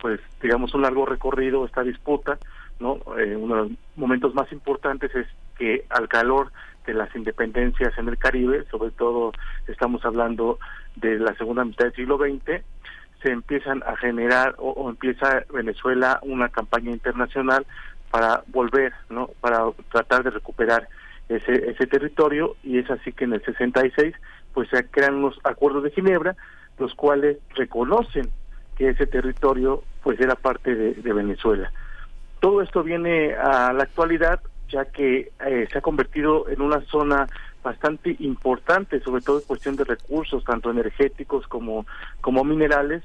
pues 0.00 0.20
digamos 0.42 0.74
un 0.74 0.82
largo 0.82 1.06
recorrido 1.06 1.64
esta 1.64 1.82
disputa, 1.82 2.38
¿no? 2.80 2.98
Eh, 3.18 3.36
uno 3.36 3.54
de 3.54 3.62
los 3.62 3.72
momentos 3.96 4.34
más 4.34 4.50
importantes 4.52 5.14
es 5.14 5.26
que 5.58 5.84
al 5.90 6.08
calor 6.08 6.50
de 6.86 6.94
las 6.94 7.14
independencias 7.14 7.96
en 7.98 8.08
el 8.08 8.18
Caribe, 8.18 8.64
sobre 8.70 8.90
todo 8.90 9.32
estamos 9.68 10.04
hablando 10.04 10.58
de 10.96 11.18
la 11.18 11.34
segunda 11.34 11.64
mitad 11.64 11.84
del 11.84 11.94
siglo 11.94 12.18
XX, 12.18 12.64
se 13.22 13.30
empiezan 13.30 13.82
a 13.86 13.96
generar 13.96 14.54
o, 14.58 14.88
empieza 14.88 15.44
Venezuela 15.52 16.18
una 16.22 16.48
campaña 16.48 16.90
internacional 16.90 17.66
para 18.10 18.42
volver, 18.48 18.92
¿no? 19.10 19.28
Para 19.40 19.64
tratar 19.92 20.24
de 20.24 20.30
recuperar 20.30 20.88
ese 21.28 21.70
ese 21.70 21.86
territorio 21.86 22.56
y 22.64 22.78
es 22.78 22.90
así 22.90 23.12
que 23.12 23.24
en 23.24 23.34
el 23.34 23.44
66 23.44 24.14
pues 24.52 24.68
se 24.70 24.84
crean 24.86 25.16
unos 25.16 25.38
acuerdos 25.44 25.84
de 25.84 25.90
Ginebra 25.90 26.34
los 26.78 26.94
cuales 26.94 27.36
reconocen 27.54 28.30
que 28.76 28.88
ese 28.88 29.06
territorio 29.06 29.84
pues 30.02 30.18
era 30.18 30.34
parte 30.34 30.74
de 30.74 31.12
Venezuela. 31.12 31.70
Todo 32.40 32.62
esto 32.62 32.82
viene 32.82 33.34
a 33.34 33.72
la 33.72 33.84
actualidad 33.84 34.40
ya 34.70 34.84
que 34.86 35.32
eh, 35.46 35.68
se 35.70 35.78
ha 35.78 35.80
convertido 35.80 36.48
en 36.48 36.62
una 36.62 36.80
zona 36.82 37.26
bastante 37.62 38.16
importante, 38.20 39.00
sobre 39.00 39.22
todo 39.22 39.38
en 39.38 39.46
cuestión 39.46 39.76
de 39.76 39.84
recursos, 39.84 40.44
tanto 40.44 40.70
energéticos 40.70 41.46
como, 41.48 41.86
como 42.20 42.44
minerales, 42.44 43.02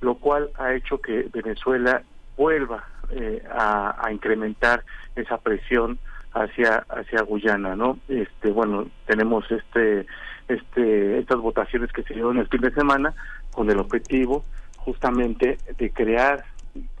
lo 0.00 0.14
cual 0.14 0.50
ha 0.56 0.74
hecho 0.74 1.00
que 1.00 1.28
Venezuela 1.32 2.02
vuelva 2.36 2.84
eh, 3.10 3.42
a, 3.50 4.08
incrementar 4.12 4.84
esa 5.16 5.38
presión 5.38 5.98
hacia 6.32 6.84
hacia 6.88 7.22
Guyana, 7.22 7.74
¿no? 7.74 7.98
Este, 8.08 8.50
bueno, 8.50 8.86
tenemos 9.06 9.44
este 9.50 10.06
este 10.46 11.18
estas 11.18 11.38
votaciones 11.38 11.92
que 11.92 12.02
se 12.04 12.14
dieron 12.14 12.38
el 12.38 12.46
fin 12.48 12.60
de 12.60 12.70
semana 12.70 13.12
con 13.52 13.68
el 13.70 13.78
objetivo 13.78 14.44
justamente 14.76 15.58
de 15.76 15.90
crear 15.90 16.44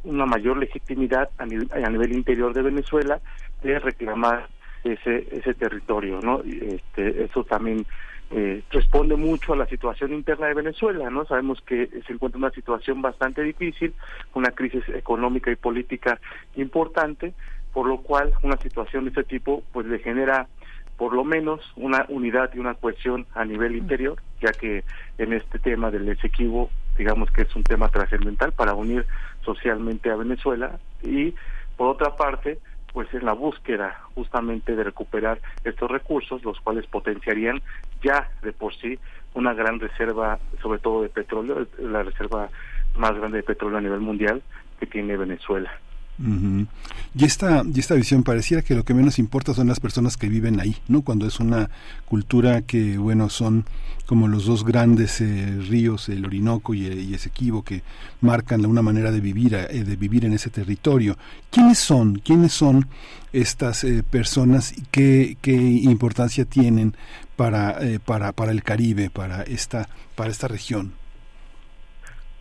una 0.04 0.26
mayor 0.26 0.58
legitimidad 0.58 1.30
a 1.38 1.46
nivel, 1.46 1.70
a 1.72 1.90
nivel 1.90 2.12
interior 2.12 2.54
de 2.54 2.62
Venezuela 2.62 3.20
de 3.62 3.78
reclamar 3.78 4.48
ese 4.84 5.26
ese 5.32 5.54
territorio, 5.54 6.20
¿no? 6.22 6.42
Este, 6.42 7.24
eso 7.24 7.44
también 7.44 7.86
eh, 8.30 8.62
responde 8.70 9.16
mucho 9.16 9.54
a 9.54 9.56
la 9.56 9.66
situación 9.66 10.12
interna 10.12 10.48
de 10.48 10.54
Venezuela, 10.54 11.08
¿no? 11.08 11.24
Sabemos 11.24 11.62
que 11.62 11.88
se 12.06 12.12
encuentra 12.12 12.38
una 12.38 12.50
situación 12.50 13.00
bastante 13.00 13.42
difícil, 13.42 13.94
una 14.34 14.50
crisis 14.50 14.86
económica 14.90 15.50
y 15.50 15.56
política 15.56 16.20
importante, 16.56 17.32
por 17.72 17.86
lo 17.86 17.98
cual 18.02 18.34
una 18.42 18.58
situación 18.58 19.04
de 19.04 19.10
este 19.10 19.24
tipo 19.24 19.62
pues 19.72 19.86
le 19.86 19.98
genera 20.00 20.46
por 20.98 21.14
lo 21.14 21.24
menos 21.24 21.60
una 21.76 22.04
unidad 22.08 22.50
y 22.52 22.58
una 22.58 22.74
cohesión 22.74 23.24
a 23.34 23.44
nivel 23.44 23.76
interior, 23.76 24.20
ya 24.42 24.52
que 24.52 24.84
en 25.16 25.32
este 25.32 25.58
tema 25.60 25.90
del 25.90 26.08
Esequibo, 26.08 26.70
digamos 26.98 27.30
que 27.30 27.42
es 27.42 27.56
un 27.56 27.64
tema 27.64 27.88
trascendental 27.88 28.52
para 28.52 28.74
unir 28.74 29.06
socialmente 29.44 30.10
a 30.10 30.16
Venezuela 30.16 30.78
y 31.02 31.34
por 31.76 31.88
otra 31.88 32.16
parte, 32.16 32.58
pues 32.92 33.12
en 33.14 33.24
la 33.24 33.32
búsqueda 33.32 34.00
justamente 34.14 34.74
de 34.74 34.82
recuperar 34.82 35.40
estos 35.62 35.88
recursos, 35.90 36.42
los 36.44 36.58
cuales 36.60 36.86
potenciarían 36.88 37.62
ya 38.02 38.28
de 38.42 38.52
por 38.52 38.74
sí 38.74 38.98
una 39.34 39.54
gran 39.54 39.78
reserva, 39.78 40.38
sobre 40.60 40.80
todo 40.80 41.02
de 41.02 41.08
petróleo, 41.08 41.66
la 41.78 42.02
reserva 42.02 42.50
más 42.96 43.14
grande 43.14 43.38
de 43.38 43.42
petróleo 43.44 43.78
a 43.78 43.82
nivel 43.82 44.00
mundial 44.00 44.42
que 44.80 44.86
tiene 44.86 45.16
Venezuela. 45.16 45.70
Y 46.18 47.24
esta, 47.24 47.62
y 47.64 47.78
esta 47.78 47.94
visión 47.94 48.24
pareciera 48.24 48.62
que 48.62 48.74
lo 48.74 48.84
que 48.84 48.94
menos 48.94 49.18
importa 49.18 49.54
son 49.54 49.68
las 49.68 49.78
personas 49.78 50.16
que 50.16 50.28
viven 50.28 50.60
ahí, 50.60 50.76
¿no? 50.88 51.02
Cuando 51.02 51.26
es 51.26 51.38
una 51.38 51.70
cultura 52.06 52.62
que, 52.62 52.98
bueno, 52.98 53.28
son 53.28 53.64
como 54.08 54.26
los 54.26 54.46
dos 54.46 54.64
grandes 54.64 55.20
eh, 55.20 55.60
ríos, 55.68 56.08
el 56.08 56.24
Orinoco 56.24 56.72
y, 56.72 56.86
el, 56.86 57.12
Esequibo, 57.12 57.62
que 57.62 57.82
marcan 58.22 58.64
una 58.64 58.80
manera 58.80 59.12
de 59.12 59.20
vivir, 59.20 59.54
eh, 59.54 59.84
de 59.84 59.96
vivir 59.96 60.24
en 60.24 60.32
ese 60.32 60.48
territorio. 60.48 61.18
¿Quiénes 61.50 61.78
son? 61.78 62.14
¿Quiénes 62.14 62.52
son 62.52 62.86
estas 63.34 63.84
eh, 63.84 64.02
personas 64.02 64.76
y 64.78 64.82
qué, 64.90 65.36
qué 65.42 65.52
importancia 65.52 66.46
tienen 66.46 66.94
para, 67.36 67.78
para, 68.06 68.32
para 68.32 68.50
el 68.50 68.62
Caribe, 68.62 69.10
para 69.10 69.42
esta, 69.42 69.90
para 70.16 70.30
esta 70.30 70.48
región? 70.48 70.94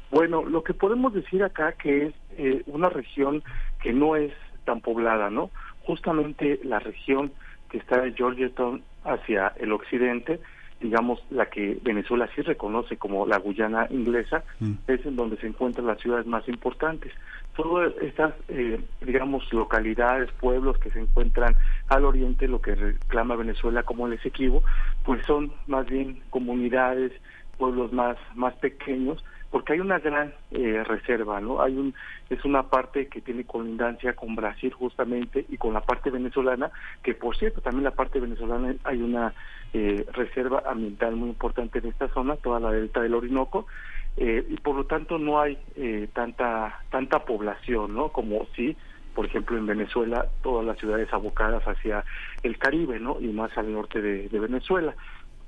Bueno, 0.10 0.45
lo 0.45 0.64
que 0.64 0.74
podemos 0.74 1.14
decir 1.14 1.44
acá 1.44 1.74
que 1.74 2.14
es 2.38 2.64
una 2.68 2.88
región 2.88 3.44
que 3.88 3.94
no 3.94 4.18
es 4.18 4.34
tan 4.66 4.82
poblada, 4.82 5.30
¿no? 5.30 5.50
Justamente 5.84 6.60
la 6.66 6.80
región 6.80 7.32
que 7.70 7.78
está 7.78 8.02
de 8.02 8.12
Georgetown 8.12 8.84
hacia 9.06 9.54
el 9.56 9.72
occidente, 9.72 10.42
digamos 10.82 11.24
la 11.30 11.46
que 11.46 11.80
Venezuela 11.84 12.28
sí 12.36 12.42
reconoce 12.42 12.98
como 12.98 13.26
la 13.26 13.38
Guyana 13.38 13.88
inglesa, 13.90 14.44
mm. 14.60 14.74
es 14.88 15.06
en 15.06 15.16
donde 15.16 15.38
se 15.38 15.48
encuentran 15.48 15.88
las 15.88 16.02
ciudades 16.02 16.26
más 16.26 16.46
importantes. 16.50 17.14
Todas 17.56 17.94
estas, 18.02 18.34
eh, 18.50 18.82
digamos, 19.00 19.54
localidades, 19.54 20.30
pueblos 20.34 20.78
que 20.80 20.92
se 20.92 21.00
encuentran 21.00 21.56
al 21.88 22.04
oriente, 22.04 22.50
lo 22.50 22.62
que 22.62 22.76
reclama 22.76 23.38
Venezuela 23.38 23.84
como 23.84 24.08
el 24.08 24.14
Esequibo, 24.14 24.64
pues 25.06 25.26
son 25.26 25.54
más 25.68 25.86
bien 25.86 26.20
comunidades, 26.30 27.14
pueblos 27.58 27.94
más, 27.94 28.18
más 28.36 28.54
pequeños, 28.56 29.24
porque 29.49 29.74
hay 29.74 29.80
una 29.80 29.99
gran 29.99 30.34
eh, 30.52 30.84
reserva, 30.84 31.40
¿no? 31.40 31.61
Hay 31.61 31.78
un 31.78 31.94
es 32.30 32.44
una 32.44 32.64
parte 32.64 33.07
que 33.07 33.22
tiene 33.22 33.45
colindancia 33.45 34.14
con 34.14 34.36
Brasil 34.36 34.74
justamente 34.74 35.45
y 35.48 35.57
con 35.57 35.74
la 35.74 35.82
parte 35.82 36.10
venezolana, 36.10 36.72
que 37.02 37.14
por 37.14 37.38
cierto 37.38 37.61
también 37.61 37.86
la 37.86 37.91
parte 37.91 38.19
venezolana 38.19 38.76
hay 38.84 39.02
una 39.02 39.34
eh, 39.74 40.06
reserva 40.11 40.64
ambiental 40.65 41.15
muy 41.15 41.30
importante 41.30 41.80
en 41.80 41.88
esta 41.88 42.10
zona, 42.10 42.36
toda 42.36 42.60
la 42.60 42.72
delta 42.72 43.02
del 43.02 43.14
Orinoco, 43.14 43.68
eh, 44.18 44.45
y 44.49 44.57
por 44.57 44.76
lo 44.76 44.86
tanto 44.86 45.18
no 45.18 45.40
hay 45.40 45.57
tanta 46.14 46.82
tanta 46.90 47.24
población, 47.24 47.94
¿no? 47.94 48.10
Como 48.10 48.48
si 48.56 48.76
por 49.15 49.26
ejemplo 49.26 49.57
en 49.57 49.65
Venezuela 49.65 50.28
todas 50.44 50.65
las 50.65 50.78
ciudades 50.78 51.11
abocadas 51.14 51.64
hacia 51.64 52.03
el 52.44 52.57
Caribe, 52.57 52.99
¿no? 52.99 53.18
Y 53.22 53.28
más 53.28 53.57
al 53.57 53.72
norte 53.72 54.02
de 54.02 54.40
Venezuela. 54.40 54.94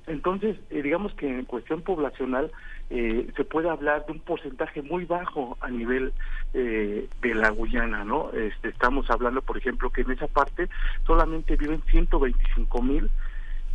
Entonces, 0.09 0.57
digamos 0.71 1.13
que 1.13 1.27
en 1.27 1.45
cuestión 1.45 1.83
poblacional 1.83 2.51
eh, 2.89 3.27
se 3.37 3.43
puede 3.43 3.69
hablar 3.69 4.07
de 4.07 4.13
un 4.13 4.19
porcentaje 4.19 4.81
muy 4.81 5.05
bajo 5.05 5.55
a 5.61 5.69
nivel 5.69 6.13
eh, 6.55 7.07
de 7.21 7.35
la 7.35 7.51
Guyana, 7.51 8.03
¿no? 8.03 8.31
Este, 8.33 8.69
estamos 8.69 9.07
hablando, 9.11 9.43
por 9.43 9.57
ejemplo, 9.57 9.91
que 9.91 10.01
en 10.01 10.09
esa 10.09 10.25
parte 10.25 10.67
solamente 11.05 11.55
viven 11.55 11.83
125 11.91 12.81
mil 12.81 13.11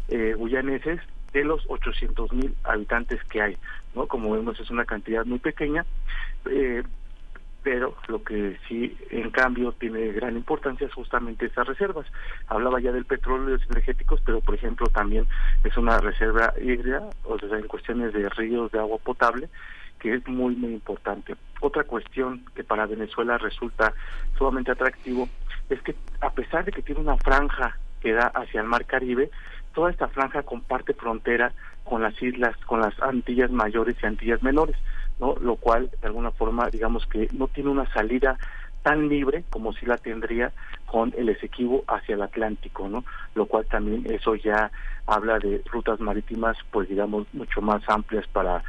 eh, 0.09 0.35
guyaneses 0.37 1.01
de 1.33 1.45
los 1.45 1.65
800 1.69 2.33
mil 2.33 2.53
habitantes 2.65 3.23
que 3.31 3.41
hay, 3.41 3.57
¿no? 3.95 4.09
Como 4.09 4.33
vemos 4.33 4.59
es 4.59 4.69
una 4.71 4.85
cantidad 4.85 5.25
muy 5.25 5.39
pequeña. 5.39 5.87
Pero 7.65 7.97
lo 8.09 8.23
que 8.23 8.59
sí, 8.69 8.97
en 9.11 9.31
cambio, 9.31 9.73
tiene 9.73 10.13
gran 10.13 10.37
importancia 10.37 10.87
es 10.87 10.93
justamente 10.93 11.47
esas 11.47 11.67
reservas. 11.67 12.07
Hablaba 12.47 12.79
ya 12.79 12.93
del 12.93 13.07
petróleo 13.07 13.49
y 13.49 13.53
los 13.59 13.71
energéticos, 13.71 14.21
pero 14.25 14.43
por 14.43 14.55
ejemplo 14.55 14.87
también 14.89 15.27
es 15.65 15.77
una 15.79 15.99
reserva 15.99 16.53
hídrica, 16.61 17.03
o 17.25 17.39
sea, 17.39 17.59
en 17.59 17.67
cuestiones 17.67 18.13
de 18.13 18.29
ríos 18.29 18.71
de 18.71 18.79
agua 18.79 18.99
potable, 18.99 19.49
que 19.99 20.15
es 20.15 20.29
muy, 20.29 20.55
muy 20.55 20.75
importante. 20.75 21.37
Otra 21.61 21.85
cuestión 21.85 22.45
que 22.55 22.63
para 22.63 22.85
Venezuela 22.85 23.39
resulta 23.39 23.95
sumamente 24.37 24.71
atractivo 24.71 25.27
es 25.71 25.81
que 25.81 25.95
a 26.21 26.31
pesar 26.31 26.67
de 26.67 26.73
que 26.73 26.83
tiene 26.83 27.01
una 27.01 27.17
franja 27.17 27.79
que 28.03 28.13
da 28.13 28.27
hacia 28.27 28.61
el 28.61 28.67
mar 28.67 28.85
Caribe, 28.85 29.31
toda 29.73 29.91
esta 29.91 30.09
franja 30.09 30.43
comparte 30.43 30.93
frontera 30.93 31.55
con 31.85 32.03
las 32.03 32.21
islas, 32.23 32.55
con 32.67 32.81
las 32.81 33.01
Antillas 33.01 33.51
mayores 33.51 33.97
y 34.03 34.07
Antillas 34.07 34.43
menores. 34.43 34.77
¿No? 35.19 35.35
Lo 35.41 35.57
cual, 35.57 35.91
de 36.01 36.07
alguna 36.07 36.31
forma, 36.31 36.71
digamos 36.71 37.07
que 37.07 37.29
no 37.33 37.49
tiene 37.49 37.71
una 37.71 37.93
salida 37.93 38.39
tan 38.83 39.09
libre 39.09 39.45
como 39.51 39.73
si 39.73 39.87
la 39.87 39.97
tendría 39.97 40.53
con 40.87 41.13
el 41.17 41.31
Esequibo 41.31 41.85
hacia 41.89 42.15
el 42.15 42.23
Atlántico, 42.23 42.89
¿no? 42.89 43.05
Lo 43.35 43.47
cual 43.47 43.67
también 43.67 44.05
eso 44.13 44.35
ya 44.35 44.71
habla 45.07 45.39
de 45.39 45.63
rutas 45.73 46.01
marítimas, 46.01 46.57
pues 46.71 46.89
digamos, 46.89 47.27
mucho 47.33 47.63
más 47.63 47.83
amplias 47.89 48.27
para, 48.29 48.63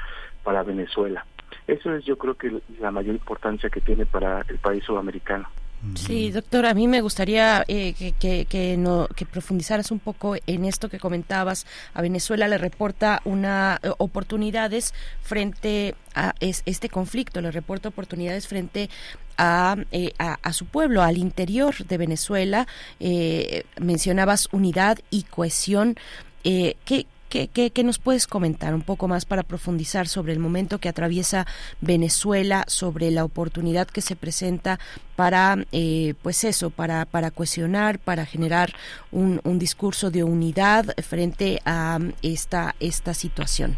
para 0.44 0.64
Venezuela. 0.64 1.26
Eso 1.68 1.94
es 1.94 2.06
yo 2.06 2.18
creo 2.18 2.36
que 2.36 2.62
la 2.80 2.92
mayor 2.92 3.16
importancia 3.16 3.70
que 3.70 3.82
tiene 3.82 4.06
para 4.06 4.42
el 4.48 4.58
país 4.60 4.84
sudamericano. 4.84 5.48
Sí, 5.94 6.32
doctor, 6.32 6.66
a 6.66 6.74
mí 6.74 6.88
me 6.88 7.02
gustaría 7.02 7.64
eh, 7.68 7.94
que, 7.94 8.46
que, 8.46 8.78
no, 8.78 9.08
que 9.16 9.26
profundizaras 9.26 9.92
un 9.92 10.00
poco 10.00 10.36
en 10.48 10.66
esto 10.66 10.90
que 10.90 11.00
comentabas. 11.00 11.66
A 11.94 12.02
Venezuela 12.02 12.48
le 12.48 12.58
reporta 12.58 13.22
una 13.26 13.80
eh, 13.82 13.92
oportunidades 13.98 14.94
frente 15.22 15.96
a 16.14 16.34
este 16.40 16.90
conflicto, 16.90 17.42
le 17.42 17.52
reporta 17.52 17.90
oportunidades 17.90 18.48
frente 18.48 18.90
a, 19.38 19.78
eh, 19.92 20.14
a, 20.18 20.54
su 20.54 20.66
pueblo, 20.66 21.02
al 21.02 21.18
interior 21.18 21.76
de 21.86 21.98
Venezuela. 21.98 22.68
mencionabas 23.80 24.48
unidad 24.52 25.00
y 25.10 25.24
cohesión. 25.24 25.96
¿qué, 26.44 27.08
¿Qué, 27.54 27.84
nos 27.84 28.00
puedes 28.00 28.28
comentar 28.28 28.74
un 28.74 28.82
poco 28.82 29.10
más 29.10 29.26
para 29.26 29.44
profundizar 29.44 30.08
sobre 30.08 30.32
el 30.32 30.40
momento 30.40 30.80
que 30.80 30.88
atraviesa 30.88 31.46
Venezuela, 31.82 32.64
sobre 32.68 33.12
la 33.12 33.26
oportunidad 33.26 33.88
que 33.88 34.00
se 34.00 34.16
presenta 34.16 34.80
para, 35.18 35.58
eh, 35.74 36.14
pues 36.22 36.46
eso, 36.46 36.70
para, 36.70 37.06
para 37.06 37.32
cohesionar, 37.32 38.00
para 38.00 38.26
generar 38.26 38.72
un, 39.12 39.42
un 39.44 39.60
discurso 39.60 40.12
de 40.12 40.24
unidad 40.24 40.86
frente 41.04 41.60
a 41.66 42.00
esta, 42.22 42.74
esta 42.80 43.14
situación? 43.14 43.76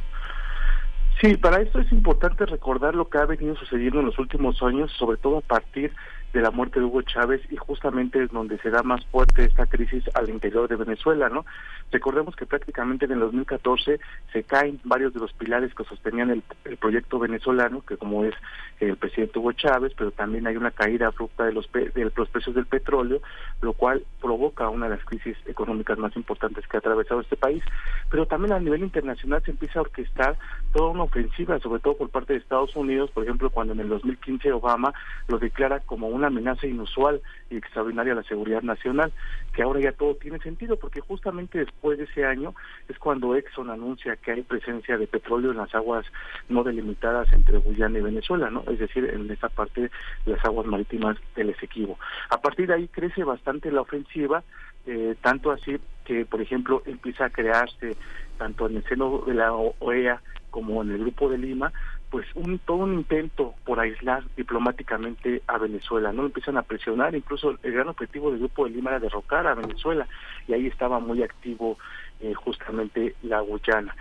Sí, 1.19 1.35
para 1.35 1.59
esto 1.59 1.79
es 1.79 1.91
importante 1.91 2.45
recordar 2.45 2.93
lo 2.93 3.09
que 3.09 3.17
ha 3.17 3.25
venido 3.25 3.55
sucediendo 3.55 4.01
en 4.01 4.05
los 4.05 4.19
últimos 4.19 4.61
años, 4.61 4.91
sobre 4.99 5.17
todo 5.17 5.39
a 5.39 5.41
partir 5.41 5.89
de 5.89 5.95
la 6.33 6.51
muerte 6.51 6.79
de 6.79 6.85
Hugo 6.85 7.01
Chávez 7.01 7.41
y 7.49 7.55
justamente 7.55 8.23
es 8.23 8.31
donde 8.31 8.57
se 8.59 8.69
da 8.69 8.83
más 8.83 9.05
fuerte 9.07 9.45
esta 9.45 9.65
crisis 9.65 10.03
al 10.13 10.29
interior 10.29 10.67
de 10.67 10.75
Venezuela, 10.75 11.29
¿no? 11.29 11.45
Recordemos 11.91 12.35
que 12.35 12.45
prácticamente 12.45 13.05
en 13.05 13.13
el 13.13 13.19
2014 13.19 13.99
se 14.33 14.43
caen 14.43 14.79
varios 14.83 15.13
de 15.13 15.21
los 15.21 15.31
pilares 15.33 15.73
que 15.73 15.85
sostenían 15.85 16.29
el, 16.29 16.43
proyecto 16.77 17.17
venezolano, 17.17 17.81
que 17.81 17.97
como 17.97 18.25
es 18.25 18.35
el 18.79 18.97
presidente 18.97 19.39
Hugo 19.39 19.53
Chávez, 19.53 19.93
pero 19.97 20.11
también 20.11 20.45
hay 20.47 20.57
una 20.57 20.71
caída 20.71 21.11
fruta 21.11 21.45
de 21.45 21.53
los, 21.53 21.71
de 21.71 22.11
los 22.15 22.29
precios 22.29 22.55
del 22.55 22.65
petróleo, 22.65 23.21
lo 23.61 23.73
cual 23.73 24.03
provoca 24.21 24.69
una 24.69 24.89
de 24.89 24.97
las 24.97 25.05
crisis 25.05 25.37
económicas 25.45 25.97
más 25.97 26.15
importantes 26.15 26.67
que 26.67 26.77
ha 26.77 26.79
atravesado 26.79 27.21
este 27.21 27.37
país, 27.37 27.63
pero 28.09 28.25
también 28.25 28.53
a 28.53 28.59
nivel 28.59 28.83
internacional 28.83 29.41
se 29.43 29.51
empieza 29.51 29.79
a 29.79 29.83
orquestar 29.83 30.37
toda 30.73 30.91
una 30.91 31.03
ofensiva, 31.03 31.59
sobre 31.59 31.79
todo 31.79 31.97
por 31.97 32.09
parte 32.09 32.33
de 32.33 32.39
Estados 32.39 32.75
Unidos, 32.75 33.09
por 33.11 33.23
ejemplo, 33.23 33.49
cuando 33.49 33.73
en 33.73 33.79
el 33.79 33.89
2015 33.89 34.51
Obama 34.51 34.93
lo 35.27 35.39
declara 35.39 35.79
como 35.79 36.07
una 36.07 36.26
amenaza 36.27 36.67
inusual 36.67 37.21
y 37.49 37.57
extraordinaria 37.57 38.13
a 38.13 38.17
la 38.17 38.23
seguridad 38.23 38.61
nacional, 38.61 39.11
que 39.53 39.63
ahora 39.63 39.79
ya 39.79 39.91
todo 39.91 40.15
tiene 40.15 40.39
sentido, 40.39 40.77
porque 40.77 41.01
justamente 41.01 41.59
después 41.59 41.97
de 41.97 42.05
ese 42.05 42.25
año 42.25 42.53
es 42.87 42.97
cuando 42.99 43.35
Exxon 43.35 43.69
anuncia 43.69 44.15
que 44.15 44.31
hay 44.31 44.41
presencia 44.43 44.97
de 44.97 45.07
petróleo 45.07 45.51
en 45.51 45.57
las 45.57 45.73
aguas 45.73 46.05
no 46.49 46.63
delimitadas 46.63 47.31
entre 47.33 47.57
Guyana 47.57 47.99
y 47.99 48.01
Venezuela, 48.01 48.49
¿no? 48.49 48.63
Es 48.67 48.79
decir, 48.79 49.05
en 49.05 49.29
esa 49.31 49.49
parte 49.49 49.89
de 50.25 50.31
las 50.31 50.43
aguas 50.45 50.67
marítimas 50.67 51.17
del 51.35 51.49
Esequibo. 51.49 51.97
A 52.29 52.39
partir 52.39 52.67
de 52.67 52.75
ahí 52.75 52.87
crece 52.87 53.23
bastante 53.23 53.71
la 53.71 53.81
ofensiva, 53.81 54.43
eh, 54.85 55.15
tanto 55.21 55.51
así 55.51 55.77
que, 56.05 56.25
por 56.25 56.41
ejemplo, 56.41 56.81
empieza 56.85 57.25
a 57.25 57.29
crearse 57.29 57.97
tanto 58.37 58.67
en 58.67 58.77
el 58.77 58.83
seno 58.85 59.23
de 59.25 59.33
la 59.33 59.51
OEA 59.53 60.21
como 60.49 60.81
en 60.81 60.91
el 60.91 60.99
Grupo 60.99 61.29
de 61.29 61.37
Lima, 61.37 61.73
pues 62.09 62.25
un 62.35 62.59
todo 62.59 62.77
un 62.77 62.93
intento 62.93 63.53
por 63.65 63.79
aislar 63.79 64.23
diplomáticamente 64.35 65.41
a 65.47 65.57
Venezuela, 65.57 66.13
no 66.13 66.25
empiezan 66.25 66.57
a 66.57 66.63
presionar, 66.63 67.15
incluso 67.15 67.57
el 67.61 67.71
gran 67.71 67.89
objetivo 67.89 68.31
del 68.31 68.39
grupo 68.39 68.65
de 68.65 68.71
Lima 68.71 68.91
era 68.91 68.99
derrocar 68.99 69.45
a 69.47 69.55
Venezuela 69.55 70.07
y 70.47 70.53
ahí 70.53 70.67
estaba 70.67 70.99
muy 70.99 71.21
activo 71.23 71.77
eh, 72.21 72.34
justamente 72.34 73.15
la 73.23 73.41
Guyana. 73.41 73.95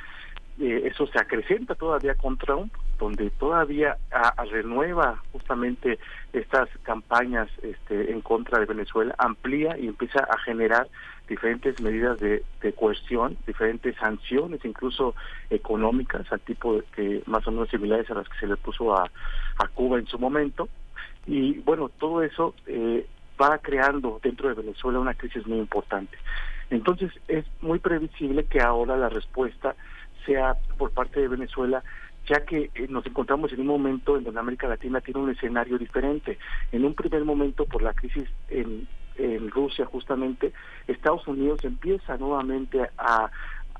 Eh, 0.58 0.82
eso 0.86 1.06
se 1.08 1.18
acrecenta 1.18 1.74
todavía 1.74 2.14
con 2.14 2.38
Trump, 2.38 2.72
donde 2.98 3.28
todavía 3.30 3.98
renueva 4.50 5.22
justamente 5.32 5.98
estas 6.32 6.68
campañas 6.82 7.48
este, 7.62 8.10
en 8.10 8.22
contra 8.22 8.58
de 8.58 8.64
Venezuela, 8.64 9.14
amplía 9.18 9.76
y 9.76 9.88
empieza 9.88 10.20
a 10.20 10.38
generar 10.38 10.88
diferentes 11.28 11.80
medidas 11.80 12.18
de, 12.18 12.42
de 12.60 12.72
coerción, 12.72 13.36
diferentes 13.46 13.96
sanciones, 13.96 14.64
incluso 14.64 15.14
económicas, 15.50 16.30
al 16.32 16.40
tipo 16.40 16.76
de, 16.76 16.82
que 16.94 17.22
más 17.26 17.46
o 17.46 17.50
menos 17.50 17.68
similares 17.68 18.10
a 18.10 18.14
las 18.14 18.28
que 18.28 18.38
se 18.38 18.46
le 18.46 18.56
puso 18.56 18.94
a, 18.94 19.10
Cuba 19.74 19.98
en 19.98 20.06
su 20.06 20.18
momento. 20.18 20.68
Y 21.26 21.58
bueno, 21.60 21.88
todo 21.88 22.22
eso 22.22 22.54
eh, 22.66 23.06
va 23.40 23.58
creando 23.58 24.20
dentro 24.22 24.48
de 24.48 24.54
Venezuela 24.54 25.00
una 25.00 25.14
crisis 25.14 25.46
muy 25.46 25.58
importante. 25.58 26.16
Entonces 26.70 27.12
es 27.28 27.44
muy 27.60 27.78
previsible 27.78 28.44
que 28.44 28.60
ahora 28.60 28.96
la 28.96 29.08
respuesta 29.08 29.74
sea 30.24 30.54
por 30.78 30.92
parte 30.92 31.20
de 31.20 31.28
Venezuela 31.28 31.82
ya 32.28 32.44
que 32.44 32.70
eh, 32.74 32.86
nos 32.88 33.06
encontramos 33.06 33.52
en 33.52 33.60
un 33.60 33.66
momento 33.68 34.16
en 34.16 34.24
donde 34.24 34.40
América 34.40 34.66
Latina 34.66 35.00
tiene 35.00 35.20
un 35.20 35.30
escenario 35.30 35.78
diferente. 35.78 36.38
En 36.72 36.84
un 36.84 36.94
primer 36.94 37.24
momento, 37.24 37.66
por 37.66 37.82
la 37.82 37.92
crisis 37.92 38.28
en, 38.48 38.88
en 39.18 39.50
Rusia 39.50 39.86
justamente, 39.86 40.52
Estados 40.86 41.26
Unidos 41.26 41.64
empieza 41.64 42.16
nuevamente 42.16 42.88
a, 42.98 43.30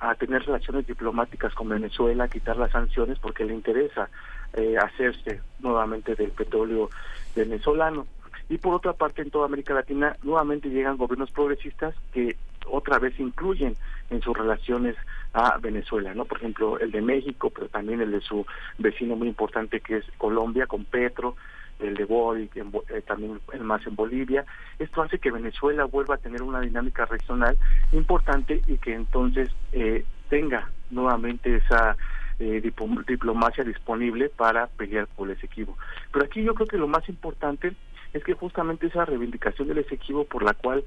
a 0.01 0.15
tener 0.15 0.45
relaciones 0.45 0.87
diplomáticas 0.87 1.55
con 1.55 1.69
Venezuela, 1.69 2.25
a 2.25 2.29
quitar 2.29 2.57
las 2.57 2.73
sanciones 2.73 3.19
porque 3.19 3.45
le 3.45 3.55
interesa 3.55 4.09
eh, 4.53 4.77
hacerse 4.79 5.41
nuevamente 5.61 6.15
del 6.15 6.31
petróleo 6.31 6.91
venezolano. 7.35 8.07
Y 8.49 8.59
por 8.59 8.75
otra 8.75 8.93
parte, 8.93 9.23
en 9.23 9.31
toda 9.31 9.47
América 9.47 9.75
Latina 9.75 10.17
nuevamente 10.23 10.69
llegan 10.69 10.97
gobiernos 10.97 11.31
progresistas 11.31 11.95
que 12.13 12.37
otra 12.69 12.99
vez 12.99 13.19
incluyen 13.19 13.77
en 14.11 14.23
sus 14.23 14.37
relaciones 14.37 14.97
a 15.33 15.59
Venezuela, 15.59 16.15
¿no? 16.15 16.25
Por 16.25 16.39
ejemplo, 16.39 16.79
el 16.79 16.91
de 16.91 17.03
México, 17.03 17.51
pero 17.51 17.69
también 17.69 18.01
el 18.01 18.13
de 18.13 18.21
su 18.21 18.47
vecino 18.79 19.17
muy 19.17 19.29
importante 19.29 19.81
que 19.81 19.99
es 19.99 20.05
Colombia 20.17 20.67
con 20.67 20.85
Petro, 20.85 21.37
el 21.79 21.95
de 21.95 22.05
Boric, 22.05 22.57
eh, 22.57 23.03
también 23.07 23.41
el 23.53 23.61
más 23.61 23.87
en 23.87 23.95
Bolivia. 23.95 24.45
Esto 24.79 25.03
hace 25.03 25.19
que 25.19 25.31
Venezuela 25.31 25.85
vuelva 25.85 26.15
a 26.15 26.19
tener 26.19 26.43
una 26.43 26.61
dinámica 26.61 27.05
regional 27.07 27.57
importante 27.93 28.63
y 28.67 28.79
que 28.79 28.95
entonces 28.95 29.51
eh, 29.73 30.05
tenga 30.29 30.71
nuevamente 30.91 31.57
esa 31.57 31.97
eh, 32.39 32.61
diplomacia 33.07 33.65
disponible 33.65 34.29
para 34.29 34.67
pelear 34.67 35.07
por 35.09 35.29
el 35.29 35.37
Esequibo. 35.37 35.77
Pero 36.13 36.25
aquí 36.25 36.43
yo 36.43 36.55
creo 36.55 36.67
que 36.67 36.79
lo 36.79 36.89
más 36.89 37.09
importante 37.09 37.75
es 38.13 38.25
que 38.25 38.35
justamente 38.35 38.87
esa 38.87 39.05
reivindicación 39.05 39.69
del 39.69 39.79
Esequibo 39.79 40.25
por 40.25 40.43
la 40.43 40.55
cual 40.55 40.85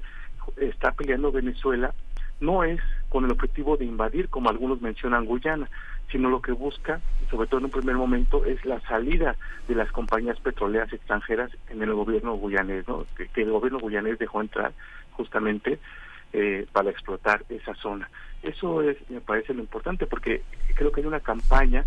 está 0.56 0.92
peleando 0.92 1.30
Venezuela 1.30 1.94
no 2.40 2.64
es 2.64 2.80
con 3.08 3.24
el 3.24 3.32
objetivo 3.32 3.76
de 3.76 3.84
invadir, 3.84 4.28
como 4.28 4.50
algunos 4.50 4.80
mencionan, 4.80 5.26
Guyana, 5.26 5.68
sino 6.10 6.28
lo 6.28 6.42
que 6.42 6.52
busca, 6.52 7.00
sobre 7.30 7.48
todo 7.48 7.58
en 7.58 7.66
un 7.66 7.70
primer 7.70 7.96
momento, 7.96 8.44
es 8.44 8.64
la 8.64 8.80
salida 8.80 9.36
de 9.68 9.74
las 9.74 9.90
compañías 9.92 10.38
petroleras 10.40 10.92
extranjeras 10.92 11.50
en 11.68 11.82
el 11.82 11.92
gobierno 11.94 12.36
guyanés, 12.36 12.86
¿no? 12.88 13.06
que, 13.16 13.42
el 13.42 13.50
gobierno 13.50 13.78
guyanés 13.78 14.18
dejó 14.18 14.40
entrar 14.40 14.72
justamente 15.12 15.78
eh, 16.32 16.66
para 16.72 16.90
explotar 16.90 17.44
esa 17.48 17.74
zona. 17.74 18.08
Eso 18.42 18.82
es, 18.82 18.96
me 19.10 19.20
parece 19.20 19.54
lo 19.54 19.60
importante, 19.60 20.06
porque 20.06 20.42
creo 20.74 20.90
que 20.90 21.00
hay 21.00 21.06
una 21.06 21.20
campaña 21.20 21.84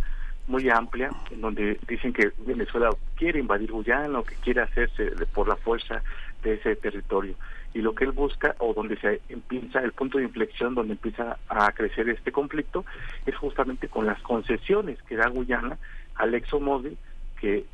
muy 0.48 0.70
amplia 0.70 1.10
en 1.32 1.42
donde 1.42 1.80
dicen 1.88 2.12
que 2.12 2.32
Venezuela 2.40 2.90
quiere 3.16 3.40
invadir 3.40 3.72
Guyana 3.72 4.20
o 4.20 4.24
que 4.24 4.36
quiere 4.36 4.62
hacerse 4.62 5.12
por 5.34 5.48
la 5.48 5.56
fuerza 5.56 6.04
de 6.44 6.56
ese 6.56 6.76
territorio 6.76 7.36
y 7.74 7.82
lo 7.82 7.96
que 7.96 8.06
él 8.06 8.12
busca 8.12 8.56
o 8.60 8.74
donde 8.74 8.98
se 8.98 9.22
empieza 9.30 9.80
el 9.80 9.94
punto 9.94 10.18
de 10.18 10.26
inflexión 10.26 10.76
donde 10.76 10.94
empieza 10.94 11.38
a 11.50 11.72
crecer 11.72 12.08
este 12.10 12.32
conflicto 12.32 12.86
es 13.26 13.36
justamente 13.36 13.88
con 13.88 14.06
las 14.06 14.22
concesiones 14.22 15.02
que 15.04 15.16
da 15.16 15.28
Guyana 15.28 15.78
al 16.16 16.34
ExxonMobil 16.36 16.98
que 17.40 17.66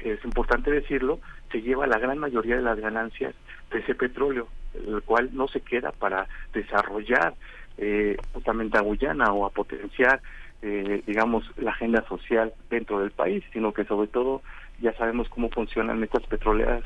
es 0.00 0.24
importante 0.24 0.70
decirlo 0.70 1.20
se 1.52 1.62
lleva 1.62 1.86
la 1.86 1.98
gran 1.98 2.18
mayoría 2.18 2.56
de 2.56 2.62
las 2.62 2.78
ganancias 2.78 3.34
de 3.70 3.78
ese 3.78 3.94
petróleo 3.94 4.48
el 4.74 5.02
cual 5.02 5.30
no 5.32 5.48
se 5.48 5.60
queda 5.60 5.92
para 5.92 6.26
desarrollar 6.52 7.34
eh, 7.78 8.16
justamente 8.32 8.78
a 8.78 8.82
Guyana 8.82 9.32
o 9.32 9.46
a 9.46 9.50
potenciar 9.50 10.20
eh, 10.62 11.02
digamos 11.06 11.44
la 11.56 11.70
agenda 11.70 12.04
social 12.08 12.52
dentro 12.68 13.00
del 13.00 13.12
país 13.12 13.44
sino 13.52 13.72
que 13.72 13.84
sobre 13.84 14.08
todo 14.08 14.42
ya 14.80 14.92
sabemos 14.94 15.28
cómo 15.28 15.50
funcionan 15.50 16.02
estas 16.02 16.26
petroleras 16.26 16.82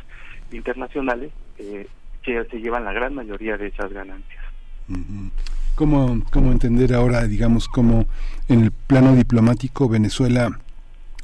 internacionales 0.52 1.32
eh, 1.58 1.86
que 2.24 2.44
se 2.50 2.58
llevan 2.58 2.84
la 2.84 2.92
gran 2.92 3.14
mayoría 3.14 3.56
de 3.56 3.68
esas 3.68 3.92
ganancias. 3.92 4.44
¿Cómo, 5.74 6.22
¿Cómo 6.30 6.52
entender 6.52 6.94
ahora, 6.94 7.26
digamos, 7.26 7.68
cómo 7.68 8.06
en 8.48 8.62
el 8.62 8.70
plano 8.70 9.14
diplomático 9.14 9.88
Venezuela 9.88 10.60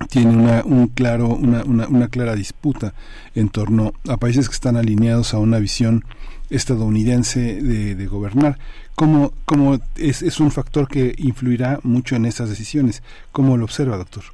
tiene 0.08 0.36
una, 0.36 0.62
un 0.64 0.88
claro, 0.88 1.28
una, 1.28 1.62
una, 1.64 2.08
clara 2.08 2.34
disputa 2.34 2.94
en 3.34 3.50
torno 3.50 3.92
a 4.08 4.16
países 4.16 4.48
que 4.48 4.54
están 4.54 4.76
alineados 4.76 5.34
a 5.34 5.38
una 5.38 5.58
visión 5.58 6.04
estadounidense 6.48 7.62
de, 7.62 7.94
de 7.94 8.06
gobernar. 8.06 8.58
¿Cómo, 8.94 9.32
cómo 9.44 9.78
es, 9.96 10.22
es 10.22 10.40
un 10.40 10.50
factor 10.50 10.88
que 10.88 11.14
influirá 11.18 11.80
mucho 11.82 12.16
en 12.16 12.24
esas 12.24 12.48
decisiones? 12.48 13.02
¿Cómo 13.30 13.56
lo 13.56 13.64
observa, 13.64 13.98
doctor? 13.98 14.24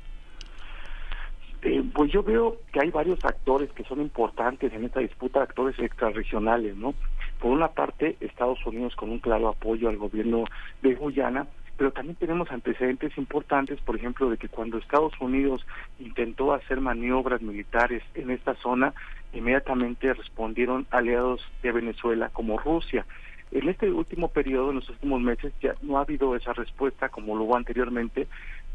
Eh, 1.68 1.82
pues 1.92 2.12
yo 2.12 2.22
veo 2.22 2.58
que 2.72 2.78
hay 2.78 2.90
varios 2.90 3.24
actores 3.24 3.68
que 3.72 3.82
son 3.82 4.00
importantes 4.00 4.72
en 4.72 4.84
esta 4.84 5.00
disputa, 5.00 5.42
actores 5.42 5.76
extrarregionales, 5.80 6.76
¿no? 6.76 6.94
Por 7.40 7.50
una 7.50 7.66
parte, 7.72 8.16
Estados 8.20 8.64
Unidos 8.64 8.94
con 8.94 9.10
un 9.10 9.18
claro 9.18 9.48
apoyo 9.48 9.88
al 9.88 9.96
gobierno 9.96 10.44
de 10.82 10.94
Guyana, 10.94 11.48
pero 11.76 11.90
también 11.90 12.14
tenemos 12.14 12.52
antecedentes 12.52 13.18
importantes, 13.18 13.80
por 13.80 13.96
ejemplo, 13.96 14.30
de 14.30 14.36
que 14.36 14.48
cuando 14.48 14.78
Estados 14.78 15.12
Unidos 15.20 15.66
intentó 15.98 16.54
hacer 16.54 16.80
maniobras 16.80 17.42
militares 17.42 18.04
en 18.14 18.30
esta 18.30 18.54
zona, 18.54 18.94
inmediatamente 19.32 20.14
respondieron 20.14 20.86
aliados 20.92 21.42
de 21.64 21.72
Venezuela 21.72 22.30
como 22.32 22.58
Rusia. 22.58 23.04
En 23.50 23.68
este 23.68 23.90
último 23.90 24.28
periodo, 24.28 24.70
en 24.70 24.76
los 24.76 24.88
últimos 24.88 25.20
meses, 25.20 25.52
ya 25.60 25.74
no 25.82 25.98
ha 25.98 26.02
habido 26.02 26.36
esa 26.36 26.52
respuesta 26.52 27.08
como 27.08 27.34
lo 27.34 27.42
hubo 27.42 27.56
anteriormente, 27.56 28.28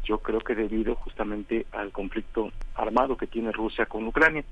yo 0.04 0.18
creo 0.18 0.40
que 0.40 0.54
debido 0.54 0.94
justamente 0.96 1.66
al 1.72 1.92
conflicto 1.92 2.50
armado 2.74 3.16
que 3.16 3.26
tiene 3.26 3.52
Rusia 3.52 3.86
con 3.86 4.06
Ucrania. 4.06 4.44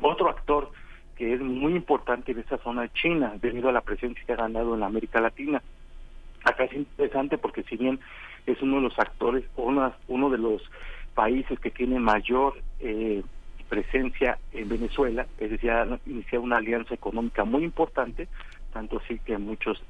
Otro 0.00 0.28
actor 0.28 0.70
que 1.16 1.32
es 1.32 1.40
muy 1.40 1.74
importante 1.74 2.32
en 2.32 2.40
esta 2.40 2.58
zona 2.58 2.84
es 2.84 2.92
China, 2.92 3.32
debido 3.40 3.68
a 3.68 3.72
la 3.72 3.80
presencia 3.80 4.22
que 4.26 4.32
ha 4.32 4.36
ganado 4.36 4.74
en 4.74 4.82
América 4.82 5.20
Latina. 5.20 5.62
Acá 6.44 6.64
es 6.64 6.74
interesante 6.74 7.38
porque 7.38 7.62
si 7.62 7.76
bien 7.76 7.98
es 8.44 8.60
uno 8.60 8.76
de 8.76 8.82
los 8.82 8.98
actores, 8.98 9.44
uno, 9.56 9.92
uno 10.08 10.30
de 10.30 10.38
los 10.38 10.62
países 11.14 11.58
que 11.58 11.70
tiene 11.70 11.98
mayor 11.98 12.54
eh, 12.80 13.22
presencia 13.68 14.38
en 14.52 14.68
Venezuela, 14.68 15.26
es 15.38 15.50
decir, 15.50 15.70
ha 15.70 15.98
iniciado 16.06 16.44
una 16.44 16.58
alianza 16.58 16.94
económica 16.94 17.44
muy 17.44 17.64
importante, 17.64 18.28
tanto 18.72 19.00
así 19.02 19.18
que 19.20 19.38
muchos 19.38 19.82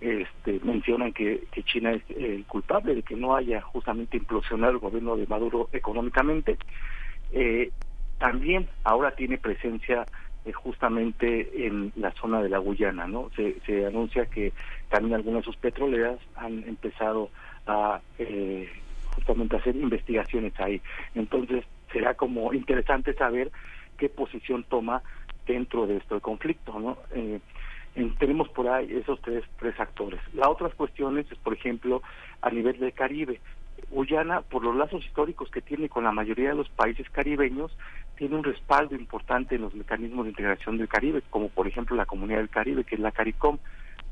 este, 0.00 0.60
mencionan 0.64 1.12
que, 1.12 1.44
China 1.64 1.92
es 1.92 2.02
el 2.10 2.44
culpable 2.44 2.94
de 2.94 3.02
que 3.02 3.16
no 3.16 3.36
haya 3.36 3.60
justamente 3.60 4.16
implosionado 4.16 4.72
el 4.72 4.78
gobierno 4.78 5.16
de 5.16 5.26
Maduro 5.26 5.68
económicamente. 5.72 6.58
Eh, 7.32 7.70
también 8.18 8.68
ahora 8.84 9.14
tiene 9.14 9.38
presencia 9.38 10.06
eh, 10.44 10.52
justamente 10.52 11.66
en 11.66 11.92
la 11.96 12.12
zona 12.12 12.42
de 12.42 12.48
la 12.48 12.58
Guyana, 12.58 13.06
¿no? 13.06 13.30
Se, 13.36 13.60
se 13.60 13.86
anuncia 13.86 14.26
que 14.26 14.52
también 14.88 15.14
algunas 15.14 15.42
de 15.42 15.46
sus 15.46 15.56
petroleras 15.56 16.18
han 16.36 16.64
empezado 16.68 17.30
a 17.66 18.00
eh, 18.18 18.68
justamente 19.14 19.56
hacer 19.56 19.76
investigaciones 19.76 20.52
ahí. 20.58 20.80
Entonces 21.14 21.64
será 21.92 22.14
como 22.14 22.52
interesante 22.52 23.14
saber 23.14 23.50
qué 23.98 24.08
posición 24.08 24.64
toma 24.64 25.02
dentro 25.46 25.86
de 25.86 25.96
este 25.98 26.20
conflicto, 26.20 26.78
¿no? 26.78 26.98
Eh, 27.14 27.40
tenemos 28.18 28.48
por 28.48 28.68
ahí 28.68 28.92
esos 28.92 29.20
tres, 29.22 29.44
tres 29.58 29.78
actores. 29.78 30.20
La 30.32 30.48
otra 30.48 30.68
cuestión 30.70 31.18
es, 31.18 31.26
por 31.42 31.52
ejemplo, 31.52 32.02
a 32.40 32.50
nivel 32.50 32.78
del 32.78 32.92
Caribe. 32.92 33.40
Guyana, 33.90 34.40
por 34.42 34.64
los 34.64 34.76
lazos 34.76 35.04
históricos 35.04 35.50
que 35.50 35.60
tiene 35.60 35.88
con 35.88 36.04
la 36.04 36.12
mayoría 36.12 36.50
de 36.50 36.54
los 36.54 36.68
países 36.70 37.08
caribeños, 37.10 37.76
tiene 38.16 38.36
un 38.36 38.44
respaldo 38.44 38.94
importante 38.94 39.56
en 39.56 39.62
los 39.62 39.74
mecanismos 39.74 40.24
de 40.24 40.30
integración 40.30 40.78
del 40.78 40.88
Caribe, 40.88 41.22
como 41.30 41.48
por 41.48 41.66
ejemplo 41.66 41.96
la 41.96 42.06
Comunidad 42.06 42.38
del 42.38 42.48
Caribe, 42.48 42.84
que 42.84 42.94
es 42.94 43.00
la 43.00 43.12
CARICOM, 43.12 43.58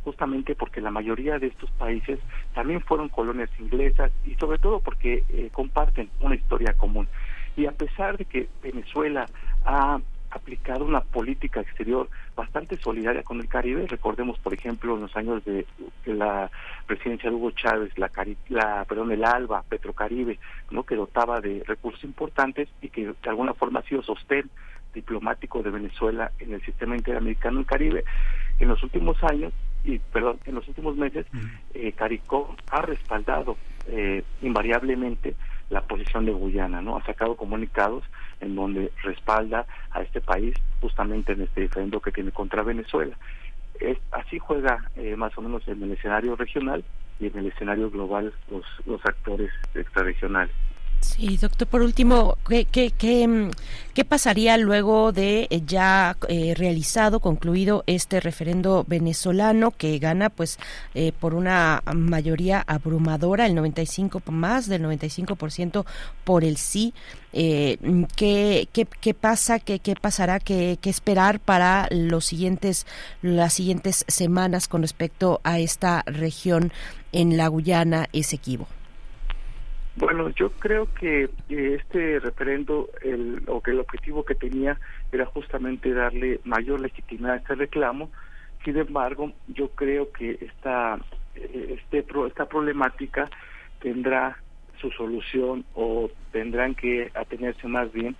justamente 0.04 0.54
porque 0.54 0.80
la 0.80 0.90
mayoría 0.90 1.38
de 1.38 1.48
estos 1.48 1.70
países 1.72 2.18
también 2.54 2.80
fueron 2.80 3.08
colonias 3.08 3.50
inglesas 3.58 4.10
y 4.26 4.34
sobre 4.34 4.58
todo 4.58 4.80
porque 4.80 5.24
eh, 5.28 5.50
comparten 5.52 6.10
una 6.20 6.34
historia 6.34 6.74
común. 6.74 7.08
Y 7.56 7.66
a 7.66 7.72
pesar 7.72 8.16
de 8.16 8.24
que 8.24 8.48
Venezuela 8.62 9.26
ha 9.64 10.00
aplicado 10.30 10.84
una 10.84 11.00
política 11.00 11.60
exterior 11.60 12.08
bastante 12.36 12.76
solidaria 12.76 13.22
con 13.22 13.40
el 13.40 13.48
Caribe. 13.48 13.86
Recordemos, 13.86 14.38
por 14.38 14.54
ejemplo, 14.54 14.94
en 14.94 15.02
los 15.02 15.16
años 15.16 15.44
de, 15.44 15.66
la 16.06 16.50
presidencia 16.86 17.30
de 17.30 17.36
Hugo 17.36 17.50
Chávez, 17.50 17.96
la, 17.98 18.10
la 18.48 18.84
perdón, 18.84 19.12
el 19.12 19.24
ALBA, 19.24 19.62
Petrocaribe, 19.62 20.38
¿no? 20.70 20.84
que 20.84 20.96
dotaba 20.96 21.40
de 21.40 21.62
recursos 21.66 22.04
importantes 22.04 22.68
y 22.80 22.88
que 22.88 23.06
de 23.06 23.30
alguna 23.30 23.54
forma 23.54 23.80
ha 23.80 23.84
sido 23.84 24.02
sostén 24.02 24.48
diplomático 24.94 25.62
de 25.62 25.70
Venezuela 25.70 26.32
en 26.38 26.52
el 26.52 26.62
sistema 26.62 26.96
interamericano 26.96 27.58
del 27.58 27.66
Caribe. 27.66 28.04
En 28.58 28.68
los 28.68 28.82
últimos 28.82 29.22
años, 29.24 29.52
y 29.84 29.98
perdón, 29.98 30.38
en 30.44 30.54
los 30.54 30.68
últimos 30.68 30.96
meses, 30.96 31.26
eh, 31.74 31.92
CARICOM 31.92 32.56
ha 32.70 32.82
respaldado 32.82 33.56
eh, 33.86 34.22
invariablemente 34.42 35.34
la 35.70 35.82
posición 35.82 36.26
de 36.26 36.32
Guyana, 36.32 36.82
¿no? 36.82 36.96
Ha 36.96 37.04
sacado 37.04 37.36
comunicados 37.36 38.04
en 38.40 38.54
donde 38.54 38.92
respalda 39.02 39.66
a 39.90 40.02
este 40.02 40.20
país 40.20 40.54
justamente 40.80 41.32
en 41.32 41.42
este 41.42 41.62
diferendo 41.62 42.00
que 42.00 42.12
tiene 42.12 42.32
contra 42.32 42.62
Venezuela. 42.62 43.16
Es, 43.78 43.98
así 44.12 44.38
juega 44.38 44.90
eh, 44.96 45.16
más 45.16 45.36
o 45.38 45.42
menos 45.42 45.66
en 45.68 45.82
el 45.82 45.92
escenario 45.92 46.36
regional 46.36 46.84
y 47.18 47.26
en 47.26 47.38
el 47.38 47.46
escenario 47.46 47.90
global 47.90 48.32
los, 48.50 48.64
los 48.86 49.04
actores 49.04 49.50
extrarregionales. 49.74 50.54
Sí, 51.00 51.38
doctor, 51.38 51.66
por 51.66 51.80
último, 51.80 52.36
¿qué, 52.46 52.66
qué, 52.66 52.90
qué, 52.90 53.26
mm, 53.26 53.50
pasaría 54.08 54.56
luego 54.56 55.12
de 55.12 55.46
eh, 55.50 55.62
ya 55.66 56.16
eh, 56.28 56.54
realizado, 56.56 57.20
concluido 57.20 57.84
este 57.86 58.20
referendo 58.20 58.84
venezolano 58.88 59.70
que 59.72 59.98
gana 59.98 60.30
pues 60.30 60.58
eh, 60.94 61.12
por 61.18 61.34
una 61.34 61.82
mayoría 61.94 62.62
abrumadora, 62.66 63.46
el 63.46 63.54
95 63.54 64.22
más 64.30 64.68
del 64.68 64.82
95% 64.84 65.84
por 66.24 66.44
el 66.44 66.56
sí? 66.56 66.94
Eh, 67.32 67.78
¿qué, 68.16 68.68
qué, 68.72 68.86
qué, 69.00 69.14
pasa? 69.14 69.58
¿Qué, 69.58 69.78
qué 69.78 69.96
pasará? 69.96 70.38
¿Qué, 70.40 70.78
¿Qué 70.80 70.90
esperar 70.90 71.40
para 71.40 71.88
los 71.90 72.26
siguientes, 72.26 72.86
las 73.22 73.54
siguientes 73.54 74.04
semanas 74.08 74.68
con 74.68 74.82
respecto 74.82 75.40
a 75.44 75.58
esta 75.58 76.02
región 76.06 76.72
en 77.12 77.36
la 77.36 77.48
Guyana 77.48 78.08
Esequibo? 78.12 78.66
Bueno, 79.96 80.30
yo 80.30 80.50
creo 80.52 80.88
que 80.94 81.30
este 81.48 82.20
referendo, 82.20 82.88
el, 83.02 83.42
o 83.48 83.60
que 83.60 83.72
el 83.72 83.80
objetivo 83.80 84.24
que 84.24 84.34
tenía 84.34 84.78
era 85.12 85.26
justamente 85.26 85.92
darle 85.92 86.40
mayor 86.44 86.80
legitimidad 86.80 87.32
a 87.32 87.36
este 87.36 87.54
reclamo. 87.54 88.10
Sin 88.64 88.76
embargo, 88.76 89.32
yo 89.48 89.70
creo 89.70 90.12
que 90.12 90.38
esta, 90.40 90.98
este, 91.34 92.04
esta 92.26 92.46
problemática 92.46 93.28
tendrá 93.80 94.38
su 94.80 94.90
solución 94.92 95.64
o 95.74 96.10
tendrán 96.32 96.74
que 96.74 97.10
atenerse 97.14 97.66
más 97.68 97.92
bien 97.92 98.16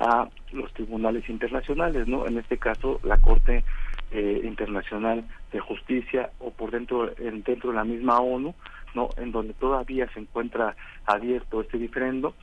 a 0.00 0.28
los 0.52 0.72
tribunales 0.74 1.28
internacionales, 1.28 2.08
¿no? 2.08 2.26
En 2.26 2.38
este 2.38 2.58
caso, 2.58 3.00
la 3.04 3.18
Corte 3.18 3.64
eh, 4.10 4.40
Internacional 4.44 5.24
de 5.52 5.60
Justicia 5.60 6.30
o 6.40 6.50
por 6.50 6.70
dentro, 6.70 7.06
dentro 7.16 7.70
de 7.70 7.76
la 7.76 7.84
misma 7.84 8.18
ONU, 8.18 8.54
no 8.94 9.10
en 9.16 9.32
donde 9.32 9.54
todavía 9.54 10.08
se 10.12 10.20
encuentra 10.20 10.76
abierto 11.06 11.60
este 11.60 11.78
diferendo 11.78 12.34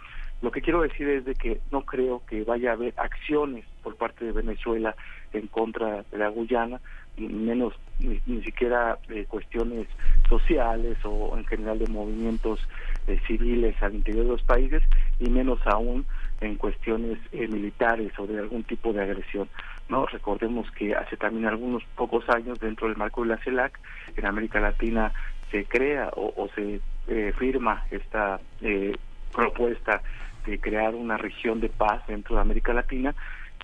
lo 0.42 0.52
que 0.52 0.62
quiero 0.62 0.82
decir 0.82 1.08
es 1.10 1.26
de 1.26 1.36
que 1.36 1.60
no 1.70 1.82
creo 1.82 2.22
que 2.26 2.44
vaya 2.44 2.70
a 2.70 2.74
haber 2.74 2.94
acciones 2.96 3.66
por 3.84 3.98
parte 3.98 4.24
de 4.24 4.32
Venezuela 4.32 4.96
en 5.34 5.48
contra 5.48 6.04
de 6.12 6.18
la 6.18 6.30
Guyana 6.30 6.80
menos 7.18 7.74
ni, 8.00 8.42
siquiera 8.44 8.98
de 9.10 9.26
cuestiones 9.26 9.88
sociales 10.30 10.98
o 11.04 11.38
en 11.38 11.46
general 11.46 11.80
de 11.80 11.88
movimientos 11.88 12.60
eh, 13.08 13.20
civiles 13.28 13.76
al 13.84 13.96
interior 13.96 14.24
de 14.24 14.32
los 14.32 14.44
países 14.44 14.82
y 15.20 15.30
menos 15.30 15.60
aún 15.66 16.06
en 16.40 16.56
cuestiones 16.56 17.20
eh, 17.34 17.48
militares 17.50 18.14
o 18.18 18.26
de 18.26 18.40
algún 18.40 18.64
tipo 18.64 18.94
de 18.94 19.02
agresión. 19.02 19.50
no 19.90 20.06
Recordemos 20.06 20.72
que 20.72 20.96
hace 20.96 21.18
también 21.18 21.48
algunos 21.48 21.84
pocos 21.96 22.24
años 22.30 22.58
dentro 22.60 22.88
del 22.88 22.96
marco 22.96 23.24
de 23.24 23.30
la 23.30 23.38
CELAC 23.38 23.78
en 24.16 24.26
América 24.26 24.62
Latina 24.62 25.12
se 25.52 25.66
crea 25.66 26.12
o, 26.16 26.48
se 26.56 26.80
eh, 27.08 27.34
firma 27.38 27.86
esta 27.92 28.40
eh, 28.62 28.96
propuesta 29.34 30.02
de 30.46 30.60
crear 30.60 30.96
una 30.96 31.18
región 31.18 31.60
de 31.60 31.70
paz 31.70 32.06
dentro 32.08 32.36
de 32.36 32.42
América 32.42 32.74
Latina 32.74 33.16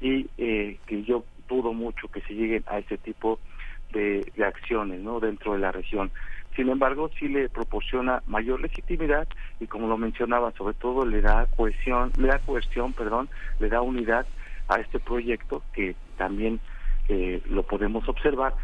y 0.02 0.28
eh, 0.38 0.78
que 0.86 1.04
yo 1.04 1.26
dudo 1.48 1.74
mucho 1.74 2.08
que 2.08 2.22
se 2.22 2.34
lleguen 2.34 2.64
a 2.68 2.80
ese 2.80 2.98
tipo 2.98 3.40
de, 3.94 4.26
acciones 4.46 5.00
no 5.00 5.20
dentro 5.20 5.54
de 5.54 5.60
la 5.60 5.72
región. 5.72 6.12
Sin 6.56 6.70
embargo 6.70 7.10
sí 7.20 7.28
le 7.28 7.50
proporciona 7.50 8.24
mayor 8.28 8.62
legitimidad 8.62 9.28
y 9.60 9.68
como 9.68 9.88
lo 9.88 9.98
mencionaba 9.98 10.52
sobre 10.52 10.74
todo 10.74 11.06
le 11.06 11.22
da 11.22 11.48
cohesión 11.56 12.12
le 12.18 12.28
da 12.28 12.40
cohesión 12.40 12.94
perdón 12.94 13.30
le 13.60 13.70
da 13.70 13.82
unidad 13.82 14.26
a 14.68 14.80
este 14.80 15.00
proyecto 15.00 15.64
que 15.74 15.96
también 16.18 16.60
lo 17.50 17.62
podemos 17.62 18.10
observar 18.10 18.56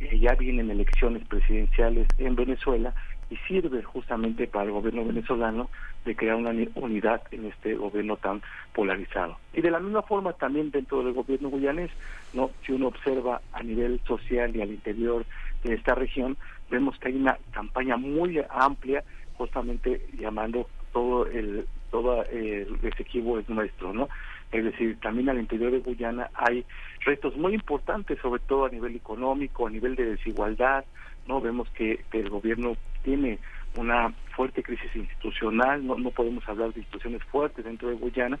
eh, 0.00 0.18
ya 0.18 0.34
vienen 0.34 0.70
elecciones 0.70 1.26
presidenciales 1.26 2.08
en 2.18 2.36
Venezuela 2.36 2.94
y 3.30 3.36
sirve 3.48 3.82
justamente 3.82 4.46
para 4.46 4.66
el 4.66 4.72
gobierno 4.72 5.04
venezolano 5.04 5.68
de 6.04 6.14
crear 6.14 6.36
una 6.36 6.52
unidad 6.76 7.22
en 7.32 7.46
este 7.46 7.74
gobierno 7.74 8.16
tan 8.16 8.42
polarizado. 8.72 9.36
Y 9.52 9.62
de 9.62 9.70
la 9.70 9.80
misma 9.80 10.02
forma 10.02 10.32
también 10.34 10.70
dentro 10.70 11.02
del 11.02 11.12
gobierno 11.12 11.50
guyanés, 11.50 11.90
no 12.32 12.50
si 12.64 12.72
uno 12.72 12.88
observa 12.88 13.40
a 13.52 13.62
nivel 13.62 14.00
social 14.06 14.54
y 14.54 14.62
al 14.62 14.70
interior 14.70 15.24
de 15.64 15.74
esta 15.74 15.94
región, 15.94 16.36
vemos 16.70 16.96
que 16.98 17.08
hay 17.08 17.16
una 17.16 17.36
campaña 17.52 17.96
muy 17.96 18.40
amplia 18.50 19.02
justamente 19.34 20.06
llamando 20.18 20.68
todo 20.92 21.26
el 21.26 21.66
todo 21.90 22.24
el 22.24 22.78
equipo 22.82 23.38
es 23.38 23.48
nuestro, 23.48 23.92
¿no? 23.92 24.08
Es 24.52 24.64
decir, 24.64 24.98
también 25.00 25.28
al 25.28 25.38
interior 25.38 25.72
de 25.72 25.80
Guyana 25.80 26.30
hay 26.34 26.64
retos 27.04 27.36
muy 27.36 27.54
importantes, 27.54 28.18
sobre 28.20 28.40
todo 28.40 28.66
a 28.66 28.70
nivel 28.70 28.94
económico, 28.94 29.66
a 29.66 29.70
nivel 29.70 29.96
de 29.96 30.04
desigualdad, 30.04 30.84
¿no? 31.26 31.40
Vemos 31.40 31.68
que, 31.70 32.04
el 32.12 32.30
gobierno 32.30 32.76
tiene 33.02 33.38
una 33.76 34.12
fuerte 34.34 34.62
crisis 34.62 34.94
institucional, 34.94 35.86
no, 35.86 35.96
no 35.98 36.10
podemos 36.10 36.48
hablar 36.48 36.72
de 36.72 36.80
instituciones 36.80 37.22
fuertes 37.24 37.64
dentro 37.64 37.88
de 37.88 37.96
Guyana, 37.96 38.38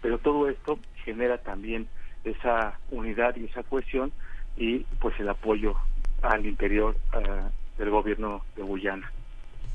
pero 0.00 0.18
todo 0.18 0.48
esto 0.48 0.78
genera 1.04 1.38
también 1.38 1.86
esa 2.24 2.78
unidad 2.90 3.36
y 3.36 3.44
esa 3.44 3.62
cohesión 3.62 4.12
y 4.56 4.80
pues 5.00 5.18
el 5.20 5.28
apoyo 5.28 5.74
al 6.22 6.44
interior 6.46 6.96
ah, 7.12 7.50
del 7.78 7.90
gobierno 7.90 8.42
de 8.56 8.62
Guyana. 8.62 9.10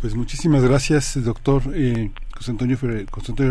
Pues 0.02 0.16
muchísimas 0.16 0.64
gracias, 0.64 1.22
doctor 1.26 1.62
eh, 1.76 2.12
José, 2.34 2.52
Antonio, 2.52 2.78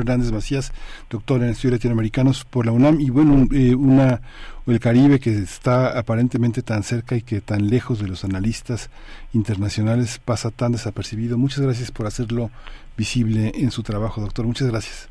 Hernández 0.00 0.32
Macías, 0.32 0.72
doctor 1.10 1.42
en 1.42 1.50
estudios 1.50 1.74
latinoamericanos 1.74 2.46
por 2.46 2.64
la 2.64 2.72
UNAM 2.72 3.02
y 3.02 3.10
bueno, 3.10 3.46
eh, 3.52 3.74
una 3.74 4.22
el 4.66 4.80
Caribe 4.80 5.20
que 5.20 5.28
está 5.28 5.98
aparentemente 5.98 6.62
tan 6.62 6.82
cerca 6.82 7.16
y 7.16 7.22
que 7.22 7.42
tan 7.42 7.68
lejos 7.68 8.00
de 8.00 8.08
los 8.08 8.24
analistas 8.24 8.90
internacionales 9.34 10.18
pasa 10.24 10.50
tan 10.50 10.72
desapercibido. 10.72 11.36
Muchas 11.36 11.60
gracias 11.60 11.90
por 11.90 12.06
hacerlo 12.06 12.48
visible 12.96 13.52
en 13.54 13.70
su 13.70 13.82
trabajo, 13.82 14.22
doctor. 14.22 14.46
Muchas 14.46 14.70
gracias. 14.70 15.10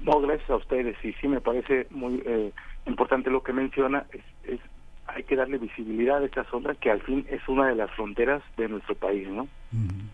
No, 0.00 0.18
gracias 0.22 0.48
a 0.48 0.56
ustedes 0.56 0.96
y 1.04 1.12
sí 1.12 1.28
me 1.28 1.42
parece 1.42 1.88
muy 1.90 2.22
eh, 2.24 2.52
importante 2.86 3.28
lo 3.28 3.42
que 3.42 3.52
menciona. 3.52 4.06
es 4.44 4.60
hay 5.14 5.24
que 5.24 5.36
darle 5.36 5.58
visibilidad 5.58 6.22
a 6.22 6.24
esta 6.24 6.44
zona 6.50 6.74
que 6.74 6.90
al 6.90 7.02
fin 7.02 7.26
es 7.30 7.40
una 7.48 7.68
de 7.68 7.74
las 7.74 7.90
fronteras 7.92 8.42
de 8.56 8.68
nuestro 8.68 8.94
país, 8.94 9.28
¿no? 9.28 9.48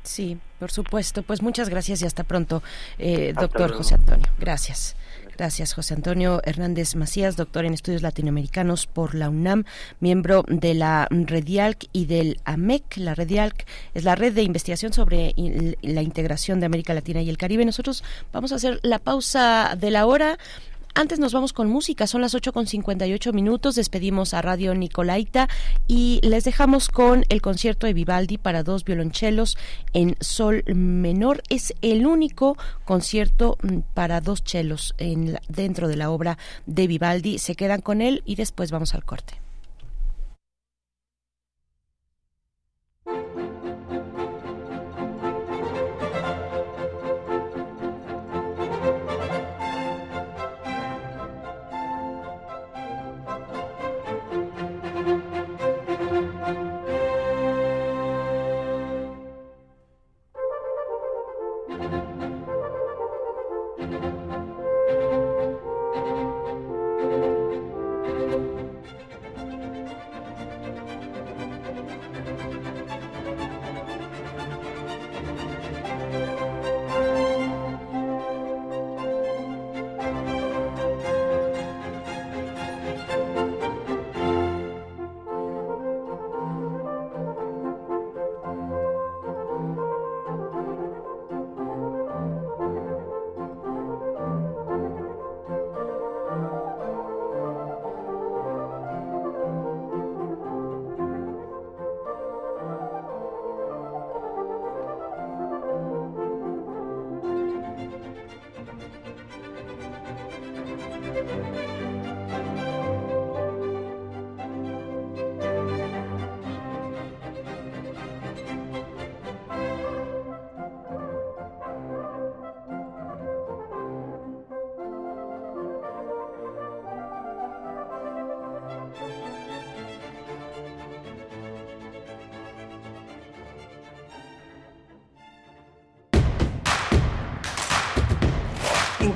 Sí, 0.02 0.38
por 0.58 0.70
supuesto. 0.70 1.22
Pues 1.22 1.42
muchas 1.42 1.68
gracias 1.68 2.02
y 2.02 2.06
hasta 2.06 2.24
pronto, 2.24 2.62
eh, 2.98 3.32
doctor 3.38 3.72
José 3.72 3.94
Antonio. 3.94 4.26
Gracias. 4.38 4.96
Gracias, 5.36 5.74
José 5.74 5.92
Antonio 5.92 6.40
Hernández 6.44 6.96
Macías, 6.96 7.36
doctor 7.36 7.66
en 7.66 7.74
estudios 7.74 8.00
latinoamericanos 8.00 8.86
por 8.86 9.14
la 9.14 9.28
UNAM, 9.28 9.64
miembro 10.00 10.44
de 10.48 10.72
la 10.72 11.08
REDIALC 11.10 11.88
y 11.92 12.06
del 12.06 12.40
AMEC. 12.46 12.96
La 12.96 13.14
REDIALC 13.14 13.66
es 13.92 14.04
la 14.04 14.14
red 14.14 14.32
de 14.32 14.42
investigación 14.42 14.94
sobre 14.94 15.34
la 15.82 16.00
integración 16.00 16.58
de 16.58 16.66
América 16.66 16.94
Latina 16.94 17.20
y 17.20 17.28
el 17.28 17.36
Caribe. 17.36 17.66
Nosotros 17.66 18.02
vamos 18.32 18.52
a 18.52 18.54
hacer 18.54 18.80
la 18.82 18.98
pausa 18.98 19.76
de 19.78 19.90
la 19.90 20.06
hora. 20.06 20.38
Antes 20.98 21.18
nos 21.18 21.34
vamos 21.34 21.52
con 21.52 21.68
música, 21.68 22.06
son 22.06 22.22
las 22.22 22.34
8 22.34 22.54
con 22.54 22.66
58 22.66 23.34
minutos, 23.34 23.74
despedimos 23.74 24.32
a 24.32 24.40
Radio 24.40 24.74
Nicolaita 24.74 25.46
y 25.86 26.20
les 26.22 26.44
dejamos 26.44 26.88
con 26.88 27.26
el 27.28 27.42
concierto 27.42 27.86
de 27.86 27.92
Vivaldi 27.92 28.38
para 28.38 28.62
dos 28.62 28.82
violonchelos 28.82 29.58
en 29.92 30.16
sol 30.20 30.64
menor. 30.74 31.42
Es 31.50 31.74
el 31.82 32.06
único 32.06 32.56
concierto 32.86 33.58
mm, 33.62 33.80
para 33.92 34.22
dos 34.22 34.42
chelos 34.42 34.94
en, 34.96 35.38
dentro 35.50 35.86
de 35.86 35.96
la 35.96 36.10
obra 36.10 36.38
de 36.64 36.86
Vivaldi. 36.86 37.38
Se 37.40 37.56
quedan 37.56 37.82
con 37.82 38.00
él 38.00 38.22
y 38.24 38.36
después 38.36 38.70
vamos 38.70 38.94
al 38.94 39.04
corte. 39.04 39.45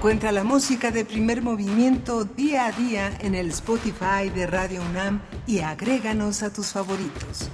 Encuentra 0.00 0.32
la 0.32 0.44
música 0.44 0.90
de 0.90 1.04
primer 1.04 1.42
movimiento 1.42 2.24
día 2.24 2.64
a 2.64 2.72
día 2.72 3.18
en 3.20 3.34
el 3.34 3.50
Spotify 3.50 4.30
de 4.34 4.46
Radio 4.46 4.80
UNAM 4.80 5.20
y 5.46 5.58
agréganos 5.58 6.42
a 6.42 6.50
tus 6.50 6.68
favoritos. 6.68 7.50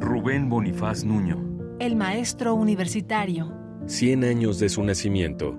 Rubén 0.00 0.48
Bonifaz 0.48 1.04
Nuño. 1.04 1.36
El 1.80 1.94
maestro 1.94 2.54
universitario. 2.54 3.52
100 3.88 4.24
años 4.24 4.58
de 4.58 4.70
su 4.70 4.82
nacimiento. 4.82 5.54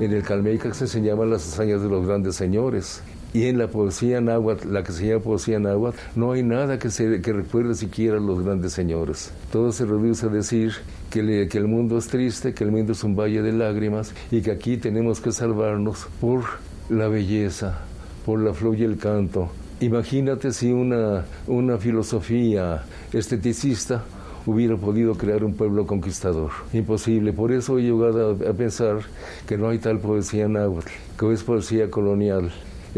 En 0.00 0.12
el 0.12 0.24
Calmeica 0.24 0.74
se 0.74 0.86
enseñaban 0.86 1.30
las 1.30 1.46
hazañas 1.52 1.82
de 1.82 1.88
los 1.88 2.04
grandes 2.04 2.34
señores. 2.34 3.00
Y 3.34 3.44
en 3.44 3.58
la 3.58 3.68
poesía 3.68 4.22
náhuatl, 4.22 4.72
la 4.72 4.82
que 4.82 4.92
se 4.92 5.06
llama 5.06 5.22
poesía 5.22 5.58
náhuatl, 5.58 5.98
no 6.16 6.32
hay 6.32 6.42
nada 6.42 6.78
que, 6.78 6.90
se, 6.90 7.20
que 7.20 7.32
recuerde 7.32 7.74
siquiera 7.74 8.16
a 8.16 8.20
los 8.20 8.42
grandes 8.42 8.72
señores. 8.72 9.32
Todo 9.52 9.70
se 9.70 9.84
reduce 9.84 10.26
a 10.26 10.30
decir 10.30 10.72
que, 11.10 11.46
que 11.46 11.58
el 11.58 11.68
mundo 11.68 11.98
es 11.98 12.08
triste, 12.08 12.54
que 12.54 12.64
el 12.64 12.70
mundo 12.70 12.92
es 12.92 13.04
un 13.04 13.14
valle 13.14 13.42
de 13.42 13.52
lágrimas 13.52 14.14
y 14.30 14.40
que 14.40 14.50
aquí 14.50 14.78
tenemos 14.78 15.20
que 15.20 15.32
salvarnos 15.32 16.06
por 16.22 16.44
la 16.88 17.08
belleza, 17.08 17.80
por 18.24 18.40
la 18.40 18.54
flor 18.54 18.78
y 18.78 18.84
el 18.84 18.96
canto. 18.96 19.50
Imagínate 19.80 20.50
si 20.52 20.72
una, 20.72 21.26
una 21.46 21.76
filosofía 21.76 22.82
esteticista 23.12 24.04
hubiera 24.46 24.76
podido 24.78 25.14
crear 25.14 25.44
un 25.44 25.52
pueblo 25.52 25.86
conquistador. 25.86 26.50
Imposible. 26.72 27.34
Por 27.34 27.52
eso 27.52 27.78
he 27.78 27.82
llegado 27.82 28.38
a, 28.42 28.50
a 28.50 28.54
pensar 28.54 29.00
que 29.46 29.58
no 29.58 29.68
hay 29.68 29.78
tal 29.78 29.98
poesía 29.98 30.48
náhuatl, 30.48 30.88
que 31.18 31.32
es 31.32 31.42
poesía 31.44 31.90
colonial 31.90 32.50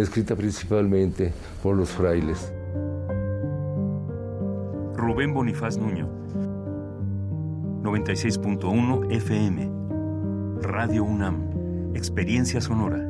escrita 0.02 0.36
principalmente 0.36 1.32
por 1.62 1.76
los 1.76 1.90
frailes. 1.90 2.52
Rubén 4.96 5.32
Bonifaz 5.32 5.76
Nuño, 5.78 6.08
96.1 7.82 9.10
FM, 9.12 9.70
Radio 10.62 11.04
UNAM, 11.04 11.94
Experiencia 11.94 12.60
Sonora. 12.60 13.09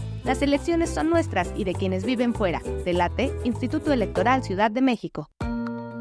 Las 0.23 0.41
elecciones 0.41 0.89
son 0.89 1.09
nuestras 1.09 1.51
y 1.55 1.63
de 1.63 1.73
quienes 1.73 2.05
viven 2.05 2.33
fuera. 2.33 2.61
Delate, 2.85 3.33
Instituto 3.43 3.91
Electoral 3.91 4.43
Ciudad 4.43 4.69
de 4.69 4.81
México. 4.81 5.29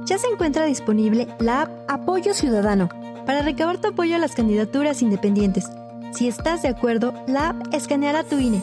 Ya 0.05 0.19
se 0.19 0.29
encuentra 0.29 0.65
disponible 0.67 1.27
la 1.39 1.63
app 1.63 1.71
Apoyo 1.89 2.35
Ciudadano 2.35 2.89
para 3.25 3.43
recabar 3.43 3.79
tu 3.79 3.89
apoyo 3.89 4.17
a 4.17 4.19
las 4.19 4.35
candidaturas 4.35 5.03
independientes. 5.03 5.71
Si 6.13 6.29
estás 6.29 6.63
de 6.63 6.69
acuerdo, 6.69 7.15
la 7.27 7.51
app 7.51 7.75
escaneará 7.75 8.25
tu 8.25 8.39
INE, 8.39 8.61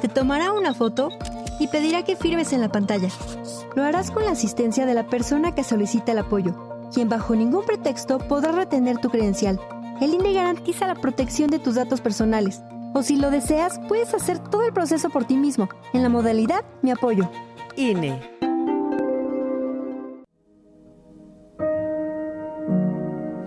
te 0.00 0.08
tomará 0.08 0.52
una 0.52 0.74
foto 0.74 1.10
y 1.58 1.68
pedirá 1.68 2.02
que 2.04 2.16
firmes 2.16 2.52
en 2.52 2.60
la 2.60 2.68
pantalla. 2.68 3.08
Lo 3.74 3.84
harás 3.84 4.10
con 4.10 4.24
la 4.24 4.32
asistencia 4.32 4.84
de 4.84 4.94
la 4.94 5.06
persona 5.06 5.54
que 5.54 5.64
solicita 5.64 6.12
el 6.12 6.18
apoyo, 6.18 6.88
quien 6.92 7.08
bajo 7.08 7.34
ningún 7.34 7.64
pretexto 7.64 8.18
podrá 8.18 8.52
retener 8.52 8.98
tu 8.98 9.10
credencial. 9.10 9.60
El 10.00 10.14
INE 10.14 10.32
garantiza 10.32 10.86
la 10.86 10.96
protección 10.96 11.50
de 11.50 11.58
tus 11.58 11.76
datos 11.76 12.00
personales. 12.00 12.62
O 12.94 13.02
si 13.02 13.16
lo 13.16 13.30
deseas, 13.30 13.80
puedes 13.88 14.12
hacer 14.14 14.38
todo 14.38 14.64
el 14.64 14.72
proceso 14.72 15.08
por 15.10 15.24
ti 15.24 15.36
mismo, 15.36 15.68
en 15.92 16.02
la 16.02 16.08
modalidad 16.08 16.64
Mi 16.82 16.90
apoyo. 16.90 17.30
INE. 17.76 18.20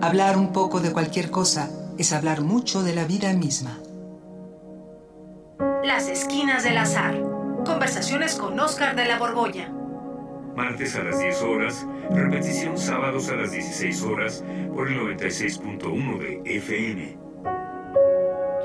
Hablar 0.00 0.36
un 0.36 0.52
poco 0.52 0.80
de 0.80 0.92
cualquier 0.92 1.30
cosa 1.30 1.70
es 1.98 2.12
hablar 2.12 2.40
mucho 2.40 2.82
de 2.82 2.94
la 2.94 3.04
vida 3.04 3.32
misma. 3.32 3.78
Las 5.84 6.08
esquinas 6.08 6.64
del 6.64 6.78
azar. 6.78 7.20
Conversaciones 7.64 8.34
con 8.36 8.58
Oscar 8.58 8.94
de 8.94 9.06
la 9.06 9.18
Borbolla. 9.18 9.72
Martes 10.56 10.96
a 10.96 11.02
las 11.02 11.18
10 11.18 11.42
horas, 11.42 11.86
repetición 12.10 12.78
sábados 12.78 13.28
a 13.28 13.36
las 13.36 13.52
16 13.52 14.02
horas 14.04 14.44
por 14.74 14.88
el 14.88 14.98
96.1 14.98 16.18
de 16.18 16.56
FM. 16.56 17.25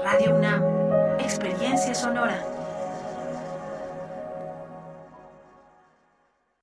Radio 0.03 0.35
UNAM. 0.35 1.19
Experiencia 1.19 1.93
sonora. 1.93 2.60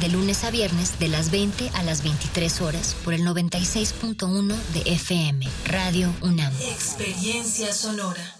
De 0.00 0.08
lunes 0.08 0.44
a 0.44 0.50
viernes, 0.50 0.98
de 0.98 1.08
las 1.08 1.30
20 1.30 1.70
a 1.74 1.82
las 1.82 2.02
23 2.02 2.62
horas, 2.62 2.96
por 3.04 3.12
el 3.12 3.20
96.1 3.20 4.54
de 4.72 4.92
FM, 4.92 5.46
Radio 5.66 6.10
UNAM. 6.22 6.52
Experiencia 6.62 7.72
sonora. 7.74 8.39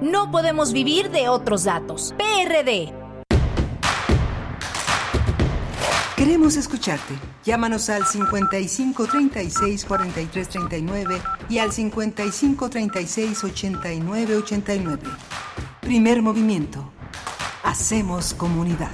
No 0.00 0.30
podemos 0.30 0.72
vivir 0.72 1.10
de 1.10 1.28
otros 1.28 1.64
datos. 1.64 2.14
PRD. 2.16 2.94
Queremos 6.16 6.56
escucharte. 6.56 7.14
Llámanos 7.44 7.90
al 7.90 8.06
55 8.06 9.06
36 9.06 9.84
43 9.84 10.48
39 10.48 11.20
y 11.50 11.58
al 11.58 11.72
55 11.72 12.70
36 12.70 13.44
89 13.44 14.36
89. 14.36 15.02
Primer 15.82 16.22
movimiento. 16.22 16.90
Hacemos 17.62 18.32
comunidad. 18.32 18.90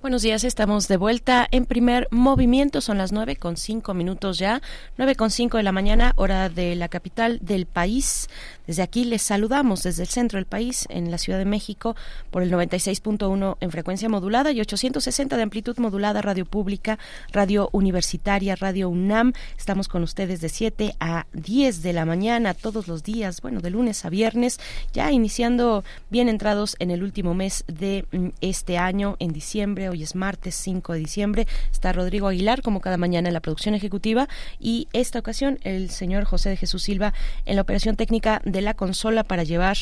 Buenos 0.00 0.22
días, 0.22 0.44
estamos 0.44 0.86
de 0.86 0.96
vuelta 0.96 1.46
en 1.50 1.66
primer 1.66 2.06
movimiento. 2.12 2.80
Son 2.80 2.98
las 2.98 3.10
nueve 3.10 3.34
con 3.34 3.56
cinco 3.56 3.94
minutos 3.94 4.38
ya, 4.38 4.62
nueve 4.96 5.16
con 5.16 5.30
cinco 5.30 5.56
de 5.56 5.64
la 5.64 5.72
mañana, 5.72 6.12
hora 6.16 6.48
de 6.48 6.76
la 6.76 6.88
capital 6.88 7.40
del 7.42 7.66
país. 7.66 8.28
Desde 8.68 8.82
aquí 8.82 9.04
les 9.04 9.22
saludamos 9.22 9.82
desde 9.82 10.02
el 10.02 10.08
centro 10.08 10.36
del 10.36 10.44
país, 10.44 10.86
en 10.90 11.10
la 11.10 11.16
Ciudad 11.16 11.38
de 11.38 11.46
México, 11.46 11.96
por 12.30 12.42
el 12.42 12.52
96.1 12.52 13.56
en 13.60 13.70
frecuencia 13.70 14.10
modulada 14.10 14.52
y 14.52 14.60
860 14.60 15.36
de 15.36 15.42
amplitud 15.42 15.78
modulada, 15.78 16.22
radio 16.22 16.44
pública, 16.44 16.98
radio 17.32 17.70
universitaria, 17.72 18.54
radio 18.54 18.90
UNAM. 18.90 19.32
Estamos 19.56 19.88
con 19.88 20.02
ustedes 20.02 20.42
de 20.42 20.50
7 20.50 20.94
a 21.00 21.26
10 21.32 21.82
de 21.82 21.92
la 21.94 22.04
mañana 22.04 22.52
todos 22.52 22.88
los 22.88 23.02
días, 23.02 23.40
bueno, 23.40 23.60
de 23.60 23.70
lunes 23.70 24.04
a 24.04 24.10
viernes, 24.10 24.60
ya 24.92 25.10
iniciando 25.10 25.82
bien 26.10 26.28
entrados 26.28 26.76
en 26.78 26.90
el 26.90 27.02
último 27.02 27.32
mes 27.32 27.64
de 27.68 28.04
mm, 28.12 28.28
este 28.42 28.78
año, 28.78 29.16
en 29.18 29.32
diciembre 29.32 29.88
Hoy 29.88 30.02
es 30.02 30.14
martes 30.14 30.54
5 30.56 30.92
de 30.92 30.98
diciembre. 30.98 31.46
Está 31.72 31.94
Rodrigo 31.94 32.28
Aguilar, 32.28 32.60
como 32.60 32.82
cada 32.82 32.98
mañana, 32.98 33.28
en 33.28 33.34
la 33.34 33.40
producción 33.40 33.74
ejecutiva. 33.74 34.28
Y 34.60 34.88
esta 34.92 35.18
ocasión, 35.18 35.58
el 35.62 35.88
señor 35.88 36.24
José 36.24 36.50
de 36.50 36.58
Jesús 36.58 36.82
Silva 36.82 37.14
en 37.46 37.56
la 37.56 37.62
operación 37.62 37.96
técnica 37.96 38.42
de 38.44 38.57
la 38.62 38.74
consola 38.74 39.24
para 39.24 39.44
llevar 39.44 39.76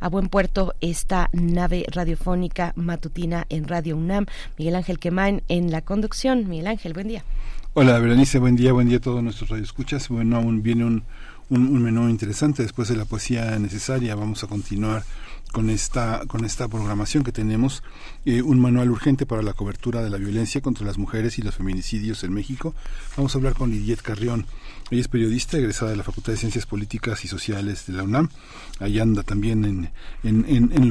a 0.00 0.08
buen 0.08 0.28
puerto 0.28 0.74
esta 0.80 1.30
nave 1.32 1.84
radiofónica 1.90 2.72
matutina 2.76 3.46
en 3.48 3.68
Radio 3.68 3.96
UNAM. 3.96 4.26
Miguel 4.58 4.76
Ángel 4.76 4.98
Quemain 4.98 5.42
en 5.48 5.70
la 5.70 5.82
conducción. 5.82 6.48
Miguel 6.48 6.66
Ángel, 6.66 6.92
buen 6.92 7.08
día. 7.08 7.24
Hola, 7.74 7.98
Berenice, 7.98 8.38
buen 8.38 8.56
día, 8.56 8.72
buen 8.72 8.88
día 8.88 8.98
a 8.98 9.00
todos 9.00 9.22
nuestros 9.22 9.50
radioescuchas. 9.50 10.08
Bueno, 10.08 10.36
aún 10.36 10.62
viene 10.62 10.84
un, 10.84 11.04
un, 11.48 11.68
un 11.68 11.82
menú 11.82 12.08
interesante 12.08 12.62
después 12.62 12.88
de 12.88 12.96
la 12.96 13.04
poesía 13.04 13.58
necesaria. 13.58 14.14
Vamos 14.14 14.44
a 14.44 14.46
continuar 14.46 15.04
con 15.52 15.70
esta, 15.70 16.22
con 16.26 16.44
esta 16.44 16.66
programación 16.66 17.22
que 17.22 17.30
tenemos, 17.30 17.82
eh, 18.24 18.42
un 18.42 18.58
manual 18.58 18.90
urgente 18.90 19.26
para 19.26 19.42
la 19.42 19.52
cobertura 19.52 20.02
de 20.02 20.10
la 20.10 20.16
violencia 20.16 20.60
contra 20.60 20.84
las 20.86 20.98
mujeres 20.98 21.38
y 21.38 21.42
los 21.42 21.54
feminicidios 21.54 22.24
en 22.24 22.32
México. 22.32 22.74
Vamos 23.16 23.34
a 23.34 23.38
hablar 23.38 23.54
con 23.54 23.70
Lidiet 23.70 24.00
Carrión. 24.00 24.46
Ella 24.92 25.00
es 25.00 25.08
periodista, 25.08 25.56
egresada 25.56 25.90
de 25.90 25.96
la 25.96 26.02
Facultad 26.02 26.34
de 26.34 26.38
Ciencias 26.38 26.66
Políticas 26.66 27.24
y 27.24 27.28
Sociales 27.28 27.86
de 27.86 27.94
la 27.94 28.02
UNAM. 28.02 28.28
Ahí 28.78 28.98
anda 28.98 29.22
también 29.22 29.90
en, 30.22 30.88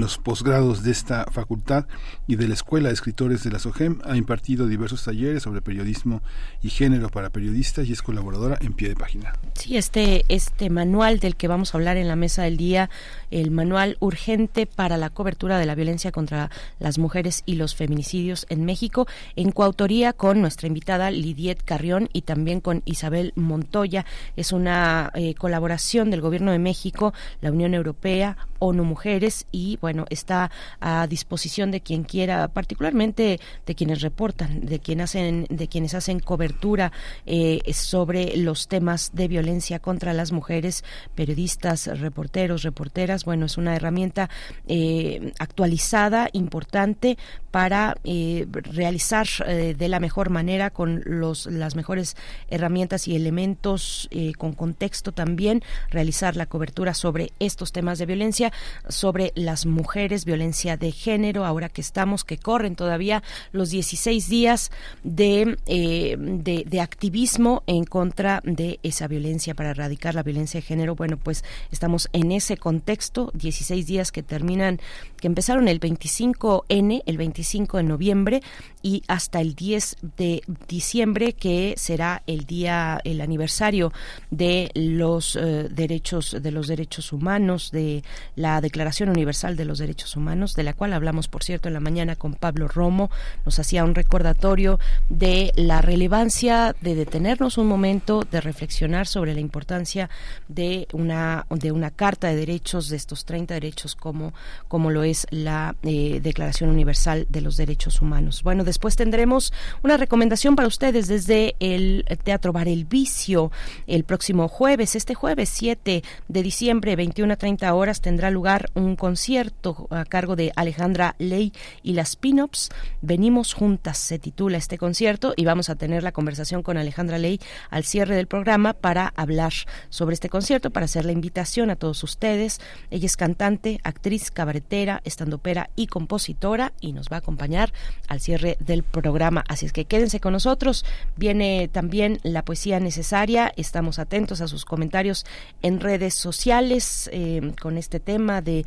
los 0.00 0.18
posgrados 0.18 0.82
de 0.82 0.90
esta 0.90 1.24
facultad 1.32 1.86
y 2.26 2.36
de 2.36 2.46
la 2.46 2.52
Escuela 2.52 2.88
de 2.88 2.94
Escritores 2.94 3.42
de 3.42 3.50
la 3.50 3.58
SOGEM. 3.58 4.00
Ha 4.04 4.18
impartido 4.18 4.66
diversos 4.66 5.02
talleres 5.04 5.44
sobre 5.44 5.62
periodismo 5.62 6.20
y 6.60 6.68
género 6.68 7.08
para 7.08 7.30
periodistas 7.30 7.88
y 7.88 7.92
es 7.92 8.02
colaboradora 8.02 8.58
en 8.60 8.74
pie 8.74 8.90
de 8.90 8.96
página. 8.96 9.32
Sí, 9.54 9.78
este, 9.78 10.26
este 10.28 10.68
manual 10.68 11.18
del 11.18 11.34
que 11.34 11.48
vamos 11.48 11.74
a 11.74 11.78
hablar 11.78 11.96
en 11.96 12.08
la 12.08 12.16
mesa 12.16 12.42
del 12.42 12.58
día, 12.58 12.90
el 13.30 13.50
manual 13.50 13.96
urgente 14.00 14.66
para 14.66 14.98
la 14.98 15.08
cobertura 15.08 15.58
de 15.58 15.64
la 15.64 15.74
violencia 15.74 16.12
contra 16.12 16.50
las 16.78 16.98
mujeres 16.98 17.44
y 17.46 17.54
los 17.54 17.74
feminicidios 17.74 18.44
en 18.50 18.66
México, 18.66 19.06
en 19.36 19.52
coautoría 19.52 20.12
con 20.12 20.42
nuestra 20.42 20.66
invitada 20.66 21.10
Lidiet 21.10 21.62
Carrión 21.64 22.10
y 22.12 22.22
también 22.22 22.60
con 22.60 22.82
Isabel 22.84 23.21
Montoya. 23.36 24.04
Es 24.36 24.52
una 24.52 25.10
eh, 25.14 25.34
colaboración 25.34 26.10
del 26.10 26.20
Gobierno 26.20 26.50
de 26.50 26.58
México, 26.58 27.12
la 27.40 27.52
Unión 27.52 27.74
Europea, 27.74 28.36
ONU 28.58 28.84
Mujeres 28.84 29.46
y 29.50 29.78
bueno, 29.80 30.06
está 30.10 30.50
a 30.80 31.06
disposición 31.06 31.70
de 31.70 31.80
quien 31.80 32.04
quiera, 32.04 32.48
particularmente 32.48 33.40
de 33.66 33.74
quienes 33.74 34.00
reportan, 34.00 34.60
de 34.60 34.78
quienes 34.78 35.10
hacen, 35.10 35.46
de 35.50 35.68
quienes 35.68 35.94
hacen 35.94 36.20
cobertura 36.20 36.92
eh, 37.26 37.60
sobre 37.72 38.36
los 38.36 38.68
temas 38.68 39.10
de 39.14 39.28
violencia 39.28 39.78
contra 39.78 40.12
las 40.12 40.32
mujeres, 40.32 40.84
periodistas, 41.14 41.86
reporteros, 42.00 42.62
reporteras. 42.62 43.24
Bueno, 43.24 43.46
es 43.46 43.58
una 43.58 43.74
herramienta 43.74 44.30
eh, 44.66 45.32
actualizada, 45.38 46.28
importante 46.32 47.18
para 47.50 47.96
realizar 48.02 49.26
de 49.46 49.88
la 49.88 50.00
mejor 50.00 50.30
manera 50.30 50.70
con 50.70 51.02
los 51.04 51.46
las 51.46 51.76
mejores 51.76 52.16
herramientas 52.48 53.08
y 53.08 53.11
elementos 53.16 54.08
eh, 54.10 54.32
con 54.36 54.52
contexto 54.52 55.12
también, 55.12 55.62
realizar 55.90 56.36
la 56.36 56.46
cobertura 56.46 56.94
sobre 56.94 57.32
estos 57.38 57.72
temas 57.72 57.98
de 57.98 58.06
violencia, 58.06 58.52
sobre 58.88 59.32
las 59.34 59.66
mujeres, 59.66 60.24
violencia 60.24 60.76
de 60.76 60.92
género, 60.92 61.44
ahora 61.44 61.68
que 61.68 61.80
estamos, 61.80 62.24
que 62.24 62.38
corren 62.38 62.76
todavía 62.76 63.22
los 63.52 63.70
16 63.70 64.28
días 64.28 64.70
de, 65.02 65.56
eh, 65.66 66.16
de, 66.18 66.64
de 66.66 66.80
activismo 66.80 67.62
en 67.66 67.84
contra 67.84 68.40
de 68.44 68.78
esa 68.82 69.08
violencia, 69.08 69.54
para 69.54 69.70
erradicar 69.70 70.14
la 70.14 70.22
violencia 70.22 70.58
de 70.58 70.66
género. 70.66 70.94
Bueno, 70.94 71.16
pues 71.16 71.44
estamos 71.70 72.08
en 72.12 72.32
ese 72.32 72.56
contexto, 72.56 73.30
16 73.34 73.86
días 73.86 74.12
que 74.12 74.22
terminan, 74.22 74.80
que 75.20 75.26
empezaron 75.26 75.68
el 75.68 75.80
25N, 75.80 77.02
el 77.06 77.16
25 77.16 77.76
de 77.78 77.82
noviembre, 77.82 78.42
y 78.82 79.02
hasta 79.06 79.40
el 79.40 79.54
10 79.54 79.96
de 80.16 80.42
diciembre, 80.68 81.32
que 81.32 81.74
será 81.76 82.22
el 82.26 82.46
día 82.46 82.91
el 83.04 83.20
aniversario 83.20 83.92
de 84.30 84.70
los 84.74 85.36
eh, 85.36 85.68
derechos 85.70 86.36
de 86.40 86.50
los 86.50 86.68
derechos 86.68 87.12
humanos 87.12 87.70
de 87.70 88.02
la 88.36 88.60
Declaración 88.60 89.08
Universal 89.08 89.56
de 89.56 89.64
los 89.64 89.78
Derechos 89.78 90.16
Humanos 90.16 90.54
de 90.54 90.62
la 90.62 90.74
cual 90.74 90.92
hablamos 90.92 91.28
por 91.28 91.44
cierto 91.44 91.68
en 91.68 91.74
la 91.74 91.80
mañana 91.80 92.16
con 92.16 92.34
Pablo 92.34 92.68
Romo 92.68 93.10
nos 93.44 93.58
hacía 93.58 93.84
un 93.84 93.94
recordatorio 93.94 94.78
de 95.08 95.52
la 95.56 95.82
relevancia 95.82 96.74
de 96.80 96.94
detenernos 96.94 97.58
un 97.58 97.66
momento 97.66 98.24
de 98.30 98.40
reflexionar 98.40 99.06
sobre 99.06 99.34
la 99.34 99.40
importancia 99.40 100.10
de 100.48 100.88
una 100.92 101.46
de 101.50 101.72
una 101.72 101.90
carta 101.90 102.28
de 102.28 102.36
derechos 102.36 102.88
de 102.88 102.96
estos 102.96 103.24
30 103.24 103.54
derechos 103.54 103.94
como 103.94 104.32
como 104.68 104.90
lo 104.90 105.02
es 105.02 105.26
la 105.30 105.76
eh, 105.82 106.20
Declaración 106.22 106.70
Universal 106.70 107.26
de 107.28 107.40
los 107.40 107.56
Derechos 107.56 108.00
Humanos. 108.00 108.42
Bueno 108.42 108.64
después 108.64 108.96
tendremos 108.96 109.52
una 109.82 109.96
recomendación 109.96 110.56
para 110.56 110.68
ustedes 110.68 111.08
desde 111.08 111.54
el 111.60 112.04
Teatro 112.24 112.52
Bar 112.52 112.68
Vicio 112.84 113.50
el 113.86 114.04
próximo 114.04 114.48
jueves. 114.48 114.96
Este 114.96 115.14
jueves 115.14 115.48
7 115.48 116.02
de 116.28 116.42
diciembre, 116.42 116.96
21 116.96 117.32
a 117.32 117.36
30 117.36 117.74
horas, 117.74 118.00
tendrá 118.00 118.30
lugar 118.30 118.70
un 118.74 118.96
concierto 118.96 119.86
a 119.90 120.04
cargo 120.04 120.36
de 120.36 120.52
Alejandra 120.56 121.14
Ley 121.18 121.52
y 121.82 121.94
las 121.94 122.16
Pinops. 122.16 122.70
Venimos 123.00 123.54
juntas, 123.54 123.98
se 123.98 124.18
titula 124.18 124.58
este 124.58 124.78
concierto, 124.78 125.34
y 125.36 125.44
vamos 125.44 125.68
a 125.68 125.76
tener 125.76 126.02
la 126.02 126.12
conversación 126.12 126.62
con 126.62 126.76
Alejandra 126.76 127.18
Ley 127.18 127.40
al 127.70 127.84
cierre 127.84 128.16
del 128.16 128.26
programa 128.26 128.72
para 128.72 129.12
hablar 129.16 129.52
sobre 129.88 130.14
este 130.14 130.28
concierto, 130.28 130.70
para 130.70 130.84
hacer 130.84 131.04
la 131.04 131.12
invitación 131.12 131.70
a 131.70 131.76
todos 131.76 132.02
ustedes. 132.02 132.60
Ella 132.90 133.06
es 133.06 133.16
cantante, 133.16 133.80
actriz, 133.84 134.30
cabaretera, 134.30 135.00
estandopera 135.04 135.70
y 135.76 135.86
compositora 135.86 136.72
y 136.80 136.92
nos 136.92 137.08
va 137.08 137.16
a 137.16 137.18
acompañar 137.18 137.72
al 138.08 138.20
cierre 138.20 138.56
del 138.60 138.82
programa. 138.82 139.44
Así 139.48 139.66
es 139.66 139.72
que 139.72 139.84
quédense 139.84 140.20
con 140.20 140.32
nosotros. 140.32 140.84
Viene 141.16 141.68
también 141.68 142.18
la 142.22 142.44
poesía 142.44 142.71
necesaria. 142.80 143.52
Estamos 143.56 143.98
atentos 143.98 144.40
a 144.40 144.48
sus 144.48 144.64
comentarios 144.64 145.24
en 145.62 145.80
redes 145.80 146.14
sociales 146.14 147.08
eh, 147.12 147.52
con 147.60 147.78
este 147.78 148.00
tema 148.00 148.42
de, 148.42 148.64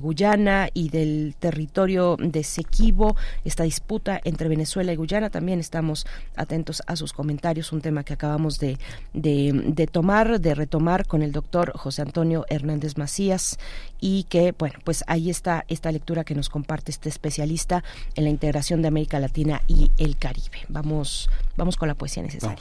Guyana 0.00 0.68
y 0.72 0.88
del 0.88 1.34
territorio 1.38 2.16
de 2.18 2.44
Sequibo, 2.44 3.16
esta 3.44 3.64
disputa 3.64 4.20
entre 4.24 4.48
Venezuela 4.48 4.92
y 4.92 4.96
Guyana. 4.96 5.30
También 5.30 5.60
estamos 5.60 6.06
atentos 6.36 6.82
a 6.86 6.96
sus 6.96 7.12
comentarios, 7.12 7.72
un 7.72 7.80
tema 7.80 8.04
que 8.04 8.14
acabamos 8.14 8.58
de, 8.58 8.78
de 9.12 9.86
tomar, 9.90 10.40
de 10.40 10.54
retomar 10.54 11.06
con 11.06 11.22
el 11.22 11.32
doctor 11.32 11.72
José 11.76 12.02
Antonio 12.02 12.44
Hernández 12.48 12.96
Macías 12.96 13.58
y 14.00 14.24
que, 14.24 14.52
bueno, 14.58 14.78
pues 14.84 15.04
ahí 15.06 15.30
está 15.30 15.64
esta 15.68 15.92
lectura 15.92 16.24
que 16.24 16.34
nos 16.34 16.48
comparte 16.48 16.90
este 16.90 17.08
especialista 17.08 17.84
en 18.14 18.24
la 18.24 18.30
integración 18.30 18.82
de 18.82 18.88
América 18.88 19.20
Latina 19.20 19.62
y 19.68 19.90
el 19.96 20.16
Caribe. 20.16 20.58
Vamos, 20.68 21.30
vamos 21.56 21.76
con 21.76 21.88
la 21.88 21.94
poesía 21.94 22.22
necesaria. 22.22 22.58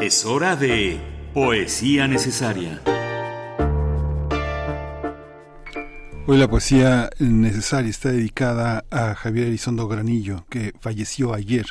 Es 0.00 0.24
hora 0.24 0.56
de 0.56 1.00
poesía 1.32 2.06
necesaria. 2.06 2.80
Hoy 6.28 6.38
la 6.38 6.48
poesía 6.48 7.08
necesaria 7.20 7.88
está 7.88 8.10
dedicada 8.10 8.84
a 8.90 9.14
Javier 9.14 9.46
Elizondo 9.46 9.86
Granillo, 9.86 10.44
que 10.50 10.72
falleció 10.80 11.32
ayer, 11.32 11.66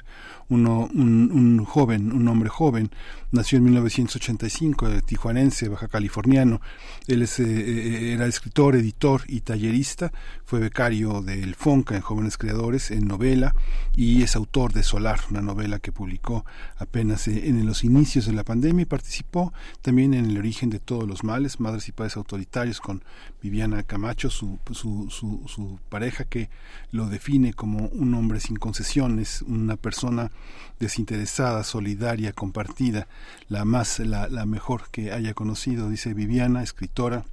uno, 0.49 0.89
un, 0.93 1.31
un, 1.31 1.65
joven, 1.65 2.11
un 2.11 2.27
hombre 2.27 2.49
joven, 2.49 2.91
nació 3.31 3.57
en 3.57 3.65
1985, 3.65 5.01
tijuanense, 5.05 5.67
baja 5.67 5.87
californiano. 5.87 6.61
Él 7.07 7.23
es, 7.23 7.39
eh, 7.39 7.43
eh, 7.45 8.13
era 8.13 8.27
escritor, 8.27 8.75
editor 8.75 9.23
y 9.27 9.41
tallerista, 9.41 10.11
fue 10.45 10.59
becario 10.59 11.21
del 11.21 11.55
FONCA 11.55 11.95
en 11.95 12.01
Jóvenes 12.01 12.37
Creadores 12.37 12.91
en 12.91 13.07
novela 13.07 13.55
y 13.95 14.23
es 14.23 14.35
autor 14.35 14.73
de 14.73 14.83
Solar, 14.83 15.19
una 15.29 15.41
novela 15.41 15.79
que 15.79 15.91
publicó 15.91 16.45
apenas 16.77 17.27
eh, 17.27 17.47
en 17.47 17.65
los 17.65 17.83
inicios 17.83 18.25
de 18.25 18.33
la 18.33 18.43
pandemia 18.43 18.83
y 18.83 18.85
participó 18.85 19.53
también 19.81 20.13
en 20.13 20.25
El 20.25 20.37
origen 20.37 20.69
de 20.69 20.79
todos 20.79 21.07
los 21.07 21.23
males, 21.23 21.59
Madres 21.59 21.87
y 21.87 21.91
Padres 21.91 22.17
Autoritarios 22.17 22.79
con 22.79 23.03
Viviana 23.41 23.83
Camacho, 23.83 24.29
su, 24.29 24.59
su, 24.71 25.09
su, 25.09 25.41
su 25.47 25.79
pareja 25.89 26.25
que 26.25 26.49
lo 26.91 27.07
define 27.07 27.53
como 27.53 27.87
un 27.87 28.13
hombre 28.13 28.39
sin 28.39 28.57
concesiones, 28.57 29.41
una 29.41 29.75
persona 29.75 30.31
desinteresada, 30.79 31.63
solidaria, 31.63 32.33
compartida, 32.33 33.07
la 33.47 33.65
más, 33.65 33.99
la, 33.99 34.45
mejor 34.45 34.89
que 34.91 35.11
haya 35.11 35.33
conocido, 35.33 35.89
dice 35.89 36.13
Viviana, 36.13 36.63
escritora, 36.63 37.25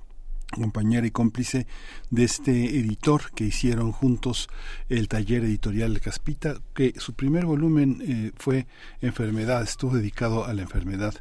compañera 0.52 1.06
y 1.06 1.10
cómplice 1.10 1.66
de 2.10 2.24
este 2.24 2.78
editor 2.78 3.32
que 3.34 3.44
hicieron 3.44 3.90
juntos 3.90 4.48
el 4.90 5.08
taller 5.08 5.44
editorial 5.44 5.98
Caspita, 6.00 6.56
que 6.74 6.92
su 6.98 7.14
primer 7.14 7.46
volumen 7.46 8.02
eh, 8.06 8.32
fue 8.36 8.66
Enfermedad, 9.00 9.62
estuvo 9.62 9.96
dedicado 9.96 10.44
a 10.44 10.52
la 10.52 10.62
enfermedad. 10.62 11.14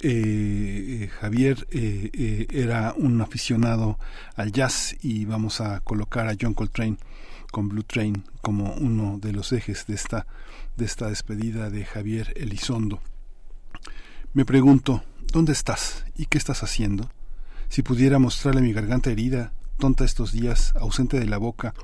Eh, 0.00 1.04
eh, 1.04 1.08
Javier 1.20 1.66
era 1.70 2.92
un 2.96 3.20
aficionado 3.20 3.98
al 4.34 4.50
jazz 4.50 4.96
y 5.00 5.26
vamos 5.26 5.60
a 5.60 5.78
colocar 5.80 6.26
a 6.26 6.34
John 6.38 6.54
Coltrane 6.54 6.96
con 7.52 7.68
Blue 7.68 7.84
Train 7.84 8.24
como 8.40 8.74
uno 8.74 9.18
de 9.20 9.32
los 9.32 9.52
ejes 9.52 9.86
de 9.86 9.94
esta 9.94 10.26
de 10.76 10.84
esta 10.84 11.08
despedida 11.08 11.70
de 11.70 11.84
Javier 11.84 12.32
Elizondo. 12.36 13.00
Me 14.32 14.44
pregunto, 14.44 15.02
¿dónde 15.32 15.52
estás 15.52 16.04
y 16.16 16.26
qué 16.26 16.38
estás 16.38 16.62
haciendo? 16.62 17.10
Si 17.68 17.82
pudiera 17.82 18.18
mostrarle 18.18 18.62
mi 18.62 18.72
garganta 18.72 19.10
herida, 19.10 19.52
tonta 19.78 20.04
estos 20.04 20.32
días, 20.32 20.74
ausente 20.76 21.18
de 21.18 21.26
la 21.26 21.38
boca 21.38 21.74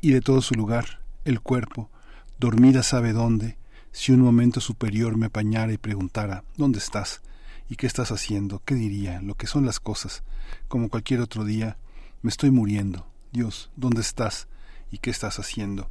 y 0.00 0.12
de 0.12 0.20
todo 0.20 0.40
su 0.40 0.54
lugar, 0.54 1.00
el 1.24 1.40
cuerpo, 1.40 1.90
dormida 2.38 2.82
sabe 2.82 3.12
dónde, 3.12 3.56
si 3.92 4.12
un 4.12 4.20
momento 4.20 4.60
superior 4.60 5.16
me 5.16 5.26
apañara 5.26 5.72
y 5.72 5.78
preguntara, 5.78 6.44
¿dónde 6.56 6.78
estás? 6.78 7.20
¿Y 7.68 7.76
qué 7.76 7.86
estás 7.86 8.10
haciendo? 8.10 8.62
¿Qué 8.64 8.74
diría? 8.74 9.20
Lo 9.22 9.34
que 9.34 9.46
son 9.46 9.66
las 9.66 9.80
cosas. 9.80 10.22
Como 10.68 10.88
cualquier 10.88 11.20
otro 11.20 11.44
día, 11.44 11.76
me 12.22 12.30
estoy 12.30 12.50
muriendo. 12.50 13.06
Dios, 13.32 13.70
¿dónde 13.76 14.00
estás? 14.00 14.48
¿Y 14.90 14.98
qué 14.98 15.10
estás 15.10 15.38
haciendo? 15.38 15.90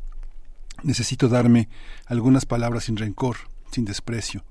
Necesito 0.83 1.29
darme 1.29 1.69
algunas 2.05 2.45
palabras 2.45 2.85
sin 2.85 2.97
rencor, 2.97 3.37
sin 3.71 3.85
desprecio. 3.85 4.43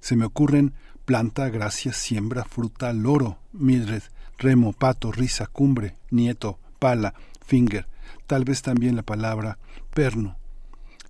Se 0.00 0.16
me 0.16 0.24
ocurren 0.24 0.74
planta, 1.04 1.48
gracia, 1.48 1.92
siembra, 1.92 2.44
fruta, 2.44 2.92
loro, 2.92 3.38
Mildred, 3.52 4.02
remo, 4.38 4.72
pato, 4.72 5.10
risa, 5.12 5.46
cumbre, 5.46 5.96
nieto, 6.10 6.58
pala, 6.78 7.14
finger, 7.44 7.88
tal 8.26 8.44
vez 8.44 8.62
también 8.62 8.96
la 8.96 9.02
palabra 9.02 9.58
perno. 9.94 10.36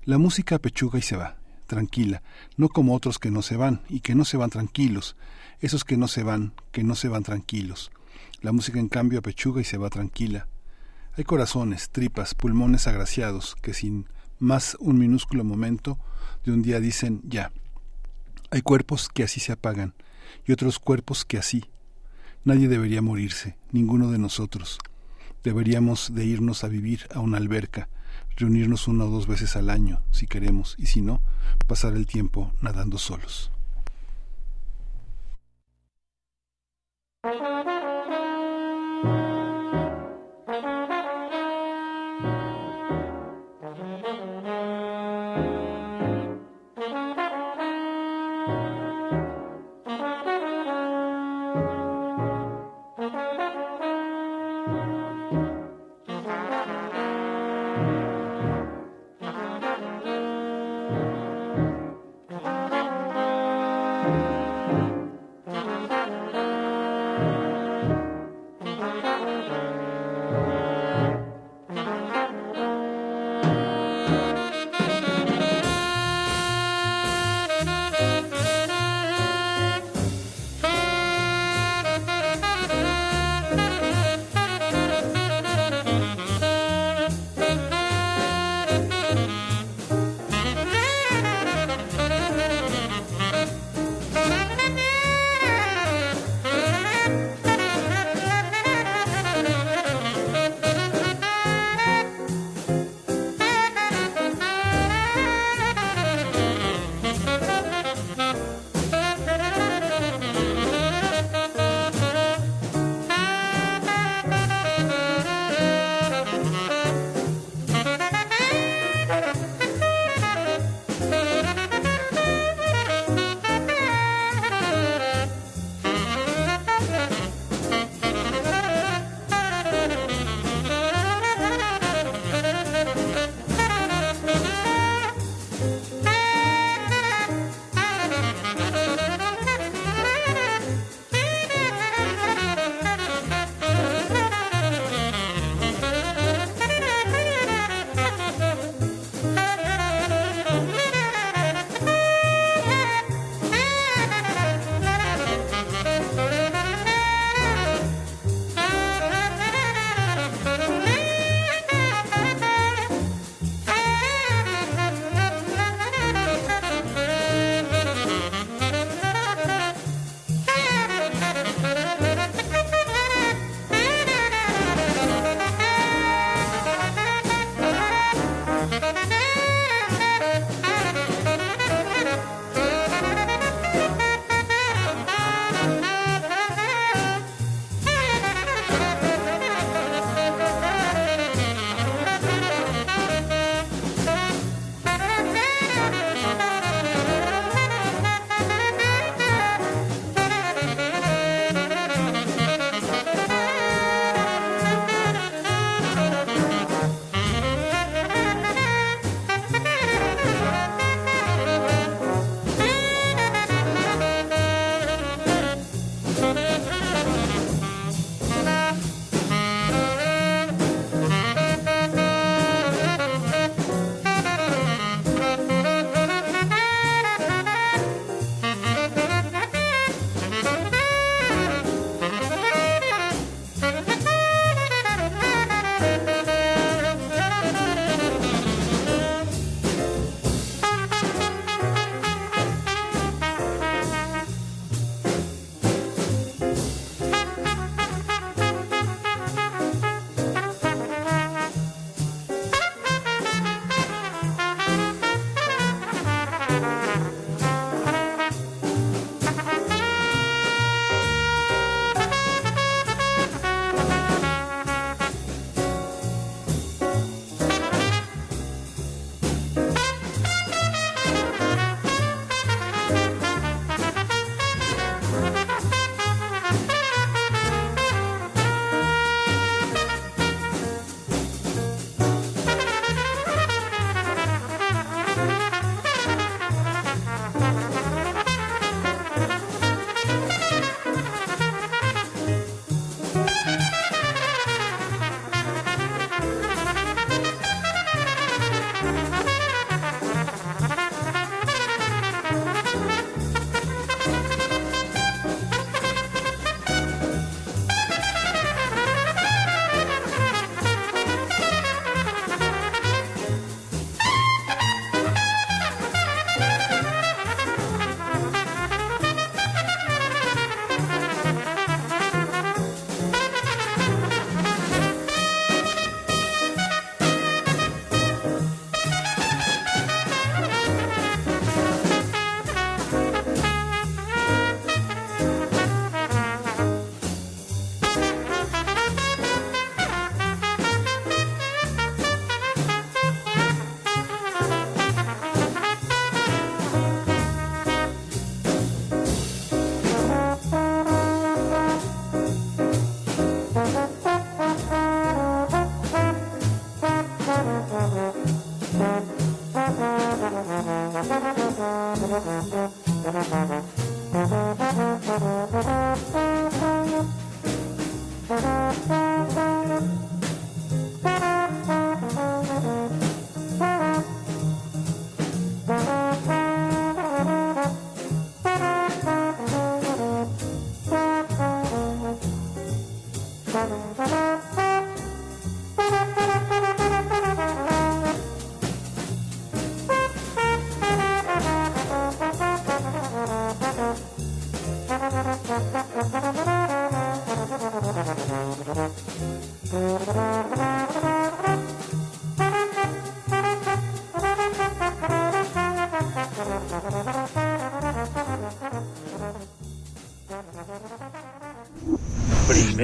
La 0.04 0.18
música 0.18 0.58
pechuga 0.58 0.98
y 0.98 1.02
se 1.02 1.16
va, 1.16 1.36
tranquila, 1.66 2.22
no 2.56 2.68
como 2.68 2.94
otros 2.94 3.18
que 3.18 3.30
no 3.30 3.42
se 3.42 3.56
van 3.56 3.82
y 3.88 4.00
que 4.00 4.14
no 4.14 4.24
se 4.24 4.36
van 4.36 4.50
tranquilos, 4.50 5.16
esos 5.60 5.84
que 5.84 5.96
no 5.96 6.08
se 6.08 6.22
van, 6.22 6.54
que 6.72 6.84
no 6.84 6.94
se 6.94 7.08
van 7.08 7.24
tranquilos. 7.24 7.90
La 8.40 8.52
música 8.52 8.78
en 8.78 8.88
cambio 8.88 9.18
apechuga 9.18 9.60
y 9.60 9.64
se 9.64 9.78
va 9.78 9.90
tranquila. 9.90 10.46
Hay 11.16 11.24
corazones, 11.24 11.90
tripas, 11.90 12.34
pulmones 12.34 12.86
agraciados 12.86 13.56
que 13.60 13.74
sin 13.74 14.06
más 14.38 14.76
un 14.80 14.98
minúsculo 14.98 15.44
momento 15.44 15.98
de 16.44 16.52
un 16.52 16.62
día 16.62 16.80
dicen 16.80 17.20
ya. 17.24 17.52
Hay 18.50 18.62
cuerpos 18.62 19.08
que 19.08 19.24
así 19.24 19.40
se 19.40 19.52
apagan 19.52 19.94
y 20.46 20.52
otros 20.52 20.78
cuerpos 20.78 21.24
que 21.24 21.38
así. 21.38 21.64
Nadie 22.44 22.68
debería 22.68 23.02
morirse, 23.02 23.56
ninguno 23.72 24.10
de 24.10 24.18
nosotros. 24.18 24.78
Deberíamos 25.44 26.14
de 26.14 26.24
irnos 26.24 26.64
a 26.64 26.68
vivir 26.68 27.06
a 27.14 27.20
una 27.20 27.36
alberca, 27.36 27.88
reunirnos 28.36 28.88
una 28.88 29.04
o 29.04 29.10
dos 29.10 29.26
veces 29.26 29.56
al 29.56 29.70
año, 29.70 30.00
si 30.10 30.26
queremos, 30.26 30.74
y 30.78 30.86
si 30.86 31.00
no, 31.00 31.20
pasar 31.66 31.94
el 31.94 32.06
tiempo 32.06 32.52
nadando 32.60 32.98
solos. 32.98 33.50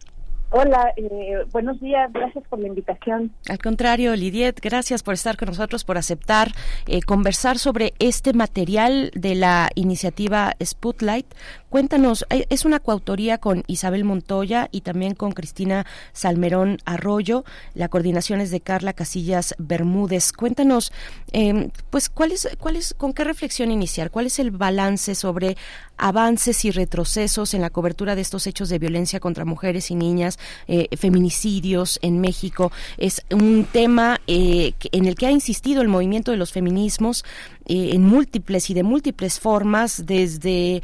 Hola, 0.51 0.93
eh, 0.97 1.45
buenos 1.51 1.79
días, 1.79 2.11
gracias 2.11 2.43
por 2.47 2.59
la 2.59 2.67
invitación. 2.67 3.31
Al 3.47 3.59
contrario, 3.59 4.15
Lidiet, 4.15 4.59
gracias 4.61 5.03
por 5.03 5.13
estar 5.13 5.37
con 5.37 5.49
nosotros, 5.49 5.83
por 5.83 5.99
aceptar 5.99 6.49
eh, 6.87 7.01
conversar 7.03 7.59
sobre 7.59 7.93
este 7.99 8.33
material 8.33 9.11
de 9.13 9.35
la 9.35 9.69
iniciativa 9.75 10.55
Spotlight. 10.63 11.27
Cuéntanos, 11.69 12.25
eh, 12.31 12.45
es 12.49 12.65
una 12.65 12.79
coautoría 12.79 13.37
con 13.37 13.63
Isabel 13.67 14.03
Montoya 14.03 14.69
y 14.71 14.81
también 14.81 15.13
con 15.13 15.31
Cristina 15.33 15.85
Salmerón 16.13 16.79
Arroyo. 16.85 17.45
La 17.75 17.89
coordinación 17.89 18.41
es 18.41 18.49
de 18.49 18.59
Carla 18.59 18.93
Casillas 18.93 19.53
Bermúdez. 19.59 20.31
Cuéntanos, 20.33 20.91
eh, 21.31 21.69
pues, 21.89 22.09
¿cuál 22.09 22.31
es, 22.31 22.49
cuál 22.59 22.75
es, 22.75 22.93
con 22.93 23.13
qué 23.13 23.23
reflexión 23.23 23.71
iniciar? 23.71 24.09
¿Cuál 24.09 24.25
es 24.25 24.39
el 24.39 24.51
balance 24.51 25.13
sobre 25.13 25.57
avances 25.97 26.65
y 26.65 26.71
retrocesos 26.71 27.53
en 27.53 27.61
la 27.61 27.69
cobertura 27.69 28.15
de 28.15 28.21
estos 28.21 28.47
hechos 28.47 28.69
de 28.69 28.79
violencia 28.79 29.19
contra 29.19 29.45
mujeres 29.45 29.91
y 29.91 29.95
niñas, 29.95 30.39
eh, 30.67 30.87
feminicidios 30.97 31.99
en 32.01 32.19
México? 32.19 32.71
Es 32.97 33.23
un 33.31 33.67
tema 33.71 34.19
eh, 34.27 34.73
en 34.91 35.05
el 35.05 35.15
que 35.15 35.27
ha 35.27 35.31
insistido 35.31 35.81
el 35.81 35.87
movimiento 35.87 36.31
de 36.31 36.37
los 36.37 36.51
feminismos 36.51 37.23
eh, 37.69 37.91
en 37.93 38.03
múltiples 38.03 38.71
y 38.71 38.73
de 38.73 38.81
múltiples 38.81 39.39
formas, 39.39 40.07
desde 40.07 40.77
eh, 40.77 40.81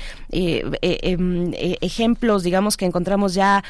eh, 0.83 0.99
em, 1.01 1.51
ejemplos, 1.81 2.43
digamos, 2.43 2.77
que 2.77 2.85
encontramos 2.85 3.33
ya 3.33 3.63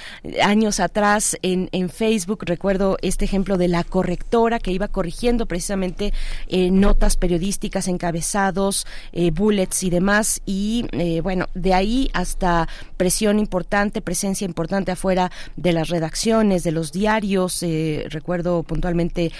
años 0.43 0.81
atrás 0.81 1.37
en, 1.41 1.69
en, 1.71 1.87
Facebook. 1.87 2.43
Recuerdo 2.45 2.97
este 3.01 3.23
ejemplo 3.23 3.57
de 3.57 3.69
la 3.69 3.85
correctora 3.85 4.59
que 4.59 4.73
iba 4.73 4.89
corrigiendo 4.89 5.45
precisamente 5.45 6.11
notas 6.51 7.15
periodísticas, 7.15 7.87
encabezados, 7.87 8.85
bullets 9.33 9.83
y 9.83 9.89
demás. 9.89 10.41
Y 10.45 10.85
bueno, 11.21 11.47
de 11.53 11.73
ahí 11.73 12.09
hasta 12.13 12.67
presión 12.97 13.39
importante, 13.39 14.01
presencia 14.01 14.43
importante 14.43 14.91
afuera 14.91 15.31
de 15.55 15.71
las 15.71 15.87
redacciones, 15.87 16.63
de 16.63 16.71
los 16.71 16.91
diarios. 16.91 17.63
recuerdo 18.09 18.63
puntualmente 18.63 19.31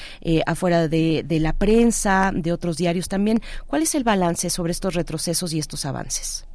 afuera 0.45 0.87
de, 0.87 1.23
de 1.27 1.39
la 1.41 1.51
prensa, 1.51 2.31
de 2.33 2.53
otros 2.53 2.77
diarios 2.77 3.09
también. 3.09 3.41
¿Cuál 3.67 3.81
es 3.81 3.95
el 3.95 4.03
balance 4.03 4.49
sobre 4.49 4.71
estos 4.71 4.93
retrocesos 4.95 5.53
y 5.53 5.59
estos 5.59 5.85
avances? 5.85 6.47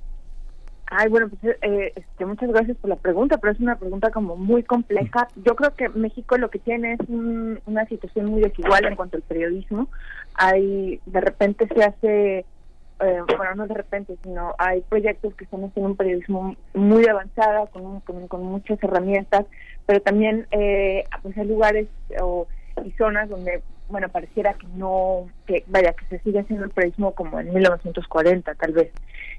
Ay, 0.93 1.09
bueno, 1.09 1.28
pues 1.28 1.57
eh, 1.62 1.93
este, 1.95 2.27
muchas 2.27 2.51
gracias 2.51 2.77
por 2.78 2.91
la 2.91 2.97
pregunta, 2.97 3.39
pero 3.39 3.53
es 3.53 3.61
una 3.61 3.77
pregunta 3.77 4.11
como 4.11 4.37
muy 4.37 4.65
compleja. 4.65 5.28
Yo 5.37 5.55
creo 5.55 5.73
que 5.77 5.89
México 5.89 6.37
lo 6.37 6.51
que 6.51 6.59
tiene 6.59 6.95
es 6.95 7.09
una 7.09 7.87
situación 7.87 8.27
muy 8.27 8.43
desigual 8.43 8.85
en 8.85 8.97
cuanto 8.97 9.16
al 9.16 9.23
periodismo. 9.23 9.89
Hay, 10.35 11.01
de 11.07 11.20
repente 11.20 11.69
se 11.73 11.85
hace, 11.85 12.39
eh, 12.39 13.20
bueno, 13.37 13.55
no 13.55 13.69
de 13.69 13.74
repente, 13.74 14.16
sino 14.24 14.53
hay 14.59 14.81
proyectos 14.81 15.32
que 15.37 15.45
están 15.45 15.65
haciendo 15.65 15.91
un 15.91 15.97
periodismo 15.97 16.57
muy 16.74 17.07
avanzado, 17.07 17.69
con, 17.69 18.01
con, 18.01 18.43
muchas 18.43 18.82
herramientas, 18.82 19.47
pero 19.87 20.03
también 20.03 20.49
eh, 20.51 21.05
pues 21.23 21.39
hay 21.39 21.47
lugares 21.47 21.87
o, 22.20 22.49
y 22.85 22.91
zonas 22.93 23.28
donde 23.28 23.62
bueno, 23.91 24.09
pareciera 24.09 24.55
que 24.55 24.67
no, 24.69 25.29
que 25.47 25.65
vaya, 25.67 25.93
que 25.93 26.07
se 26.07 26.19
sigue 26.21 26.41
haciendo 26.41 26.65
el 26.65 26.71
periodismo 26.71 27.12
como 27.12 27.41
en 27.41 27.53
1940 27.53 28.55
tal 28.55 28.73
vez. 28.73 28.93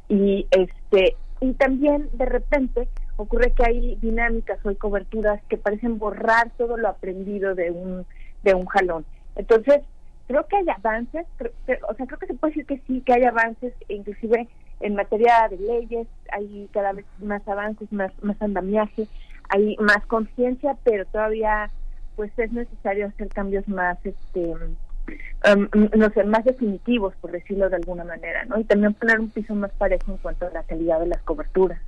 Y 0.10 0.48
este 0.52 1.16
y 1.40 1.54
también 1.54 2.10
de 2.14 2.26
repente 2.26 2.88
ocurre 3.16 3.52
que 3.54 3.66
hay 3.66 3.96
dinámicas 3.96 4.60
o 4.64 4.70
hay 4.70 4.76
coberturas 4.76 5.42
que 5.50 5.58
parecen 5.58 5.98
borrar 5.98 6.52
todo 6.58 6.78
lo 6.78 6.88
aprendido 6.88 7.56
de 7.56 7.72
un 7.72 8.06
de 8.44 8.54
un 8.54 8.66
jalón. 8.66 9.06
Entonces, 9.36 9.82
creo 10.28 10.46
que 10.48 10.58
hay 10.58 10.70
avances, 10.70 11.26
o 11.90 11.94
sea, 11.96 12.06
creo 12.06 12.20
que 12.20 12.28
se 12.28 12.34
puede 12.34 12.54
decir 12.54 12.66
que 12.66 12.82
sí, 12.88 13.02
que 13.02 13.14
hay 13.14 13.24
avances, 13.24 13.74
inclusive 13.90 14.48
en 14.80 14.96
materia 14.96 15.48
de 15.50 15.58
leyes, 15.58 16.08
hay 16.32 16.70
cada 16.74 16.94
vez 16.94 17.06
más 17.20 17.48
avances, 17.48 17.92
más, 17.92 18.12
más 18.24 18.42
andamiaje, 18.42 19.08
hay 19.50 19.76
más 19.80 20.06
conciencia, 20.08 20.78
pero 20.84 21.06
todavía 21.06 21.70
pues 22.16 22.32
es 22.38 22.52
necesario 22.52 23.08
hacer 23.08 23.28
cambios 23.30 23.68
más 23.68 23.98
este 24.04 24.54
um, 24.54 25.68
no 25.98 26.10
sé 26.10 26.24
más 26.24 26.46
definitivos 26.46 27.14
por 27.22 27.32
decirlo 27.32 27.70
de 27.70 27.78
alguna 27.78 28.04
manera 28.04 28.46
no 28.46 28.60
y 28.60 28.64
también 28.64 28.94
poner 28.94 29.20
un 29.20 29.30
piso 29.30 29.56
más 29.56 29.72
parejo 29.72 30.12
en 30.12 30.18
cuanto 30.18 30.48
a 30.48 30.52
la 30.52 30.64
calidad 30.64 31.00
de 31.00 31.08
las 31.08 31.22
coberturas. 31.24 31.80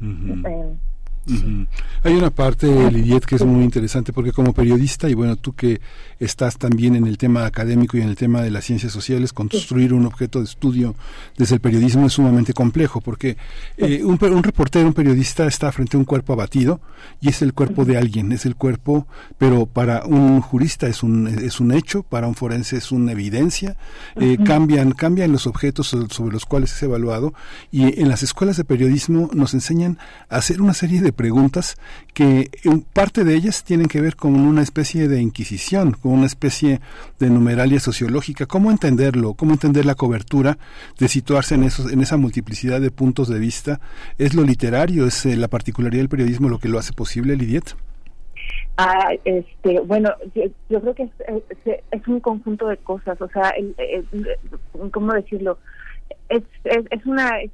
Eh, 0.00 0.74
Hay 2.02 2.14
una 2.14 2.30
parte, 2.30 2.90
Lidiet, 2.90 3.24
que 3.24 3.36
es 3.36 3.44
muy 3.44 3.64
interesante 3.64 4.12
porque 4.12 4.32
como 4.32 4.52
periodista, 4.52 5.08
y 5.08 5.14
bueno, 5.14 5.36
tú 5.36 5.54
que 5.54 5.80
estás 6.20 6.58
también 6.58 6.96
en 6.96 7.06
el 7.06 7.18
tema 7.18 7.46
académico 7.46 7.96
y 7.96 8.00
en 8.00 8.08
el 8.08 8.16
tema 8.16 8.42
de 8.42 8.50
las 8.50 8.64
ciencias 8.64 8.92
sociales, 8.92 9.32
construir 9.32 9.92
un 9.92 10.06
objeto 10.06 10.38
de 10.38 10.46
estudio 10.46 10.94
desde 11.36 11.56
el 11.56 11.60
periodismo 11.60 12.06
es 12.06 12.14
sumamente 12.14 12.52
complejo 12.52 13.00
porque 13.00 13.36
eh, 13.76 14.02
un, 14.04 14.18
un, 14.20 14.42
reportero, 14.42 14.86
un 14.86 14.94
periodista 14.94 15.46
está 15.46 15.70
frente 15.72 15.96
a 15.96 16.00
un 16.00 16.04
cuerpo 16.04 16.32
abatido 16.32 16.80
y 17.20 17.28
es 17.28 17.42
el 17.42 17.52
cuerpo 17.52 17.84
de 17.84 17.96
alguien, 17.96 18.32
es 18.32 18.46
el 18.46 18.56
cuerpo, 18.56 19.06
pero 19.38 19.66
para 19.66 20.04
un 20.04 20.40
jurista 20.40 20.88
es 20.88 21.02
un, 21.02 21.26
es 21.28 21.60
un 21.60 21.72
hecho, 21.72 22.02
para 22.02 22.26
un 22.26 22.34
forense 22.34 22.76
es 22.76 22.90
una 22.90 23.12
evidencia, 23.12 23.76
eh, 24.16 24.38
cambian, 24.44 24.92
cambian 24.92 25.32
los 25.32 25.46
objetos 25.46 25.88
sobre 25.88 26.32
los 26.32 26.46
cuales 26.46 26.72
es 26.72 26.82
evaluado 26.82 27.34
y 27.70 28.00
en 28.00 28.08
las 28.08 28.22
escuelas 28.22 28.56
de 28.56 28.64
periodismo 28.64 29.30
nos 29.32 29.54
enseñan 29.54 29.98
a 30.28 30.36
hacer 30.36 30.60
una 30.60 30.74
serie 30.74 31.00
de 31.00 31.12
preguntas 31.18 31.76
que 32.14 32.48
parte 32.94 33.24
de 33.24 33.34
ellas 33.34 33.64
tienen 33.64 33.88
que 33.88 34.00
ver 34.00 34.16
con 34.16 34.34
una 34.36 34.62
especie 34.62 35.08
de 35.08 35.20
inquisición, 35.20 35.92
con 35.92 36.12
una 36.12 36.26
especie 36.26 36.80
de 37.18 37.28
numeralia 37.28 37.80
sociológica, 37.80 38.46
cómo 38.46 38.70
entenderlo, 38.70 39.34
cómo 39.34 39.52
entender 39.52 39.84
la 39.84 39.96
cobertura, 39.96 40.56
de 40.98 41.08
situarse 41.08 41.56
en 41.56 41.64
esos, 41.64 41.92
en 41.92 42.00
esa 42.00 42.16
multiplicidad 42.16 42.80
de 42.80 42.90
puntos 42.90 43.28
de 43.28 43.38
vista, 43.38 43.80
es 44.16 44.32
lo 44.34 44.44
literario, 44.44 45.06
es 45.06 45.26
eh, 45.26 45.36
la 45.36 45.48
particularidad 45.48 46.00
del 46.00 46.08
periodismo 46.08 46.48
lo 46.48 46.58
que 46.58 46.68
lo 46.68 46.78
hace 46.78 46.94
posible, 46.94 47.36
Lidiet. 47.36 47.74
Ah, 48.76 49.10
este, 49.24 49.80
bueno, 49.80 50.10
yo, 50.70 50.80
creo 50.80 50.94
que 50.94 51.02
es, 51.02 51.80
es, 51.90 52.06
un 52.06 52.20
conjunto 52.20 52.68
de 52.68 52.76
cosas, 52.76 53.20
o 53.20 53.28
sea, 53.28 53.52
¿cómo 54.92 55.12
decirlo? 55.14 55.58
Es, 56.28 56.42
es, 56.64 56.84
es 56.90 57.06
una 57.06 57.40
es 57.40 57.50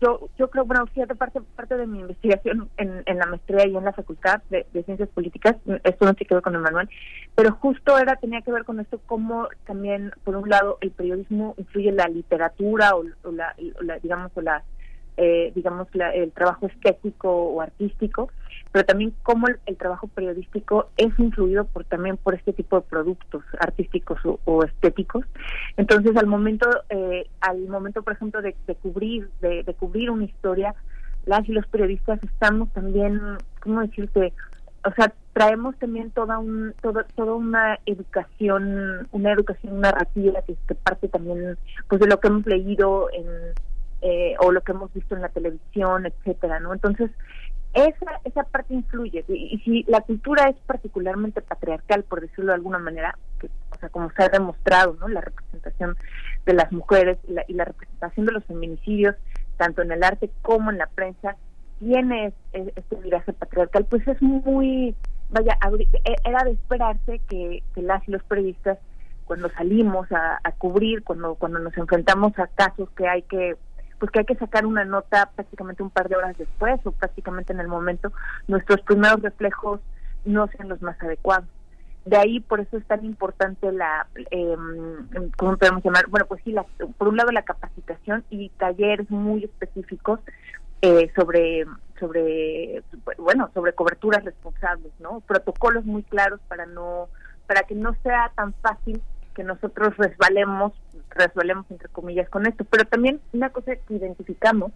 yo 0.00 0.28
yo 0.38 0.50
creo 0.50 0.64
bueno 0.64 0.86
fíjate 0.86 1.14
parte 1.14 1.40
parte 1.56 1.76
de 1.76 1.86
mi 1.86 2.00
investigación 2.00 2.68
en, 2.76 3.02
en 3.06 3.18
la 3.18 3.26
maestría 3.26 3.66
y 3.66 3.76
en 3.76 3.84
la 3.84 3.92
facultad 3.92 4.42
de, 4.50 4.66
ciencias 4.84 5.08
políticas 5.10 5.56
esto 5.84 6.04
no 6.04 6.14
se 6.14 6.24
quedó 6.24 6.42
con 6.42 6.54
el 6.54 6.60
manual 6.60 6.88
pero 7.34 7.52
justo 7.52 7.98
era 7.98 8.16
tenía 8.16 8.42
que 8.42 8.52
ver 8.52 8.64
con 8.64 8.80
esto 8.80 9.00
cómo 9.06 9.48
también 9.66 10.12
por 10.24 10.36
un 10.36 10.48
lado 10.48 10.78
el 10.80 10.90
periodismo 10.90 11.54
influye 11.56 11.92
la 11.92 12.06
literatura 12.08 12.92
o, 12.94 13.04
la, 13.32 13.54
digamos 14.02 14.32
o 14.34 14.40
la 14.40 14.62
eh, 15.16 15.50
digamos 15.54 15.88
el 16.14 16.32
trabajo 16.32 16.66
estético 16.66 17.30
o 17.30 17.60
artístico 17.60 18.30
pero 18.72 18.84
también 18.84 19.14
cómo 19.22 19.46
el, 19.48 19.76
trabajo 19.76 20.08
periodístico 20.08 20.90
es 20.96 21.16
influido 21.18 21.64
por 21.64 21.84
también 21.84 22.16
por 22.16 22.34
este 22.34 22.52
tipo 22.52 22.76
de 22.76 22.82
productos 22.82 23.42
artísticos 23.60 24.18
o, 24.44 24.64
estéticos. 24.64 25.24
Entonces, 25.76 26.16
al 26.16 26.26
momento, 26.26 26.68
eh, 26.90 27.28
al 27.40 27.66
momento, 27.68 28.02
por 28.02 28.12
ejemplo, 28.12 28.42
de, 28.42 28.54
cubrir, 28.82 29.30
de, 29.40 29.74
cubrir 29.78 30.10
una 30.10 30.24
historia, 30.24 30.74
las 31.26 31.48
y 31.48 31.52
los 31.52 31.66
periodistas 31.66 32.22
estamos 32.22 32.70
también, 32.72 33.20
¿cómo 33.60 33.80
decirte? 33.80 34.32
O 34.84 34.92
sea, 34.92 35.12
traemos 35.32 35.76
también 35.78 36.10
toda 36.10 36.38
un, 36.38 36.74
toda, 36.80 37.04
toda 37.14 37.34
una 37.34 37.78
educación, 37.86 39.08
una 39.12 39.32
educación 39.32 39.80
narrativa 39.80 40.42
que, 40.42 40.56
que 40.66 40.74
parte 40.74 41.08
también, 41.08 41.58
pues, 41.88 42.00
de 42.00 42.06
lo 42.06 42.20
que 42.20 42.28
hemos 42.28 42.46
leído 42.46 43.08
en 43.12 43.26
eh, 44.00 44.36
o 44.38 44.52
lo 44.52 44.60
que 44.60 44.70
hemos 44.70 44.92
visto 44.92 45.16
en 45.16 45.22
la 45.22 45.28
televisión, 45.28 46.06
etcétera, 46.06 46.60
¿no? 46.60 46.72
Entonces, 46.72 47.10
esa, 47.74 48.20
esa 48.24 48.44
parte 48.44 48.74
influye. 48.74 49.24
Y, 49.28 49.58
si 49.64 49.84
la 49.84 50.00
cultura 50.00 50.48
es 50.48 50.56
particularmente 50.66 51.42
patriarcal, 51.42 52.04
por 52.04 52.20
decirlo 52.20 52.46
de 52.46 52.54
alguna 52.54 52.78
manera, 52.78 53.16
que, 53.38 53.48
o 53.70 53.78
sea, 53.78 53.88
como 53.88 54.10
se 54.10 54.22
ha 54.22 54.28
demostrado, 54.28 54.96
¿no? 55.00 55.08
La 55.08 55.20
representación 55.20 55.96
de 56.46 56.54
las 56.54 56.72
mujeres 56.72 57.18
y 57.28 57.32
la, 57.32 57.44
y 57.46 57.54
la 57.54 57.64
representación 57.64 58.26
de 58.26 58.32
los 58.32 58.44
feminicidios, 58.44 59.14
tanto 59.56 59.82
en 59.82 59.92
el 59.92 60.02
arte 60.02 60.30
como 60.42 60.70
en 60.70 60.78
la 60.78 60.86
prensa, 60.86 61.36
tiene 61.78 62.32
este 62.52 62.96
viraje 62.96 63.32
patriarcal, 63.32 63.84
pues 63.84 64.06
es 64.08 64.20
muy, 64.20 64.96
vaya, 65.30 65.56
e, 65.78 66.16
era 66.24 66.42
de 66.44 66.52
esperarse 66.52 67.20
que, 67.28 67.62
que 67.74 67.82
las 67.82 68.06
y 68.08 68.12
los 68.12 68.22
periodistas, 68.24 68.78
cuando 69.26 69.50
salimos 69.50 70.10
a, 70.10 70.40
a 70.42 70.52
cubrir, 70.52 71.04
cuando, 71.04 71.34
cuando 71.34 71.58
nos 71.58 71.76
enfrentamos 71.76 72.36
a 72.38 72.46
casos 72.46 72.88
que 72.96 73.06
hay 73.06 73.22
que 73.22 73.56
pues 73.98 74.10
que 74.10 74.20
hay 74.20 74.24
que 74.24 74.36
sacar 74.36 74.66
una 74.66 74.84
nota 74.84 75.30
prácticamente 75.34 75.82
un 75.82 75.90
par 75.90 76.08
de 76.08 76.16
horas 76.16 76.36
después 76.38 76.80
o 76.84 76.92
prácticamente 76.92 77.52
en 77.52 77.60
el 77.60 77.68
momento, 77.68 78.12
nuestros 78.46 78.80
primeros 78.82 79.22
reflejos 79.22 79.80
no 80.24 80.46
sean 80.48 80.68
los 80.68 80.82
más 80.82 81.00
adecuados. 81.02 81.46
De 82.04 82.16
ahí, 82.16 82.40
por 82.40 82.60
eso 82.60 82.78
es 82.78 82.86
tan 82.86 83.04
importante 83.04 83.70
la, 83.70 84.06
eh, 84.30 84.56
¿cómo 85.36 85.56
podemos 85.58 85.84
llamar? 85.84 86.06
Bueno, 86.08 86.26
pues 86.26 86.42
sí, 86.42 86.52
la, 86.52 86.64
por 86.96 87.08
un 87.08 87.16
lado 87.16 87.32
la 87.32 87.42
capacitación 87.42 88.24
y 88.30 88.48
talleres 88.50 89.10
muy 89.10 89.44
específicos 89.44 90.20
eh, 90.80 91.10
sobre, 91.14 91.66
sobre, 91.98 92.82
bueno, 93.18 93.50
sobre 93.52 93.74
coberturas 93.74 94.24
responsables, 94.24 94.92
¿no? 95.00 95.20
Protocolos 95.20 95.84
muy 95.84 96.02
claros 96.04 96.40
para 96.48 96.64
no, 96.66 97.08
para 97.46 97.64
que 97.64 97.74
no 97.74 97.94
sea 98.02 98.32
tan 98.36 98.54
fácil 98.54 99.02
que 99.38 99.44
nosotros 99.44 99.96
resbalemos, 99.96 100.72
resbalemos 101.10 101.64
entre 101.70 101.88
comillas 101.90 102.28
con 102.28 102.44
esto. 102.44 102.64
Pero 102.64 102.84
también 102.86 103.20
una 103.32 103.50
cosa 103.50 103.76
que 103.76 103.94
identificamos 103.94 104.72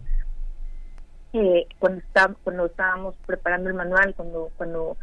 eh, 1.33 1.67
cuando, 1.79 1.99
está, 1.99 2.33
cuando 2.45 2.67
estábamos 2.67 3.13
preparando 3.25 3.67
el 3.67 3.75
manual, 3.75 4.13
cuando, 4.15 4.51
cuando 4.55 4.95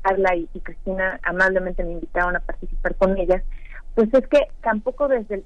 Carla 0.00 0.36
y, 0.36 0.46
Cristina 0.60 1.18
amablemente 1.24 1.82
me 1.82 1.94
invitaron 1.94 2.36
a 2.36 2.40
participar 2.40 2.94
con 2.94 3.18
ellas, 3.18 3.42
pues 3.96 4.14
es 4.14 4.28
que 4.28 4.46
tampoco 4.62 5.08
desde, 5.08 5.42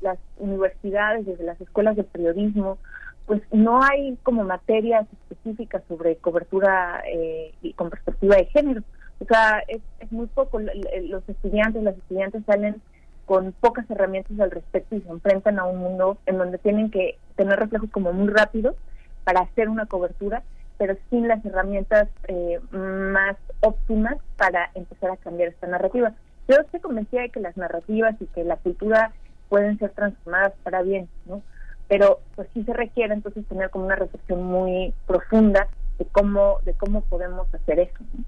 las 0.00 0.18
universidades, 0.38 1.26
desde 1.26 1.44
las 1.44 1.60
escuelas 1.60 1.96
de 1.96 2.04
periodismo, 2.04 2.78
pues 3.26 3.42
no 3.52 3.82
hay 3.82 4.16
como 4.22 4.44
materias 4.44 5.06
específicas 5.12 5.82
sobre 5.88 6.16
cobertura 6.16 7.02
eh, 7.06 7.52
y 7.60 7.74
con 7.74 7.90
perspectiva 7.90 8.36
de 8.36 8.46
género. 8.46 8.82
O 9.18 9.26
sea, 9.26 9.62
es, 9.68 9.82
es 10.00 10.10
muy 10.10 10.26
poco. 10.26 10.58
Los 10.58 11.28
estudiantes, 11.28 11.82
las 11.82 11.96
estudiantes 11.98 12.42
salen 12.46 12.80
con 13.26 13.52
pocas 13.52 13.88
herramientas 13.90 14.38
al 14.38 14.50
respecto 14.50 14.96
y 14.96 15.00
se 15.00 15.08
enfrentan 15.08 15.58
a 15.58 15.64
un 15.64 15.78
mundo 15.78 16.18
en 16.26 16.38
donde 16.38 16.58
tienen 16.58 16.90
que 16.90 17.18
tener 17.36 17.58
reflejos 17.58 17.90
como 17.90 18.12
muy 18.12 18.28
rápidos 18.28 18.76
para 19.24 19.40
hacer 19.40 19.68
una 19.68 19.86
cobertura, 19.86 20.42
pero 20.78 20.96
sin 21.10 21.28
las 21.28 21.44
herramientas 21.44 22.08
eh, 22.28 22.60
más 22.70 23.36
óptimas 23.60 24.16
para 24.36 24.70
empezar 24.74 25.10
a 25.10 25.16
cambiar 25.16 25.48
esta 25.48 25.66
narrativa. 25.66 26.12
Yo 26.48 26.56
estoy 26.56 26.80
convencida 26.80 27.22
de 27.22 27.30
que 27.30 27.40
las 27.40 27.56
narrativas 27.56 28.14
y 28.20 28.26
que 28.26 28.44
la 28.44 28.56
cultura 28.56 29.12
pueden 29.48 29.78
ser 29.78 29.90
transformadas 29.90 30.52
para 30.62 30.82
bien, 30.82 31.08
¿no? 31.26 31.42
Pero 31.88 32.20
pues 32.34 32.48
sí 32.52 32.64
se 32.64 32.72
requiere 32.72 33.14
entonces 33.14 33.46
tener 33.46 33.70
como 33.70 33.86
una 33.86 33.96
reflexión 33.96 34.42
muy 34.42 34.92
profunda 35.06 35.68
de 35.98 36.06
cómo 36.06 36.58
de 36.64 36.74
cómo 36.74 37.02
podemos 37.02 37.52
hacer 37.54 37.78
eso. 37.78 37.98
¿no? 38.12 38.24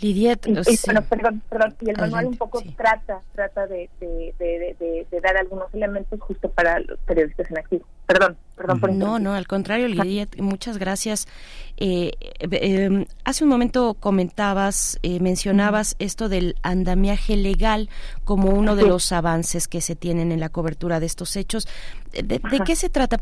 Lidiet, 0.00 0.46
y, 0.46 0.52
bueno, 0.84 1.02
perdón, 1.08 1.42
perdón, 1.48 1.74
y 1.80 1.90
el 1.90 1.96
manual 1.96 2.26
un 2.26 2.36
poco 2.36 2.62
trata 2.76 3.22
trata 3.34 3.66
de, 3.66 3.88
de, 3.98 4.34
de, 4.38 5.06
de, 5.10 5.20
dar 5.20 5.38
algunos 5.38 5.72
elementos 5.72 6.20
justo 6.20 6.50
para 6.50 6.80
los 6.80 6.98
periodistas 7.00 7.50
en 7.50 7.58
activo. 7.58 7.86
Perdón, 8.06 8.36
perdón 8.54 8.80
por 8.80 8.92
No, 8.92 9.18
no, 9.18 9.34
al 9.34 9.48
contrario, 9.48 9.88
Lidiet, 9.88 10.40
muchas 10.40 10.78
gracias. 10.78 11.26
Eh, 11.76 12.12
eh, 12.40 13.06
hace 13.24 13.44
un 13.44 13.50
momento 13.50 13.94
comentabas, 13.94 14.98
eh, 15.02 15.18
mencionabas 15.20 15.96
esto 15.98 16.28
del 16.28 16.54
andamiaje 16.62 17.36
legal 17.36 17.90
como 18.24 18.50
uno 18.50 18.76
de 18.76 18.86
los 18.86 19.10
avances 19.12 19.66
que 19.66 19.80
se 19.80 19.96
tienen 19.96 20.30
en 20.30 20.40
la 20.40 20.48
cobertura 20.48 21.00
de 21.00 21.06
estos 21.06 21.36
hechos. 21.36 21.66
¿De, 22.22 22.40
qué 22.64 22.76
se 22.76 22.88
trata? 22.88 23.18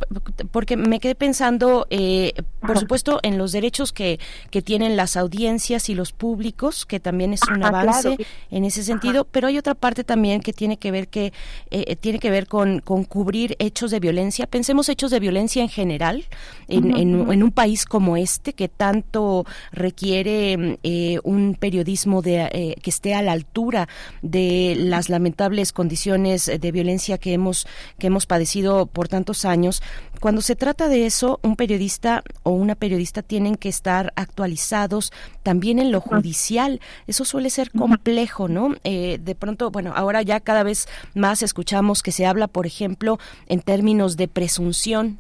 Porque 0.51 0.77
me 0.77 1.01
quedé 1.01 1.15
pensando, 1.15 1.87
eh, 1.91 2.33
por 2.61 2.79
supuesto, 2.79 3.19
en 3.23 3.39
los 3.39 3.53
derechos 3.53 3.93
que, 3.93 4.21
que 4.51 4.63
tienen 4.63 4.97
las 4.97 5.17
audiencias 5.17 5.89
y 5.89 5.95
los 5.95 6.13
públicos, 6.13 6.87
que 6.87 7.01
también 7.01 7.33
es 7.33 7.41
un 7.51 7.63
avance 7.65 8.17
en 8.51 8.65
ese 8.65 8.83
sentido, 8.83 9.25
pero 9.25 9.49
hay 9.49 9.59
otra 9.59 9.75
parte 9.75 10.05
también 10.05 10.41
que 10.41 10.53
tiene 10.53 10.77
que 10.77 10.91
ver 10.91 11.09
que 11.09 11.27
eh, 11.27 11.85
eh, 11.89 11.97
tiene 11.97 12.19
que 12.19 12.31
ver 12.31 12.47
con, 12.47 12.81
con, 12.81 13.05
cubrir 13.05 13.57
hechos 13.59 13.91
de 13.91 14.01
violencia. 14.01 14.47
Pensemos 14.47 14.74
hechos 14.89 15.11
de 15.11 15.21
violencia 15.21 15.63
en 15.63 15.69
general 15.69 16.25
en, 16.69 16.97
en, 16.97 17.43
un 17.43 17.51
país 17.53 17.85
como 17.85 18.17
este 18.17 18.53
que 18.55 18.69
tanto 18.69 19.45
requiere 19.73 20.79
un 21.25 21.57
periodismo 21.59 22.23
de, 22.23 22.77
que 22.83 22.91
esté 22.91 23.15
a 23.15 23.23
la 23.23 23.33
altura 23.33 23.89
de 24.23 24.75
las 24.77 25.09
lamentables 25.09 25.73
condiciones 25.73 26.47
de 26.47 26.73
violencia 26.73 27.19
que 27.19 27.35
hemos 27.35 27.67
que 27.99 28.07
hemos 28.09 28.27
padecido 28.27 28.87
por 28.87 29.09
tantos 29.09 29.45
años, 29.45 29.83
cuando 30.21 30.41
se 30.41 30.57
trata 30.57 30.89
de 30.89 31.07
eso, 31.07 31.39
un 31.43 31.55
periodista 31.57 32.23
o 32.45 32.51
una 32.51 32.75
periodista 32.75 33.23
tienen 33.23 33.57
que 33.57 33.69
estar 33.69 34.13
actualizados 34.17 35.13
también 35.43 35.79
en 35.79 35.93
lo 35.93 36.01
judicial. 36.01 36.81
Eso 37.07 37.25
suele 37.25 37.51
ser 37.51 37.71
complejo, 37.71 38.49
¿no? 38.49 38.75
Eh, 38.85 39.19
de 39.23 39.35
pronto, 39.35 39.71
bueno, 39.71 39.93
ahora 39.95 40.23
ya 40.23 40.41
cada 40.41 40.63
vez 40.63 40.89
más 41.15 41.43
escuchamos 41.43 42.03
que 42.03 42.13
se 42.13 42.25
habla, 42.25 42.49
por 42.49 42.67
ejemplo, 42.67 43.19
en 43.49 43.61
términos 43.61 44.17
de 44.17 44.29
presunción, 44.29 44.64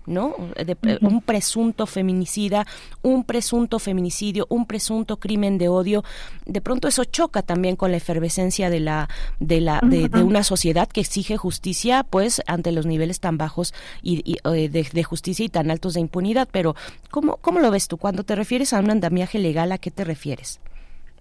¿no? 0.06 0.34
De, 0.56 0.76
eh, 0.82 0.98
Un 1.00 1.20
presunto 1.20 1.86
feminicida, 1.86 2.66
un 3.02 3.24
presunto 3.24 3.78
feminicidio, 3.78 4.46
un 4.48 4.66
presunto 4.66 5.18
crimen 5.18 5.58
de 5.58 5.68
odio. 5.68 6.04
De 6.46 6.60
pronto 6.60 6.88
eso 6.88 7.04
choca 7.04 7.42
también 7.42 7.76
con 7.76 7.90
la 7.90 7.96
efervescencia 7.96 8.70
de 8.70 8.80
la 8.80 9.08
de 9.40 9.60
la 9.60 9.80
de, 9.82 10.08
una 10.22 10.42
sociedad 10.42 10.88
que 10.88 11.00
exige 11.00 11.36
justicia, 11.36 12.04
pues 12.04 12.42
ante 12.46 12.72
los 12.72 12.86
niveles 12.86 13.20
tan 13.20 13.38
bajos 13.38 13.74
y, 14.02 14.38
eh, 14.44 14.68
de, 14.68 15.04
justicia 15.04 15.44
y 15.44 15.48
tan 15.48 15.70
altos 15.70 15.94
de 15.94 16.00
impunidad. 16.00 16.48
Pero 16.50 16.74
¿Cómo, 17.10 17.36
¿Cómo 17.36 17.60
lo 17.60 17.70
ves 17.70 17.88
tú? 17.88 17.96
Cuando 17.96 18.24
te 18.24 18.34
refieres 18.34 18.72
a 18.72 18.80
un 18.80 18.90
andamiaje 18.90 19.38
legal, 19.38 19.70
¿a 19.72 19.78
qué 19.78 19.90
te 19.90 20.04
refieres? 20.04 20.60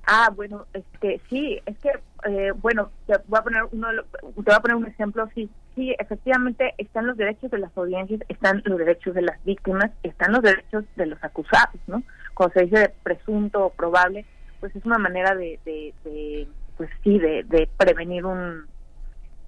Ah, 0.05 0.31
bueno, 0.35 0.65
este, 0.73 1.21
sí, 1.29 1.59
es 1.65 1.77
que, 1.77 1.91
eh, 2.25 2.51
bueno, 2.55 2.89
te 3.07 3.13
voy 3.27 3.39
a 3.39 3.43
poner 3.43 3.63
uno, 3.71 3.87
te 4.11 4.41
voy 4.41 4.53
a 4.55 4.59
poner 4.59 4.75
un 4.75 4.87
ejemplo, 4.87 5.27
sí, 5.33 5.49
sí, 5.75 5.95
efectivamente 5.99 6.73
están 6.77 7.07
los 7.07 7.17
derechos 7.17 7.51
de 7.51 7.59
las 7.59 7.75
audiencias, 7.77 8.21
están 8.29 8.61
los 8.65 8.77
derechos 8.77 9.13
de 9.13 9.21
las 9.21 9.43
víctimas, 9.43 9.91
están 10.03 10.31
los 10.33 10.41
derechos 10.41 10.85
de 10.95 11.05
los 11.05 11.23
acusados, 11.23 11.79
¿no? 11.87 12.03
Cuando 12.33 12.53
se 12.53 12.65
dice 12.65 12.93
presunto 13.03 13.65
o 13.65 13.69
probable, 13.69 14.25
pues 14.59 14.75
es 14.75 14.85
una 14.85 14.97
manera 14.97 15.35
de, 15.35 15.59
de, 15.65 16.47
pues 16.77 16.89
sí, 17.03 17.19
de, 17.19 17.43
de 17.43 17.69
prevenir 17.77 18.25
un, 18.25 18.65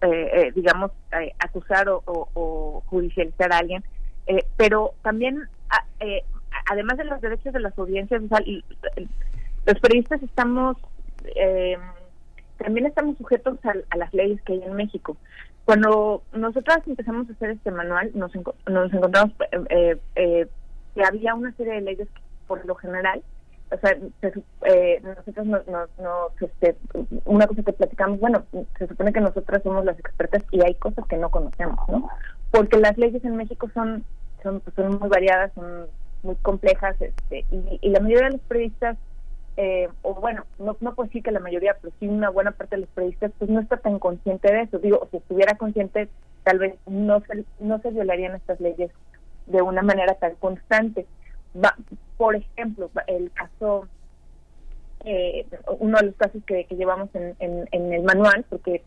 eh, 0.02 0.30
eh, 0.34 0.52
digamos, 0.54 0.92
acusar 1.40 1.90
o, 1.90 2.04
o, 2.06 2.84
judicializar 2.88 3.54
a 3.54 3.60
alguien, 3.60 3.84
pero 4.58 4.94
también, 5.02 5.48
además 6.70 6.98
de 6.98 7.06
los 7.06 7.22
derechos 7.22 7.54
de 7.54 7.60
las 7.60 7.78
audiencias, 7.78 8.22
o 8.24 8.28
sea, 8.28 8.40
los 9.66 9.80
periodistas 9.80 10.22
estamos 10.22 10.78
eh, 11.36 11.78
también 12.58 12.86
estamos 12.86 13.18
sujetos 13.18 13.58
a, 13.66 13.98
las 13.98 14.14
leyes 14.14 14.42
que 14.44 14.54
hay 14.54 14.64
en 14.64 14.74
México. 14.74 15.18
Cuando 15.66 16.24
nosotras 16.34 16.80
empezamos 16.86 17.30
a 17.30 17.34
hacer 17.34 17.52
este 17.52 17.72
manual, 17.72 18.12
nos, 18.14 18.32
nos 18.68 18.94
encontramos 18.94 19.34
eh, 19.70 19.98
eh, 20.16 20.48
que 20.94 21.04
había 21.04 21.36
una 21.36 21.52
serie 21.54 21.74
de 21.74 21.82
leyes 21.82 22.08
que, 22.10 22.22
por 22.48 22.66
lo 22.66 22.76
general, 22.76 23.24
o 23.72 23.78
sea, 23.78 23.98
nosotros 25.02 25.46
no, 25.48 25.60
no, 25.68 26.28
este, 26.40 26.76
una 27.26 27.48
cosa 27.48 27.64
que 27.64 27.74
platicamos, 27.74 28.20
bueno, 28.20 28.46
se 28.78 28.88
supone 28.88 29.12
que 29.12 29.22
nosotras 29.22 29.64
somos 29.64 29.84
las 29.84 29.98
expertas 30.00 30.44
y 30.52 30.64
hay 30.64 30.76
cosas 30.76 31.06
que 31.08 31.18
no 31.18 31.32
conocemos, 31.32 31.80
¿no? 31.90 32.08
Porque 32.52 32.78
las 32.78 32.96
leyes 32.98 33.26
en 33.26 33.36
México 33.36 33.68
son 33.74 34.06
son, 34.46 34.62
son 34.76 35.00
muy 35.00 35.10
variadas, 35.10 35.52
son 35.56 35.88
muy 36.24 36.36
complejas, 36.38 36.96
este, 37.02 37.46
y, 37.52 37.80
y 37.82 37.90
la 37.90 38.00
mayoría 38.00 38.28
de 38.28 38.34
los 38.34 38.42
periodistas 38.42 38.98
eh, 39.58 39.88
o 40.02 40.14
bueno, 40.16 40.46
no, 40.60 40.76
no 40.82 40.96
puedo 40.96 41.08
decir 41.08 41.24
que 41.24 41.32
la 41.32 41.40
mayoría, 41.40 41.78
pero 41.82 41.94
sí 42.00 42.08
una 42.08 42.30
buena 42.30 42.52
parte 42.52 42.76
de 42.76 42.82
los 42.82 42.90
periodistas, 42.90 43.32
pues 43.38 43.50
no 43.50 43.62
está 43.62 43.78
tan 43.78 44.00
consciente 44.00 44.52
de 44.52 44.62
eso. 44.62 44.80
Digo, 44.80 45.08
si 45.12 45.18
estuviera 45.18 45.56
consciente, 45.56 46.10
tal 46.44 46.60
vez 46.60 46.76
no 46.88 47.22
se, 47.22 47.46
no 47.60 47.80
se 47.80 47.92
violarían 47.92 48.36
estas 48.36 48.60
leyes 48.60 48.92
de 49.48 49.62
una 49.62 49.82
manera 49.82 50.14
tan 50.16 50.36
constante. 50.36 51.06
por 52.18 52.36
ejemplo, 52.36 52.92
el 53.08 53.32
caso, 53.32 53.88
eh, 55.06 55.46
uno 55.80 56.00
de 56.00 56.08
los 56.08 56.16
casos 56.16 56.44
que, 56.46 56.68
llevamos 56.72 57.10
en, 57.14 57.36
en, 57.40 57.94
el 57.94 58.04
manual, 58.04 58.46
porque 58.50 58.84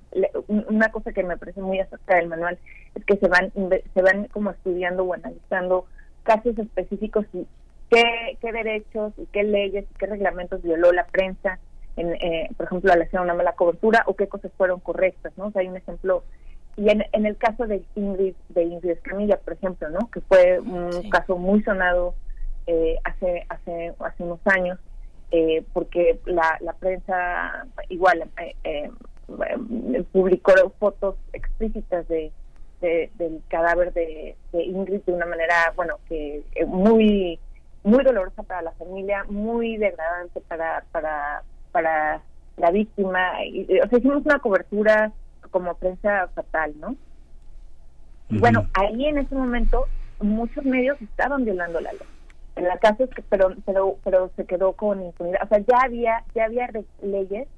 una 0.48 0.90
cosa 0.90 1.12
que 1.12 1.22
me 1.22 1.38
parece 1.38 1.62
muy 1.62 1.80
acerca 1.80 2.16
del 2.16 2.28
manual 2.28 2.58
es 2.94 3.04
que 3.06 3.16
se 3.16 3.28
van, 3.28 3.52
se 3.94 4.02
van 4.02 4.26
como 4.26 4.50
estudiando 4.50 5.04
o 5.04 5.14
analizando 5.14 5.86
casos 6.24 6.58
específicos 6.58 7.24
y 7.32 7.46
qué, 7.90 8.52
derechos 8.52 9.12
y 9.16 9.26
qué 9.26 9.42
leyes 9.42 9.84
y 9.90 9.94
qué 9.98 10.06
reglamentos 10.06 10.62
violó 10.62 10.92
la 10.92 11.06
prensa, 11.06 11.58
en, 11.96 12.14
eh, 12.14 12.48
por 12.56 12.66
ejemplo, 12.66 12.92
al 12.92 13.02
hacer 13.02 13.20
una 13.20 13.34
mala 13.34 13.54
cobertura 13.54 14.04
o 14.06 14.14
qué 14.14 14.28
cosas 14.28 14.52
fueron 14.56 14.80
correctas, 14.80 15.32
¿no? 15.36 15.46
O 15.46 15.50
sea, 15.50 15.62
hay 15.62 15.68
un 15.68 15.76
ejemplo 15.76 16.22
y 16.76 16.90
en, 16.90 17.04
en 17.12 17.26
el 17.26 17.36
caso 17.36 17.66
de 17.66 17.82
Ingrid 17.96 18.36
de 18.50 18.62
Ingrid 18.62 18.90
Escamilla, 18.90 19.36
por 19.38 19.54
ejemplo, 19.54 19.90
¿no? 19.90 20.08
Que 20.12 20.20
fue 20.20 20.60
un 20.60 21.10
caso 21.10 21.36
muy 21.36 21.62
sonado 21.64 22.14
eh, 22.68 22.96
hace 23.02 23.44
hace 23.48 23.94
hace 23.98 24.22
unos 24.22 24.40
años 24.44 24.78
eh, 25.32 25.64
porque 25.72 26.20
la, 26.24 26.56
la 26.60 26.72
prensa 26.74 27.66
igual 27.88 28.30
publicó 30.12 30.52
fotos 30.78 31.16
explícitas 31.32 32.06
de, 32.08 32.32
del 32.80 33.42
cadáver 33.48 33.92
de, 33.92 34.36
de, 34.52 34.62
Ingrid 34.62 35.00
de 35.02 35.12
una 35.12 35.26
manera, 35.26 35.72
bueno, 35.76 35.96
que 36.08 36.42
muy 36.66 37.38
muy 37.88 38.04
dolorosa 38.04 38.42
para 38.42 38.62
la 38.62 38.72
familia, 38.72 39.24
muy 39.28 39.76
degradante 39.76 40.40
para 40.42 40.84
para 40.92 41.42
para 41.72 42.20
la 42.56 42.70
víctima. 42.70 43.44
Y, 43.44 43.80
o 43.80 43.88
sea, 43.88 43.98
hicimos 43.98 44.24
una 44.24 44.38
cobertura 44.38 45.12
como 45.50 45.74
prensa 45.74 46.28
fatal, 46.34 46.74
¿no? 46.78 46.96
Bueno, 48.30 48.66
ahí 48.74 49.06
en 49.06 49.18
ese 49.18 49.34
momento 49.34 49.86
muchos 50.20 50.64
medios 50.64 51.00
estaban 51.00 51.44
violando 51.44 51.80
la 51.80 51.92
ley. 51.92 52.02
En 52.56 52.64
la 52.64 52.76
casa 52.76 53.04
es 53.04 53.10
que, 53.10 53.22
pero, 53.22 53.54
pero, 53.64 53.96
pero 54.04 54.30
se 54.36 54.44
quedó 54.44 54.72
con 54.72 55.02
impunidad. 55.02 55.44
O 55.44 55.48
sea, 55.48 55.58
ya 55.60 55.78
había, 55.84 56.24
ya 56.34 56.44
había 56.44 56.68
leyes 57.02 57.48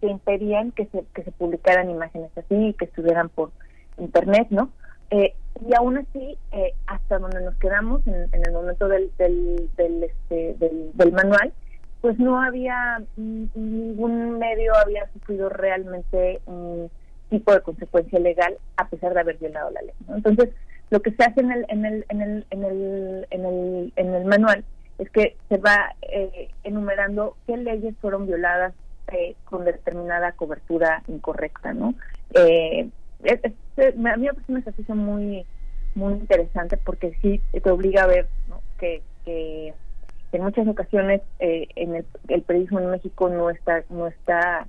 que 0.00 0.08
impedían 0.08 0.72
que 0.72 0.86
se, 0.86 1.04
que 1.14 1.22
se 1.22 1.30
publicaran 1.32 1.90
imágenes 1.90 2.30
así, 2.36 2.74
que 2.78 2.86
estuvieran 2.86 3.28
por 3.28 3.50
internet, 3.98 4.48
¿no? 4.50 4.70
Eh, 5.10 5.34
y 5.66 5.74
aún 5.74 5.98
así, 5.98 6.36
eh, 6.52 6.74
hasta 6.86 7.18
donde 7.18 7.40
nos 7.40 7.54
quedamos 7.56 8.06
en, 8.06 8.28
el 8.32 8.52
momento 8.52 8.88
del, 8.88 9.10
del, 9.18 9.70
del, 9.76 10.04
este, 10.04 10.54
del, 10.58 11.12
manual, 11.12 11.52
pues 12.00 12.18
no 12.18 12.40
había 12.40 13.02
ningún 13.16 14.38
medio 14.38 14.74
había 14.76 15.10
sufrido 15.12 15.48
realmente 15.48 16.40
un 16.46 16.90
tipo 17.30 17.52
de 17.52 17.62
consecuencia 17.62 18.18
legal 18.18 18.58
a 18.76 18.88
pesar 18.88 19.14
de 19.14 19.20
haber 19.20 19.38
violado 19.38 19.70
la 19.70 19.82
ley. 19.82 19.94
Entonces, 20.08 20.50
lo 20.90 21.00
que 21.00 21.10
se 21.12 21.24
hace 21.24 21.40
en 21.40 21.52
el, 21.52 21.66
en 21.68 21.84
el, 21.84 22.04
en 22.10 22.20
el, 22.20 22.46
en 22.50 22.64
el, 22.64 23.26
en 23.30 23.44
el, 23.44 23.92
en 23.96 24.14
el 24.14 24.24
manual 24.24 24.64
es 24.98 25.10
que 25.10 25.36
se 25.48 25.58
va 25.58 25.94
eh, 26.02 26.50
enumerando 26.64 27.36
qué 27.46 27.56
leyes 27.56 27.94
fueron 28.00 28.26
violadas 28.26 28.74
eh, 29.12 29.34
con 29.44 29.64
determinada 29.64 30.32
cobertura 30.32 31.02
incorrecta, 31.08 31.72
¿no? 31.72 31.94
Eh, 32.34 32.88
es, 33.22 33.40
a 33.78 34.16
mí 34.16 34.24
me 34.24 34.32
parece 34.32 34.52
un 34.52 34.58
ejercicio 34.58 34.94
muy 34.94 35.46
muy 35.94 36.12
interesante 36.14 36.76
porque 36.76 37.16
sí 37.22 37.40
te 37.50 37.70
obliga 37.70 38.04
a 38.04 38.06
ver 38.06 38.28
que, 38.78 39.02
que 39.24 39.72
en 40.32 40.42
muchas 40.42 40.68
ocasiones 40.68 41.22
eh, 41.38 41.68
en 41.74 41.94
el, 42.28 42.42
periodismo 42.42 42.80
en 42.80 42.90
México 42.90 43.28
no 43.28 43.50
está 43.50 43.82
no 43.88 44.06
está 44.06 44.66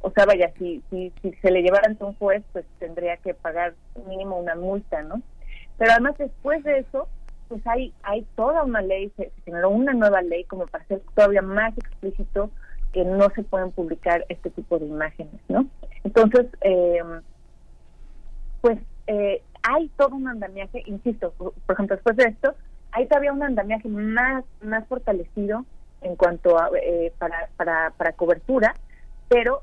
o 0.00 0.10
sea 0.10 0.24
vaya 0.24 0.50
si, 0.58 0.82
si 0.90 1.12
si 1.20 1.32
se 1.34 1.50
le 1.50 1.62
llevara 1.62 1.88
ante 1.88 2.04
un 2.04 2.14
juez 2.14 2.42
pues 2.52 2.64
tendría 2.78 3.18
que 3.18 3.34
pagar 3.34 3.74
mínimo 4.08 4.38
una 4.38 4.54
multa 4.54 5.02
no 5.02 5.20
pero 5.76 5.92
además 5.92 6.16
después 6.18 6.64
de 6.64 6.78
eso 6.78 7.06
pues 7.48 7.60
hay 7.66 7.92
hay 8.02 8.26
toda 8.34 8.64
una 8.64 8.80
ley 8.80 9.12
se, 9.16 9.30
generó 9.44 9.68
una 9.68 9.92
nueva 9.92 10.22
ley 10.22 10.44
como 10.44 10.66
para 10.66 10.86
ser 10.86 11.02
todavía 11.14 11.42
más 11.42 11.76
explícito 11.76 12.50
que 12.92 13.04
no 13.04 13.28
se 13.34 13.42
pueden 13.42 13.70
publicar 13.72 14.24
este 14.30 14.48
tipo 14.50 14.78
de 14.78 14.86
imágenes 14.86 15.40
no 15.48 15.66
entonces 16.04 16.46
eh, 16.62 17.02
pues 18.62 18.78
eh, 19.06 19.42
hay 19.62 19.88
todo 19.98 20.16
un 20.16 20.26
andamiaje, 20.26 20.82
insisto, 20.86 21.32
por, 21.32 21.52
ejemplo, 21.68 21.96
después 21.96 22.16
de 22.16 22.24
esto, 22.24 22.54
hay 22.92 23.06
todavía 23.06 23.32
un 23.32 23.42
andamiaje 23.42 23.88
más, 23.88 24.44
más 24.62 24.86
fortalecido 24.86 25.66
en 26.00 26.16
cuanto 26.16 26.58
a 26.58 26.70
eh, 26.82 27.12
para, 27.18 27.48
para, 27.56 27.90
para 27.90 28.12
cobertura, 28.12 28.74
pero 29.28 29.62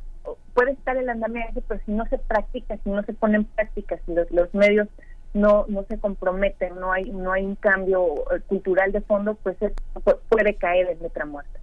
puede 0.54 0.72
estar 0.72 0.96
el 0.98 1.10
andamiaje, 1.10 1.62
pero 1.68 1.82
si 1.86 1.92
no 1.92 2.06
se 2.06 2.18
practica, 2.18 2.78
si 2.84 2.90
no 2.90 3.02
se 3.04 3.14
pone 3.14 3.38
en 3.38 3.46
práctica, 3.46 3.98
si 4.06 4.14
los, 4.14 4.30
los 4.32 4.54
medios 4.54 4.88
no 5.34 5.66
no 5.68 5.84
se 5.84 6.00
comprometen, 6.00 6.80
no 6.80 6.92
hay 6.92 7.12
no 7.12 7.32
hay 7.32 7.46
un 7.46 7.56
cambio 7.56 8.16
eh, 8.34 8.42
cultural 8.48 8.92
de 8.92 9.02
fondo, 9.02 9.36
pues 9.36 9.58
puede 10.28 10.56
caer 10.56 10.90
en 10.90 11.00
letra 11.00 11.26
muerta. 11.26 11.60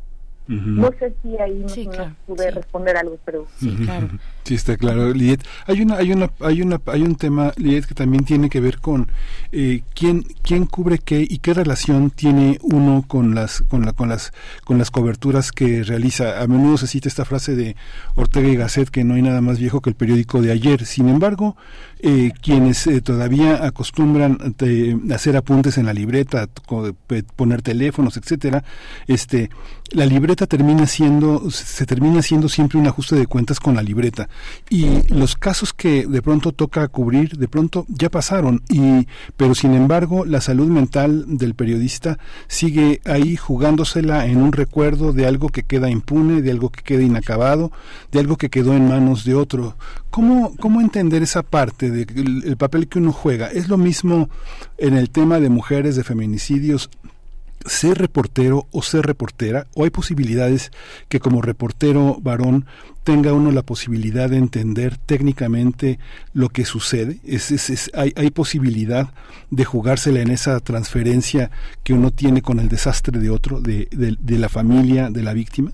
No 0.49 0.91
sé 0.99 1.13
si 1.23 1.37
ahí 1.39 1.65
no, 1.87 2.15
pude 2.27 2.51
responder 2.53 2.97
algo, 2.97 3.19
pero 3.25 3.47
sí, 3.59 3.75
claro. 3.85 4.09
sí 4.45 4.55
está 4.55 4.77
claro, 4.77 5.13
Liet. 5.13 5.41
Hay 5.67 5.83
una, 5.83 5.97
hay 5.97 6.13
una, 6.13 6.31
hay 6.41 6.63
una, 6.63 6.81
hay 6.87 7.03
un 7.03 7.17
tema, 7.17 7.53
Liet, 7.57 7.85
que 7.87 7.95
también 7.95 8.25
tiene 8.25 8.49
que 8.49 8.61
ver 8.61 8.79
con 8.79 9.11
eh, 9.51 9.83
quién, 9.95 10.25
quién 10.43 10.67
cubre 10.67 10.99
qué 10.99 11.27
y 11.29 11.39
qué 11.39 11.53
relación 11.53 12.11
tiene 12.11 12.59
uno 12.63 13.05
con 13.07 13.35
las, 13.35 13.63
con 13.63 13.85
la, 13.85 13.93
con 13.93 14.09
las, 14.09 14.33
con 14.65 14.79
las 14.79 14.91
coberturas 14.91 15.51
que 15.51 15.83
realiza. 15.83 16.41
A 16.41 16.47
menudo 16.47 16.77
se 16.77 16.87
cita 16.87 17.09
esta 17.09 17.25
frase 17.25 17.57
de 17.57 17.75
Ortega 18.15 18.49
y 18.49 18.57
Gasset 18.57 18.89
que 18.91 19.03
no 19.03 19.15
hay 19.15 19.23
nada 19.23 19.41
más 19.41 19.59
viejo 19.59 19.81
que 19.81 19.91
el 19.91 19.97
periódico 19.97 20.43
de 20.43 20.53
ayer. 20.53 20.85
Sin 20.87 21.09
embargo, 21.09 21.57
eh, 21.99 22.31
quienes 22.41 22.87
eh, 22.87 23.01
todavía 23.01 23.67
acostumbran 23.67 24.55
a 25.11 25.15
hacer 25.15 25.37
apuntes 25.37 25.79
en 25.79 25.87
la 25.87 25.93
libreta, 25.93 26.49
poner 27.37 27.63
teléfonos, 27.63 28.17
etcétera, 28.17 28.65
este, 29.07 29.51
la 29.93 30.07
libreta 30.07 30.47
termina 30.47 30.87
siendo, 30.87 31.51
se 31.51 31.87
termina 31.87 32.23
siendo 32.23 32.49
siempre 32.49 32.79
un 32.79 32.87
ajuste 32.87 33.17
de 33.17 33.27
cuentas 33.27 33.61
con 33.61 33.75
la 33.77 33.83
libreta. 33.83 34.29
Y 34.69 35.13
los 35.13 35.37
casos 35.37 35.73
que 35.73 36.07
de 36.07 36.23
pronto 36.23 36.53
toca 36.53 36.87
cubrir, 36.89 37.37
de 37.37 37.49
pronto 37.49 37.87
ya 37.89 38.11
pasaron. 38.11 38.63
Y, 38.69 39.07
pero 39.37 39.55
sin 39.55 39.75
embargo, 39.75 40.25
la 40.25 40.41
salud 40.41 40.69
mental 40.69 41.25
del 41.27 41.55
periodista 41.55 42.19
sigue 42.49 43.01
ahí 43.05 43.37
jugándosela 43.37 44.27
en 44.27 44.39
un 44.39 44.53
recuerdo 44.53 45.13
de 45.13 45.27
algo 45.27 45.49
que 45.49 45.63
queda 45.63 45.91
impune, 45.91 46.43
de 46.43 46.51
algo 46.51 46.71
que 46.71 46.83
queda 46.83 47.03
inacabado, 47.03 47.73
de 48.13 48.21
algo 48.21 48.37
que 48.37 48.51
quedó 48.51 48.75
en 48.75 48.89
manos 48.89 49.25
de 49.25 49.35
otro. 49.35 49.77
¿Cómo, 50.11 50.57
cómo 50.57 50.81
entender 50.81 51.23
esa 51.23 51.43
parte 51.43 51.91
del 51.91 52.43
el 52.45 52.57
papel 52.57 52.89
que 52.89 52.99
uno 52.99 53.13
juega? 53.13 53.49
¿Es 53.49 53.69
lo 53.69 53.77
mismo 53.77 54.29
en 54.79 54.97
el 54.97 55.11
tema 55.11 55.41
de 55.41 55.51
mujeres, 55.51 55.97
de 55.97 56.05
feminicidios? 56.05 56.91
Ser 57.67 57.99
reportero 57.99 58.67
o 58.73 58.83
ser 58.83 59.07
reportera 59.07 59.67
o 59.75 59.85
hay 59.85 59.91
posibilidades 59.91 60.71
que 61.09 61.21
como 61.21 61.43
reportero 61.43 62.19
varón 62.21 62.67
tenga 63.05 63.33
uno 63.33 63.53
la 63.53 63.63
posibilidad 63.63 64.29
de 64.29 64.39
entender 64.39 64.97
técnicamente 64.97 65.99
lo 66.33 66.49
que 66.49 66.65
sucede. 66.65 67.19
Es, 67.25 67.53
es, 67.53 67.91
hay, 67.95 68.13
hay 68.17 68.31
posibilidad 68.31 69.11
de 69.51 69.65
jugársela 69.65 70.21
en 70.21 70.31
esa 70.31 70.59
transferencia 70.61 71.51
que 71.85 71.93
uno 71.93 72.11
tiene 72.11 72.43
con 72.43 72.59
el 72.59 72.69
desastre 72.69 73.21
de 73.21 73.31
otro 73.31 73.61
de, 73.61 73.89
de, 73.93 74.17
de 74.19 74.39
la 74.39 74.49
familia 74.49 75.11
de 75.11 75.23
la 75.23 75.35
víctima. 75.35 75.73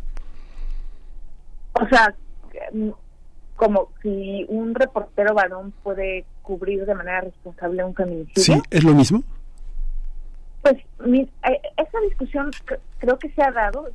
O 1.73 1.89
sea 1.89 2.15
como 3.57 3.91
si 4.03 4.45
un 4.49 4.75
reportero 4.75 5.35
varón 5.35 5.73
puede 5.85 6.25
cubrir 6.43 6.85
de 6.85 6.95
manera 6.97 7.21
responsable 7.21 7.85
un 7.85 7.95
feminicidio. 7.95 8.57
Sí 8.57 8.63
es 8.71 8.83
lo 8.83 8.93
mismo 8.93 9.23
pues 10.63 10.77
mi, 11.05 11.23
eh, 11.23 11.61
esa 11.77 12.01
discusión 12.09 12.51
creo 12.99 13.19
que 13.19 13.31
se 13.31 13.43
ha 13.43 13.51
dado, 13.51 13.89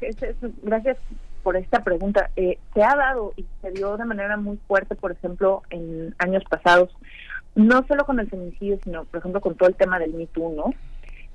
gracias 0.64 0.98
por 1.44 1.56
esta 1.56 1.84
pregunta, 1.84 2.30
eh, 2.36 2.58
se 2.74 2.84
ha 2.84 2.96
dado 2.96 3.34
y 3.38 3.46
se 3.62 3.72
dio 3.72 3.96
de 3.96 4.06
manera 4.06 4.36
muy 4.38 4.58
fuerte, 4.68 4.96
por 4.96 5.12
ejemplo, 5.12 5.64
en 5.70 6.14
años 6.20 6.44
pasados, 6.50 6.90
no 7.56 7.86
solo 7.88 8.06
con 8.06 8.20
el 8.20 8.30
feminicidio, 8.30 8.80
sino, 8.84 9.06
por 9.06 9.20
ejemplo, 9.20 9.42
con 9.42 9.56
todo 9.56 9.70
el 9.70 9.76
tema 9.76 9.98
del 9.98 10.14
Me. 10.14 10.28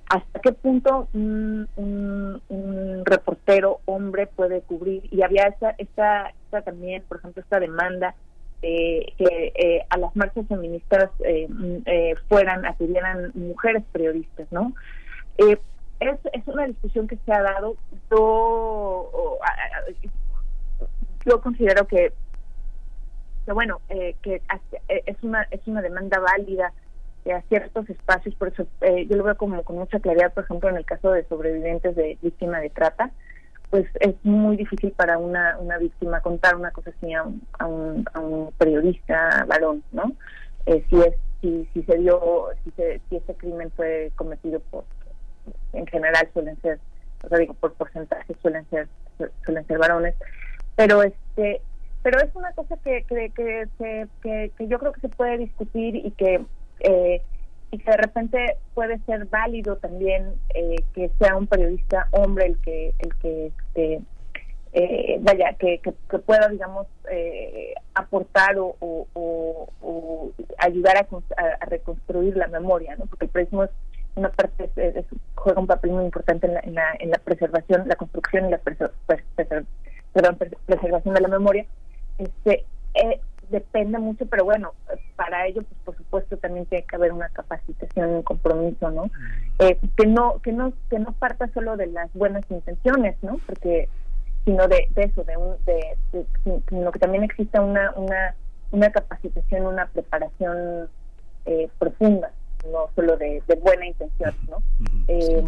¿Hasta 0.08 0.40
qué 0.40 0.52
punto 0.52 1.08
un, 1.14 1.66
un, 1.76 3.02
reportero 3.06 3.80
hombre 3.86 4.26
puede 4.26 4.60
cubrir? 4.60 5.02
Y 5.10 5.22
había 5.22 5.44
esta, 5.44 5.70
esta, 5.78 6.28
esta 6.44 6.60
también, 6.60 7.02
por 7.08 7.16
ejemplo, 7.16 7.42
esta 7.42 7.58
demanda 7.58 8.14
eh, 8.60 9.06
que 9.16 9.52
eh, 9.54 9.86
a 9.88 9.96
las 9.96 10.14
marchas 10.14 10.46
feministas 10.46 11.10
eh, 11.24 11.48
eh, 11.86 12.14
fueran, 12.28 12.64
acudieran 12.66 13.32
mujeres 13.34 13.82
periodistas, 13.90 14.46
¿no? 14.52 14.74
Eh, 15.38 15.58
es, 16.00 16.18
es 16.32 16.46
una 16.48 16.66
discusión 16.66 17.06
que 17.06 17.18
se 17.24 17.32
ha 17.32 17.42
dado. 17.42 17.76
Yo, 18.10 19.38
yo 21.24 21.40
considero 21.40 21.86
que, 21.86 22.12
bueno, 23.46 23.80
eh, 23.88 24.16
que 24.22 24.42
es 24.88 25.22
una 25.22 25.42
es 25.50 25.66
una 25.66 25.82
demanda 25.82 26.18
válida 26.18 26.72
a 27.30 27.40
ciertos 27.42 27.88
espacios, 27.88 28.34
por 28.34 28.48
eso 28.48 28.66
eh, 28.80 29.06
yo 29.06 29.16
lo 29.16 29.22
veo 29.22 29.36
como 29.36 29.62
con 29.62 29.76
mucha 29.76 30.00
claridad, 30.00 30.32
por 30.32 30.44
ejemplo, 30.44 30.68
en 30.68 30.76
el 30.76 30.84
caso 30.84 31.12
de 31.12 31.24
sobrevivientes 31.24 31.94
de 31.94 32.18
víctima 32.20 32.58
de 32.58 32.70
trata, 32.70 33.12
pues 33.70 33.86
es 34.00 34.16
muy 34.24 34.56
difícil 34.56 34.90
para 34.92 35.18
una, 35.18 35.56
una 35.58 35.78
víctima 35.78 36.20
contar 36.20 36.56
una 36.56 36.72
cosa 36.72 36.90
así 36.90 37.14
a 37.14 37.22
un, 37.22 37.42
a 37.58 37.66
un, 37.66 38.04
a 38.12 38.20
un 38.20 38.52
periodista 38.58 39.44
varón, 39.46 39.84
¿no? 39.92 40.12
Eh, 40.66 40.84
si 40.90 40.96
es 41.00 41.14
si, 41.40 41.68
si 41.72 41.82
se 41.84 41.98
dio 41.98 42.48
si 42.64 42.70
se, 42.72 43.00
si 43.08 43.16
ese 43.16 43.34
crimen 43.34 43.70
fue 43.76 44.12
cometido 44.16 44.60
por 44.70 44.84
en 45.72 45.86
general 45.86 46.28
suelen 46.32 46.60
ser, 46.60 46.78
o 47.24 47.28
sea, 47.28 47.38
digo, 47.38 47.54
por 47.54 47.72
porcentaje 47.74 48.34
suelen 48.42 48.68
ser 48.70 48.88
suelen 49.44 49.66
ser 49.66 49.78
varones, 49.78 50.14
pero 50.76 51.02
este 51.02 51.60
pero 52.02 52.18
es 52.20 52.34
una 52.34 52.52
cosa 52.52 52.76
que 52.78 53.04
que, 53.04 53.30
que, 53.30 53.68
que, 54.22 54.50
que 54.56 54.68
yo 54.68 54.78
creo 54.78 54.92
que 54.92 55.00
se 55.00 55.08
puede 55.08 55.38
discutir 55.38 55.96
y 55.96 56.10
que 56.12 56.44
eh, 56.80 57.22
y 57.72 57.78
que 57.78 57.90
de 57.90 57.96
repente 57.96 58.56
puede 58.74 58.98
ser 59.06 59.24
válido 59.26 59.76
también 59.76 60.34
eh, 60.54 60.76
que 60.94 61.10
sea 61.18 61.36
un 61.36 61.46
periodista 61.46 62.06
hombre 62.10 62.46
el 62.46 62.58
que 62.58 62.94
el 62.98 63.14
que 63.16 63.46
este 63.46 64.02
eh, 64.74 65.18
vaya 65.20 65.54
que, 65.58 65.78
que, 65.78 65.92
que, 66.08 66.18
pueda 66.18 66.48
digamos 66.48 66.86
eh, 67.10 67.74
aportar 67.94 68.58
o, 68.58 68.76
o, 68.80 70.32
ayudar 70.58 70.96
a, 70.96 71.06
a, 71.60 71.66
reconstruir 71.66 72.36
la 72.36 72.46
memoria 72.46 72.96
no 72.96 73.06
porque 73.06 73.26
el 73.26 73.30
periodismo 73.30 73.64
es 73.64 73.70
una 74.14 74.30
parte 74.30 74.70
es, 74.76 74.96
es, 74.96 75.06
juega 75.34 75.60
un 75.60 75.66
papel 75.66 75.92
muy 75.92 76.04
importante 76.04 76.46
en 76.46 76.54
la, 76.54 76.60
en 76.60 76.74
la, 76.74 76.84
en 76.98 77.10
la 77.10 77.18
preservación 77.18 77.88
la 77.88 77.96
construcción 77.96 78.46
y 78.46 78.50
la 78.50 78.58
preser, 78.58 78.92
preser, 79.06 79.64
perdón, 80.12 80.38
preservación 80.66 81.14
de 81.14 81.20
la 81.20 81.28
memoria 81.28 81.66
este 82.18 82.64
eh, 82.94 83.20
depende 83.50 83.98
mucho, 83.98 84.26
pero 84.26 84.44
bueno, 84.44 84.72
para 85.16 85.46
ello, 85.46 85.62
pues 85.62 85.80
por 85.84 85.96
supuesto 85.96 86.36
también 86.38 86.66
tiene 86.66 86.84
que 86.84 86.96
haber 86.96 87.12
una 87.12 87.28
capacitación, 87.28 88.10
un 88.10 88.22
compromiso, 88.22 88.90
¿no? 88.90 89.10
Eh, 89.58 89.78
que 89.96 90.06
no, 90.06 90.40
que 90.40 90.52
no, 90.52 90.72
que 90.90 90.98
no 90.98 91.12
parta 91.12 91.48
solo 91.52 91.76
de 91.76 91.86
las 91.86 92.12
buenas 92.14 92.42
intenciones, 92.50 93.16
¿no? 93.22 93.38
Porque 93.46 93.88
sino 94.44 94.66
de, 94.66 94.88
de 94.94 95.04
eso, 95.04 95.22
de, 95.22 95.36
un, 95.36 95.56
de, 95.66 95.96
de, 96.12 96.62
sino 96.68 96.90
que 96.90 96.98
también 96.98 97.22
exista 97.22 97.60
una, 97.60 97.92
una, 97.92 98.34
una 98.72 98.90
capacitación, 98.90 99.66
una 99.66 99.86
preparación 99.86 100.88
eh, 101.44 101.68
profunda, 101.78 102.32
no 102.70 102.88
solo 102.94 103.16
de, 103.16 103.42
de 103.46 103.54
buena 103.56 103.86
intención, 103.86 104.34
¿no? 104.48 104.62
Eh, 105.08 105.44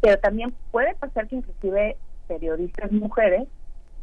pero 0.00 0.18
también 0.20 0.54
puede 0.70 0.94
pasar 0.94 1.26
que 1.26 1.36
inclusive 1.36 1.96
periodistas 2.28 2.92
mujeres 2.92 3.48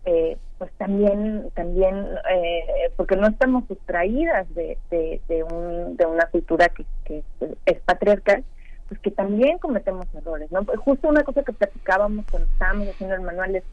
eh, 0.06 0.38
pues 0.58 0.72
también 0.78 1.50
también 1.56 1.96
eh, 2.30 2.92
porque 2.96 3.16
no 3.16 3.28
estamos 3.28 3.66
sustraídas 3.68 4.48
de, 4.54 4.78
de, 4.92 5.22
de, 5.28 5.44
un, 5.44 5.98
de 5.98 6.06
una 6.06 6.28
cultura 6.28 6.70
que, 6.70 6.86
que, 7.06 7.24
es 7.66 7.80
patriarcal 7.82 8.44
pues 8.88 9.00
que 9.00 9.10
también 9.10 9.58
cometemos 9.58 10.06
errores 10.14 10.52
no 10.52 10.64
justo 10.78 11.08
una 11.08 11.24
cosa 11.24 11.44
que 11.44 11.54
platicábamos 11.54 12.26
cuando 12.30 12.48
estábamos 12.52 12.88
haciendo 12.90 13.16
el 13.16 13.22
manual 13.22 13.56
es 13.56 13.64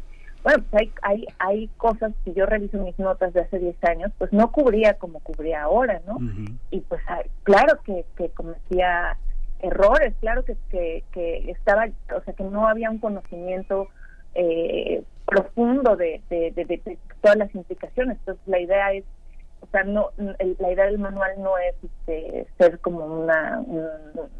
bueno 0.42 0.64
pues 0.70 0.82
hay 0.82 0.92
hay 1.02 1.26
hay 1.38 1.68
cosas 1.76 2.12
que 2.24 2.32
yo 2.32 2.46
reviso 2.46 2.78
mis 2.78 2.98
notas 2.98 3.32
de 3.32 3.40
hace 3.40 3.58
10 3.58 3.76
años 3.84 4.12
pues 4.18 4.32
no 4.32 4.50
cubría 4.52 4.94
como 4.94 5.20
cubría 5.20 5.62
ahora 5.62 6.00
no 6.06 6.14
uh 6.14 6.20
-huh. 6.20 6.58
y 6.70 6.80
pues 6.80 7.02
claro 7.42 7.80
que, 7.84 8.04
que 8.16 8.28
cometía 8.30 9.16
errores 9.60 10.14
claro 10.20 10.44
que, 10.44 10.56
que 10.70 11.04
que 11.12 11.50
estaba 11.50 11.86
o 12.16 12.20
sea 12.22 12.34
que 12.34 12.44
no 12.44 12.66
había 12.66 12.90
un 12.90 12.98
conocimiento 12.98 13.88
eh, 14.34 15.02
profundo 15.26 15.96
de, 15.96 16.20
de, 16.28 16.50
de, 16.52 16.64
de, 16.64 16.98
todas 17.20 17.36
las 17.36 17.54
implicaciones. 17.54 18.18
Entonces 18.18 18.42
la 18.46 18.60
idea 18.60 18.92
es, 18.92 19.04
o 19.60 19.66
sea, 19.70 19.84
no, 19.84 20.10
el, 20.38 20.56
la 20.58 20.72
idea 20.72 20.86
del 20.86 20.98
manual 20.98 21.32
no 21.38 21.56
es 21.58 21.74
este, 21.82 22.46
ser 22.58 22.78
como 22.80 23.04
una, 23.04 23.60
un, 23.60 23.86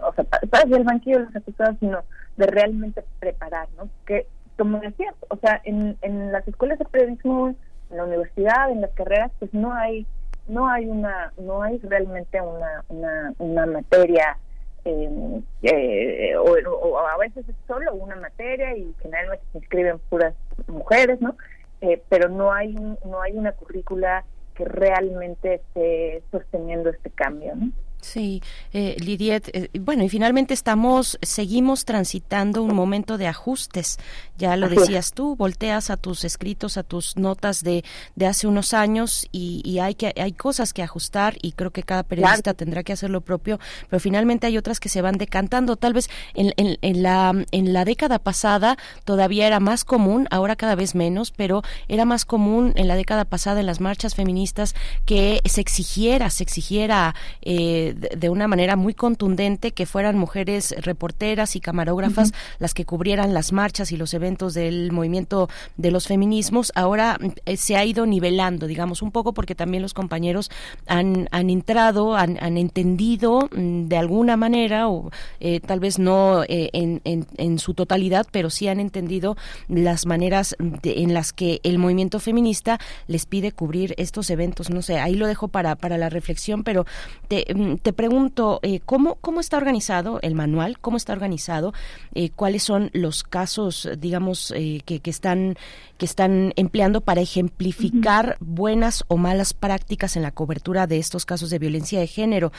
o 0.01 0.13
sea, 0.15 0.25
para 0.25 0.65
el 0.65 0.85
banquillo 0.85 1.19
de 1.19 1.25
los 1.27 1.37
acusados, 1.37 1.77
sino 1.81 2.03
de 2.37 2.47
realmente 2.47 3.05
preparar, 3.21 3.69
¿no? 3.77 3.89
Que, 4.07 4.27
como 4.57 4.79
decías, 4.79 5.15
o 5.29 5.37
sea, 5.37 5.61
en, 5.65 5.97
en 6.03 6.33
las 6.33 6.47
escuelas 6.47 6.79
de 6.79 6.85
periodismo, 6.85 7.55
en 7.91 7.97
la 7.97 8.05
universidad, 8.05 8.71
en 8.71 8.81
las 8.81 8.91
carreras, 8.93 9.31
pues 9.39 9.53
no 9.55 9.73
hay, 9.73 10.07
no 10.49 10.69
hay 10.69 10.87
una, 10.87 11.33
no 11.39 11.63
hay 11.63 11.79
realmente 11.79 12.41
una, 12.41 12.85
una, 12.89 13.35
una 13.39 13.67
materia 13.67 14.39
eh, 14.85 15.43
eh, 15.63 16.37
o, 16.37 16.99
a 16.99 17.17
veces 17.19 17.49
es 17.49 17.55
solo 17.69 17.95
una 17.95 18.17
materia 18.17 18.77
y 18.77 18.93
generalmente 19.01 19.45
se 19.53 19.59
inscriben 19.59 20.01
puras 20.11 20.35
mujeres, 20.67 21.21
¿no? 21.21 21.37
Eh, 21.81 22.03
pero 22.09 22.29
no 22.29 22.53
hay 22.53 22.75
no 22.75 23.21
hay 23.23 23.33
una 23.33 23.53
currícula 23.53 24.25
que 24.55 24.65
realmente 24.65 25.55
esté 25.55 26.23
sosteniendo 26.31 26.91
este 26.91 27.11
cambio, 27.11 27.55
¿no? 27.55 27.71
Sí, 28.03 28.43
eh, 28.73 28.97
Lidiet, 28.99 29.49
eh, 29.53 29.71
bueno, 29.81 30.03
y 30.03 30.09
finalmente 30.09 30.55
estamos, 30.55 31.19
seguimos 31.23 31.85
transitando 31.85 32.65
un 32.65 32.75
momento 32.75 33.17
de 33.17 33.29
ajustes. 33.29 33.99
Ya 34.37 34.57
lo 34.57 34.69
decías 34.69 35.13
tú, 35.13 35.37
volteas 35.37 35.89
a 35.89 35.97
tus 35.97 36.25
escritos, 36.25 36.77
a 36.77 36.83
tus 36.83 37.17
notas 37.17 37.63
de, 37.63 37.85
de 38.17 38.27
hace 38.27 38.49
unos 38.49 38.75
años 38.75 39.29
y, 39.31 39.63
y, 39.65 39.79
hay 39.79 39.95
que 39.95 40.13
hay 40.17 40.33
cosas 40.33 40.73
que 40.73 40.83
ajustar 40.83 41.37
y 41.43 41.53
creo 41.53 41.71
que 41.71 41.85
cada 41.85 42.03
periodista 42.03 42.43
claro. 42.43 42.57
tendrá 42.57 42.83
que 42.83 42.93
hacer 42.93 43.09
lo 43.09 43.21
propio, 43.21 43.61
pero 43.89 44.01
finalmente 44.01 44.49
hay 44.49 44.59
otras 44.59 44.81
que 44.81 44.89
se 44.89 45.01
van 45.01 45.17
decantando. 45.17 45.77
Tal 45.77 45.93
vez 45.93 46.11
en, 46.35 46.53
en, 46.57 46.79
en, 46.83 47.03
la, 47.05 47.33
en 47.53 47.73
la 47.73 47.85
década 47.85 48.19
pasada 48.19 48.77
todavía 49.05 49.47
era 49.47 49.61
más 49.61 49.85
común, 49.85 50.27
ahora 50.33 50.57
cada 50.57 50.75
vez 50.75 50.97
menos, 50.97 51.31
pero 51.31 51.63
era 51.87 52.05
más 52.05 52.25
común 52.25 52.73
en 52.75 52.89
la 52.89 52.97
década 52.97 53.25
pasada 53.25 53.61
en 53.61 53.67
las 53.67 53.81
marchas 53.81 54.17
feministas 54.17 54.75
que 55.07 55.41
se 55.45 55.61
exigiera, 55.61 56.31
se 56.31 56.43
exigiera 56.43 57.15
eh, 57.43 57.92
de, 57.95 58.29
una 58.29 58.49
manera 58.49 58.77
muy 58.77 58.95
contundente 58.95 59.73
que 59.73 59.87
fueran 59.87 60.17
mujeres 60.17 60.75
reporteras 60.81 61.57
y 61.57 61.61
camarógrafas 61.61 62.31
uh 62.31 62.33
-huh. 62.33 62.57
las 62.59 62.75
que 62.75 62.85
cubrieran 62.85 63.35
las 63.35 63.53
marchas 63.53 63.93
y 63.93 63.97
los 63.97 64.15
eventos 64.15 64.55
del 64.55 64.93
movimiento 64.93 65.49
de 65.77 65.91
los 65.91 66.07
feminismos. 66.07 66.73
Ahora 66.75 67.19
eh, 67.47 67.57
se 67.57 67.77
ha 67.77 67.85
ido 67.85 68.07
nivelando, 68.07 68.67
digamos, 68.67 69.03
un 69.03 69.11
poco 69.11 69.33
porque 69.33 69.55
también 69.55 69.83
los 69.83 69.95
compañeros 69.95 70.51
han, 70.87 71.29
han 71.31 71.51
entrado, 71.51 72.17
han, 72.17 72.39
han 72.41 72.57
entendido 72.57 73.49
mm, 73.55 73.89
de 73.89 73.97
alguna 73.97 74.37
manera, 74.37 74.89
o 74.89 75.11
eh, 75.41 75.61
tal 75.61 75.81
vez 75.81 75.99
no 75.99 76.43
eh, 76.45 76.71
en, 76.73 77.01
en, 77.05 77.27
en, 77.37 77.59
su 77.59 77.75
totalidad, 77.75 78.27
pero 78.31 78.51
sí 78.51 78.69
han 78.69 78.81
entendido 78.81 79.37
las 79.69 80.07
maneras 80.07 80.57
de, 80.59 81.03
en 81.03 81.15
las 81.15 81.33
que 81.33 81.61
el 81.63 81.79
movimiento 81.79 82.19
feminista 82.21 82.79
les 83.07 83.27
pide 83.27 83.53
cubrir 83.53 83.95
estos 83.99 84.31
eventos. 84.31 84.71
No 84.71 84.83
sé, 84.83 84.99
ahí 84.99 85.15
lo 85.15 85.27
dejo 85.27 85.49
para, 85.49 85.77
para 85.77 85.99
la 85.99 86.09
reflexión, 86.09 86.65
pero 86.65 86.87
te, 87.29 87.47
mm, 87.55 87.77
te 87.83 87.93
pregunto, 87.93 88.61
eh, 88.63 88.81
¿cómo, 88.85 89.17
¿cómo 89.17 89.41
está 89.41 89.57
organizado 89.57 90.21
el 90.23 90.35
manual? 90.35 90.79
¿Cómo 90.79 90.97
está 90.97 91.13
organizado? 91.13 91.75
Eh, 92.15 92.31
¿Cuáles 92.31 92.63
son 92.63 92.91
los 92.93 93.25
casos, 93.25 93.89
digamos, 93.99 94.53
eh, 94.57 94.83
que, 94.85 95.01
que, 95.01 95.11
están, 95.11 95.57
que 96.03 96.07
están 96.07 96.53
empleando 96.57 97.01
para 97.01 97.21
ejemplificar 97.21 98.37
buenas 98.41 99.05
o 99.07 99.17
malas 99.19 99.55
prácticas 99.55 100.17
en 100.17 100.23
la 100.23 100.33
cobertura 100.33 100.89
de 100.89 100.99
estos 100.99 101.25
casos 101.25 101.49
de 101.51 101.61
violencia 101.61 102.01
de 102.01 102.09
género? 102.09 102.51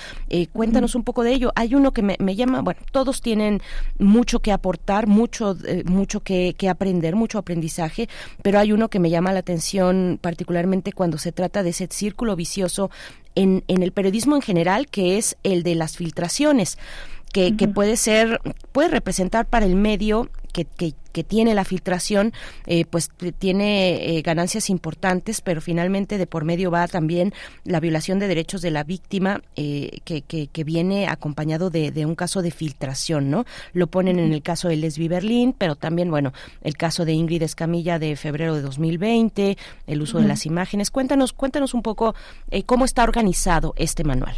cuéntanos 0.54 0.96
un 0.96 1.04
poco 1.04 1.24
de 1.24 1.34
ello. 1.34 1.52
Hay 1.58 1.76
uno 1.76 1.92
que 1.92 2.04
me, 2.04 2.16
me, 2.20 2.38
llama, 2.38 2.62
bueno, 2.62 2.80
todos 2.94 3.22
tienen 3.22 3.62
mucho 4.00 4.40
que 4.40 4.54
aportar, 4.54 5.08
mucho, 5.08 5.58
mucho 5.84 6.22
que, 6.22 6.56
que 6.58 6.70
aprender, 6.70 7.18
mucho 7.18 7.38
aprendizaje, 7.38 8.08
pero 8.42 8.60
hay 8.60 8.72
uno 8.72 8.88
que 8.88 9.00
me 9.00 9.10
llama 9.10 9.34
la 9.34 9.40
atención 9.40 10.20
particularmente 10.22 10.94
cuando 10.94 11.18
se 11.18 11.34
trata 11.34 11.64
de 11.64 11.72
ese 11.72 11.90
círculo 11.92 12.38
vicioso 12.38 12.92
en, 13.36 13.66
en 13.68 13.84
el 13.84 13.92
periodismo 13.92 14.38
en 14.38 14.42
general, 14.42 14.88
que 14.88 15.18
es 15.18 15.36
el 15.44 15.64
de 15.64 15.76
las 15.76 15.98
filtraciones. 15.98 16.78
Que, 17.34 17.58
que, 17.58 17.68
puede 17.68 17.98
ser, 17.98 18.40
puede 18.72 18.90
representar 18.90 19.48
para 19.48 19.66
el 19.66 19.76
medio 19.76 20.30
que, 20.54 20.66
que, 20.66 20.94
que 21.14 21.24
tiene 21.24 21.54
la 21.54 21.64
filtración, 21.64 22.34
eh, 22.66 22.84
pues 22.86 23.10
tiene 23.40 24.18
eh, 24.18 24.22
ganancias 24.22 24.70
importantes, 24.70 25.40
pero 25.40 25.62
finalmente 25.62 26.18
de 26.18 26.28
por 26.28 26.44
medio 26.44 26.72
va 26.72 26.88
también 26.88 27.34
la 27.64 27.80
violación 27.80 28.20
de 28.20 28.28
derechos 28.28 28.62
de 28.62 28.72
la 28.72 28.84
víctima, 28.84 29.42
eh, 29.56 30.00
que, 30.04 30.24
que, 30.24 30.48
que, 30.48 30.64
viene 30.64 31.08
acompañado 31.08 31.70
de, 31.70 31.92
de, 31.92 32.06
un 32.06 32.16
caso 32.16 32.42
de 32.42 32.52
filtración, 32.52 33.30
¿no? 33.30 33.46
Lo 33.74 33.88
ponen 33.88 34.18
en 34.20 34.34
el 34.34 34.42
caso 34.42 34.68
de 34.68 34.76
Lesbi 34.76 35.08
Berlín, 35.08 35.54
pero 35.58 35.76
también, 35.76 36.10
bueno, 36.10 36.34
el 36.62 36.76
caso 36.76 37.06
de 37.06 37.14
Ingrid 37.14 37.44
Escamilla 37.44 38.00
de 38.00 38.16
febrero 38.16 38.56
de 38.56 38.62
2020, 38.62 39.58
el 39.88 40.02
uso 40.02 40.20
de 40.20 40.28
las 40.28 40.46
imágenes. 40.46 40.90
Cuéntanos, 40.90 41.32
cuéntanos 41.32 41.74
un 41.74 41.84
poco 41.84 42.16
cómo 42.66 42.86
está 42.86 43.04
organizado 43.04 43.74
este 43.78 44.04
manual. 44.04 44.36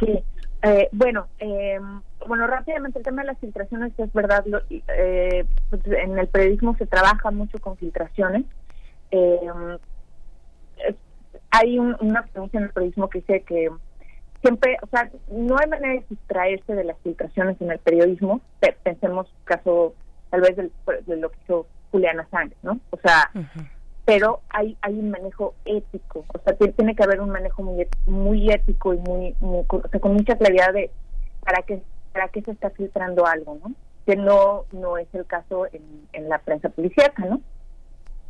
Sí, 0.00 0.22
eh, 0.62 0.88
bueno, 0.92 1.26
eh, 1.40 1.78
bueno, 2.26 2.46
rápidamente 2.46 2.98
el 2.98 3.04
tema 3.04 3.22
de 3.22 3.28
las 3.28 3.38
filtraciones 3.38 3.92
es 3.98 4.12
verdad. 4.12 4.44
Lo, 4.46 4.60
eh, 4.70 5.44
pues, 5.70 5.82
en 5.86 6.18
el 6.18 6.28
periodismo 6.28 6.76
se 6.76 6.86
trabaja 6.86 7.30
mucho 7.30 7.58
con 7.58 7.76
filtraciones. 7.76 8.44
Eh, 9.10 9.40
hay 11.50 11.78
un, 11.78 11.96
una 12.00 12.22
pronuncia 12.26 12.58
en 12.58 12.64
el 12.64 12.70
periodismo 12.70 13.08
que 13.08 13.20
dice 13.20 13.42
que 13.42 13.70
siempre, 14.40 14.76
o 14.82 14.86
sea, 14.88 15.10
no 15.30 15.56
hay 15.58 15.68
manera 15.68 15.94
de 15.94 16.06
distraerse 16.08 16.74
de 16.74 16.84
las 16.84 16.98
filtraciones 16.98 17.60
en 17.60 17.70
el 17.70 17.78
periodismo. 17.78 18.40
Pensemos 18.82 19.32
caso 19.44 19.94
tal 20.30 20.40
vez 20.40 20.56
de 20.56 21.16
lo 21.16 21.30
que 21.30 21.38
hizo 21.44 21.66
Juliana 21.90 22.26
Sánchez, 22.30 22.58
¿no? 22.62 22.80
O 22.90 22.96
sea, 22.96 23.30
pero 24.04 24.40
hay 24.48 24.76
hay 24.80 24.98
un 24.98 25.10
manejo 25.10 25.54
ético, 25.64 26.24
o 26.34 26.38
sea, 26.42 26.56
tiene 26.56 26.96
que 26.96 27.02
haber 27.04 27.20
un 27.20 27.30
manejo 27.30 27.62
muy 27.62 27.86
muy 28.06 28.50
ético 28.50 28.94
y 28.94 28.98
muy, 28.98 29.36
muy 29.40 29.64
o 29.68 29.88
sea, 29.90 30.00
con 30.00 30.14
mucha 30.14 30.36
claridad 30.36 30.72
de 30.72 30.90
para 31.44 31.62
qué 31.62 31.82
para 32.12 32.28
qué 32.28 32.42
se 32.42 32.52
está 32.52 32.70
filtrando 32.70 33.26
algo, 33.26 33.58
¿no? 33.62 33.74
Que 34.06 34.16
no 34.16 34.64
no 34.72 34.98
es 34.98 35.08
el 35.14 35.26
caso 35.26 35.66
en, 35.72 35.82
en 36.12 36.28
la 36.28 36.38
prensa 36.38 36.68
policíaca, 36.68 37.24
¿no? 37.24 37.40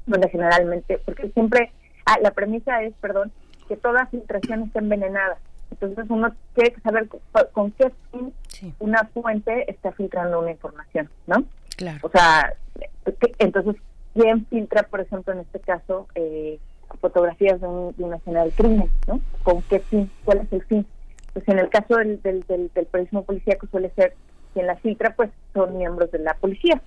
Donde 0.07 0.29
generalmente, 0.29 1.01
porque 1.05 1.31
siempre 1.31 1.73
ah, 2.07 2.19
la 2.21 2.33
premisa 2.33 2.83
es, 2.83 2.95
perdón, 3.01 3.33
que 3.69 3.77
toda 3.77 4.07
filtración 4.07 4.65
está 4.65 4.81
envenenada. 4.81 5.39
Entonces 5.71 6.05
uno 6.11 6.35
tiene 6.55 6.73
que 6.73 6.81
saber 6.83 7.09
con, 7.53 7.71
qué 7.73 7.91
fin 8.11 8.33
una 8.79 9.05
fuente 9.15 9.71
está 9.71 9.93
filtrando 9.93 10.41
una 10.41 10.51
información, 10.51 11.09
¿no? 11.27 11.45
Claro. 11.77 11.99
O 12.03 12.11
sea, 12.11 12.55
entonces 13.39 13.77
quién 14.15 14.47
filtra, 14.47 14.83
por 14.83 15.01
ejemplo, 15.01 15.33
en 15.33 15.41
este 15.41 15.61
caso, 15.61 16.09
eh, 16.15 16.59
fotografías 17.01 17.61
de, 17.61 17.67
un, 17.67 17.95
de, 17.97 18.05
una 18.05 18.17
escena 18.17 18.43
del 18.43 18.53
crimen, 18.53 18.91
¿no? 19.07 19.21
¿Con 19.43 19.63
qué 19.63 19.81
fin? 19.81 20.11
¿Cuál 20.25 20.39
es 20.39 20.53
el 20.53 20.63
fin? 20.65 20.87
Pues 21.33 21.49
en 21.49 21.59
el 21.59 21.71
caso 21.71 21.97
del, 21.97 22.21
del, 22.23 22.43
del, 22.43 22.71
del 22.75 22.87
periodismo 22.87 23.25
policíaco 23.25 23.67
suele 23.71 23.91
ser 23.91 24.15
quien 24.53 24.67
la 24.67 24.77
filtra, 24.77 25.15
pues 25.17 25.31
son 25.55 25.79
miembros 25.79 26.11
de 26.11 26.19
la 26.19 26.35
policía. 26.35 26.81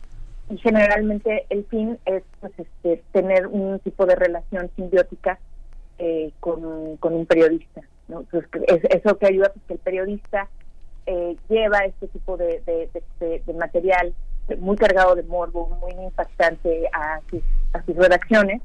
Y 0.50 0.58
generalmente 0.58 1.46
el 1.50 1.66
fin 1.66 1.98
es 2.06 2.24
pues, 2.40 2.54
este, 2.58 3.04
tener 3.12 3.48
un 3.48 3.80
tipo 3.80 4.06
de 4.06 4.16
relación 4.16 4.70
simbiótica 4.76 5.40
eh, 5.98 6.32
con, 6.40 6.98
con, 6.98 7.14
un 7.14 7.26
periodista. 7.26 7.82
¿no? 8.08 8.20
Entonces, 8.20 8.50
es, 8.68 8.84
eso 8.92 9.18
que 9.18 9.28
ayuda 9.28 9.52
pues, 9.52 9.66
que 9.68 9.74
el 9.74 9.80
periodista 9.80 10.48
eh, 11.08 11.36
lleva 11.50 11.80
este 11.80 12.08
tipo 12.10 12.38
de, 12.38 12.62
de, 12.66 12.90
de, 13.20 13.42
de 13.46 13.54
material 13.54 14.14
muy 14.60 14.78
cargado 14.78 15.16
de 15.16 15.24
morbo, 15.24 15.70
muy 15.82 15.92
impactante 16.04 16.88
a 16.94 17.20
sus, 17.30 17.42
a 17.74 17.84
sus 17.84 17.96
redacciones, 17.96 18.62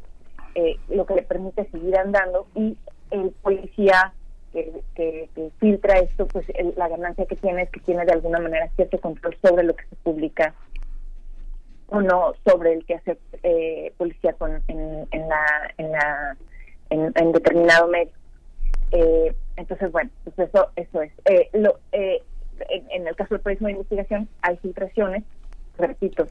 eh, 0.54 0.76
lo 0.88 1.06
que 1.06 1.14
le 1.14 1.22
permite 1.22 1.68
seguir 1.70 1.96
andando 1.96 2.46
y 2.54 2.76
el 3.10 3.30
policía 3.42 4.12
que, 4.52 5.28
filtra 5.58 5.98
esto, 5.98 6.26
pues 6.26 6.46
el, 6.54 6.74
la 6.76 6.88
ganancia 6.88 7.26
que 7.26 7.36
tiene 7.36 7.62
es 7.62 7.70
que 7.70 7.80
tiene 7.80 8.04
de 8.04 8.12
alguna 8.12 8.40
manera 8.40 8.68
cierto 8.76 9.00
control 9.00 9.36
sobre 9.42 9.64
lo 9.64 9.74
que 9.74 9.84
se 9.86 9.96
publica 9.96 10.54
o 11.88 12.00
no 12.00 12.34
sobre 12.46 12.74
el 12.74 12.84
que 12.84 12.94
hace 12.94 13.18
eh, 13.42 13.92
policía 13.96 14.32
con, 14.34 14.62
en, 14.68 15.06
en, 15.10 15.28
la 15.28 15.74
en 15.78 15.92
la 15.92 16.36
en, 16.90 17.32
determinado 17.32 17.88
medio 17.88 18.12
eh, 18.92 19.34
entonces 19.56 19.90
bueno 19.90 20.10
pues 20.24 20.48
eso 20.48 20.70
eso 20.76 21.02
es 21.02 21.12
eh, 21.24 21.48
lo, 21.52 21.78
eh, 21.92 22.22
en, 22.68 22.90
en, 22.90 23.08
el 23.08 23.16
caso 23.16 23.34
del 23.34 23.42
periodismo 23.42 23.66
de 23.66 23.72
investigación 23.72 24.28
hay 24.42 24.56
filtraciones 24.58 25.24
repito, 25.80 26.26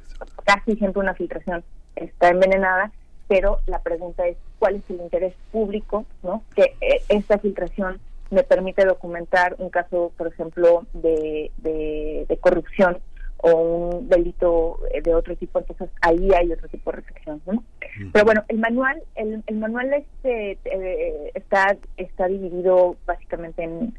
casi 0.45 0.75
siempre 0.75 1.01
una 1.01 1.13
filtración 1.13 1.63
está 1.95 2.29
envenenada, 2.29 2.91
pero 3.27 3.59
la 3.65 3.79
pregunta 3.79 4.27
es 4.27 4.37
cuál 4.57 4.75
es 4.75 4.89
el 4.89 5.01
interés 5.01 5.33
público, 5.51 6.05
¿no? 6.23 6.43
Que 6.55 6.75
eh, 6.81 7.01
esta 7.09 7.37
filtración 7.39 7.99
me 8.29 8.43
permite 8.43 8.85
documentar 8.85 9.55
un 9.57 9.69
caso, 9.69 10.11
por 10.17 10.27
ejemplo, 10.27 10.85
de, 10.93 11.51
de, 11.57 12.37
corrupción 12.41 12.99
o 13.37 13.51
un 13.55 14.09
delito 14.09 14.79
de 15.03 15.15
otro 15.15 15.35
tipo, 15.35 15.59
entonces 15.59 15.89
ahí 16.01 16.29
hay 16.33 16.51
otro 16.51 16.67
tipo 16.67 16.91
de 16.91 16.97
reflexión, 16.97 17.41
¿no? 17.45 17.63
Pero 18.11 18.25
bueno, 18.25 18.43
el 18.49 18.59
manual, 18.59 19.01
el, 19.15 19.43
el 19.47 19.55
manual 19.57 19.93
este 19.93 20.57
eh, 20.65 21.31
está 21.33 21.77
está 21.97 22.27
dividido 22.27 22.97
básicamente 23.05 23.63
en, 23.63 23.93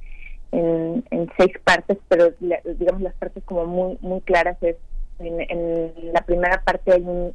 en, 0.52 1.04
en 1.10 1.30
seis 1.38 1.52
partes, 1.64 1.98
pero 2.08 2.32
digamos 2.78 3.02
las 3.02 3.14
partes 3.14 3.42
como 3.44 3.66
muy 3.66 3.98
muy 4.00 4.20
claras 4.20 4.56
es 4.62 4.76
en, 5.20 6.12
la 6.12 6.22
primera 6.22 6.62
parte 6.62 6.92
hay 6.92 7.02
un, 7.02 7.34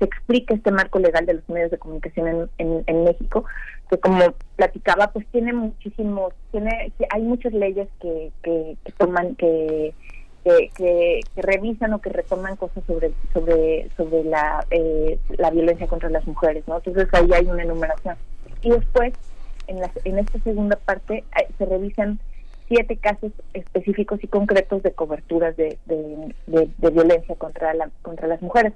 se 0.00 0.06
explica 0.06 0.54
este 0.54 0.72
marco 0.72 0.98
legal 0.98 1.26
de 1.26 1.34
los 1.34 1.48
medios 1.48 1.70
de 1.70 1.78
comunicación 1.78 2.48
en, 2.58 2.84
en, 2.86 3.04
México, 3.04 3.44
que 3.90 3.98
como 3.98 4.32
platicaba, 4.56 5.12
pues 5.12 5.26
tiene 5.30 5.52
muchísimos, 5.52 6.32
tiene, 6.50 6.90
hay 7.10 7.22
muchas 7.22 7.52
leyes 7.52 7.86
que, 8.00 8.32
que, 8.42 8.76
toman, 8.96 9.36
que, 9.36 9.92
que, 10.42 11.20
revisan 11.36 11.92
o 11.92 12.00
que 12.00 12.08
retoman 12.08 12.56
cosas 12.56 12.82
sobre 12.86 13.12
sobre 13.34 13.90
sobre 13.96 14.24
la 14.24 14.64
eh, 14.70 15.18
la 15.36 15.50
violencia 15.50 15.86
contra 15.86 16.08
las 16.08 16.26
mujeres, 16.26 16.66
¿no? 16.66 16.78
Entonces 16.78 17.06
ahí 17.12 17.30
hay 17.34 17.46
una 17.46 17.62
enumeración. 17.62 18.16
Y 18.62 18.70
después, 18.70 19.12
en, 19.66 19.80
la, 19.80 19.90
en 20.04 20.18
esta 20.18 20.38
segunda 20.40 20.76
parte, 20.76 21.24
se 21.58 21.66
revisan 21.66 22.18
siete 22.68 22.96
casos 22.96 23.32
específicos 23.52 24.22
y 24.22 24.28
concretos 24.28 24.82
de 24.82 24.92
coberturas 24.92 25.56
de, 25.56 25.76
de, 25.86 26.90
violencia 26.90 27.34
contra 27.34 27.74
la 27.74 27.90
contra 28.00 28.28
las 28.28 28.40
mujeres. 28.40 28.72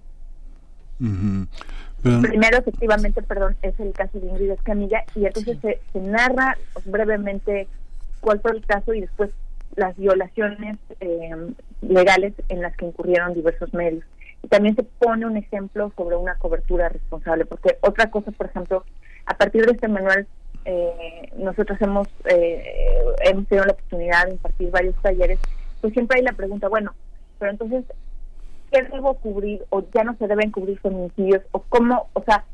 Primero, 2.03 2.59
efectivamente, 2.59 3.23
perdón, 3.23 3.57
es 3.63 3.79
el 3.81 3.93
caso 3.93 4.21
de 4.21 4.27
Ingrid 4.27 4.51
Escamilla 4.51 5.05
y 5.15 5.25
entonces 5.25 5.57
se, 5.61 6.01
narra 6.01 6.59
brevemente 6.85 7.67
cuál 8.21 8.41
fue 8.41 8.53
el 8.53 8.67
caso 8.67 8.93
y 8.93 9.01
después 9.01 9.31
las 9.77 9.97
violaciones 9.97 10.77
eh, 11.01 11.35
legales 11.81 12.35
en 12.49 12.61
las 12.61 12.77
que 12.77 12.87
incurrieron 12.87 13.33
diversos 13.33 13.73
medios. 13.73 14.05
Y 14.43 14.49
también 14.49 14.77
se 14.77 14.83
pone 14.83 15.25
un 15.25 15.39
ejemplo 15.39 15.91
sobre 15.97 16.17
una 16.17 16.35
cobertura 16.37 16.91
responsable, 16.91 17.47
porque 17.47 17.79
otra 17.81 18.11
cosa, 18.11 18.31
por 18.33 18.47
ejemplo, 18.47 18.85
a 19.25 19.37
partir 19.39 19.65
de 19.65 19.73
este 19.73 19.89
manual 19.89 20.27
eh, 20.67 21.31
nosotros 21.37 21.81
hemos, 21.81 22.09
eh, 22.27 22.63
hemos 23.25 23.47
tenido 23.49 23.67
la 23.67 23.73
oportunidad 23.73 24.27
de 24.27 24.33
impartir 24.33 24.71
varios 24.71 24.95
talleres, 25.03 25.39
pues 25.81 25.93
siempre 25.93 26.19
hay 26.19 26.25
la 26.25 26.33
pregunta, 26.33 26.69
bueno, 26.69 26.95
pero 27.39 27.51
entonces, 27.51 27.85
¿qué 28.75 28.83
debo 28.83 29.15
cubrir 29.15 29.65
o 29.71 29.85
ya 29.95 30.03
no 30.03 30.17
se 30.17 30.27
deben 30.27 30.51
cubrir 30.51 30.81
feminicidios 30.81 31.43
o 31.53 31.61
cómo, 31.61 32.09
o 32.13 32.23
sea, 32.25 32.45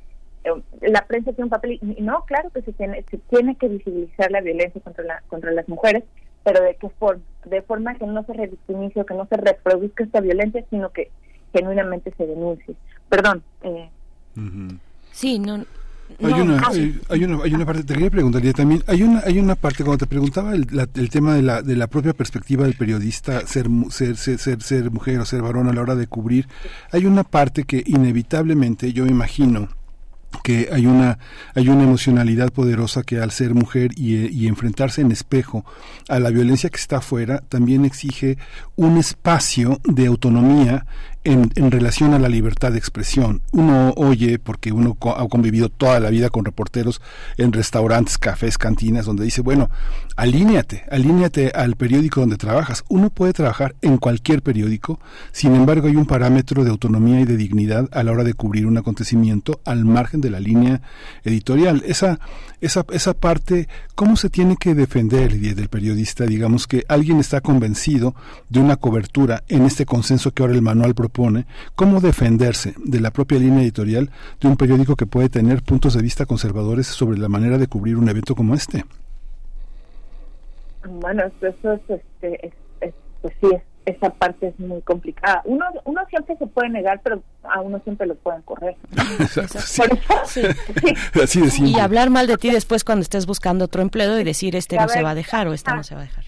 eh, 0.44 0.50
la 0.82 1.07
prensa 1.07 1.32
tiene 1.32 1.44
un 1.44 1.50
papel 1.50 1.78
y 1.81 2.02
no, 2.02 2.24
claro 2.26 2.50
que 2.50 2.62
se 2.62 2.73
tiene, 2.73 3.05
se 3.10 3.18
tiene 3.18 3.57
que 3.57 3.68
visibilizar 3.68 4.31
la 4.31 4.42
violencia 4.42 4.81
contra 4.82 5.05
la, 5.05 5.23
contra 5.28 5.50
las 5.50 5.66
mujeres, 5.68 6.05
pero 6.44 6.62
de 6.62 6.76
qué 6.76 6.89
forma, 6.90 7.23
de 7.47 7.62
forma 7.62 7.94
que 7.94 8.07
no 8.07 8.23
se 8.24 8.34
revictimice 8.34 9.00
o 9.00 9.07
que 9.07 9.15
no 9.15 9.26
se 9.26 9.36
reproduzca 9.39 10.05
esta 10.05 10.20
violencia, 10.20 10.62
sino 10.68 10.90
que 10.90 11.10
genuinamente 11.55 12.12
se 12.16 12.26
denuncie. 12.26 12.74
Perdón. 13.08 13.42
Eh. 13.62 13.89
Sí, 15.12 15.39
no, 15.39 15.65
hay, 16.22 16.32
una, 16.32 16.62
hay, 17.08 17.24
una, 17.24 17.44
hay 17.44 17.55
una 17.55 17.66
parte, 17.66 17.84
te 17.84 17.94
quería 17.94 18.10
preguntar 18.10 18.42
también, 18.52 18.82
hay 18.86 19.02
una, 19.02 19.20
hay 19.20 19.39
una 19.39 19.55
parte, 19.55 19.84
cuando 19.84 20.05
te 20.05 20.06
preguntaba 20.06 20.55
el, 20.55 20.66
el 20.94 21.10
tema 21.10 21.34
de 21.34 21.42
la, 21.42 21.62
de 21.62 21.76
la 21.76 21.86
propia 21.86 22.12
perspectiva 22.12 22.64
del 22.64 22.74
periodista, 22.74 23.47
ser, 23.47 23.68
ser, 23.90 24.16
ser, 24.16 24.62
ser, 24.62 24.90
mujer 24.90 25.18
o 25.20 25.24
ser 25.24 25.42
varón 25.42 25.68
a 25.68 25.72
la 25.72 25.80
hora 25.80 25.94
de 25.94 26.06
cubrir, 26.06 26.48
hay 26.92 27.06
una 27.06 27.24
parte 27.24 27.64
que 27.64 27.82
inevitablemente 27.86 28.92
yo 28.92 29.06
imagino 29.06 29.68
que 30.44 30.68
hay 30.72 30.86
una 30.86 31.18
hay 31.56 31.68
una 31.68 31.82
emocionalidad 31.82 32.52
poderosa 32.52 33.02
que 33.02 33.18
al 33.18 33.32
ser 33.32 33.52
mujer 33.52 33.90
y, 33.97 34.28
y, 34.28 34.47
enfrentarse 34.47 35.00
en 35.00 35.10
espejo 35.10 35.64
a 36.08 36.20
la 36.20 36.30
violencia 36.30 36.70
que 36.70 36.76
está 36.76 36.98
afuera 36.98 37.42
también 37.48 37.84
exige 37.84 38.39
un 38.76 38.97
espacio 38.97 39.80
de 39.84 40.06
autonomía 40.06 40.86
en, 41.24 41.52
en, 41.55 41.70
relación 41.70 42.15
a 42.15 42.18
la 42.18 42.28
libertad 42.28 42.73
de 42.73 42.78
expresión. 42.78 43.42
Uno 43.52 43.92
oye, 43.97 44.39
porque 44.39 44.73
uno 44.73 44.97
ha 45.16 45.28
convivido 45.28 45.68
toda 45.68 46.00
la 46.00 46.10
vida 46.10 46.31
con 46.31 46.44
reporteros 46.44 47.00
en 47.36 47.52
restaurantes, 47.52 48.18
cafés, 48.18 48.58
cantinas, 48.58 49.07
donde 49.07 49.24
dice, 49.24 49.42
bueno, 49.42 49.68
alíñate, 50.20 50.84
alíñate 50.90 51.50
al 51.55 51.76
periódico 51.76 52.20
donde 52.20 52.36
trabajas. 52.36 52.84
Uno 52.90 53.08
puede 53.08 53.32
trabajar 53.32 53.74
en 53.81 53.97
cualquier 53.97 54.42
periódico, 54.42 55.00
sin 55.32 55.55
embargo 55.55 55.89
hay 55.89 55.97
un 55.97 56.05
parámetro 56.05 56.62
de 56.62 56.68
autonomía 56.68 57.23
y 57.23 57.24
de 57.24 57.39
dignidad 57.39 57.89
a 57.90 58.02
la 58.02 58.12
hora 58.12 58.23
de 58.23 58.34
cubrir 58.34 58.66
un 58.66 58.76
acontecimiento 58.76 59.62
al 59.65 59.86
margen 59.86 60.20
de 60.20 60.28
la 60.28 60.39
línea 60.39 60.82
editorial. 61.24 61.82
Esa, 61.86 62.20
esa, 62.60 62.84
esa 62.92 63.15
parte, 63.15 63.66
¿cómo 63.94 64.16
se 64.16 64.28
tiene 64.28 64.58
que 64.58 64.74
defender 64.74 65.40
del 65.40 65.68
periodista? 65.70 66.26
Digamos 66.26 66.66
que 66.66 66.84
alguien 66.86 67.18
está 67.18 67.40
convencido 67.40 68.15
de 68.50 68.60
una 68.60 68.76
cobertura 68.76 69.42
en 69.49 69.65
este 69.65 69.86
consenso 69.86 70.32
que 70.32 70.42
ahora 70.42 70.55
el 70.55 70.60
manual 70.60 70.94
propone 70.94 71.47
cómo 71.74 72.02
defenderse 72.02 72.74
de 72.84 73.00
la 73.00 73.10
propia 73.10 73.39
línea 73.39 73.62
editorial 73.62 74.10
de 74.39 74.49
un 74.49 74.58
periódico 74.58 74.97
que 74.97 75.07
puede 75.07 75.31
tener 75.31 75.62
puntos 75.62 75.94
de 75.94 76.02
vista 76.02 76.26
conservadores 76.26 76.89
sobre 76.89 77.16
la 77.16 77.31
manera 77.31 77.57
de 77.57 77.68
cubrir 77.68 77.97
un 77.97 78.10
evento 78.10 78.34
como 78.34 78.55
este. 78.55 78.84
Bueno, 80.89 81.25
eso 81.41 81.73
es, 81.73 81.81
este, 81.89 82.52
pues 83.23 83.34
sí, 83.41 83.49
esa 83.86 84.10
parte 84.10 84.49
es 84.49 84.59
muy 84.60 84.81
complicada. 84.83 85.42
Uno, 85.44 85.65
uno 85.84 86.00
siempre 86.09 86.36
se 86.36 86.47
puede 86.47 86.68
negar, 86.68 87.00
pero 87.02 87.23
a 87.42 87.60
uno 87.60 87.81
siempre 87.81 88.07
lo 88.07 88.15
pueden 88.15 88.42
correr. 88.42 88.76
Y 91.59 91.78
hablar 91.78 92.10
mal 92.10 92.26
de 92.26 92.36
ti 92.36 92.50
después 92.50 92.84
cuando 92.84 93.02
estés 93.02 93.26
buscando 93.26 93.65
otro 93.65 93.83
empleo 93.83 94.18
y 94.18 94.25
decir 94.25 94.57
este 94.57 94.76
no 94.76 94.89
se 94.89 95.02
va 95.02 95.10
a 95.10 95.15
dejar 95.15 95.49
o 95.49 95.52
este 95.52 95.73
no 95.73 95.83
se 95.83 95.94
va 95.94 96.02
a 96.02 96.05
dejar. 96.05 96.25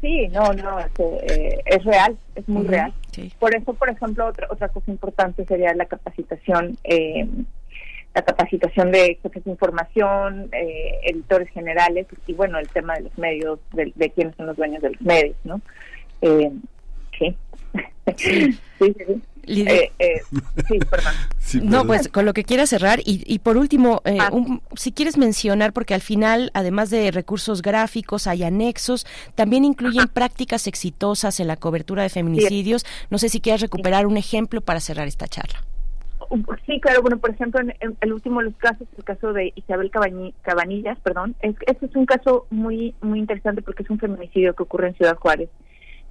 Sí, 0.00 0.28
no, 0.28 0.52
no, 0.54 0.78
eh, 0.80 1.60
es 1.66 1.84
real, 1.84 2.16
es 2.34 2.48
muy 2.48 2.66
real. 2.66 2.92
Por 3.38 3.54
eso, 3.54 3.74
por 3.74 3.90
ejemplo, 3.90 4.26
otra, 4.26 4.46
otra 4.50 4.68
cosa 4.68 4.90
importante 4.90 5.44
sería 5.44 5.74
la 5.74 5.86
capacitación. 5.86 6.78
Eh, 6.84 7.28
la 8.18 8.24
capacitación 8.24 8.90
de 8.90 9.16
jefes 9.22 9.44
de 9.44 9.50
información, 9.52 10.48
eh, 10.52 10.98
editores 11.04 11.48
generales 11.50 12.06
y 12.26 12.32
bueno, 12.32 12.58
el 12.58 12.68
tema 12.68 12.94
de 12.94 13.02
los 13.02 13.16
medios, 13.16 13.60
de, 13.72 13.92
de 13.94 14.10
quiénes 14.10 14.34
son 14.34 14.46
los 14.46 14.56
dueños 14.56 14.82
de 14.82 14.90
los 14.90 15.00
medios, 15.02 15.36
¿no? 15.44 15.60
Eh, 16.22 16.50
sí. 17.16 17.36
sí, 18.16 18.58
sí, 18.80 18.96
sí. 19.06 19.22
Eh, 19.46 19.92
eh, 20.00 20.20
sí, 20.66 20.78
perdón. 20.90 21.12
no, 21.62 21.86
pues 21.86 22.08
con 22.08 22.24
lo 22.26 22.34
que 22.34 22.42
quiera 22.42 22.66
cerrar 22.66 23.00
y, 23.04 23.22
y 23.24 23.38
por 23.38 23.56
último, 23.56 24.02
eh, 24.04 24.18
ah. 24.20 24.30
si 24.74 24.90
quieres 24.90 25.16
mencionar, 25.16 25.72
porque 25.72 25.94
al 25.94 26.02
final, 26.02 26.50
además 26.54 26.90
de 26.90 27.12
recursos 27.12 27.62
gráficos, 27.62 28.26
hay 28.26 28.42
anexos, 28.42 29.06
también 29.36 29.64
incluyen 29.64 30.08
prácticas 30.08 30.66
exitosas 30.66 31.38
en 31.38 31.46
la 31.46 31.56
cobertura 31.56 32.02
de 32.02 32.08
feminicidios. 32.08 32.84
No 33.10 33.18
sé 33.18 33.28
si 33.28 33.40
quieres 33.40 33.60
recuperar 33.60 34.08
un 34.08 34.16
ejemplo 34.16 34.60
para 34.60 34.80
cerrar 34.80 35.06
esta 35.06 35.28
charla. 35.28 35.62
Sí, 36.66 36.80
claro, 36.80 37.02
bueno, 37.02 37.18
por 37.18 37.30
ejemplo, 37.30 37.60
en, 37.60 37.96
el 38.00 38.12
último 38.12 38.40
de 38.40 38.46
los 38.46 38.56
casos, 38.56 38.86
el 38.96 39.04
caso 39.04 39.32
de 39.32 39.52
Isabel 39.56 39.90
Cabanillas, 40.42 40.98
perdón, 41.00 41.34
es, 41.40 41.56
este 41.66 41.86
es 41.86 41.96
un 41.96 42.06
caso 42.06 42.46
muy 42.50 42.94
muy 43.00 43.18
interesante 43.18 43.62
porque 43.62 43.82
es 43.82 43.90
un 43.90 43.98
feminicidio 43.98 44.54
que 44.54 44.62
ocurre 44.62 44.88
en 44.88 44.94
Ciudad 44.94 45.16
Juárez, 45.16 45.48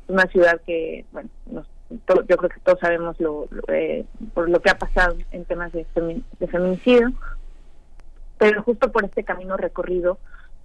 una 0.08 0.26
ciudad 0.28 0.60
que, 0.66 1.06
bueno, 1.12 1.30
nos 1.52 1.68
yo 1.90 2.38
creo 2.38 2.50
que 2.50 2.60
todos 2.64 2.80
sabemos 2.80 3.20
lo, 3.20 3.48
eh, 3.70 4.06
por 4.34 4.50
lo 4.50 4.62
que 4.62 4.70
ha 4.70 4.78
pasado 4.78 5.16
en 5.32 5.46
temas 5.46 5.72
de, 5.72 5.86
de, 6.40 6.48
feminicidio, 6.48 7.14
pero 8.38 8.62
justo 8.64 8.92
por 8.92 9.06
este 9.06 9.24
camino 9.24 9.56
recorrido, 9.58 10.20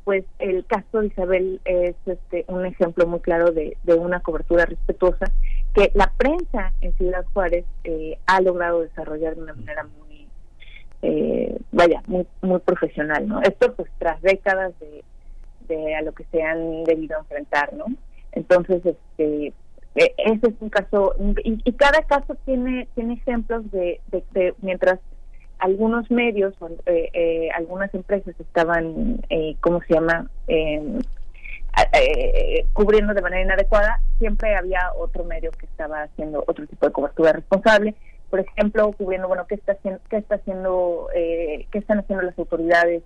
pues 0.05 0.25
el 0.39 0.65
caso 0.67 1.01
de 1.01 1.07
Isabel 1.07 1.61
es 1.65 1.95
este 2.07 2.45
un 2.49 2.67
ejemplo 2.67 3.07
muy 3.07 3.21
claro 3.21 3.53
de, 3.53 3.77
de 3.85 3.95
una 3.95 4.21
cobertura 4.21 4.67
respetuosa 4.67 5.27
que 5.75 5.91
la 5.95 6.13
prensa 6.17 6.73
en 6.81 6.93
Ciudad 6.95 7.25
Juárez 7.33 7.65
eh, 7.85 8.19
ha 8.27 8.41
logrado 8.41 8.81
desarrollar 8.81 9.37
de 9.37 9.43
una 9.43 9.55
manera 9.55 9.85
muy 9.85 10.27
eh, 11.03 11.57
vaya 11.71 12.03
muy 12.07 12.27
muy 12.41 12.59
profesional 12.61 13.29
no 13.29 13.43
esto 13.43 13.75
pues 13.75 13.91
tras 13.99 14.21
décadas 14.23 14.73
de, 14.81 15.05
de 15.69 15.95
a 15.95 16.03
lo 16.03 16.13
que 16.13 16.25
se 16.33 16.43
han 16.43 16.85
debido 16.85 17.19
enfrentar 17.19 17.73
no 17.75 17.87
entonces 18.33 18.85
este 18.85 19.53
eh, 19.95 20.15
ese 20.17 20.49
es 20.49 20.55
un 20.61 20.71
caso, 20.71 21.15
y, 21.45 21.73
cada 21.73 22.03
caso 22.03 22.35
tiene, 22.47 22.89
tiene 22.95 23.15
ejemplos 23.15 23.71
de, 23.73 24.01
de, 24.33 24.55
mientras 24.63 24.99
algunos 25.62 26.10
medios, 26.10 26.55
eh, 26.86 27.08
eh, 27.12 27.49
algunas 27.55 27.94
empresas 27.94 28.34
estaban, 28.41 29.24
eh, 29.31 29.55
¿cómo 29.60 29.81
se 29.82 29.94
llama?, 29.94 30.28
em, 30.49 31.00
cubriendo 32.73 33.15
de 33.15 33.23
manera 33.23 33.42
inadecuada, 33.42 34.00
siempre 34.18 34.57
había 34.57 34.92
otro 34.99 35.23
medio 35.23 35.52
que 35.52 35.66
estaba 35.66 36.02
haciendo 36.02 36.42
otro 36.49 36.66
tipo 36.66 36.86
de 36.86 36.92
cobertura 36.92 37.32
responsable. 37.32 37.94
Por 38.28 38.41
ejemplo, 38.41 38.91
cubriendo, 38.92 39.28
bueno, 39.28 39.47
qué 39.47 39.55
está 39.55 39.73
haciendo, 39.73 40.00
qué 40.10 40.16
está 40.16 40.34
haciendo, 40.34 41.08
qué 41.12 41.68
están 41.73 42.00
haciendo 42.00 42.24
las 42.24 42.36
autoridades 42.39 43.02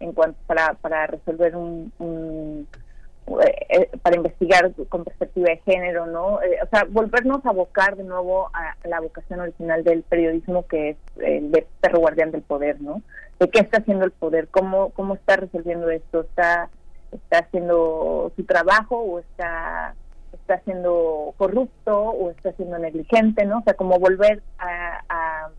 en 0.00 0.12
cuanto 0.12 0.38
para 0.46 0.74
para 0.74 1.06
resolver 1.06 1.54
un 1.54 1.92
eh, 2.00 2.83
eh, 3.26 3.90
para 4.02 4.16
investigar 4.16 4.72
con 4.88 5.04
perspectiva 5.04 5.48
de 5.50 5.56
género, 5.64 6.06
¿no? 6.06 6.42
Eh, 6.42 6.58
o 6.62 6.68
sea, 6.68 6.84
volvernos 6.84 7.44
a 7.46 7.50
abocar 7.50 7.96
de 7.96 8.04
nuevo 8.04 8.50
a 8.52 8.76
la 8.86 9.00
vocación 9.00 9.40
original 9.40 9.82
del 9.82 10.02
periodismo 10.02 10.66
que 10.66 10.90
es 10.90 10.96
el 11.16 11.50
de 11.50 11.66
perro 11.80 12.00
guardián 12.00 12.30
del 12.30 12.42
poder, 12.42 12.80
¿no? 12.80 13.02
De 13.40 13.48
qué 13.48 13.60
está 13.60 13.78
haciendo 13.78 14.04
el 14.04 14.10
poder, 14.12 14.48
cómo 14.48 14.90
cómo 14.90 15.14
está 15.14 15.36
resolviendo 15.36 15.88
esto, 15.90 16.20
está 16.20 16.68
está 17.12 17.38
haciendo 17.38 18.30
su 18.36 18.44
trabajo 18.44 18.98
o 18.98 19.20
está 19.20 19.94
está 20.32 20.60
siendo 20.60 21.32
corrupto 21.38 21.98
o 21.98 22.30
está 22.30 22.52
siendo 22.52 22.78
negligente, 22.78 23.46
¿no? 23.46 23.60
O 23.60 23.62
sea, 23.62 23.74
como 23.74 23.98
volver 23.98 24.42
a 24.58 25.50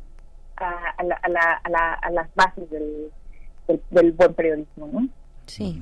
a, 0.57 0.93
a, 0.97 1.03
la, 1.03 1.15
a, 1.15 1.29
la, 1.69 1.93
a, 1.93 2.09
las 2.11 2.33
bases 2.35 2.69
del, 2.69 3.11
del 3.89 4.11
buen 4.13 4.33
periodismo, 4.33 4.87
¿no? 4.87 5.07
Sí. 5.47 5.81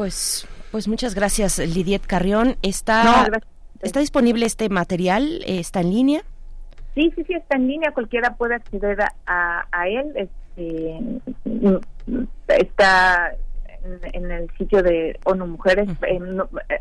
Pues, 0.00 0.48
pues 0.70 0.88
muchas 0.88 1.14
gracias, 1.14 1.58
Lidiet 1.58 2.06
Carrión. 2.06 2.56
¿Está, 2.62 3.28
¿Está 3.82 4.00
disponible 4.00 4.46
este 4.46 4.70
material? 4.70 5.42
¿Está 5.46 5.82
en 5.82 5.90
línea? 5.90 6.22
Sí, 6.94 7.12
sí, 7.14 7.22
sí, 7.24 7.34
está 7.34 7.56
en 7.56 7.68
línea. 7.68 7.92
Cualquiera 7.92 8.34
puede 8.34 8.54
acceder 8.54 8.98
a, 9.26 9.66
a 9.70 9.88
él. 9.88 10.10
Este, 10.14 11.00
está 12.48 13.34
en, 14.12 14.30
el 14.30 14.50
sitio 14.56 14.82
de 14.82 15.18
ONU 15.24 15.46
Mujeres. 15.46 15.88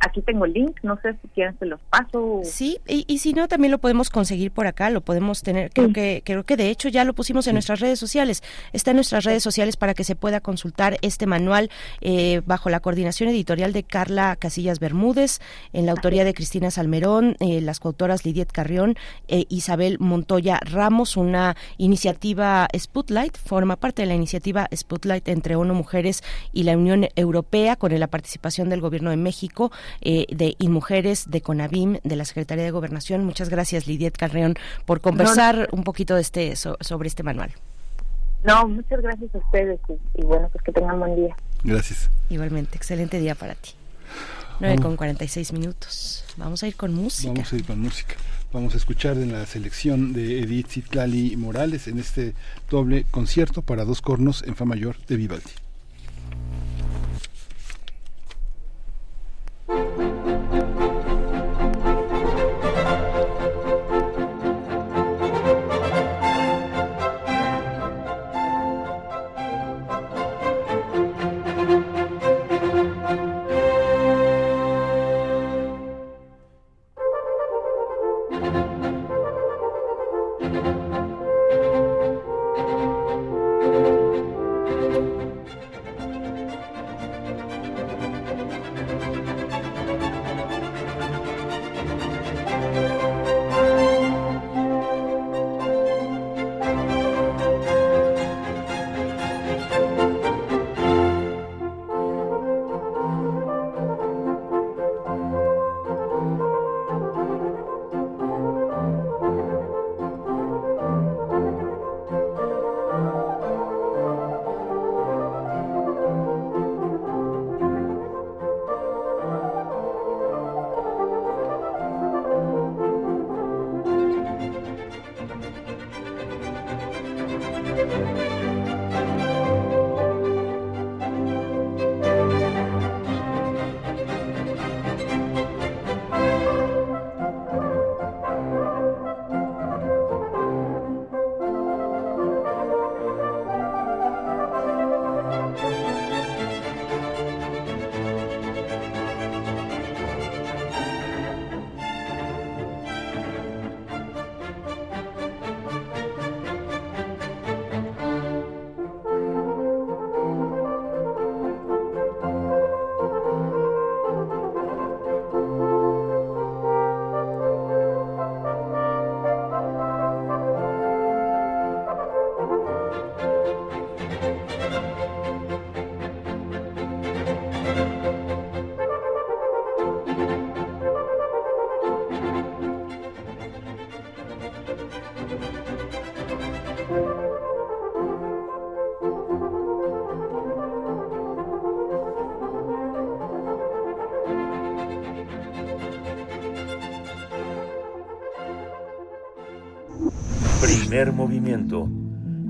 aquí 0.02 0.22
tengo 0.22 0.45
el 0.45 0.53
link, 0.53 0.78
no 0.84 1.00
sé 1.02 1.14
si 1.22 1.28
quieren 1.30 1.58
se 1.60 1.66
los 1.66 1.80
paso. 1.90 2.42
Sí, 2.44 2.80
y, 2.88 3.18
si 3.19 3.34
no, 3.34 3.48
también 3.48 3.72
lo 3.72 3.78
podemos 3.78 4.10
conseguir 4.10 4.52
por 4.52 4.68
acá, 4.68 4.90
lo 4.90 5.02
podemos 5.02 5.42
tener, 5.42 5.72
creo 5.72 5.94
que 5.94 6.22
creo 6.26 6.44
que 6.44 6.58
de 6.58 6.69
hecho 6.69 6.90
ya 6.90 7.03
lo 7.03 7.14
pusimos 7.14 7.48
en 7.48 7.53
nuestras 7.53 7.80
redes 7.80 8.00
sociales. 8.00 8.44
Está 8.74 8.92
en 8.92 8.98
nuestras 8.98 9.24
redes 9.24 9.44
sociales 9.44 9.78
para 9.78 9.94
que 9.94 10.03
se 10.03 10.16
pueda 10.16 10.40
consultar 10.40 10.98
este 11.02 11.26
manual 11.26 11.69
eh, 12.02 12.42
bajo 12.45 12.69
la 12.69 12.80
coordinación 12.80 13.30
editorial 13.30 13.74
de 13.74 13.84
Carla 13.84 14.36
Casillas 14.36 14.80
Bermúdez, 14.80 15.40
en 15.74 15.86
la 15.86 15.92
autoría 15.92 16.24
de 16.24 16.34
Cristina 16.34 16.72
Salmerón, 16.72 17.36
eh, 17.40 17.61
las 17.61 17.80
coautoras 17.80 18.26
Lidiet 18.26 18.52
Carrión 18.52 18.95
e 19.28 19.45
Isabel 19.50 19.98
Montoya 20.00 20.60
Ramos, 20.61 21.18
una 21.18 21.56
iniciativa 21.78 22.68
Spotlight, 22.78 23.38
forma 23.38 23.76
parte 23.76 24.02
de 24.02 24.08
la 24.08 24.16
iniciativa 24.16 24.68
Spotlight 24.76 25.28
entre 25.28 25.56
ONU 25.56 25.74
Mujeres 25.74 26.24
y 26.53 26.64
la 26.64 26.78
Unión 26.78 26.89
Europea 27.16 27.76
con 27.76 27.98
la 27.98 28.08
participación 28.08 28.69
del 28.69 28.82
Gobierno 28.82 29.09
de 29.09 29.18
México, 29.18 29.72
eh, 30.01 30.26
de 30.30 30.56
InMujeres, 30.59 31.30
de 31.30 31.42
CONAVIM, 31.42 32.00
de 32.03 32.16
la 32.16 32.26
Secretaría 32.26 32.64
de 32.64 32.72
Gobernación. 32.72 33.26
Muchas 33.26 33.50
gracias, 33.50 33.88
Lidiet 33.88 34.16
Carreón, 34.16 34.56
por 34.85 35.01
conversar 35.01 35.69
un 35.72 35.84
poquito 35.84 36.16
de 36.16 36.22
este 36.22 36.56
sobre 36.56 37.08
este 37.08 37.24
manual. 37.24 37.51
No, 38.43 38.68
muchas 38.68 39.01
gracias 39.01 39.34
a 39.35 39.38
ustedes 39.38 39.80
y, 40.16 40.24
bueno, 40.24 40.50
pues 40.51 40.64
que 40.64 40.72
tengan 40.72 41.00
buen 41.00 41.16
día. 41.16 41.35
Gracias. 41.64 42.09
Igualmente, 42.30 42.77
excelente 42.77 43.19
día 43.19 43.35
para 43.35 43.56
ti. 43.56 43.72
9 44.59 44.82
con 44.82 44.98
46 44.98 45.53
minutos. 45.53 46.26
Vamos 46.38 46.64
a 46.64 46.68
ir 46.68 46.76
con 46.76 46.93
música. 46.93 47.32
Vamos 47.32 47.53
a 47.53 47.56
ir 47.56 47.66
con 47.66 47.80
música. 47.80 48.16
Vamos 48.51 48.74
a 48.74 48.77
escuchar 48.77 49.18
en 49.18 49.32
la 49.32 49.45
selección 49.45 50.11
de 50.11 50.40
Edith 50.40 50.69
Citlali 50.69 51.38
Morales 51.38 51.88
en 51.88 52.00
este 52.00 52.34
doble 52.69 53.06
concierto 53.11 53.61
para 53.61 53.85
dos 53.85 54.01
cornos 54.01 54.43
en 54.43 54.56
Fa 54.56 54.66
mayor 54.66 54.98
de 55.06 55.18
Vivaldi. 55.18 55.68
Primer 59.69 60.08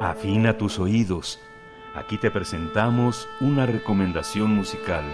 Afina 0.01 0.57
tus 0.57 0.79
oídos. 0.79 1.39
Aquí 1.95 2.17
te 2.17 2.29
presentamos 2.29 3.29
una 3.39 3.65
recomendación 3.65 4.53
musical. 4.53 5.05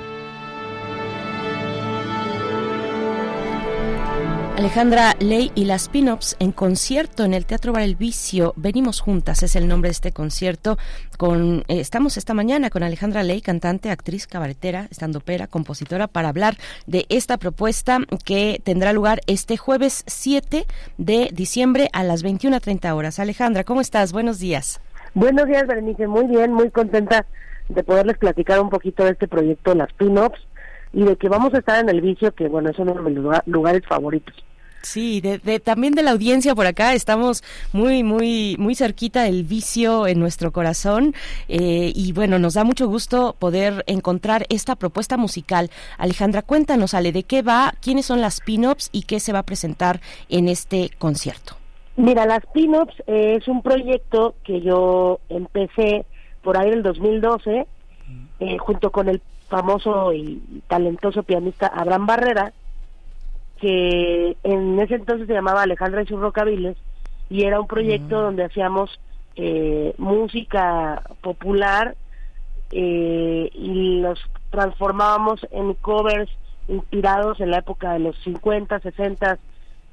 Alejandra 4.64 5.14
Ley 5.20 5.52
y 5.56 5.66
las 5.66 5.90
Pin-Ups 5.90 6.38
en 6.40 6.54
concierto 6.54 7.26
en 7.26 7.34
el 7.34 7.46
Teatro 7.46 7.74
Bar 7.74 7.82
El 7.82 7.98
Vicio. 7.98 8.54
Venimos 8.56 9.02
juntas, 9.02 9.44
es 9.44 9.58
el 9.58 9.68
nombre 9.68 9.90
de 9.90 9.92
este 9.92 10.14
concierto. 10.14 10.78
Con, 11.18 11.66
eh, 11.68 11.82
estamos 11.82 12.16
esta 12.16 12.34
mañana 12.34 12.70
con 12.70 12.82
Alejandra 12.82 13.24
Ley, 13.24 13.42
cantante, 13.42 13.90
actriz, 13.92 14.26
cabaretera, 14.26 14.88
estandopera, 14.90 15.48
compositora, 15.48 16.08
para 16.08 16.30
hablar 16.30 16.56
de 16.88 17.06
esta 17.10 17.36
propuesta 17.36 18.00
que 18.24 18.62
tendrá 18.64 18.94
lugar 18.94 19.20
este 19.28 19.58
jueves 19.58 20.06
7 20.08 20.66
de 20.98 21.30
diciembre 21.34 21.90
a 21.92 22.06
las 22.06 22.24
21.30 22.24 22.96
horas. 22.96 23.20
Alejandra, 23.20 23.66
¿cómo 23.66 23.82
estás? 23.82 24.14
Buenos 24.14 24.40
días. 24.40 24.80
Buenos 25.14 25.46
días, 25.46 25.68
Berenice. 25.68 26.08
Muy 26.08 26.28
bien, 26.28 26.54
muy 26.54 26.72
contenta 26.72 27.26
de 27.68 27.84
poderles 27.84 28.18
platicar 28.18 28.62
un 28.62 28.70
poquito 28.70 29.04
de 29.04 29.12
este 29.12 29.28
proyecto, 29.28 29.76
las 29.76 29.92
Pin-Ups 29.92 30.40
y 30.94 31.04
de 31.04 31.18
que 31.18 31.28
vamos 31.28 31.54
a 31.54 31.58
estar 31.58 31.82
en 31.82 31.90
el 31.90 32.00
vicio, 32.00 32.34
que 32.34 32.48
bueno, 32.48 32.70
es 32.70 32.80
uno 32.80 32.94
de 32.94 33.02
mis 33.02 33.20
lugares 33.46 33.82
favoritos. 33.86 34.34
Sí, 34.84 35.22
de, 35.22 35.40
también 35.62 35.94
de 35.94 36.04
la 36.04 36.12
audiencia 36.12 36.54
por 36.56 36.66
acá 36.66 36.94
estamos 36.94 37.42
muy, 37.72 38.04
muy, 38.04 38.58
muy 38.60 38.76
cerquita 38.76 39.24
del 39.24 39.46
vicio 39.46 40.08
en 40.08 40.20
nuestro 40.20 40.52
corazón 40.52 41.16
eh, 41.48 41.94
y 41.96 42.12
bueno, 42.12 42.38
nos 42.38 42.56
da 42.56 42.66
mucho 42.66 42.88
gusto 42.88 43.34
poder 43.40 43.86
encontrar 43.88 44.46
esta 44.50 44.76
propuesta 44.76 45.16
musical. 45.16 45.72
Alejandra, 45.98 46.42
cuéntanos, 46.42 46.94
Ale, 46.94 47.14
¿de 47.14 47.24
qué 47.24 47.42
va? 47.42 47.74
¿Quiénes 47.82 48.06
son 48.06 48.20
las 48.20 48.42
pin-ups 48.42 48.90
y 48.92 49.04
qué 49.04 49.22
se 49.22 49.32
va 49.32 49.40
a 49.40 49.44
presentar 49.44 50.02
en 50.28 50.50
este 50.50 50.92
concierto? 51.00 51.56
Mira, 51.96 52.26
las 52.26 52.46
pin-ups 52.54 52.94
eh, 53.08 53.38
es 53.40 53.48
un 53.48 53.62
proyecto 53.62 54.36
que 54.44 54.60
yo 54.60 55.22
empecé 55.30 56.06
por 56.42 56.58
ahí 56.58 56.68
en 56.68 56.74
el 56.74 56.84
2012 56.84 57.68
eh, 58.42 58.58
junto 58.58 58.92
con 58.92 59.08
el 59.08 59.22
famoso 59.48 60.12
y 60.12 60.42
talentoso 60.68 61.24
pianista 61.24 61.68
Abraham 61.68 62.06
Barrera 62.06 62.54
que 63.64 64.36
en 64.44 64.78
ese 64.78 64.96
entonces 64.96 65.26
se 65.26 65.34
llamaba 65.34 65.62
Alejandra 65.62 66.02
y 66.02 66.06
sus 66.06 66.20
rocabiles 66.20 66.76
y 67.30 67.46
era 67.46 67.62
un 67.62 67.68
proyecto 67.68 68.22
donde 68.22 68.44
hacíamos 68.44 69.00
eh, 69.38 69.96
música 69.98 71.02
popular 71.22 71.96
eh, 72.72 73.50
y 73.54 74.02
los 74.02 74.20
transformábamos 74.50 75.48
en 75.52 75.76
covers 75.76 76.30
inspirados 76.68 77.40
en 77.40 77.52
la 77.52 77.60
época 77.60 77.94
de 77.94 78.00
los 78.00 78.18
50, 78.26 78.82
60 78.82 79.40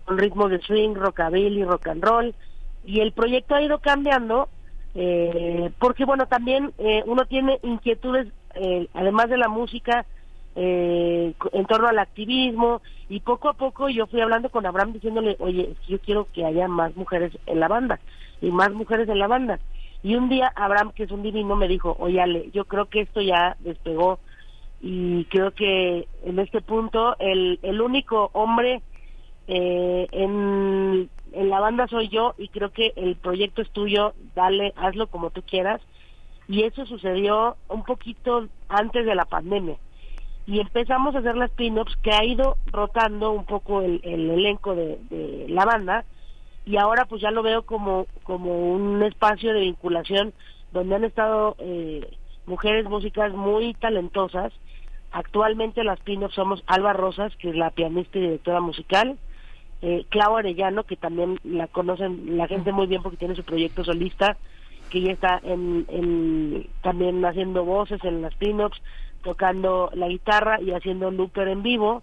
con 0.04 0.18
ritmos 0.18 0.50
de 0.50 0.60
swing, 0.62 0.94
rockabilly, 0.94 1.62
rock 1.62 1.86
and 1.86 2.02
roll. 2.02 2.34
Y 2.84 2.98
el 2.98 3.12
proyecto 3.12 3.54
ha 3.54 3.62
ido 3.62 3.78
cambiando 3.78 4.48
eh, 4.96 5.70
porque 5.78 6.04
bueno 6.04 6.26
también 6.26 6.72
eh, 6.78 7.04
uno 7.06 7.24
tiene 7.26 7.60
inquietudes 7.62 8.26
eh, 8.56 8.88
además 8.94 9.28
de 9.28 9.38
la 9.38 9.48
música 9.48 10.06
eh, 10.62 11.32
en 11.52 11.64
torno 11.64 11.88
al 11.88 11.98
activismo 11.98 12.82
y 13.08 13.20
poco 13.20 13.48
a 13.48 13.54
poco 13.54 13.88
yo 13.88 14.06
fui 14.06 14.20
hablando 14.20 14.50
con 14.50 14.66
Abraham 14.66 14.92
diciéndole, 14.92 15.36
oye, 15.38 15.74
yo 15.88 15.98
quiero 16.00 16.26
que 16.34 16.44
haya 16.44 16.68
más 16.68 16.94
mujeres 16.96 17.32
en 17.46 17.60
la 17.60 17.68
banda 17.68 17.98
y 18.42 18.50
más 18.50 18.70
mujeres 18.72 19.08
en 19.08 19.18
la 19.18 19.26
banda. 19.26 19.58
Y 20.02 20.16
un 20.16 20.28
día 20.28 20.52
Abraham, 20.54 20.92
que 20.94 21.04
es 21.04 21.10
un 21.10 21.22
divino, 21.22 21.56
me 21.56 21.66
dijo, 21.66 21.96
oye 21.98 22.20
Ale, 22.20 22.50
yo 22.52 22.66
creo 22.66 22.90
que 22.90 23.00
esto 23.00 23.22
ya 23.22 23.56
despegó 23.60 24.18
y 24.82 25.24
creo 25.30 25.52
que 25.52 26.06
en 26.24 26.38
este 26.38 26.60
punto 26.60 27.16
el, 27.20 27.58
el 27.62 27.80
único 27.80 28.28
hombre 28.34 28.82
eh, 29.48 30.08
en, 30.12 31.08
en 31.32 31.48
la 31.48 31.60
banda 31.60 31.86
soy 31.88 32.08
yo 32.08 32.34
y 32.36 32.48
creo 32.48 32.70
que 32.70 32.92
el 32.96 33.16
proyecto 33.16 33.62
es 33.62 33.70
tuyo, 33.70 34.12
dale, 34.34 34.74
hazlo 34.76 35.06
como 35.06 35.30
tú 35.30 35.40
quieras. 35.40 35.80
Y 36.48 36.64
eso 36.64 36.84
sucedió 36.84 37.56
un 37.68 37.82
poquito 37.82 38.46
antes 38.68 39.06
de 39.06 39.14
la 39.14 39.24
pandemia 39.24 39.78
y 40.50 40.58
empezamos 40.58 41.14
a 41.14 41.20
hacer 41.20 41.36
las 41.36 41.52
pin-ups 41.52 41.96
que 42.02 42.10
ha 42.10 42.24
ido 42.24 42.56
rotando 42.72 43.30
un 43.30 43.44
poco 43.44 43.82
el, 43.82 44.00
elenco 44.02 44.74
de, 44.74 45.46
la 45.48 45.64
banda 45.64 46.04
y 46.66 46.76
ahora 46.76 47.04
pues 47.04 47.22
ya 47.22 47.30
lo 47.30 47.44
veo 47.44 47.62
como, 47.62 48.08
como 48.24 48.72
un 48.72 49.00
espacio 49.04 49.54
de 49.54 49.60
vinculación 49.60 50.32
donde 50.72 50.96
han 50.96 51.04
estado 51.04 51.54
eh, 51.60 52.16
mujeres 52.46 52.84
músicas 52.86 53.32
muy 53.32 53.74
talentosas. 53.74 54.52
Actualmente 55.12 55.84
las 55.84 56.00
pin-ups 56.00 56.34
somos 56.34 56.64
Alba 56.66 56.94
Rosas, 56.94 57.32
que 57.36 57.50
es 57.50 57.54
la 57.54 57.70
pianista 57.70 58.18
y 58.18 58.22
directora 58.22 58.60
musical, 58.60 59.18
eh, 59.82 60.04
Clau 60.08 60.36
Arellano, 60.36 60.82
que 60.82 60.96
también 60.96 61.38
la 61.44 61.68
conocen 61.68 62.36
la 62.36 62.48
gente 62.48 62.72
muy 62.72 62.88
bien 62.88 63.04
porque 63.04 63.18
tiene 63.18 63.36
su 63.36 63.44
proyecto 63.44 63.84
solista, 63.84 64.36
que 64.90 65.00
ya 65.00 65.12
está 65.12 65.40
en, 65.44 65.86
en 65.88 66.66
también 66.82 67.24
haciendo 67.24 67.64
voces 67.64 68.02
en 68.02 68.20
las 68.20 68.34
pin-ups, 68.34 68.82
tocando 69.22 69.90
la 69.94 70.08
guitarra 70.08 70.60
y 70.60 70.72
haciendo 70.72 71.10
looper 71.10 71.48
en 71.48 71.62
vivo. 71.62 72.02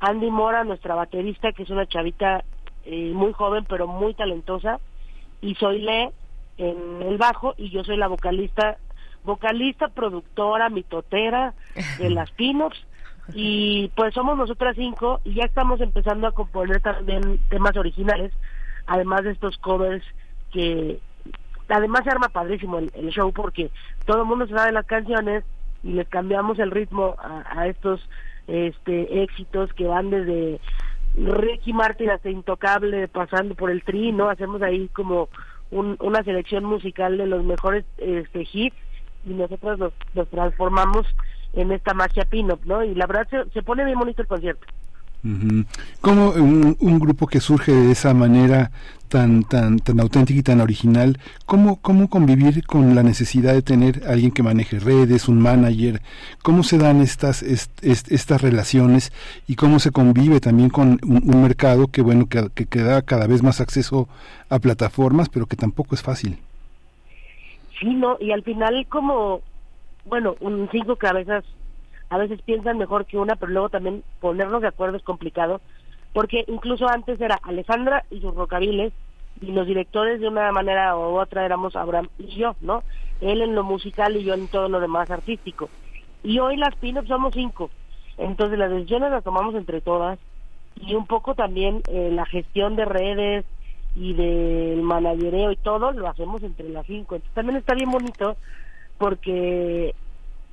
Andy 0.00 0.30
Mora, 0.30 0.64
nuestra 0.64 0.94
baterista, 0.94 1.52
que 1.52 1.62
es 1.62 1.70
una 1.70 1.86
chavita 1.86 2.44
eh, 2.84 3.12
muy 3.14 3.32
joven 3.32 3.64
pero 3.68 3.86
muy 3.86 4.14
talentosa, 4.14 4.80
y 5.40 5.54
soy 5.56 5.80
Le 5.80 6.10
en 6.58 7.02
el 7.02 7.16
bajo 7.16 7.54
y 7.56 7.70
yo 7.70 7.84
soy 7.84 7.96
la 7.96 8.08
vocalista, 8.08 8.76
vocalista, 9.24 9.88
productora, 9.88 10.68
mitotera 10.68 11.54
de 11.98 12.10
las 12.10 12.30
Pinops 12.32 12.78
y 13.32 13.88
pues 13.94 14.12
somos 14.12 14.36
nosotras 14.36 14.74
cinco 14.76 15.20
y 15.24 15.34
ya 15.34 15.44
estamos 15.44 15.80
empezando 15.80 16.26
a 16.26 16.32
componer 16.32 16.80
también 16.80 17.38
temas 17.48 17.76
originales, 17.76 18.32
además 18.86 19.24
de 19.24 19.32
estos 19.32 19.56
covers 19.58 20.04
que 20.52 20.98
además 21.68 22.02
se 22.04 22.10
arma 22.10 22.28
padrísimo 22.28 22.78
el, 22.78 22.90
el 22.94 23.10
show 23.10 23.32
porque 23.32 23.70
todo 24.04 24.22
el 24.22 24.28
mundo 24.28 24.46
sabe 24.48 24.72
las 24.72 24.86
canciones 24.86 25.44
y 25.82 25.92
les 25.92 26.08
cambiamos 26.08 26.58
el 26.58 26.70
ritmo 26.70 27.16
a, 27.18 27.66
estos 27.66 28.00
este 28.46 29.22
éxitos 29.22 29.72
que 29.74 29.84
van 29.84 30.10
desde 30.10 30.60
Ricky 31.14 31.72
Martin 31.72 32.10
hasta 32.10 32.30
Intocable 32.30 33.08
pasando 33.08 33.54
por 33.54 33.70
el 33.70 33.82
tri, 33.82 34.12
¿no? 34.12 34.28
Hacemos 34.28 34.62
ahí 34.62 34.88
como 34.88 35.28
una 35.70 36.24
selección 36.24 36.64
musical 36.64 37.16
de 37.16 37.26
los 37.26 37.44
mejores 37.44 37.84
este 37.98 38.46
hits 38.52 38.76
y 39.24 39.30
nosotros 39.30 39.78
los, 40.14 40.28
transformamos 40.28 41.06
en 41.52 41.72
esta 41.72 41.94
magia 41.94 42.24
pin-up, 42.24 42.60
¿no? 42.64 42.82
Y 42.84 42.94
la 42.94 43.06
verdad 43.06 43.28
se, 43.28 43.50
se 43.50 43.62
pone 43.62 43.84
bien 43.84 43.98
bonito 43.98 44.22
el 44.22 44.28
concierto. 44.28 44.66
¿Cómo 46.00 46.30
un, 46.30 46.98
grupo 46.98 47.26
que 47.26 47.40
surge 47.40 47.72
de 47.72 47.92
esa 47.92 48.14
manera 48.14 48.70
tan 49.08 49.42
tan 49.42 49.78
tan 49.80 50.00
auténtica 50.00 50.38
y 50.38 50.42
tan 50.42 50.60
original, 50.60 51.18
cómo 51.44 51.76
cómo 51.82 52.08
convivir 52.08 52.64
con 52.64 52.94
la 52.94 53.02
necesidad 53.02 53.52
de 53.52 53.60
tener 53.60 54.02
alguien 54.08 54.30
que 54.30 54.42
maneje 54.42 54.78
redes, 54.78 55.28
un 55.28 55.40
manager, 55.40 56.00
cómo 56.42 56.62
se 56.62 56.78
dan 56.78 57.02
estas 57.02 57.42
estas 57.42 58.40
relaciones 58.40 59.12
y 59.46 59.56
cómo 59.56 59.78
se 59.78 59.90
convive 59.90 60.40
también 60.40 60.70
con 60.70 60.98
un, 61.02 61.42
mercado 61.42 61.88
que 61.88 62.00
bueno 62.00 62.26
que, 62.26 62.48
que, 62.54 62.82
da 62.82 63.02
cada 63.02 63.26
vez 63.26 63.42
más 63.42 63.60
acceso 63.60 64.08
a 64.48 64.58
plataformas, 64.58 65.28
pero 65.28 65.46
que 65.46 65.56
tampoco 65.56 65.94
es 65.94 66.02
fácil. 66.02 66.38
Sí, 67.78 67.94
no, 67.94 68.16
y 68.20 68.30
al 68.30 68.42
final 68.42 68.86
como 68.88 69.42
bueno, 70.06 70.36
un 70.40 70.68
cinco 70.72 70.96
cabezas 70.96 71.44
a 72.10 72.18
veces 72.18 72.42
piensan 72.42 72.76
mejor 72.76 73.06
que 73.06 73.18
una, 73.18 73.36
pero 73.36 73.52
luego 73.52 73.68
también 73.68 74.02
ponernos 74.20 74.60
de 74.60 74.68
acuerdo 74.68 74.96
es 74.96 75.02
complicado, 75.02 75.60
porque 76.12 76.44
incluso 76.48 76.88
antes 76.88 77.20
era 77.20 77.38
Alejandra 77.42 78.04
y 78.10 78.20
sus 78.20 78.34
rocabiles, 78.34 78.92
y 79.40 79.52
los 79.52 79.66
directores 79.66 80.20
de 80.20 80.28
una 80.28 80.52
manera 80.52 80.96
u 80.96 81.18
otra 81.18 81.46
éramos 81.46 81.74
Abraham 81.74 82.08
y 82.18 82.26
yo, 82.36 82.56
¿no? 82.60 82.82
Él 83.20 83.40
en 83.40 83.54
lo 83.54 83.62
musical 83.62 84.16
y 84.16 84.24
yo 84.24 84.34
en 84.34 84.48
todo 84.48 84.68
lo 84.68 84.80
demás 84.80 85.10
artístico. 85.10 85.70
Y 86.22 86.40
hoy 86.40 86.56
las 86.56 86.74
pin 86.74 86.98
somos 87.06 87.32
cinco, 87.32 87.70
entonces 88.18 88.58
las 88.58 88.70
decisiones 88.70 89.12
las 89.12 89.24
tomamos 89.24 89.54
entre 89.54 89.80
todas, 89.80 90.18
y 90.76 90.94
un 90.94 91.06
poco 91.06 91.34
también 91.34 91.82
eh, 91.88 92.10
la 92.12 92.26
gestión 92.26 92.74
de 92.74 92.84
redes 92.84 93.44
y 93.94 94.14
del 94.14 94.82
managereo 94.82 95.52
y 95.52 95.56
todo 95.56 95.92
lo 95.92 96.08
hacemos 96.08 96.42
entre 96.42 96.68
las 96.68 96.86
cinco. 96.86 97.14
Entonces 97.14 97.34
también 97.34 97.56
está 97.56 97.74
bien 97.74 97.90
bonito 97.90 98.36
porque, 98.98 99.94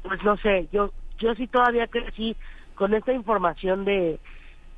pues 0.03 0.24
no 0.24 0.38
sé, 0.38 0.68
yo 0.72 0.92
yo 1.18 1.36
sí 1.36 1.48
todavía 1.48 1.88
crecí 1.88 2.36
con 2.76 2.94
esta 2.94 3.14
información 3.14 3.86
de, 3.86 4.20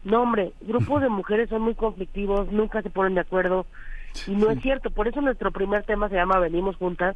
no 0.03 0.21
hombre, 0.21 0.53
grupos 0.61 1.01
de 1.01 1.09
mujeres 1.09 1.49
son 1.49 1.61
muy 1.61 1.75
conflictivos, 1.75 2.51
nunca 2.51 2.81
se 2.81 2.89
ponen 2.89 3.15
de 3.15 3.21
acuerdo, 3.21 3.65
y 4.27 4.31
no 4.31 4.49
es 4.49 4.61
cierto, 4.61 4.89
por 4.89 5.07
eso 5.07 5.21
nuestro 5.21 5.51
primer 5.51 5.83
tema 5.83 6.09
se 6.09 6.15
llama 6.15 6.39
Venimos 6.39 6.75
Juntas, 6.77 7.15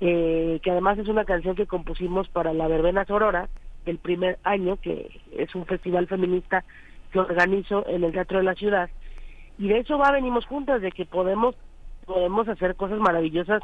eh, 0.00 0.60
que 0.62 0.70
además 0.70 0.98
es 0.98 1.08
una 1.08 1.24
canción 1.24 1.54
que 1.54 1.66
compusimos 1.66 2.28
para 2.28 2.52
la 2.52 2.68
verbena 2.68 3.04
Sorora, 3.04 3.48
del 3.84 3.98
primer 3.98 4.38
año, 4.44 4.76
que 4.76 5.20
es 5.36 5.54
un 5.54 5.66
festival 5.66 6.06
feminista 6.06 6.64
que 7.12 7.18
organizo 7.18 7.86
en 7.86 8.02
el 8.04 8.12
Teatro 8.12 8.38
de 8.38 8.44
la 8.44 8.54
Ciudad. 8.54 8.90
Y 9.58 9.68
de 9.68 9.80
eso 9.80 9.98
va, 9.98 10.10
venimos 10.10 10.46
juntas, 10.46 10.80
de 10.80 10.90
que 10.90 11.04
podemos, 11.04 11.54
podemos 12.06 12.48
hacer 12.48 12.76
cosas 12.76 12.98
maravillosas 12.98 13.62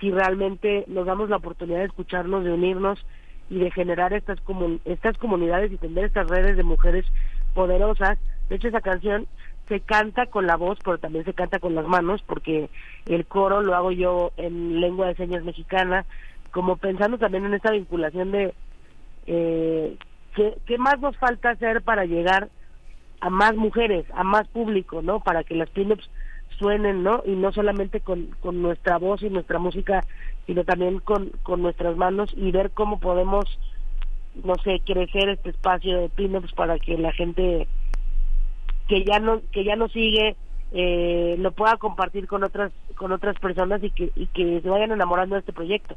si 0.00 0.10
realmente 0.10 0.84
nos 0.88 1.06
damos 1.06 1.28
la 1.28 1.36
oportunidad 1.36 1.80
de 1.80 1.84
escucharnos, 1.84 2.42
de 2.42 2.52
unirnos 2.52 3.04
y 3.50 3.58
de 3.58 3.70
generar 3.72 4.12
estas, 4.12 4.38
estas 4.84 5.18
comunidades 5.18 5.72
y 5.72 5.76
tener 5.76 6.04
estas 6.04 6.28
redes 6.28 6.56
de 6.56 6.62
mujeres 6.62 7.04
poderosas. 7.52 8.18
De 8.48 8.56
hecho, 8.56 8.68
esa 8.68 8.80
canción 8.80 9.26
se 9.68 9.80
canta 9.80 10.26
con 10.26 10.46
la 10.46 10.56
voz, 10.56 10.78
pero 10.84 10.98
también 10.98 11.24
se 11.24 11.34
canta 11.34 11.58
con 11.58 11.74
las 11.74 11.86
manos, 11.86 12.22
porque 12.26 12.70
el 13.06 13.26
coro 13.26 13.60
lo 13.60 13.74
hago 13.74 13.90
yo 13.90 14.32
en 14.36 14.80
lengua 14.80 15.08
de 15.08 15.16
señas 15.16 15.44
mexicana, 15.44 16.06
como 16.52 16.76
pensando 16.76 17.18
también 17.18 17.44
en 17.44 17.54
esta 17.54 17.72
vinculación 17.72 18.32
de 18.32 18.54
eh, 19.26 19.96
¿qué, 20.34 20.56
¿qué, 20.66 20.78
más 20.78 20.98
nos 21.00 21.16
falta 21.18 21.50
hacer 21.50 21.82
para 21.82 22.04
llegar 22.04 22.48
a 23.20 23.30
más 23.30 23.54
mujeres, 23.54 24.06
a 24.14 24.24
más 24.24 24.48
público, 24.48 25.02
¿no? 25.02 25.20
Para 25.20 25.44
que 25.44 25.54
las 25.54 25.70
pinups 25.70 26.08
suenen, 26.60 27.02
¿no? 27.02 27.22
Y 27.24 27.32
no 27.32 27.50
solamente 27.52 28.00
con, 28.00 28.26
con 28.40 28.62
nuestra 28.62 28.98
voz 28.98 29.22
y 29.22 29.30
nuestra 29.30 29.58
música, 29.58 30.04
sino 30.46 30.62
también 30.64 31.00
con, 31.00 31.30
con 31.42 31.62
nuestras 31.62 31.96
manos 31.96 32.32
y 32.36 32.52
ver 32.52 32.70
cómo 32.70 33.00
podemos, 33.00 33.46
no 34.44 34.54
sé, 34.62 34.80
crecer 34.84 35.30
este 35.30 35.50
espacio 35.50 35.98
de 35.98 36.08
pinups 36.10 36.52
para 36.52 36.78
que 36.78 36.96
la 36.96 37.12
gente 37.12 37.66
que 38.86 39.04
ya 39.04 39.18
no 39.18 39.40
que 39.52 39.64
ya 39.64 39.76
no 39.76 39.88
sigue 39.88 40.36
eh, 40.72 41.36
lo 41.38 41.52
pueda 41.52 41.76
compartir 41.76 42.26
con 42.26 42.42
otras 42.44 42.72
con 42.96 43.12
otras 43.12 43.38
personas 43.38 43.82
y 43.82 43.90
que 43.90 44.12
y 44.14 44.26
que 44.26 44.60
se 44.60 44.68
vayan 44.68 44.92
enamorando 44.92 45.34
de 45.34 45.40
este 45.40 45.52
proyecto. 45.52 45.96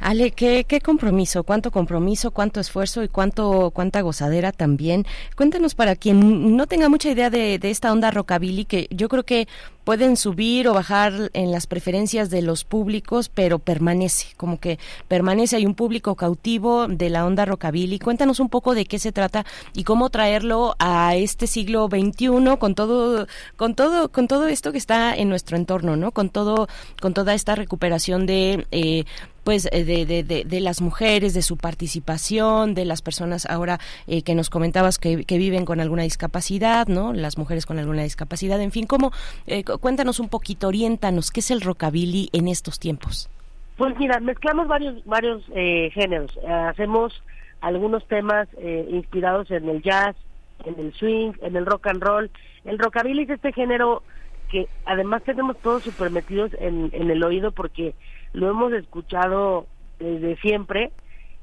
Ale, 0.00 0.30
¿qué, 0.30 0.64
qué 0.64 0.80
compromiso, 0.80 1.44
cuánto 1.44 1.70
compromiso, 1.70 2.30
cuánto 2.30 2.60
esfuerzo 2.60 3.02
y 3.02 3.08
cuánto 3.08 3.70
cuánta 3.70 4.00
gozadera 4.00 4.52
también. 4.52 5.06
Cuéntanos 5.36 5.74
para 5.74 5.96
quien 5.96 6.56
no 6.56 6.66
tenga 6.66 6.88
mucha 6.88 7.10
idea 7.10 7.30
de, 7.30 7.58
de 7.58 7.70
esta 7.70 7.92
onda 7.92 8.10
rockabilly, 8.10 8.64
que 8.64 8.88
yo 8.90 9.08
creo 9.08 9.24
que 9.24 9.48
pueden 9.86 10.16
subir 10.16 10.66
o 10.66 10.74
bajar 10.74 11.30
en 11.32 11.52
las 11.52 11.68
preferencias 11.68 12.28
de 12.28 12.42
los 12.42 12.64
públicos, 12.64 13.28
pero 13.28 13.60
permanece, 13.60 14.26
como 14.36 14.58
que 14.58 14.80
permanece, 15.06 15.54
hay 15.54 15.64
un 15.64 15.76
público 15.76 16.16
cautivo 16.16 16.88
de 16.88 17.08
la 17.08 17.24
onda 17.24 17.44
rockabilly. 17.44 18.00
Cuéntanos 18.00 18.40
un 18.40 18.48
poco 18.48 18.74
de 18.74 18.84
qué 18.84 18.98
se 18.98 19.12
trata 19.12 19.46
y 19.74 19.84
cómo 19.84 20.10
traerlo 20.10 20.74
a 20.80 21.14
este 21.14 21.46
siglo 21.46 21.88
XXI 21.88 22.56
con 22.58 22.74
todo, 22.74 23.28
con 23.56 23.76
todo, 23.76 24.10
con 24.10 24.26
todo 24.26 24.48
esto 24.48 24.72
que 24.72 24.78
está 24.78 25.14
en 25.14 25.28
nuestro 25.28 25.56
entorno, 25.56 25.94
¿no? 25.94 26.10
Con 26.10 26.30
todo, 26.30 26.66
con 27.00 27.14
toda 27.14 27.34
esta 27.34 27.54
recuperación 27.54 28.26
de 28.26 28.66
eh, 28.72 29.04
pues 29.46 29.62
de, 29.70 29.84
de, 29.84 30.24
de, 30.24 30.42
de, 30.44 30.60
las 30.60 30.82
mujeres, 30.82 31.32
de 31.32 31.40
su 31.40 31.56
participación, 31.56 32.74
de 32.74 32.84
las 32.84 33.00
personas 33.00 33.46
ahora 33.46 33.78
eh, 34.08 34.22
que 34.22 34.34
nos 34.34 34.50
comentabas 34.50 34.98
que, 34.98 35.24
que, 35.24 35.38
viven 35.38 35.64
con 35.64 35.78
alguna 35.78 36.02
discapacidad, 36.02 36.88
¿no? 36.88 37.12
Las 37.12 37.38
mujeres 37.38 37.64
con 37.64 37.78
alguna 37.78 38.02
discapacidad, 38.02 38.60
en 38.60 38.72
fin, 38.72 38.88
¿cómo, 38.88 39.12
eh, 39.46 39.62
cuéntanos 39.62 40.18
un 40.18 40.28
poquito, 40.28 40.66
oriéntanos, 40.66 41.30
¿qué 41.30 41.38
es 41.38 41.52
el 41.52 41.60
rockabilly 41.60 42.28
en 42.32 42.48
estos 42.48 42.80
tiempos? 42.80 43.30
Pues 43.76 43.96
mira, 44.00 44.18
mezclamos 44.18 44.66
varios, 44.66 45.04
varios 45.04 45.44
eh, 45.54 45.90
géneros, 45.94 46.36
hacemos 46.44 47.22
algunos 47.60 48.04
temas 48.08 48.48
inspirados 48.90 49.48
en 49.52 49.68
el 49.68 49.80
jazz, 49.80 50.16
en 50.64 50.74
el 50.80 50.92
swing, 50.94 51.34
en 51.42 51.54
el 51.54 51.66
rock 51.66 51.86
and 51.86 52.02
roll. 52.02 52.32
El 52.64 52.80
rockabilly 52.80 53.22
es 53.22 53.30
este 53.30 53.52
género 53.52 54.02
que 54.50 54.66
además 54.86 55.22
tenemos 55.22 55.56
todos 55.58 55.84
super 55.84 56.10
metidos 56.10 56.50
en, 56.58 56.90
en 56.92 57.10
el 57.12 57.22
oído 57.22 57.52
porque 57.52 57.94
lo 58.36 58.50
hemos 58.50 58.70
escuchado 58.74 59.66
desde 59.98 60.36
siempre, 60.36 60.92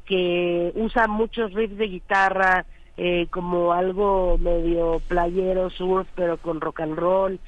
que 0.06 0.72
usa 0.76 1.08
muchos 1.08 1.52
riffs 1.54 1.78
de 1.78 1.88
guitarra, 1.88 2.66
eh, 2.98 3.26
como 3.32 3.74
algo 3.74 4.38
medio 4.38 5.02
playero, 5.08 5.72
surf, 5.72 6.08
pero 6.16 6.38
con 6.38 6.62
rock 6.62 6.82
and 6.82 6.96
roll. 6.96 7.40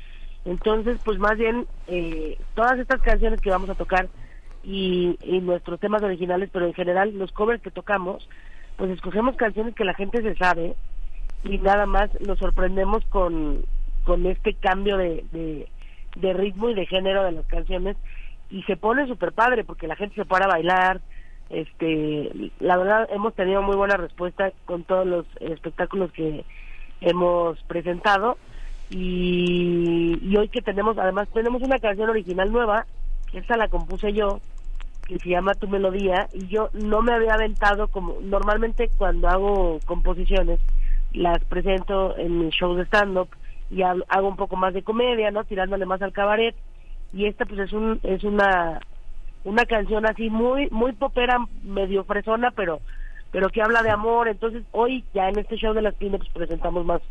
Entonces, 0.45 0.99
pues 1.05 1.19
más 1.19 1.37
bien, 1.37 1.67
eh, 1.85 2.39
todas 2.55 2.79
estas 2.79 3.01
canciones 3.01 3.39
que 3.39 3.51
vamos 3.51 3.69
a 3.69 3.75
tocar 3.75 4.09
y, 4.63 5.15
y 5.21 5.39
nuestros 5.41 5.79
temas 5.79 6.01
originales, 6.01 6.49
pero 6.51 6.65
en 6.65 6.73
general 6.73 7.15
los 7.15 7.31
covers 7.31 7.61
que 7.61 7.69
tocamos, 7.69 8.27
pues 8.77 8.89
escogemos 8.89 9.35
canciones 9.35 9.75
que 9.75 9.85
la 9.85 9.93
gente 9.93 10.23
se 10.23 10.35
sabe 10.37 10.73
y 11.43 11.59
nada 11.59 11.85
más 11.85 12.09
nos 12.19 12.39
sorprendemos 12.39 13.05
con, 13.09 13.63
con 14.05 14.25
este 14.25 14.55
cambio 14.55 14.97
de, 14.97 15.23
de, 15.31 15.67
de 16.15 16.33
ritmo 16.33 16.71
y 16.71 16.73
de 16.73 16.87
género 16.87 17.23
de 17.23 17.33
las 17.33 17.45
canciones 17.45 17.95
y 18.55 18.63
se 18.63 18.77
pone 18.77 19.05
súper 19.05 19.33
padre 19.33 19.65
porque 19.65 19.85
la 19.85 19.97
gente 19.97 20.15
se 20.15 20.23
para 20.23 20.45
a 20.45 20.47
bailar. 20.47 21.01
Este, 21.49 22.31
la 22.59 22.77
verdad 22.77 23.05
hemos 23.11 23.35
tenido 23.35 23.61
muy 23.61 23.75
buena 23.75 23.97
respuesta 23.97 24.51
con 24.63 24.83
todos 24.83 25.05
los 25.05 25.25
espectáculos 25.41 26.09
que 26.13 26.45
hemos 27.01 27.61
presentado 27.63 28.37
y, 28.89 30.17
y 30.21 30.37
hoy 30.37 30.47
que 30.47 30.61
tenemos, 30.61 30.97
además 30.97 31.27
tenemos 31.33 31.61
una 31.63 31.79
canción 31.79 32.09
original 32.09 32.49
nueva, 32.49 32.85
esta 33.33 33.57
la 33.57 33.67
compuse 33.67 34.13
yo, 34.13 34.39
que 35.05 35.19
se 35.19 35.29
llama 35.29 35.53
Tu 35.53 35.67
Melodía 35.67 36.29
y 36.33 36.47
yo 36.47 36.69
no 36.71 37.01
me 37.01 37.13
había 37.13 37.33
aventado 37.33 37.89
como 37.89 38.15
normalmente 38.21 38.89
cuando 38.97 39.27
hago 39.27 39.79
composiciones 39.85 40.61
las 41.11 41.43
presento 41.43 42.17
en 42.17 42.39
mis 42.39 42.55
shows 42.55 42.77
de 42.77 42.85
stand 42.85 43.17
up 43.17 43.27
y 43.69 43.81
hago 43.81 44.27
un 44.29 44.37
poco 44.37 44.55
más 44.55 44.73
de 44.73 44.83
comedia, 44.83 45.29
¿no? 45.31 45.43
Tirándole 45.43 45.85
más 45.85 46.01
al 46.01 46.13
cabaret 46.13 46.55
y 47.15 47.25
esta 47.27 47.45
pues 47.45 47.59
es 47.61 47.73
un 47.73 47.99
es 48.03 48.23
una 48.23 48.81
una 49.45 49.65
canción 49.65 50.05
así 50.05 50.29
muy 50.29 50.67
muy 50.69 50.91
popera 50.91 51.37
medio 51.63 52.03
fresona 52.03 52.51
pero 52.51 52.81
pero 53.31 53.49
que 53.49 53.61
habla 53.61 53.81
de 53.83 53.89
amor. 53.89 54.27
Entonces 54.27 54.63
hoy 54.71 55.03
ya 55.13 55.29
en 55.29 55.39
este 55.39 55.55
show 55.55 55.73
de 55.73 55.81
las 55.81 55.95
pinups 55.95 56.29
presentamos 56.29 56.85
más 56.85 57.01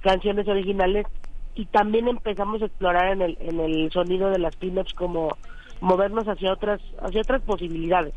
canciones 0.00 0.46
originales 0.48 1.06
y 1.54 1.66
también 1.66 2.08
empezamos 2.08 2.60
a 2.60 2.66
explorar 2.66 3.12
en 3.12 3.22
el 3.22 3.38
en 3.40 3.60
el 3.60 3.90
sonido 3.92 4.30
de 4.30 4.40
las 4.40 4.56
pinups 4.56 4.92
como 4.94 5.28
movernos 5.80 6.26
hacia 6.26 6.52
otras 6.52 6.80
hacia 7.00 7.22
otras 7.22 7.42
posibilidades 7.42 8.14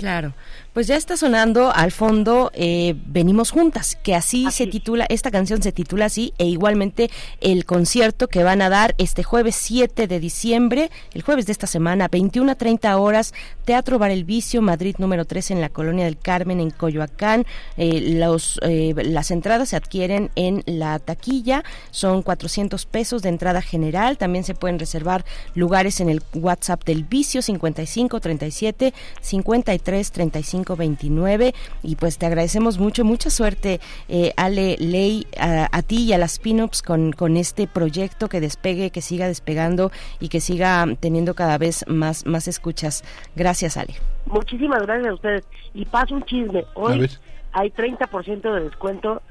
Claro, 0.00 0.32
pues 0.72 0.86
ya 0.86 0.96
está 0.96 1.18
sonando 1.18 1.70
al 1.74 1.92
fondo 1.92 2.50
eh, 2.54 2.94
Venimos 3.04 3.50
Juntas, 3.50 3.98
que 4.02 4.14
así, 4.14 4.46
así, 4.46 4.64
se 4.64 4.70
titula, 4.70 5.04
esta 5.10 5.30
canción 5.30 5.60
se 5.60 5.72
titula 5.72 6.06
así, 6.06 6.32
e 6.38 6.46
igualmente 6.46 7.10
el 7.42 7.66
concierto 7.66 8.26
que 8.26 8.42
van 8.42 8.62
a 8.62 8.70
dar 8.70 8.94
este 8.96 9.22
jueves 9.24 9.56
7 9.56 10.06
de 10.06 10.18
diciembre, 10.18 10.90
el 11.12 11.20
jueves 11.20 11.44
de 11.44 11.52
esta 11.52 11.66
semana, 11.66 12.08
21 12.08 12.50
a 12.50 12.54
30 12.54 12.96
horas, 12.96 13.34
Teatro 13.66 13.98
Bar 13.98 14.10
El 14.10 14.24
Vicio, 14.24 14.62
Madrid 14.62 14.94
número 14.96 15.26
3 15.26 15.50
en 15.50 15.60
la 15.60 15.68
Colonia 15.68 16.06
del 16.06 16.16
Carmen, 16.16 16.60
en 16.60 16.70
Coyoacán. 16.70 17.44
Eh, 17.76 18.14
los, 18.16 18.58
eh, 18.62 18.94
las 18.96 19.30
entradas 19.30 19.68
se 19.68 19.76
adquieren 19.76 20.30
en 20.34 20.62
la 20.64 20.98
taquilla, 20.98 21.62
son 21.90 22.22
400 22.22 22.86
pesos 22.86 23.20
de 23.20 23.28
entrada 23.28 23.60
general, 23.60 24.16
también 24.16 24.44
se 24.44 24.54
pueden 24.54 24.78
reservar 24.78 25.26
lugares 25.54 26.00
en 26.00 26.08
el 26.08 26.22
WhatsApp 26.32 26.84
del 26.84 27.04
Vicio, 27.04 27.42
55 27.42 28.18
37 28.18 28.94
53 29.20 29.89
35 29.90 30.76
29 30.76 31.54
y 31.82 31.96
pues 31.96 32.18
te 32.18 32.26
agradecemos 32.26 32.78
mucho, 32.78 33.04
mucha 33.04 33.30
suerte 33.30 33.80
eh, 34.08 34.32
Ale 34.36 34.76
Ley 34.78 35.26
a, 35.38 35.68
a, 35.70 35.82
ti 35.82 36.04
y 36.04 36.12
a 36.12 36.18
las 36.18 36.38
Pinups 36.38 36.82
con, 36.82 37.12
con 37.12 37.36
este 37.36 37.66
proyecto 37.66 38.28
que 38.28 38.40
despegue, 38.40 38.90
que 38.90 39.02
siga 39.02 39.26
despegando 39.26 39.90
y 40.20 40.28
que 40.28 40.40
siga 40.40 40.86
teniendo 41.00 41.34
cada 41.34 41.58
vez 41.58 41.84
más, 41.88 42.26
más 42.26 42.48
escuchas. 42.48 43.04
Gracias 43.36 43.76
Ale. 43.76 43.94
Muchísimas 44.26 44.82
gracias 44.82 45.08
a 45.08 45.14
ustedes. 45.14 45.44
Y 45.74 45.84
paso 45.84 46.14
un 46.14 46.24
chisme. 46.24 46.64
Hoy 46.74 47.10
hay 47.52 47.70
30% 47.70 48.54
de 48.54 48.60
descuento 48.64 49.22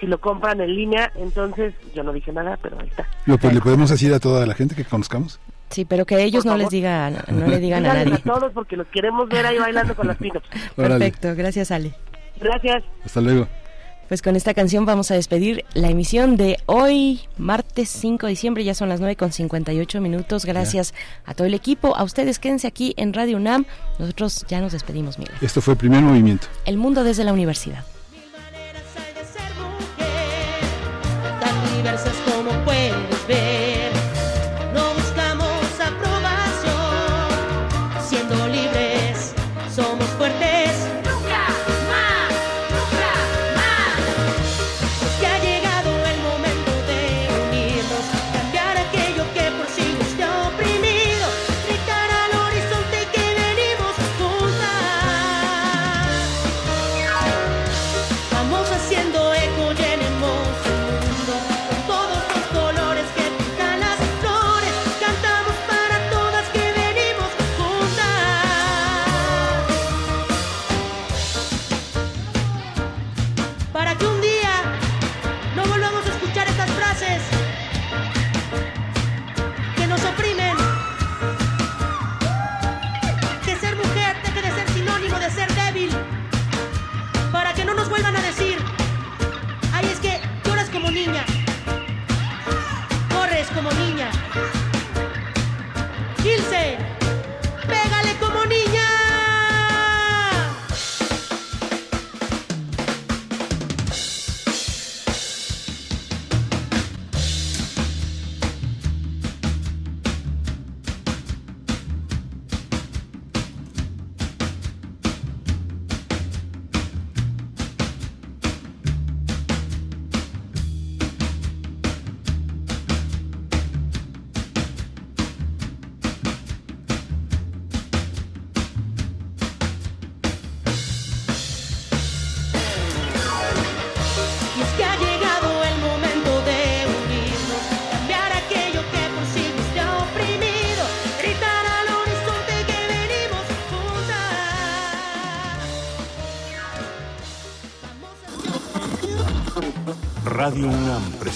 si 0.00 0.06
lo 0.06 0.18
compran 0.18 0.60
en 0.60 0.74
línea, 0.74 1.12
entonces 1.16 1.74
yo 1.94 2.02
no 2.02 2.12
dije 2.12 2.32
nada, 2.32 2.56
pero 2.62 2.78
ahí 2.78 2.88
está. 2.88 3.08
Lo, 3.26 3.38
pues, 3.38 3.52
¿Le 3.52 3.60
podemos 3.60 3.90
decir 3.90 4.12
a 4.14 4.20
toda 4.20 4.46
la 4.46 4.54
gente 4.54 4.74
que 4.74 4.84
conozcamos? 4.84 5.40
Sí, 5.70 5.84
pero 5.84 6.06
que 6.06 6.22
ellos 6.22 6.44
no 6.44 6.56
les 6.56 6.70
digan, 6.70 7.18
no 7.28 7.46
le 7.46 7.58
digan 7.58 7.84
a 7.86 7.94
nadie. 7.94 8.14
a 8.14 8.18
todos 8.18 8.52
porque 8.52 8.76
los 8.76 8.86
queremos 8.88 9.28
ver 9.28 9.46
ahí 9.46 9.58
bailando 9.58 9.94
con 9.94 10.06
las 10.06 10.16
pinos. 10.16 10.42
Perfecto, 10.76 11.34
gracias 11.36 11.70
Ale. 11.70 11.92
Gracias. 12.40 12.84
Hasta 13.04 13.20
luego. 13.20 13.46
Pues 14.08 14.22
con 14.22 14.36
esta 14.36 14.54
canción 14.54 14.86
vamos 14.86 15.10
a 15.10 15.14
despedir 15.14 15.66
la 15.74 15.90
emisión 15.90 16.36
de 16.38 16.56
hoy, 16.64 17.20
martes 17.36 17.90
5 17.90 18.24
de 18.24 18.30
diciembre, 18.30 18.64
ya 18.64 18.72
son 18.72 18.88
las 18.88 19.00
9 19.00 19.16
con 19.16 19.32
58 19.32 20.00
minutos. 20.00 20.46
Gracias 20.46 20.92
ya. 20.92 20.98
a 21.26 21.34
todo 21.34 21.46
el 21.46 21.52
equipo, 21.52 21.94
a 21.94 22.04
ustedes 22.04 22.38
quédense 22.38 22.66
aquí 22.66 22.94
en 22.96 23.12
Radio 23.12 23.36
UNAM. 23.36 23.66
Nosotros 23.98 24.46
ya 24.48 24.62
nos 24.62 24.72
despedimos, 24.72 25.18
Miguel. 25.18 25.36
Esto 25.42 25.60
fue 25.60 25.74
el 25.74 25.78
primer 25.78 26.00
movimiento. 26.00 26.46
El 26.64 26.78
mundo 26.78 27.04
desde 27.04 27.22
la 27.22 27.34
universidad. 27.34 27.84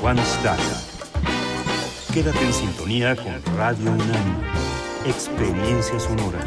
Juan 0.00 0.16
Staca. 0.18 0.80
Quédate 2.14 2.42
en 2.42 2.52
sintonía 2.54 3.14
con 3.14 3.56
Radio 3.56 3.92
UNAM. 3.92 4.42
Experiencia 5.06 6.00
sonora. 6.00 6.38